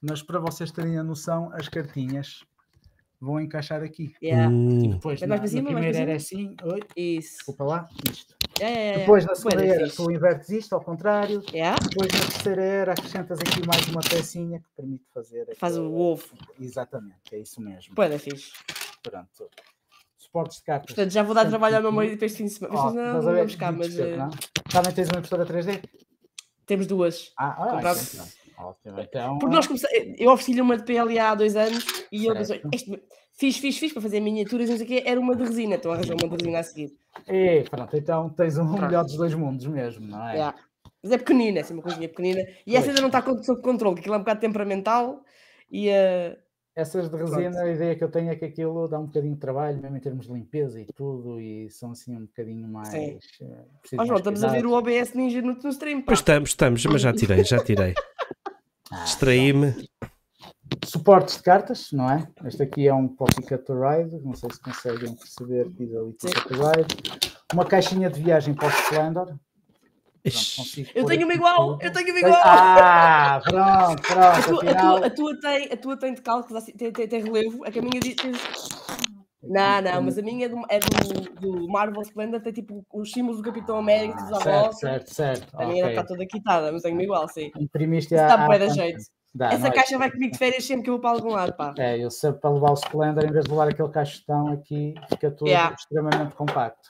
Mas 0.00 0.22
para 0.22 0.38
vocês 0.38 0.70
terem 0.70 0.98
a 0.98 1.02
noção, 1.02 1.50
as 1.52 1.68
cartinhas 1.68 2.44
vão 3.20 3.40
encaixar 3.40 3.82
aqui. 3.82 4.14
Yeah. 4.22 4.48
Hum, 4.48 4.90
Depois, 4.90 5.18
Vai 5.20 5.28
na, 5.28 5.46
cima, 5.46 5.62
na 5.62 5.68
primeira 5.70 5.98
era 5.98 6.14
assim, 6.16 6.54
oi, 6.62 6.80
Isso. 6.96 7.38
desculpa 7.38 7.64
lá, 7.64 7.88
isto. 8.10 8.36
Yeah, 8.60 8.74
yeah, 8.76 8.80
yeah. 8.80 8.98
Depois 9.00 9.24
na 9.24 9.34
segunda 9.34 9.56
da 9.56 9.64
era 9.66 9.84
fixe. 9.86 9.96
tu 9.96 10.10
invertes 10.12 10.48
isto 10.50 10.74
ao 10.74 10.80
contrário. 10.80 11.42
Yeah. 11.52 11.76
Depois 11.82 12.12
na 12.12 12.20
terceira 12.20 12.62
era 12.62 12.92
acrescentas 12.92 13.38
aqui 13.40 13.66
mais 13.66 13.86
uma 13.88 14.00
pecinha 14.00 14.60
que 14.60 14.66
permite 14.76 15.04
fazer. 15.12 15.46
Faz 15.56 15.76
o 15.76 15.80
aquele- 15.86 15.94
ovo. 16.00 16.24
Exatamente, 16.60 17.34
é 17.34 17.38
isso 17.38 17.60
mesmo. 17.60 17.94
Bué 17.94 18.08
da 18.08 18.18
fixe. 18.18 18.52
Pronto. 19.02 19.48
Suportes 20.28 20.58
de 20.58 20.64
cartas. 20.64 20.94
Portanto, 20.94 21.12
já 21.12 21.22
vou 21.22 21.34
dar 21.34 21.46
trabalho 21.48 21.76
ao 21.76 21.82
meu 21.82 21.88
aqui. 21.90 21.96
marido 21.96 22.18
para 22.18 22.26
este 22.26 22.38
fim 22.38 22.44
de 22.44 22.50
semana. 22.50 22.74
Estás 22.74 22.94
não 22.94 23.02
a 23.02 23.32
ver? 23.32 23.38
vamos 23.38 23.54
cá, 23.56 23.72
mas 23.72 23.98
eh, 23.98 24.16
não? 24.16 24.30
Também 24.70 24.92
tens 24.92 25.08
uma 25.08 25.18
impressora 25.18 25.46
3D? 25.46 25.80
temos 26.66 26.86
duas. 26.86 27.32
Ah, 27.38 27.56
ah 27.58 27.94
ótimo. 28.58 29.00
Então, 29.00 29.38
Porque 29.38 29.54
nós 29.54 29.66
começamos, 29.66 29.96
eu 30.18 30.30
ofereci-lhe 30.30 30.60
uma 30.60 30.76
de 30.76 30.84
PLA 30.84 31.30
há 31.30 31.34
dois 31.34 31.56
anos 31.56 31.84
e 32.12 32.26
ele 32.26 32.44
Certo. 32.44 32.62
pensou, 32.68 32.70
"Este- 32.74 33.02
fiz, 33.32 33.56
fiz, 33.56 33.78
fiz 33.78 33.92
para 33.92 34.02
fazer 34.02 34.20
miniaturas, 34.20 34.68
não 34.68 34.76
sei 34.76 34.84
o 34.84 34.88
quê, 34.88 35.02
era 35.06 35.18
uma 35.18 35.34
de 35.34 35.44
resina, 35.44 35.76
então 35.76 35.92
arranjou 35.92 36.16
uma 36.20 36.28
de 36.28 36.36
resina 36.42 36.58
a 36.58 36.62
seguir. 36.62 36.92
é, 37.26 37.62
pronto, 37.62 37.96
então 37.96 38.28
tens 38.30 38.58
um 38.58 38.66
Pronto. 38.66 38.82
melhor 38.82 39.04
dos 39.04 39.16
dois 39.16 39.32
mundos 39.32 39.66
mesmo, 39.66 40.06
não 40.06 40.28
é? 40.28 40.32
Yeah. 40.34 40.58
Mas 41.02 41.12
é 41.12 41.18
pequenina, 41.18 41.58
é 41.58 41.60
assim, 41.62 41.74
uma 41.74 41.82
coisinha 41.82 42.08
pequenina. 42.08 42.40
E 42.66 42.76
essa 42.76 42.86
Pois. 42.86 42.88
ainda 42.88 43.00
não 43.00 43.08
está 43.08 43.44
sob 43.44 43.62
controle, 43.62 43.98
aquilo 43.98 44.14
é 44.14 44.18
um 44.18 44.20
bocado 44.20 44.40
temperamental 44.40 45.22
e 45.70 45.88
eh, 45.88 46.36
Essas 46.78 47.10
de 47.10 47.16
resina, 47.16 47.60
a 47.60 47.72
ideia 47.72 47.96
que 47.96 48.04
eu 48.04 48.08
tenho 48.08 48.30
é 48.30 48.36
que 48.36 48.44
aquilo 48.44 48.86
dá 48.86 49.00
um 49.00 49.06
bocadinho 49.06 49.34
de 49.34 49.40
trabalho, 49.40 49.82
mesmo 49.82 49.96
em 49.96 50.00
termos 50.00 50.26
de 50.26 50.32
limpeza 50.32 50.80
e 50.80 50.84
tudo, 50.84 51.40
e 51.40 51.68
são 51.70 51.90
assim 51.90 52.16
um 52.16 52.20
bocadinho 52.20 52.68
mais. 52.68 52.90
Sim. 52.90 53.18
eh, 53.42 53.64
precisam 53.80 54.06
João, 54.06 54.08
mais 54.10 54.20
estamos 54.20 54.44
a 54.44 54.48
ver 54.48 54.64
o 54.64 54.72
OBS 54.74 55.12
Ninja 55.12 55.42
no, 55.42 55.54
no 55.54 55.68
stream, 55.70 56.02
pá. 56.02 56.06
Pois 56.06 56.20
estamos, 56.20 56.50
estamos, 56.50 56.86
mas 56.86 57.02
já 57.02 57.12
tirei, 57.12 57.42
já 57.44 57.58
tirei. 57.58 57.94
Ah, 58.90 59.04
Distraí-me. 59.04 59.86
Suportes 60.82 61.36
de 61.36 61.42
cartas, 61.42 61.92
não 61.92 62.10
é? 62.10 62.26
Este 62.46 62.62
aqui 62.62 62.88
é 62.88 62.94
um 62.94 63.06
Pocket 63.06 63.68
Ride, 63.68 64.24
não 64.24 64.32
sei 64.32 64.48
se 64.50 64.62
conseguem 64.62 65.14
perceber 65.14 65.66
aqui 65.66 65.84
da 65.84 66.00
Pocket 66.00 66.50
Ride. 66.52 67.20
Uma 67.52 67.66
caixinha 67.66 68.08
de 68.08 68.22
viagem 68.22 68.54
para 68.54 68.68
o 68.68 68.70
Splendor. 68.70 69.36
Pronto, 70.30 70.90
Eu 70.94 71.04
tenho 71.06 71.24
uma 71.24 71.34
igual, 71.34 71.72
tudo. 71.72 71.82
eu 71.84 71.92
tenho 71.92 72.10
uma 72.10 72.18
igual. 72.18 72.42
Ah, 72.44 73.40
pronto, 73.42 73.58
A 73.58 73.96
pronto, 73.96 74.44
tua, 74.44 74.64
a, 74.64 74.66
afinal. 74.68 74.96
tua, 74.98 75.06
a, 75.06 75.10
tua 75.10 75.40
tem, 75.40 75.72
a 75.72 75.76
tua 75.76 75.96
tem 75.98 76.14
de 76.14 76.22
cálculos, 76.22 76.62
assim, 76.62 76.72
tem, 76.72 76.92
tem, 76.92 77.08
tem 77.08 77.22
relevo, 77.22 77.64
a 77.64 77.70
que 77.70 77.78
a 77.78 77.82
minha 77.82 78.00
diz. 78.00 78.14
tem- 78.16 78.32
Não, 79.42 79.80
não, 79.80 80.02
mas 80.02 80.18
a 80.18 80.22
minha 80.22 80.46
é 80.46 80.48
do, 80.48 80.62
é 80.68 80.78
do, 80.78 81.40
do 81.40 81.68
Marvel 81.68 82.02
Splendor, 82.02 82.40
tem 82.40 82.52
tipo 82.52 82.84
os 82.92 83.12
símbolos 83.12 83.38
do 83.38 83.44
Capitão 83.44 83.78
América, 83.78 84.14
dos 84.20 84.32
Ah, 84.32 84.40
certo, 84.40 84.48
avós. 84.48 84.78
certo, 84.78 85.14
certo. 85.14 85.48
A 85.54 85.66
minha 85.66 85.84
ok. 85.84 85.90
está 85.90 86.04
toda 86.04 86.26
quitada, 86.26 86.72
mas 86.72 86.82
tenho 86.82 86.94
uma 86.94 87.02
igual, 87.02 87.28
sim. 87.28 87.50
Imprimiste 87.58 88.14
Isso 88.14 88.22
a. 88.24 88.34
a- 88.34 88.46
bué 88.46 88.58
da 88.58 88.68
jeito. 88.68 88.98
Dá, 89.34 89.52
Essa 89.52 89.68
é? 89.68 89.70
caixa 89.70 89.98
vai 89.98 90.10
comigo 90.10 90.32
de 90.32 90.38
férias 90.38 90.64
sempre 90.64 90.84
que 90.84 90.90
eu 90.90 90.94
vou 90.94 91.00
para 91.02 91.10
algum 91.10 91.30
lado, 91.30 91.52
pá. 91.52 91.72
É, 91.76 91.96
eu 92.02 92.10
sei 92.10 92.32
para 92.32 92.50
levar 92.50 92.70
o 92.70 92.74
Splendor, 92.74 93.24
em 93.24 93.30
vez 93.30 93.44
de 93.44 93.50
levar 93.50 93.68
aquele 93.68 93.88
caixotão 93.90 94.48
aqui, 94.48 94.94
fica 95.10 95.30
tudo 95.30 95.48
Yeah. 95.50 95.76
extremamente 95.78 96.34
compacto. 96.34 96.88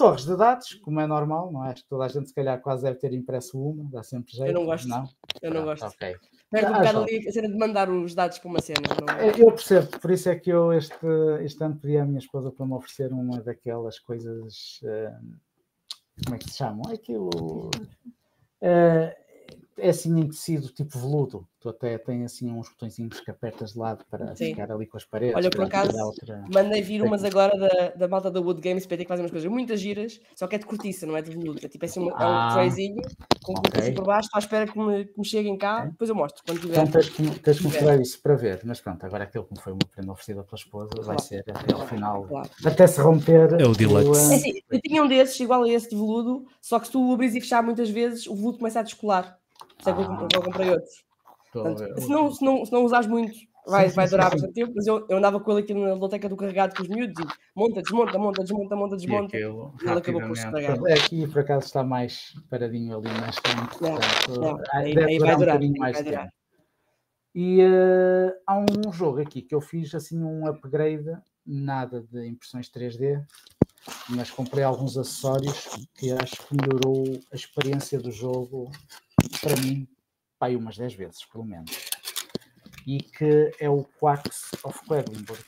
Torres 0.00 0.24
de 0.24 0.34
dados, 0.36 0.74
como 0.76 0.98
é 0.98 1.06
normal, 1.06 1.52
não 1.52 1.64
é? 1.64 1.72
Acho 1.72 1.82
que 1.82 1.88
toda 1.90 2.04
a 2.04 2.08
gente, 2.08 2.28
se 2.28 2.34
calhar, 2.34 2.58
quase 2.60 2.82
deve 2.84 2.96
ter 2.98 3.12
impresso 3.12 3.60
uma, 3.62 3.84
dá 3.90 4.02
sempre 4.02 4.32
jeito. 4.34 4.54
não 4.54 4.64
gosto. 4.64 4.88
Não? 4.88 5.08
Eu 5.42 5.50
não 5.52 5.62
Pronto, 5.62 5.80
gosto. 5.80 5.94
ok. 5.94 6.16
Perde 6.50 6.70
um 6.72 6.74
Ah, 6.74 6.78
bocado 6.78 6.98
ali 7.02 7.28
a 7.28 7.32
cena 7.32 7.48
de 7.48 7.58
mandar 7.58 7.90
os 7.90 8.14
dados 8.14 8.38
para 8.38 8.48
uma 8.48 8.60
cena. 8.62 8.80
Não 8.98 9.14
é? 9.14 9.28
É, 9.28 9.42
Eu 9.42 9.52
percebo, 9.52 9.98
por 10.00 10.10
isso 10.10 10.28
é 10.30 10.36
que 10.36 10.50
eu 10.50 10.72
este, 10.72 10.94
este 11.42 11.62
ano 11.62 11.76
pedi 11.76 11.98
à 11.98 12.04
minha 12.06 12.18
esposa 12.18 12.50
para 12.50 12.64
me 12.66 12.72
oferecer 12.72 13.12
uma 13.12 13.40
daquelas 13.42 13.98
coisas. 13.98 14.80
eh, 14.84 15.12
como 16.24 16.34
é 16.34 16.38
que 16.38 16.48
se 16.50 16.56
chamam? 16.56 16.90
Aquilo. 16.92 17.70
eh, 18.62 19.16
é 19.78 19.90
assim 19.90 20.18
em 20.18 20.28
tecido 20.28 20.68
tipo 20.68 20.98
veludo. 20.98 21.46
Tu 21.60 21.68
até 21.68 21.98
tem 21.98 22.24
assim 22.24 22.50
uns 22.50 22.70
botõezinhos 22.70 23.20
que 23.20 23.30
apertas 23.30 23.72
de 23.72 23.78
lado 23.78 24.02
para 24.10 24.34
Sim. 24.34 24.46
ficar 24.46 24.72
ali 24.72 24.86
com 24.86 24.96
as 24.96 25.04
paredes. 25.04 25.36
Olha, 25.36 25.50
por 25.50 25.64
acaso, 25.64 25.94
outra- 25.98 26.42
Mandei 26.50 26.80
vir 26.80 27.02
umas 27.02 27.22
agora 27.22 27.54
da, 27.58 27.88
da 27.90 28.08
malta 28.08 28.30
da 28.30 28.40
Wood 28.40 28.62
Games 28.62 28.86
PT 28.86 29.04
que 29.04 29.08
fazem 29.08 29.22
umas 29.24 29.30
coisas 29.30 29.50
muito 29.50 29.76
giras, 29.76 30.18
só 30.34 30.46
que 30.46 30.54
é 30.54 30.58
de 30.58 30.64
cortiça, 30.64 31.06
não 31.06 31.16
é 31.16 31.22
de 31.22 31.30
veludo. 31.30 31.60
É 31.62 31.68
tipo 31.68 31.84
assim, 31.84 32.00
uma- 32.00 32.12
é 32.12 32.26
um 32.26 32.30
Ah, 32.30 32.48
trayzinho 32.54 33.02
com 33.42 33.52
ok. 33.52 33.62
cortiça 33.72 33.92
por 33.92 34.04
baixo, 34.06 34.26
estou 34.26 34.38
à 34.38 34.40
espera 34.40 34.66
que 34.66 34.78
me, 34.78 35.04
que 35.04 35.18
me 35.18 35.24
cheguem 35.24 35.58
cá, 35.58 35.80
Ok. 35.80 35.90
depois 35.90 36.08
eu 36.10 36.16
mostro 36.16 36.42
quando 36.46 36.60
tiver. 36.60 36.72
Então 36.80 36.86
tens 36.86 37.08
que, 37.10 37.22
tens 37.22 37.58
que 37.58 37.62
tiver. 37.64 37.64
mostrar 37.64 37.96
isso 38.00 38.22
para 38.22 38.34
ver. 38.36 38.60
Mas 38.64 38.80
pronto, 38.80 39.04
agora 39.04 39.24
aquilo 39.24 39.44
que 39.44 39.52
me 39.54 39.60
foi 39.60 39.72
uma 39.74 39.80
prenda 39.94 40.12
oferecida 40.12 40.42
pela 40.42 40.56
esposa 40.58 40.90
vai 40.96 41.04
Claro. 41.04 41.20
ser 41.20 41.44
até 41.46 41.74
ao 41.74 41.86
final. 41.86 42.22
Claro. 42.24 42.50
Até 42.64 42.86
se 42.86 43.00
romper. 43.02 43.60
É 43.60 43.66
o 43.66 43.72
deluxe. 43.74 44.32
É 44.32 44.36
assim, 44.36 44.52
eu 44.70 44.80
tinha 44.80 45.02
um 45.02 45.08
desses, 45.08 45.38
igual 45.38 45.62
a 45.64 45.68
esse 45.68 45.90
de 45.90 45.94
veludo, 45.96 46.46
só 46.60 46.78
que 46.80 46.86
se 46.86 46.92
tu 46.92 47.06
o 47.06 47.12
abris 47.12 47.34
e 47.34 47.40
fechar 47.40 47.62
muitas 47.62 47.90
vezes, 47.90 48.26
o 48.26 48.34
veludo 48.34 48.56
começa 48.58 48.80
a 48.80 48.82
descolar. 48.82 49.38
Isso 49.80 49.90
é 49.90 49.92
que 49.94 50.00
eu 50.00 50.04
Ah. 50.12 50.44
comprei- 50.44 50.70
outros. 50.72 51.04
Portanto, 51.52 52.00
se, 52.00 52.08
não, 52.08 52.30
se, 52.30 52.44
não, 52.44 52.64
se 52.64 52.72
não 52.72 52.84
usares 52.84 53.06
muito, 53.08 53.34
vai, 53.66 53.88
Sim, 53.88 53.96
vai 53.96 54.06
sim, 54.06 54.10
durar 54.12 54.26
sim, 54.26 54.32
bastante 54.36 54.54
tempo, 54.54 54.72
mas 54.76 54.86
eu, 54.86 55.04
eu 55.08 55.16
andava 55.18 55.40
com 55.40 55.50
ele 55.52 55.62
aqui 55.62 55.74
na 55.74 55.94
loteca 55.94 56.28
do 56.28 56.36
carregado 56.36 56.76
com 56.76 56.82
os 56.82 56.88
miúdos 56.88 57.18
e 57.18 57.26
monta, 57.56 57.82
desmonta, 57.82 58.18
monta, 58.18 58.42
desmonta, 58.42 58.76
monta, 58.76 58.94
E 58.94 58.98
desmonta. 58.98 59.36
aquilo, 59.36 59.74
e 59.82 59.88
ele 59.88 59.98
acabou 59.98 60.20
por 60.20 60.28
rapidamente. 60.36 60.38
estragar. 60.38 60.86
É 60.86 60.94
Aqui 60.94 61.26
por 61.26 61.40
acaso 61.40 61.66
está 61.66 61.82
mais 61.82 62.34
paradinho 62.48 62.96
ali 62.98 63.08
na 63.08 63.28
estante. 63.30 63.82
Não, 63.82 63.94
portanto, 63.96 64.40
não, 64.40 64.56
ah, 64.56 64.78
aí- 64.78 64.96
aí 64.98 65.18
vai 65.18 65.34
um 65.34 65.38
durar, 65.38 65.54
bocadinho 65.56 65.72
aí 65.74 65.78
mais 65.80 65.92
vai 65.96 66.04
durar. 66.04 66.22
tempo. 66.24 66.34
E 67.34 67.60
eh, 67.60 68.36
há 68.46 68.58
um 68.58 68.92
jogo 68.92 69.20
aqui 69.20 69.42
que 69.42 69.54
eu 69.54 69.60
fiz 69.60 69.94
assim 69.94 70.22
um 70.22 70.46
upgrade, 70.46 71.16
nada 71.46 72.00
de 72.00 72.26
impressões 72.28 72.68
3D, 72.68 73.20
mas 74.08 74.30
comprei 74.30 74.62
alguns 74.64 74.96
acessórios 74.96 75.68
que 75.94 76.10
acho 76.12 76.36
que 76.46 76.56
melhorou 76.56 77.04
a 77.32 77.36
experiência 77.36 77.98
do 78.00 78.10
jogo 78.10 78.70
para 79.40 79.56
mim, 79.60 79.88
pai, 80.38 80.56
umas 80.56 80.76
10 80.76 80.94
vezes, 80.94 81.24
pelo 81.24 81.44
menos. 81.44 81.70
E 82.86 83.02
que 83.02 83.50
é 83.60 83.68
o 83.68 83.84
Quacks 83.98 84.50
of 84.64 84.78
Quedlinburg. 84.88 85.42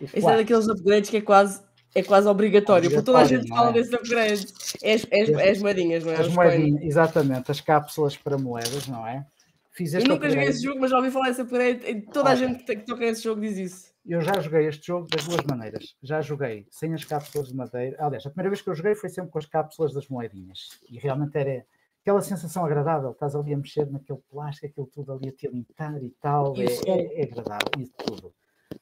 Esse 0.00 0.26
é 0.28 0.36
daqueles 0.36 0.68
upgrades 0.68 1.10
que 1.10 1.18
é 1.18 1.20
quase, 1.20 1.62
é 1.94 2.02
quase 2.02 2.26
obrigatório, 2.28 2.90
porque 2.90 3.04
toda 3.04 3.18
a 3.18 3.24
gente 3.24 3.48
fala 3.48 3.70
é? 3.70 3.72
desses 3.72 3.92
upgrades. 3.92 4.52
É 4.82 4.94
as, 4.94 5.06
é 5.10 5.20
as- 5.22 5.50
as 5.56 5.58
moedinhas, 5.62 6.04
não 6.04 6.12
é? 6.12 6.16
As 6.16 6.28
moedinhas, 6.28 6.82
exatamente, 6.82 7.50
as 7.50 7.60
cápsulas 7.60 8.16
para 8.16 8.36
moedas, 8.36 8.86
não 8.88 9.06
é? 9.06 9.24
Fiz 9.72 9.92
Eu 9.92 9.98
este 9.98 10.08
nunca 10.08 10.28
joguei 10.28 10.38
upgrade. 10.44 10.50
esse 10.56 10.64
jogo, 10.64 10.80
mas 10.80 10.90
já 10.90 10.96
ouvi 10.98 11.10
falar 11.10 11.28
desse 11.28 11.40
upgrade. 11.42 11.84
e 11.86 12.00
Toda 12.02 12.30
a 12.30 12.34
Ok. 12.34 12.46
gente 12.48 12.64
que 12.64 12.76
toca 12.86 13.04
esse 13.04 13.22
jogo 13.24 13.40
diz 13.40 13.56
isso. 13.56 13.92
Eu 14.06 14.20
já 14.20 14.38
joguei 14.38 14.66
este 14.68 14.86
jogo 14.86 15.08
das 15.08 15.24
duas 15.24 15.42
maneiras. 15.48 15.96
Já 16.02 16.20
joguei 16.20 16.66
sem 16.70 16.92
as 16.94 17.04
cápsulas 17.04 17.48
de 17.48 17.54
madeira. 17.56 17.96
Aliás, 17.98 18.24
a 18.26 18.30
primeira 18.30 18.50
vez 18.50 18.60
que 18.62 18.68
eu 18.70 18.74
joguei 18.74 18.94
foi 18.94 19.08
sempre 19.08 19.30
com 19.32 19.38
as 19.38 19.46
cápsulas 19.46 19.92
das 19.94 20.06
moedinhas. 20.08 20.78
E 20.90 20.98
realmente 20.98 21.36
era 21.36 21.64
aquela 22.04 22.20
sensação 22.20 22.66
agradável. 22.66 23.12
Estás 23.12 23.34
ali 23.34 23.54
a 23.54 23.56
mexer 23.56 23.90
naquele 23.90 24.20
plástico, 24.30 24.66
aquilo 24.66 24.86
tudo 24.86 25.12
ali 25.14 25.30
a 25.30 25.32
te 25.32 25.48
limpar 25.48 26.02
e 26.02 26.10
tal. 26.20 26.54
É, 26.54 26.64
o 26.64 26.70
é- 26.86 27.20
é 27.20 27.22
agradável. 27.24 27.70
E 27.78 27.86
tudo. 27.88 28.34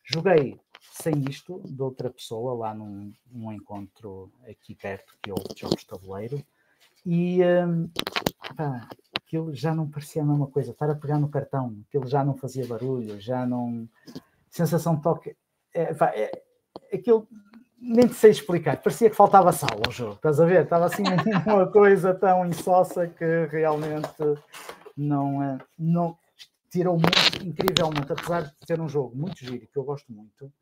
Joguei 0.03 0.61
sem 0.81 1.23
isto 1.31 1.63
de 1.65 1.81
outra 1.81 2.11
pessoa 2.11 2.53
lá 2.55 2.75
num, 2.75 3.13
num 3.31 3.53
encontro 3.53 4.33
aqui 4.49 4.75
perto 4.75 5.17
que 5.23 5.31
houve 5.31 5.55
de 5.55 5.61
jogos 5.61 5.83
de 5.83 5.87
tabuleiro 5.87 6.45
e 7.07 7.41
um, 7.45 7.89
pá, 8.57 8.89
aquilo 9.17 9.55
já 9.55 9.73
não 9.73 9.89
parecia 9.89 10.23
a 10.23 10.25
mesma 10.25 10.49
coisa, 10.49 10.73
estar 10.73 10.91
a 10.91 10.95
pegar 10.97 11.19
no 11.19 11.29
cartão, 11.29 11.77
aquilo 11.87 12.09
já 12.09 12.25
não 12.25 12.37
fazia 12.37 12.67
barulho, 12.67 13.21
já 13.21 13.47
não. 13.47 13.89
Sensação 14.51 14.97
de 14.97 15.03
toque. 15.03 15.37
É, 15.73 15.95
pá, 15.95 16.07
é, 16.09 16.43
aquilo 16.93 17.29
nem 17.83 18.07
te 18.07 18.15
sei 18.15 18.31
explicar, 18.31 18.81
parecia 18.81 19.11
que 19.11 19.17
faltava 19.17 19.53
sal 19.53 19.81
ao 19.85 19.91
jogo, 19.91 20.15
estás 20.15 20.39
a 20.39 20.47
ver? 20.47 20.63
Estava 20.63 20.87
assim 20.87 21.03
uma 21.45 21.67
coisa 21.67 22.15
tão 22.15 22.47
insossa 22.47 23.09
que 23.09 23.47
realmente 23.47 24.07
não, 24.97 25.43
é, 25.43 25.59
não 25.77 26.17
tirou 26.71 26.95
muito, 26.95 27.45
incrivelmente, 27.45 28.13
apesar 28.13 28.43
de 28.43 28.55
ser 28.65 28.81
um 28.81 28.89
jogo 28.89 29.17
muito 29.17 29.37
giro, 29.45 29.67
que 29.67 29.77
eu 29.77 29.83
gosto 29.83 30.13
muito, 30.13 30.53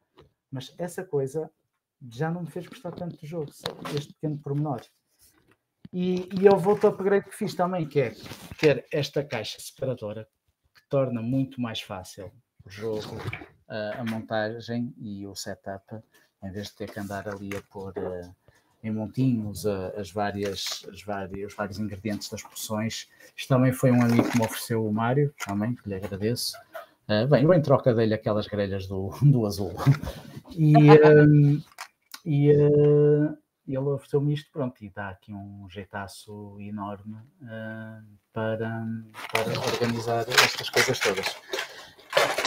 mas 0.50 0.74
essa 0.78 1.04
coisa 1.04 1.50
já 2.10 2.30
não 2.30 2.42
me 2.42 2.50
fez 2.50 2.66
gostar 2.66 2.92
tanto 2.92 3.18
do 3.18 3.26
jogo, 3.26 3.52
este 3.94 4.14
pequeno 4.14 4.38
pormenor. 4.38 4.80
E, 5.92 6.28
e 6.40 6.46
eu 6.46 6.56
vou-te 6.56 6.86
upgrade 6.86 7.28
que 7.28 7.36
fiz 7.36 7.54
também, 7.54 7.86
que 7.86 8.00
é 8.00 8.14
ter 8.58 8.86
esta 8.90 9.22
caixa 9.22 9.58
separadora, 9.60 10.26
que 10.74 10.88
torna 10.88 11.20
muito 11.20 11.60
mais 11.60 11.82
fácil 11.82 12.32
o 12.64 12.70
jogo, 12.70 13.18
a, 13.68 14.00
a 14.00 14.04
montagem 14.04 14.94
e 14.98 15.26
o 15.26 15.34
setup, 15.34 15.84
em 16.42 16.50
vez 16.50 16.68
de 16.68 16.74
ter 16.74 16.90
que 16.90 16.98
andar 16.98 17.28
ali 17.28 17.56
a 17.56 17.62
pôr 17.62 17.92
uh, 17.98 18.34
em 18.82 18.90
montinhos 18.90 19.64
uh, 19.64 19.92
as 19.96 20.10
várias, 20.10 20.86
as 20.90 21.02
várias, 21.02 21.52
os 21.52 21.54
vários 21.54 21.78
ingredientes 21.78 22.28
das 22.28 22.42
porções. 22.42 23.08
Isto 23.36 23.48
também 23.48 23.72
foi 23.72 23.90
um 23.90 24.02
amigo 24.02 24.28
que 24.28 24.38
me 24.38 24.44
ofereceu 24.44 24.86
o 24.86 24.92
Mário, 24.92 25.34
também, 25.46 25.74
que 25.74 25.88
lhe 25.88 25.94
agradeço. 25.94 26.56
Uh, 27.08 27.26
bem, 27.28 27.44
eu 27.44 27.52
em 27.52 27.60
troca 27.60 27.94
dele 27.94 28.14
aquelas 28.14 28.46
grelhas 28.46 28.86
do, 28.86 29.10
do 29.22 29.46
azul. 29.46 29.72
E, 30.56 30.74
um, 30.76 31.62
e 32.24 32.52
uh, 32.52 33.36
ele 33.66 33.78
ofereceu-me 33.78 34.32
isto, 34.32 34.50
pronto, 34.50 34.82
e 34.82 34.90
dá 34.90 35.10
aqui 35.10 35.32
um 35.32 35.68
jeitaço 35.68 36.56
enorme 36.58 37.18
para, 38.32 38.84
para 39.32 39.60
organizar 39.72 40.26
estas 40.28 40.70
coisas 40.70 40.98
todas. 40.98 41.36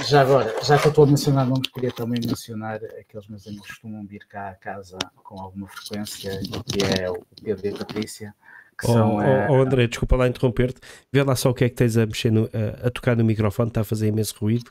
Já 0.07 0.21
agora, 0.21 0.53
já 0.63 0.77
que 0.77 0.87
eu 0.87 0.89
estou 0.89 1.05
a 1.05 1.07
mencionar 1.07 1.45
nomes, 1.45 1.69
queria 1.69 1.91
também 1.91 2.19
mencionar 2.25 2.79
aqueles 2.99 3.27
meus 3.27 3.47
amigos 3.47 3.67
que 3.67 3.73
costumam 3.73 4.05
vir 4.05 4.25
cá 4.27 4.49
a 4.49 4.55
casa 4.55 4.97
com 5.23 5.39
alguma 5.39 5.67
frequência, 5.67 6.39
que 6.65 6.83
é 6.83 7.09
o 7.09 7.23
Pedro 7.41 7.67
e 7.67 7.69
a 7.69 7.77
Patrícia. 7.77 8.35
Que 8.79 8.87
oh, 8.87 8.93
são, 8.93 9.15
oh, 9.15 9.19
uh, 9.19 9.51
oh, 9.51 9.61
André, 9.61 9.87
desculpa 9.87 10.15
lá 10.15 10.27
interromper-te. 10.27 10.81
Vê 11.11 11.23
lá 11.23 11.35
só 11.35 11.51
o 11.51 11.53
que 11.53 11.63
é 11.63 11.69
que 11.69 11.75
tens 11.75 11.95
a 11.95 12.05
mexer 12.05 12.31
no, 12.31 12.45
a, 12.45 12.87
a 12.87 12.91
tocar 12.91 13.15
no 13.15 13.23
microfone, 13.23 13.69
está 13.69 13.81
a 13.81 13.83
fazer 13.83 14.07
imenso 14.07 14.35
ruído 14.39 14.69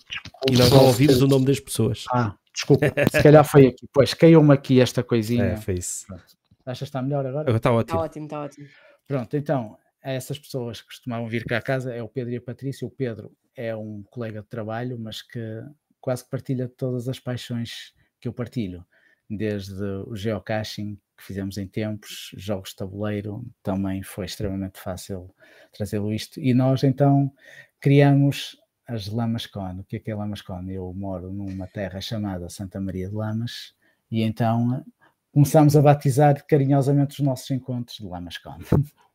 e 0.51 0.57
nós 0.57 0.71
não 0.71 0.87
ouvimos 0.87 1.23
o 1.23 1.29
nome 1.29 1.47
das 1.47 1.61
pessoas. 1.61 2.05
Ah, 2.13 2.35
desculpa, 2.53 2.87
se 3.11 3.23
calhar 3.23 3.45
foi 3.45 3.69
aqui. 3.69 3.89
Pois, 3.93 4.13
caiu-me 4.13 4.53
aqui 4.53 4.81
esta 4.81 5.03
coisinha. 5.03 5.45
É, 5.45 5.57
foi 5.57 5.75
isso. 5.75 6.07
Pronto. 6.07 6.25
Achas 6.67 6.79
que 6.79 6.85
está 6.85 7.03
melhor 7.03 7.25
agora? 7.27 7.57
Está 7.57 7.73
ótimo. 7.73 7.99
Está 7.99 8.05
ótimo, 8.05 8.25
está 8.27 8.41
ótimo. 8.43 8.67
Pronto, 9.07 9.37
então, 9.37 9.77
essas 10.03 10.39
pessoas 10.39 10.81
que 10.81 10.89
costumavam 10.89 11.29
vir 11.29 11.45
cá 11.45 11.59
a 11.59 11.63
casa 11.63 11.95
é 11.95 12.03
o 12.03 12.09
Pedro 12.09 12.33
e 12.33 12.37
a 12.37 12.43
Patrícia. 12.43 12.87
O 12.87 12.91
Pedro 12.91 13.33
é 13.55 13.75
um 13.77 14.03
colega 14.11 14.43
de 14.43 14.49
trabalho, 14.49 14.99
mas 14.99 15.23
que 15.23 15.63
quase 16.01 16.25
que 16.25 16.31
partilha 16.31 16.69
todas 16.69 17.09
as 17.09 17.21
paixões 17.21 17.95
que 18.21 18.27
eu 18.27 18.33
partilho, 18.33 18.85
desde 19.31 19.83
o 20.07 20.15
geocaching 20.17 20.99
que 21.17 21.25
fizemos 21.25 21.57
em 21.57 21.67
tempos, 21.67 22.33
jogos 22.37 22.71
de 22.71 22.77
tabuleiro, 22.77 23.45
também 23.63 24.03
foi 24.03 24.27
extremamente 24.27 24.81
fácil 24.81 25.33
trazê-lo 25.73 26.13
isto. 26.13 26.41
E 26.41 26.53
nós 26.53 26.83
então 26.83 27.33
criamos 27.81 28.61
as 28.87 29.09
Lamas 29.09 29.47
Con. 29.47 29.81
O 29.81 29.85
que 29.85 29.97
é 29.97 29.99
que 30.01 30.11
é 30.11 30.15
Lamas 30.15 30.43
Con? 30.43 30.69
Eu 30.69 30.93
moro 30.95 31.33
numa 31.33 31.67
terra 31.67 32.01
chamada 32.01 32.49
Santa 32.49 32.81
Maria 32.81 33.09
de 33.09 33.15
Lamas 33.15 33.75
e 34.11 34.23
então 34.23 34.85
começámos 35.33 35.77
a 35.77 35.83
batizar 35.83 36.45
carinhosamente 36.47 37.21
os 37.21 37.25
nossos 37.25 37.51
encontros 37.51 37.97
de 37.99 38.05
Lamas 38.05 38.39
Con. 38.39 38.59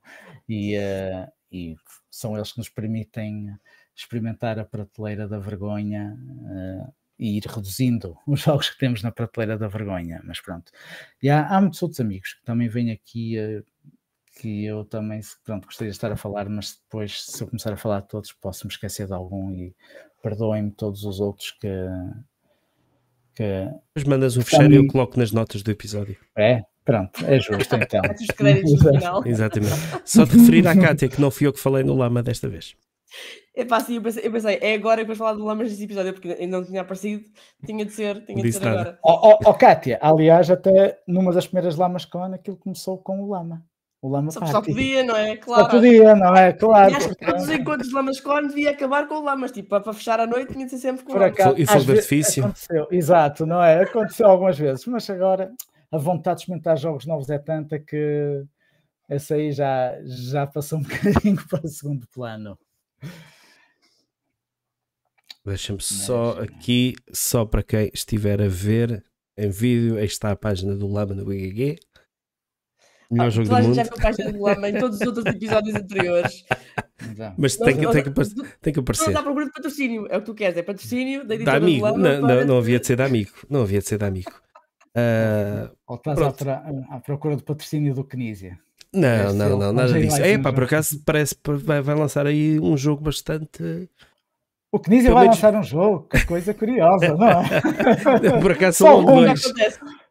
e, 0.48 0.78
uh, 0.78 1.32
e 1.52 1.76
são 2.10 2.36
eles 2.36 2.52
que 2.52 2.60
nos 2.60 2.70
permitem 2.70 3.56
experimentar 3.96 4.60
a 4.60 4.66
prateleira 4.66 5.28
da 5.28 5.40
vergonha 5.40 6.16
uh, 6.16 6.94
e 7.18 7.38
ir 7.38 7.44
reduzindo 7.46 8.18
os 8.28 8.42
jogos 8.42 8.70
que 8.70 8.78
temos 8.78 9.02
na 9.02 9.12
prateleira 9.12 9.58
da 9.58 9.68
vergonha. 9.68 10.22
Mas 10.24 10.40
pronto. 10.40 10.72
E 11.22 11.30
há, 11.30 11.48
há 11.48 11.60
muitos 11.60 11.82
outros 11.82 12.00
amigos 12.00 12.34
que 12.34 12.44
também 12.44 12.68
vêm 12.68 12.92
aqui 12.92 13.38
uh, 13.40 13.64
que 14.40 14.66
eu 14.66 14.86
também 14.86 15.20
pronto, 15.44 15.66
gostaria 15.66 15.90
de 15.90 15.98
estar 15.98 16.12
a 16.12 16.16
falar, 16.16 16.48
mas 16.48 16.80
depois, 16.84 17.24
se 17.24 17.42
eu 17.42 17.48
começar 17.48 17.74
a 17.74 17.78
falar 17.78 18.02
de 18.02 18.08
todos, 18.08 18.32
posso 18.34 18.68
me 18.68 18.72
esquecer 18.72 19.08
de 19.08 19.14
algum 19.14 19.52
e 19.52 19.76
perdoem-me 20.22 20.72
todos 20.72 21.04
os 21.04 21.20
outros 21.20 21.52
que. 21.52 21.68
que 23.34 23.68
Mas 23.96 24.04
mandas 24.04 24.38
um 24.38 24.42
fecheiro 24.42 24.74
e 24.74 24.78
eu 24.78 24.88
coloco 24.88 25.18
nas 25.18 25.32
notas 25.32 25.64
do 25.64 25.72
episódio. 25.72 26.18
É? 26.36 26.64
Pronto, 26.88 27.26
é 27.26 27.38
justo 27.38 27.76
então. 27.76 28.02
Os 28.18 28.28
créditos 28.28 28.82
no 28.82 28.94
final. 28.94 29.28
Exatamente. 29.28 29.74
Só 30.06 30.24
de 30.24 30.38
referir 30.38 30.66
à 30.68 30.74
Cátia 30.76 31.10
que 31.10 31.20
não 31.20 31.30
fui 31.30 31.46
eu 31.48 31.52
que 31.54 31.60
falei 31.60 31.84
no 31.84 31.94
Lama 31.96 32.24
desta 32.24 32.48
vez. 32.48 32.76
Epá, 33.54 33.80
sim, 33.82 33.96
eu 33.96 34.02
pensei, 34.02 34.26
eu 34.26 34.32
pensei, 34.32 34.58
é 34.62 34.74
agora 34.76 35.02
que 35.02 35.08
vais 35.08 35.18
falar 35.18 35.34
do 35.34 35.44
Lamas 35.44 35.68
neste 35.70 35.84
episódio, 35.84 36.14
porque 36.14 36.30
ainda 36.40 36.58
não 36.60 36.66
tinha 36.66 36.82
aparecido, 36.82 37.24
tinha 37.66 37.84
de 37.84 37.92
ser, 37.92 38.24
tinha 38.26 38.42
de 38.42 38.54
ser 38.54 38.64
nada. 38.64 38.80
agora. 38.82 39.00
Ó 39.04 39.32
oh, 39.34 39.50
oh, 39.50 39.54
Kátia, 39.54 39.98
aliás, 40.02 40.50
até 40.50 41.00
numa 41.08 41.34
das 41.34 41.48
primeiras 41.48 41.76
Lamas 41.76 42.06
Con, 42.06 42.34
aquilo 42.34 42.56
começou 42.58 42.98
com 43.00 43.20
o 43.22 43.30
Lama. 43.30 43.64
O 44.02 44.10
Lama 44.10 44.30
Só, 44.32 44.46
só 44.46 44.52
Party. 44.54 44.72
podia, 44.74 45.04
não 45.04 45.16
é? 45.18 45.36
Só 45.38 45.42
Claro. 45.42 45.70
podia, 45.72 46.16
não 46.16 46.36
é? 46.36 46.54
Claro. 46.54 46.92
E 46.92 46.96
acho 46.96 47.10
que 47.16 47.26
todos 47.26 47.44
os 47.44 47.50
encontros 47.50 47.88
de 47.90 47.96
Lamas 47.96 48.20
Con 48.22 48.48
devia 48.48 48.70
acabar 48.72 49.08
com 49.08 49.16
o 49.16 49.24
Lamas, 49.24 49.52
tipo, 49.52 49.70
para 49.70 49.82
para 49.82 49.94
fechar 49.94 50.20
a 50.20 50.28
noite 50.28 50.54
tinha 50.54 50.66
de 50.66 50.72
ser 50.72 50.78
sempre 50.78 51.04
com 51.04 51.12
o 51.12 51.16
Por 51.16 51.22
Lamas. 51.22 51.40
acaso, 51.40 51.56
E 51.58 51.66
fogo 51.66 51.78
às 51.80 51.86
de 51.86 51.92
vezes 51.94 52.04
artifício. 52.06 52.44
Aconteceu, 52.46 52.88
exato, 52.92 53.46
não 53.48 53.64
é? 53.64 53.82
Aconteceu 53.84 54.28
algumas 54.28 54.58
vezes, 54.60 54.86
mas 54.86 55.10
agora 55.10 55.52
a 55.92 55.98
vontade 55.98 56.38
de 56.38 56.42
experimentar 56.44 56.78
jogos 56.78 57.06
novos 57.06 57.30
é 57.30 57.38
tanta 57.40 57.80
que 57.80 58.44
essa 59.10 59.36
aí 59.36 59.52
já, 59.52 59.94
já 60.06 60.46
passou 60.46 60.80
um 60.80 60.84
bocadinho 60.84 61.38
para 61.48 61.66
o 61.66 61.68
segundo 61.68 62.06
plano. 62.08 62.58
Deixa-me 65.46 65.82
só 65.82 66.40
aqui, 66.42 66.94
só 67.14 67.46
para 67.46 67.64
quem 67.64 67.90
estiver 67.94 68.42
a 68.42 68.50
ver 68.50 69.04
em 69.38 69.50
vídeo, 69.50 69.98
aí 69.98 70.06
está 70.06 70.32
a 70.32 70.36
página 70.36 70.76
do 70.76 70.88
Lama 70.88 71.14
no 71.16 71.24
BGG. 71.26 71.78
Melhor 73.10 73.28
Ah, 73.28 73.30
jogo 73.30 73.48
do 73.48 73.56
mundo. 73.56 73.74
já 73.74 73.84
viu 73.84 73.94
a 73.94 74.02
página 74.02 74.32
do 74.34 74.42
Lama 74.44 74.70
em 74.70 74.78
todos 74.78 75.00
os 75.00 75.08
outros 75.08 75.26
episódios 75.26 75.74
anteriores. 75.76 76.44
Então, 77.10 77.34
Mas 77.38 77.56
tem 77.56 77.78
que, 77.78 77.84
Nós- 77.84 77.94
tem 77.94 78.04
que, 78.04 78.10
nós- 78.10 78.34
tem 78.34 78.74
que 78.74 78.78
Não 78.80 78.82
aparecer. 78.84 79.08
está 79.08 79.20
à 79.22 79.24
procura 79.24 79.46
de 79.46 79.52
patrocínio, 79.54 80.08
é 80.10 80.18
o 80.18 80.20
que 80.20 80.26
tu 80.26 80.36
queres, 80.36 80.58
é 80.58 80.64
patrocínio 80.64 81.22
da 81.22 81.28
Da 81.30 81.36
editora 81.36 81.60
do 81.62 81.66
amigo. 81.66 81.86
Lama 81.86 81.98
Não, 81.98 82.28
para- 82.28 82.36
não, 82.42 82.48
não 82.48 82.58
havia 82.58 82.80
de 82.82 82.88
ser 82.88 82.98
da 82.98 83.06
amigo. 83.06 83.32
Não 83.50 83.62
havia 83.62 83.80
de 83.80 83.88
ser 83.88 83.98
da 83.98 84.08
amigo. 84.08 84.32
Ah, 84.98 85.70
ou 85.86 85.96
estás 85.96 86.20
à, 86.22 86.32
tra- 86.32 86.64
à 86.90 87.00
procura 87.00 87.36
do 87.36 87.44
patrocínio 87.44 87.94
do 87.94 88.04
Knizia. 88.04 88.58
não, 88.94 89.34
não, 89.34 89.58
não, 89.60 89.74
nada 89.74 89.94
disso. 90.00 90.22
É 90.22 90.38
pá, 90.38 90.52
por 90.52 90.64
acaso 90.64 91.00
parece 91.06 91.36
que 91.36 91.52
vai, 91.54 91.82
vai 91.82 91.96
lançar 91.96 92.26
aí 92.26 92.60
um 92.60 92.76
jogo 92.76 93.04
bastante. 93.04 93.88
O 94.72 94.80
Knizia 94.80 95.14
vai 95.14 95.28
lançar 95.28 95.54
um 95.56 95.64
jogo, 95.64 96.08
que 96.10 96.26
coisa 96.26 96.54
curiosa, 96.54 97.16
não 97.16 97.28
é? 97.28 97.44
Por 98.42 98.52
acaso 98.52 98.78
são 98.84 98.98
logo 99.00 99.12
um. 99.14 99.26
Dois. 99.26 99.54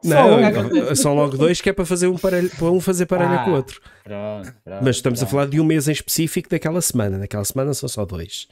Não, 0.03 0.95
são 0.97 1.15
logo 1.15 1.37
dois 1.37 1.61
que 1.61 1.69
é 1.69 1.73
para 1.73 1.85
fazer 1.85 2.07
um 2.07 2.17
parelho, 2.17 2.49
para 2.51 2.71
um 2.71 2.81
fazer 2.81 3.05
parelho 3.07 3.33
Ah, 3.35 3.45
com 3.45 3.51
o 3.51 3.55
outro. 3.55 3.81
Pronto, 4.05 4.53
pronto, 4.65 4.85
Mas 4.85 4.97
estamos 4.97 5.19
a 5.21 5.27
pronto. 5.27 5.31
falar 5.33 5.47
de 5.51 5.61
um 5.61 5.65
mês 5.65 5.89
em 5.89 5.93
específico 5.93 6.49
daquela 6.49 6.81
semana. 6.81 7.19
Naquela 7.19 7.45
semana 7.45 7.75
são 7.75 7.89
só 7.89 8.05
dois. 8.07 8.49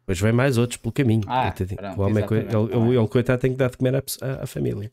Depois 0.00 0.18
vem 0.20 0.32
mais 0.32 0.56
outros 0.56 0.78
pelo 0.78 0.92
caminho. 0.92 1.22
Ah, 1.26 1.42
coitadinho. 1.50 1.78
pronto, 1.78 2.00
o 2.00 2.04
homem, 2.04 2.24
ele, 2.24 2.38
ele, 2.86 2.96
ele, 2.98 3.08
coitado, 3.08 3.40
tem 3.40 3.52
que 3.52 3.56
dar 3.58 3.70
de 3.70 3.76
comer 3.76 3.96
à- 3.96 4.02
à 4.42 4.46
família. 4.46 4.90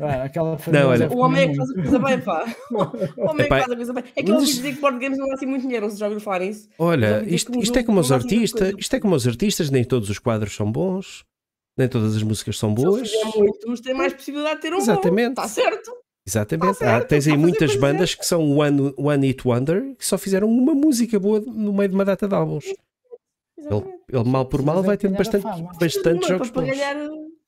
Ah, 0.00 0.24
aquela 0.24 0.58
Não, 0.72 0.88
olha- 0.88 1.08
O 1.12 1.18
homem 1.18 1.42
é 1.42 1.48
que 1.48 1.56
faz 1.56 1.70
a 1.70 1.74
coisa 1.74 1.98
bem, 1.98 2.20
pá. 2.20 2.44
O 3.16 3.30
homem 3.30 3.40
é 3.40 3.42
que 3.44 3.48
faz 3.48 3.70
a 3.70 3.76
coisa 3.76 3.92
bem. 3.92 4.04
É 4.16 4.22
que 4.22 4.30
eu 4.30 4.34
mas 4.34 4.42
ouvi 4.42 4.44
isto- 4.50 4.56
dizer 4.62 4.74
que 4.74 4.80
board 4.80 4.98
games 4.98 5.18
não 5.18 5.28
dá 5.28 5.34
assim 5.34 5.46
muito 5.46 5.62
dinheiro, 5.62 5.90
se 5.90 5.96
já 5.96 6.06
ouviram 6.06 6.20
falar 6.20 6.40
nisso? 6.40 6.68
Já 6.68 6.84
Olha, 6.84 7.24
isto, 7.26 7.56
um 7.56 7.60
isto 7.60 7.78
é 7.78 7.82
como 7.82 8.00
os 8.00 8.12
assim 8.12 8.24
artistas, 8.24 8.74
isto 8.78 8.96
é 8.96 9.00
como 9.00 9.14
os 9.14 9.26
artistas, 9.26 9.70
nem 9.70 9.84
todos 9.84 10.10
os 10.10 10.18
quadros 10.18 10.54
são 10.54 10.70
bons, 10.70 11.24
nem 11.78 11.88
todas 11.88 12.16
as 12.16 12.22
músicas 12.22 12.58
são 12.58 12.70
Se 12.70 12.82
boas. 12.84 13.10
fizer 13.10 13.38
muitos, 13.38 13.80
tem 13.80 13.94
mais 13.94 14.12
possibilidade 14.12 14.56
de 14.56 14.62
ter 14.62 14.72
um 14.74 14.78
Exatamente. 14.78 15.34
bom. 15.34 15.42
Está 15.42 15.48
certo. 15.48 15.92
Exatamente. 16.26 16.64
Tá 16.64 16.70
Há- 16.70 16.74
certo, 16.98 17.08
tens 17.08 17.26
aí 17.26 17.32
a 17.32 17.36
fazer 17.36 17.46
muitas 17.46 17.76
bandas 17.76 18.14
que 18.14 18.26
são 18.26 18.56
One, 18.58 18.92
one 18.96 19.26
Hit 19.28 19.46
Wonder 19.46 19.94
que 19.96 20.04
só 20.04 20.18
fizeram 20.18 20.48
uma 20.48 20.74
música 20.74 21.20
boa 21.20 21.38
no 21.40 21.72
meio 21.72 21.88
de 21.88 21.94
uma 21.94 22.04
data 22.04 22.26
de 22.26 22.34
álbuns. 22.34 22.64
Ele, 23.58 23.84
ele 24.12 24.24
mal 24.28 24.46
por 24.46 24.62
mal 24.62 24.82
vai 24.82 24.98
é 25.00 25.06
a 25.06 25.10
bastante, 25.10 25.46
bastante 25.80 26.20
Não, 26.22 26.28
jogos 26.28 26.50
bons. 26.50 26.66
ganhar, 26.66 26.96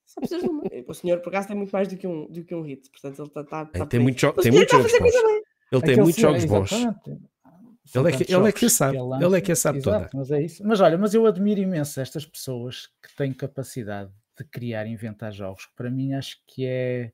só 0.08 0.20
precisas 0.20 0.42
de 0.42 0.48
uma. 0.50 0.62
O 0.88 0.94
senhor, 0.94 1.20
por 1.20 1.28
acaso, 1.28 1.48
tem 1.48 1.56
muito 1.56 1.70
mais 1.70 1.86
do 1.88 1.96
que 1.96 2.06
um, 2.06 2.26
do 2.30 2.42
que 2.44 2.54
um 2.54 2.62
hit. 2.62 2.90
Portanto, 2.90 3.18
ele 3.20 3.28
está. 3.28 3.44
Tá, 3.44 3.64
tá 3.66 3.78
por 3.80 3.86
tem 3.88 3.98
aí. 3.98 4.02
muitos 4.04 4.20
jo- 4.22 4.32
tem 4.32 4.50
muitos 4.52 4.74
a 4.74 4.76
jogos 4.78 4.92
fazer 4.92 5.02
bons. 5.22 5.42
Ele 5.70 5.82
tem 5.82 5.96
muitos 5.96 6.20
jogos 6.20 6.44
bons. 6.46 6.72
Ele 6.72 8.08
é 8.08 8.16
que- 8.16 8.32
ele 8.32 8.48
é 8.48 8.52
que 8.52 8.68
sabe, 8.68 8.96
ele 8.98 9.24
ele 9.24 9.36
é 9.38 9.40
que 9.40 9.52
a 9.52 9.56
sabe 9.56 9.78
Exato, 9.78 9.98
toda. 10.10 10.10
Mas 10.14 10.30
é 10.30 10.42
isso. 10.42 10.66
Mas 10.66 10.80
olha, 10.80 10.98
mas 10.98 11.14
eu 11.14 11.26
admiro 11.26 11.60
imenso 11.60 12.00
estas 12.00 12.26
pessoas 12.26 12.88
que 13.02 13.14
têm 13.16 13.32
capacidade 13.32 14.10
de 14.36 14.44
criar 14.44 14.86
e 14.86 14.90
inventar 14.90 15.32
jogos. 15.32 15.68
Para 15.74 15.90
mim, 15.90 16.12
acho 16.14 16.38
que 16.46 16.64
é 16.66 17.12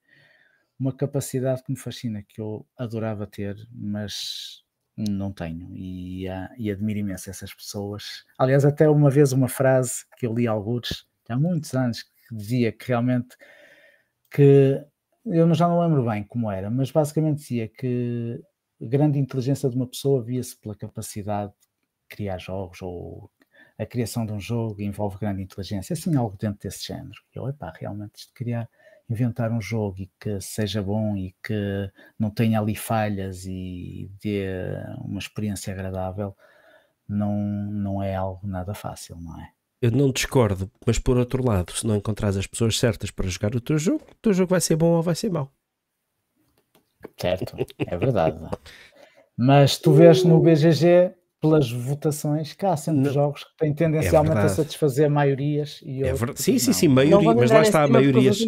uma 0.79 0.93
capacidade 0.93 1.63
que 1.63 1.71
me 1.71 1.79
fascina, 1.79 2.23
que 2.23 2.41
eu 2.41 2.67
adorava 2.77 3.27
ter, 3.27 3.57
mas 3.73 4.63
não 4.97 5.33
tenho. 5.33 5.71
E, 5.77 6.29
ah, 6.29 6.51
e 6.59 6.71
admiro 6.71 6.99
imenso 6.99 7.31
essas 7.31 7.55
pessoas. 7.55 8.25
Aliás, 8.39 8.65
até 8.65 8.89
uma 8.89 9.11
vez 9.11 9.33
uma 9.33 9.49
frase 9.49 10.05
que 10.19 10.27
eu 10.27 10.35
li 10.35 10.47
alguns, 10.47 11.07
há 11.29 11.37
muitos 11.37 11.73
anos, 11.75 12.05
que 12.29 12.35
dizia 12.35 12.73
que 12.73 12.89
realmente 12.89 13.37
que 14.31 14.85
eu 15.27 15.55
já 15.55 15.69
não 15.69 15.81
lembro 15.81 16.05
bem 16.05 16.25
como 16.25 16.51
era, 16.51 16.71
mas 16.71 16.91
basicamente 16.91 17.39
dizia 17.39 17.69
que 17.69 18.43
a 18.83 18.87
grande 18.87 19.19
inteligência 19.19 19.71
de 19.71 19.77
uma 19.77 19.87
pessoa 19.87 20.23
via-se 20.23 20.57
pela 20.57 20.75
capacidade 20.75 21.53
de 21.53 21.69
criar 22.09 22.39
jogos 22.39 22.83
ou 22.83 23.31
a 23.79 23.87
criação 23.87 24.27
de 24.27 24.33
um 24.33 24.41
jogo 24.41 24.83
envolve 24.83 25.19
grande 25.19 25.43
inteligência, 25.43 25.95
assim 25.95 26.15
algo 26.17 26.37
dentro 26.37 26.61
desse 26.61 26.87
género. 26.87 27.21
Eu, 27.35 27.49
epá, 27.49 27.73
realmente 27.75 28.17
isto 28.17 28.33
criar, 28.35 28.69
inventar 29.09 29.51
um 29.51 29.61
jogo 29.61 30.03
e 30.03 30.11
que 30.21 30.41
seja 30.41 30.83
bom 30.83 31.17
e 31.17 31.35
que 31.43 31.91
não 32.19 32.31
tenha 32.31 32.61
ali 32.61 32.77
falhas 32.77 33.47
e 33.47 34.11
dê 34.23 34.47
uma 34.99 35.19
experiência 35.19 35.73
agradável, 35.73 36.37
não, 37.09 37.37
não 37.71 38.03
é 38.03 38.15
algo 38.15 38.47
nada 38.47 38.75
fácil, 38.75 39.17
não 39.17 39.41
é? 39.41 39.54
Eu 39.85 39.91
não 39.91 40.11
discordo, 40.11 40.71
mas 40.87 40.99
por 40.99 41.19
outro 41.19 41.47
lado, 41.47 41.71
se 41.73 41.87
não 41.87 41.97
encontrares 41.97 42.39
as 42.39 42.47
pessoas 42.47 42.79
certas 42.79 43.11
para 43.11 43.29
jogar 43.29 43.55
o 43.55 43.61
teu 43.61 43.77
jogo, 43.77 44.03
o 44.13 44.15
teu 44.23 44.33
jogo 44.33 44.49
vai 44.49 44.59
ser 44.59 44.77
bom 44.77 44.93
ou 44.93 45.03
vai 45.03 45.15
ser 45.15 45.31
mau. 45.31 45.53
Certo, 47.21 47.55
é 47.77 47.95
verdade. 47.95 48.39
mas 49.37 49.77
tu 49.77 49.93
vês 49.93 50.25
no 50.25 50.41
BGG 50.41 51.13
pelas 51.39 51.71
votações, 51.71 52.55
que 52.55 52.65
há 52.65 52.75
sempre 52.79 53.03
não. 53.03 53.13
jogos 53.13 53.45
que 53.45 53.51
têm 53.59 53.75
tendencialmente 53.75 54.39
é 54.39 54.45
a 54.45 54.49
satisfazer 54.49 55.11
maiorias 55.11 55.81
e 55.85 56.03
é 56.03 56.13
outros, 56.13 56.43
Sim, 56.43 56.59
sim, 56.59 56.73
sim, 56.73 56.89
maioria, 56.89 57.35
mas 57.35 57.51
lá 57.51 57.61
está 57.61 57.83
a 57.83 57.89
maiorias. 57.89 58.39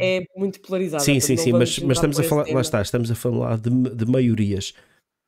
É 0.00 0.24
muito 0.36 0.60
polarizado. 0.60 1.04
Sim, 1.04 1.20
sim, 1.20 1.36
sim, 1.36 1.52
mas, 1.52 1.78
mas 1.78 1.98
estamos 1.98 2.18
a 2.18 2.24
falar, 2.24 2.52
lá 2.52 2.60
está, 2.60 2.82
estamos 2.82 3.12
a 3.12 3.14
falar 3.14 3.58
de, 3.58 3.70
de 3.70 4.06
maiorias. 4.06 4.74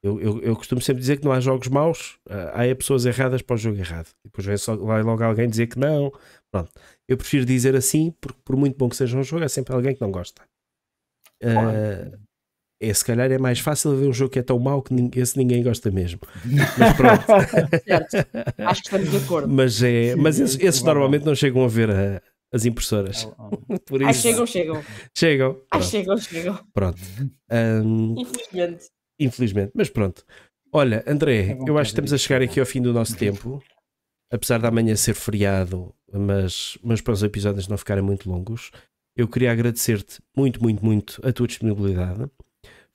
Eu, 0.02 0.18
eu, 0.18 0.40
eu, 0.40 0.56
costumo 0.56 0.80
sempre 0.80 1.00
dizer 1.00 1.18
que 1.18 1.24
não 1.24 1.32
há 1.32 1.40
jogos 1.40 1.68
maus, 1.68 2.18
uh, 2.26 2.52
há 2.54 2.74
pessoas 2.74 3.04
erradas 3.04 3.42
para 3.42 3.54
o 3.54 3.58
jogo 3.58 3.78
errado. 3.78 4.08
Depois 4.24 4.46
vem 4.46 4.56
só, 4.56 4.74
vai 4.74 5.02
logo 5.02 5.22
alguém 5.22 5.48
dizer 5.48 5.66
que 5.66 5.78
não. 5.78 6.10
Pronto. 6.50 6.70
Eu 7.06 7.18
prefiro 7.18 7.44
dizer 7.44 7.76
assim, 7.76 8.14
porque 8.18 8.38
por 8.42 8.56
muito 8.56 8.78
bom 8.78 8.88
que 8.88 8.96
seja 8.96 9.18
um 9.18 9.22
jogo, 9.22 9.44
há 9.44 9.48
sempre 9.48 9.74
alguém 9.74 9.94
que 9.94 10.00
não 10.00 10.10
gosta. 10.10 10.42
Uh, 11.42 12.18
é, 12.82 12.94
se 12.94 13.04
calhar 13.04 13.30
é 13.30 13.36
mais 13.36 13.60
fácil 13.60 13.94
ver 13.94 14.08
um 14.08 14.12
jogo 14.12 14.30
que 14.30 14.38
é 14.38 14.42
tão 14.42 14.58
mau 14.58 14.82
que 14.82 14.94
ninguém, 14.94 15.22
esse 15.22 15.36
ninguém 15.36 15.62
gosta 15.62 15.90
mesmo. 15.90 16.20
Mas 16.78 16.96
pronto. 16.96 17.24
certo. 17.84 18.16
Acho 18.56 18.80
que 18.80 18.88
estamos 18.88 19.10
de 19.10 19.16
acordo. 19.18 19.48
Mas, 19.48 19.82
é, 19.82 20.14
Sim, 20.14 20.20
mas 20.20 20.40
esses, 20.40 20.58
esses 20.58 20.82
normalmente 20.82 21.26
não 21.26 21.34
chegam 21.34 21.62
a 21.62 21.68
ver 21.68 21.90
a, 21.90 22.22
as 22.50 22.64
impressoras. 22.64 23.28
Oh, 23.38 23.50
oh. 23.68 23.78
Por 23.80 24.00
isso... 24.00 24.08
Ah, 24.08 24.12
chegam, 24.14 24.46
chegam. 24.46 24.82
Chegam. 25.14 25.60
Ah, 25.70 25.82
chegam, 25.82 26.16
chegam. 26.16 26.58
Pronto. 26.72 26.98
Um, 27.52 28.14
Infelizmente. 28.18 28.86
Infelizmente, 29.20 29.72
mas 29.74 29.90
pronto. 29.90 30.24
Olha, 30.72 31.04
André, 31.06 31.50
é 31.50 31.58
eu 31.66 31.76
acho 31.76 31.90
que 31.90 31.92
estamos 31.92 32.12
a 32.12 32.18
chegar 32.18 32.42
aqui 32.42 32.58
ao 32.58 32.66
fim 32.66 32.80
do 32.80 32.92
nosso 32.92 33.16
tempo. 33.16 33.62
Apesar 34.32 34.58
de 34.58 34.66
amanhã 34.66 34.94
ser 34.94 35.14
feriado, 35.14 35.92
mas, 36.12 36.78
mas 36.82 37.00
para 37.00 37.12
os 37.12 37.22
episódios 37.22 37.66
não 37.66 37.76
ficarem 37.76 38.02
muito 38.02 38.30
longos, 38.30 38.70
eu 39.16 39.26
queria 39.26 39.50
agradecer-te 39.50 40.20
muito, 40.36 40.62
muito, 40.62 40.84
muito 40.84 41.20
a 41.26 41.32
tua 41.32 41.48
disponibilidade. 41.48 42.30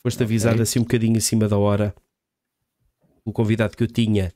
Foste 0.01 0.17
okay. 0.17 0.25
avisado 0.25 0.61
assim 0.61 0.79
um 0.79 0.83
bocadinho 0.83 1.17
acima 1.17 1.47
da 1.47 1.57
hora. 1.57 1.93
O 3.25 3.33
convidado 3.33 3.75
que 3.75 3.83
eu 3.83 3.87
tinha 3.87 4.31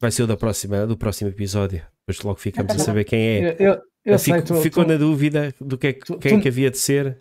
vai 0.00 0.12
ser 0.12 0.22
o 0.22 0.26
da 0.26 0.36
próxima, 0.36 0.86
do 0.86 0.96
próximo 0.96 1.28
episódio. 1.28 1.84
Depois 2.06 2.24
logo 2.24 2.38
ficamos 2.38 2.72
a 2.72 2.78
saber 2.78 3.04
quem 3.04 3.20
é. 3.20 3.56
Eu, 3.58 3.74
eu, 3.74 3.82
eu 4.04 4.18
Fico, 4.18 4.36
sei, 4.36 4.42
tu, 4.42 4.62
ficou 4.62 4.84
tu, 4.84 4.88
na 4.88 4.96
dúvida 4.96 5.54
do 5.60 5.76
que 5.76 5.88
é, 5.88 5.92
tu, 5.92 6.18
quem 6.18 6.38
é 6.38 6.40
que 6.40 6.48
havia 6.48 6.70
de 6.70 6.78
ser. 6.78 7.18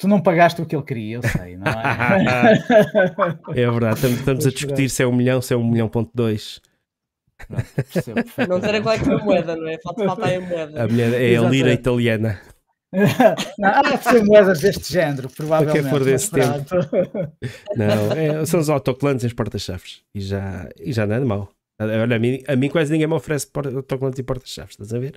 Tu 0.00 0.08
não 0.08 0.18
pagaste 0.18 0.62
o 0.62 0.66
que 0.66 0.74
ele 0.74 0.82
queria, 0.82 1.16
eu 1.16 1.22
sei, 1.22 1.58
não 1.58 1.66
é? 1.66 2.58
é 3.62 3.70
verdade, 3.70 3.96
estamos, 3.96 4.18
estamos 4.18 4.46
a 4.46 4.50
discutir 4.50 4.88
se 4.88 5.02
é 5.02 5.06
um 5.06 5.14
milhão, 5.14 5.42
se 5.42 5.52
é 5.52 5.56
um 5.58 5.70
milhão 5.70 5.90
ponto 5.90 6.10
dois. 6.14 6.58
Não, 7.50 7.58
não 8.48 8.60
sei 8.62 8.80
qual 8.80 8.94
é 8.94 8.98
que 8.98 9.10
é 9.10 9.12
a 9.12 9.18
moeda, 9.18 9.56
não 9.56 9.68
é? 9.68 9.78
Falta, 9.82 10.04
falta 10.06 10.26
aí 10.26 10.36
a 10.36 10.40
moeda. 10.40 10.84
A 10.84 10.88
moeda 10.88 11.22
é 11.22 11.36
a 11.36 11.42
lira 11.42 11.72
italiana. 11.74 12.40
não, 13.58 13.68
há 13.68 13.82
de 13.82 14.02
ser 14.02 14.24
moedas 14.24 14.60
deste 14.60 14.90
género, 14.90 15.28
provavelmente. 15.28 15.82
Que 15.82 15.90
for 15.90 16.02
desse 16.02 16.30
tempo. 16.30 16.74
não, 17.76 18.12
é, 18.12 18.46
são 18.46 18.58
os 18.58 18.70
autocolantes 18.70 19.24
e 19.24 19.26
as 19.26 19.34
portas-chaves. 19.34 20.00
E 20.14 20.20
já, 20.22 20.66
e 20.80 20.94
já 20.94 21.06
não 21.06 21.16
é 21.16 21.20
de 21.20 21.26
mal. 21.26 21.50
Olha, 21.78 22.16
a 22.16 22.18
mim, 22.18 22.42
a 22.48 22.56
mim 22.56 22.70
quase 22.70 22.90
ninguém 22.90 23.06
me 23.06 23.14
oferece 23.14 23.48
autocolantes 23.54 24.18
e 24.18 24.22
portas-chaves, 24.22 24.72
estás 24.72 24.94
a 24.94 24.98
ver? 24.98 25.16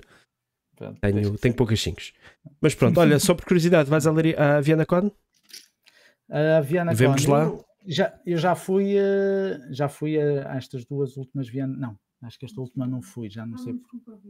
Pronto, 0.76 1.00
tenho, 1.00 1.38
tenho 1.38 1.54
poucas 1.54 1.80
5. 1.80 2.00
Mas 2.60 2.74
pronto, 2.74 3.00
olha, 3.00 3.18
só 3.18 3.34
por 3.34 3.44
curiosidade, 3.44 3.88
vais 3.88 4.06
ali 4.06 4.34
à 4.36 4.60
Viana 4.60 4.84
Con? 4.84 5.10
A 6.30 6.60
Viana 6.60 6.94
Vemos 6.94 7.24
lá. 7.26 7.44
Eu 7.44 7.64
já, 7.86 8.14
eu 8.24 8.38
já 8.38 8.54
fui, 8.54 8.96
eh, 8.96 9.58
já 9.70 9.88
fui 9.88 10.18
a, 10.18 10.56
estas 10.56 10.84
duas 10.84 11.16
últimas 11.16 11.48
Viana. 11.48 11.76
Não, 11.76 11.98
acho 12.22 12.38
que 12.38 12.46
esta 12.46 12.60
última 12.60 12.86
não 12.86 13.02
fui, 13.02 13.28
já 13.28 13.46
não 13.46 13.58
sei. 13.58 13.74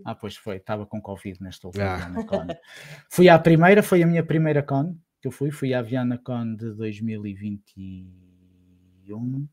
Ah, 0.05 0.15
pois 0.15 0.37
foi, 0.37 0.57
estava 0.57 0.87
com 0.87 1.01
Covid 1.01 1.41
nesta 1.41 1.69
última 1.69 1.85
ah. 1.85 1.97
Viana 1.97 2.25
Con. 2.25 2.47
fui 3.09 3.29
à 3.29 3.39
primeira, 3.39 3.83
foi 3.83 4.03
a 4.03 4.07
minha 4.07 4.25
primeira 4.25 4.62
Con 4.62 4.97
que 5.25 5.29
eu 5.29 5.33
fui, 5.33 5.51
fui 5.51 5.73
à 5.73 5.81
Viana 5.81 6.19
Con 6.19 6.55
de 6.55 6.75
2021. 6.75 9.49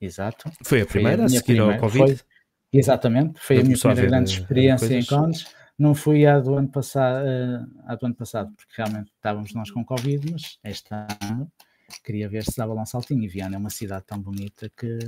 Exato. 0.00 0.50
Foi 0.64 0.80
a 0.80 0.86
primeira 0.86 1.18
foi 1.18 1.22
a, 1.22 1.26
a 1.26 1.28
seguir 1.28 1.44
primeira. 1.44 1.74
ao 1.74 1.80
Covid? 1.80 2.16
Foi, 2.16 2.26
exatamente, 2.72 3.38
foi 3.38 3.60
a 3.60 3.62
minha 3.62 3.78
primeira 3.78 4.06
grande 4.06 4.32
eh, 4.32 4.40
experiência 4.40 4.98
em 4.98 5.04
cons. 5.04 5.46
Não 5.78 5.94
fui 5.94 6.26
à 6.26 6.40
do 6.40 6.56
ano 6.56 6.68
passado, 6.68 7.24
uh, 7.24 7.96
do 7.96 8.06
ano 8.06 8.14
passado 8.14 8.52
porque 8.56 8.74
realmente 8.76 9.12
estávamos 9.14 9.54
nós 9.54 9.70
com 9.70 9.84
Covid, 9.84 10.32
mas 10.32 10.58
este 10.64 10.88
ano 10.92 11.50
queria 12.04 12.28
ver 12.28 12.44
se 12.44 12.56
dava 12.56 12.74
lá 12.74 12.82
um 12.82 12.86
saltinho. 12.86 13.22
E 13.22 13.28
Viana 13.28 13.54
é 13.54 13.58
uma 13.58 13.70
cidade 13.70 14.04
tão 14.06 14.20
bonita 14.20 14.70
que 14.76 14.98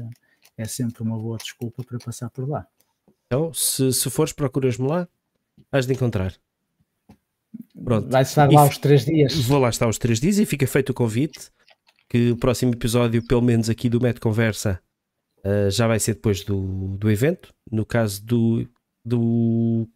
é 0.56 0.64
sempre 0.66 1.02
uma 1.02 1.18
boa 1.18 1.38
desculpa 1.38 1.82
para 1.82 1.98
passar 1.98 2.30
por 2.30 2.48
lá. 2.48 2.66
Então, 3.26 3.52
se, 3.52 3.92
se 3.92 4.08
fores, 4.10 4.32
procuras-me 4.32 4.86
lá, 4.86 5.08
has 5.72 5.86
de 5.86 5.92
encontrar. 5.92 6.34
Pronto. 7.82 8.08
Vai 8.08 8.22
estar 8.22 8.50
lá 8.50 8.64
os 8.64 8.78
três 8.78 9.04
dias. 9.04 9.34
Vou 9.46 9.58
lá 9.58 9.70
estar 9.70 9.88
os 9.88 9.98
três 9.98 10.20
dias 10.20 10.38
e 10.38 10.46
fica 10.46 10.66
feito 10.66 10.90
o 10.90 10.94
convite 10.94 11.50
que 12.08 12.32
o 12.32 12.36
próximo 12.36 12.72
episódio, 12.72 13.24
pelo 13.26 13.40
menos 13.40 13.70
aqui 13.70 13.88
do 13.88 14.00
Met 14.00 14.18
Conversa, 14.18 14.80
uh, 15.44 15.70
já 15.70 15.86
vai 15.86 16.00
ser 16.00 16.14
depois 16.14 16.44
do, 16.44 16.96
do 16.96 17.10
evento. 17.10 17.54
No 17.70 17.86
caso 17.86 18.24
do, 18.24 18.68
do 19.04 19.88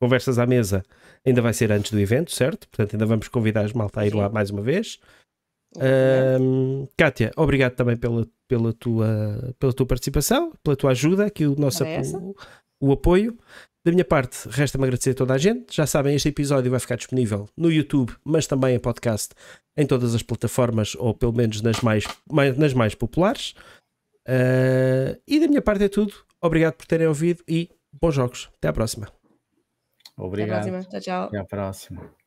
Conversas 0.00 0.38
à 0.38 0.46
Mesa 0.46 0.84
ainda 1.26 1.42
vai 1.42 1.52
ser 1.52 1.72
antes 1.72 1.90
do 1.90 1.98
evento, 1.98 2.30
certo? 2.30 2.68
Portanto, 2.68 2.94
ainda 2.94 3.06
vamos 3.06 3.28
convidar 3.28 3.64
as 3.64 3.72
malta 3.72 4.00
a 4.00 4.06
ir 4.06 4.12
Sim. 4.12 4.18
lá 4.18 4.28
mais 4.28 4.50
uma 4.50 4.62
vez. 4.62 4.98
Um, 6.40 6.86
Kátia, 6.96 7.30
obrigado 7.36 7.74
também 7.74 7.96
pela, 7.96 8.26
pela, 8.46 8.72
tua, 8.72 9.54
pela 9.58 9.72
tua 9.72 9.86
participação, 9.86 10.52
pela 10.62 10.76
tua 10.76 10.92
ajuda, 10.92 11.26
aqui 11.26 11.46
o 11.46 11.54
nosso 11.56 11.84
apo, 11.84 12.36
o 12.80 12.92
apoio. 12.92 13.36
Da 13.84 13.92
minha 13.92 14.04
parte, 14.04 14.48
resta-me 14.48 14.84
agradecer 14.84 15.10
a 15.10 15.14
toda 15.14 15.34
a 15.34 15.38
gente. 15.38 15.74
Já 15.74 15.86
sabem, 15.86 16.14
este 16.14 16.28
episódio 16.28 16.70
vai 16.70 16.80
ficar 16.80 16.96
disponível 16.96 17.48
no 17.56 17.70
YouTube, 17.70 18.12
mas 18.24 18.46
também 18.46 18.74
em 18.74 18.78
podcast 18.78 19.34
em 19.76 19.86
todas 19.86 20.14
as 20.14 20.22
plataformas, 20.22 20.94
ou 20.96 21.14
pelo 21.14 21.32
menos 21.32 21.62
nas 21.62 21.80
mais, 21.80 22.04
mais 22.30 22.56
nas 22.56 22.74
mais 22.74 22.94
populares. 22.94 23.54
Uh, 24.26 25.18
e 25.26 25.40
da 25.40 25.46
minha 25.46 25.62
parte 25.62 25.84
é 25.84 25.88
tudo. 25.88 26.12
Obrigado 26.42 26.74
por 26.74 26.86
terem 26.86 27.06
ouvido 27.06 27.42
e 27.48 27.70
bons 27.92 28.14
jogos. 28.14 28.50
Até 28.58 28.68
à 28.68 28.72
próxima. 28.72 29.17
Obrigado. 30.18 30.68
Até 30.68 30.70
a 30.70 30.72
próxima. 30.72 30.84
Tchau, 30.90 31.00
tchau. 31.00 31.24
Até 31.28 31.38
a 31.38 31.44
próxima. 31.44 32.17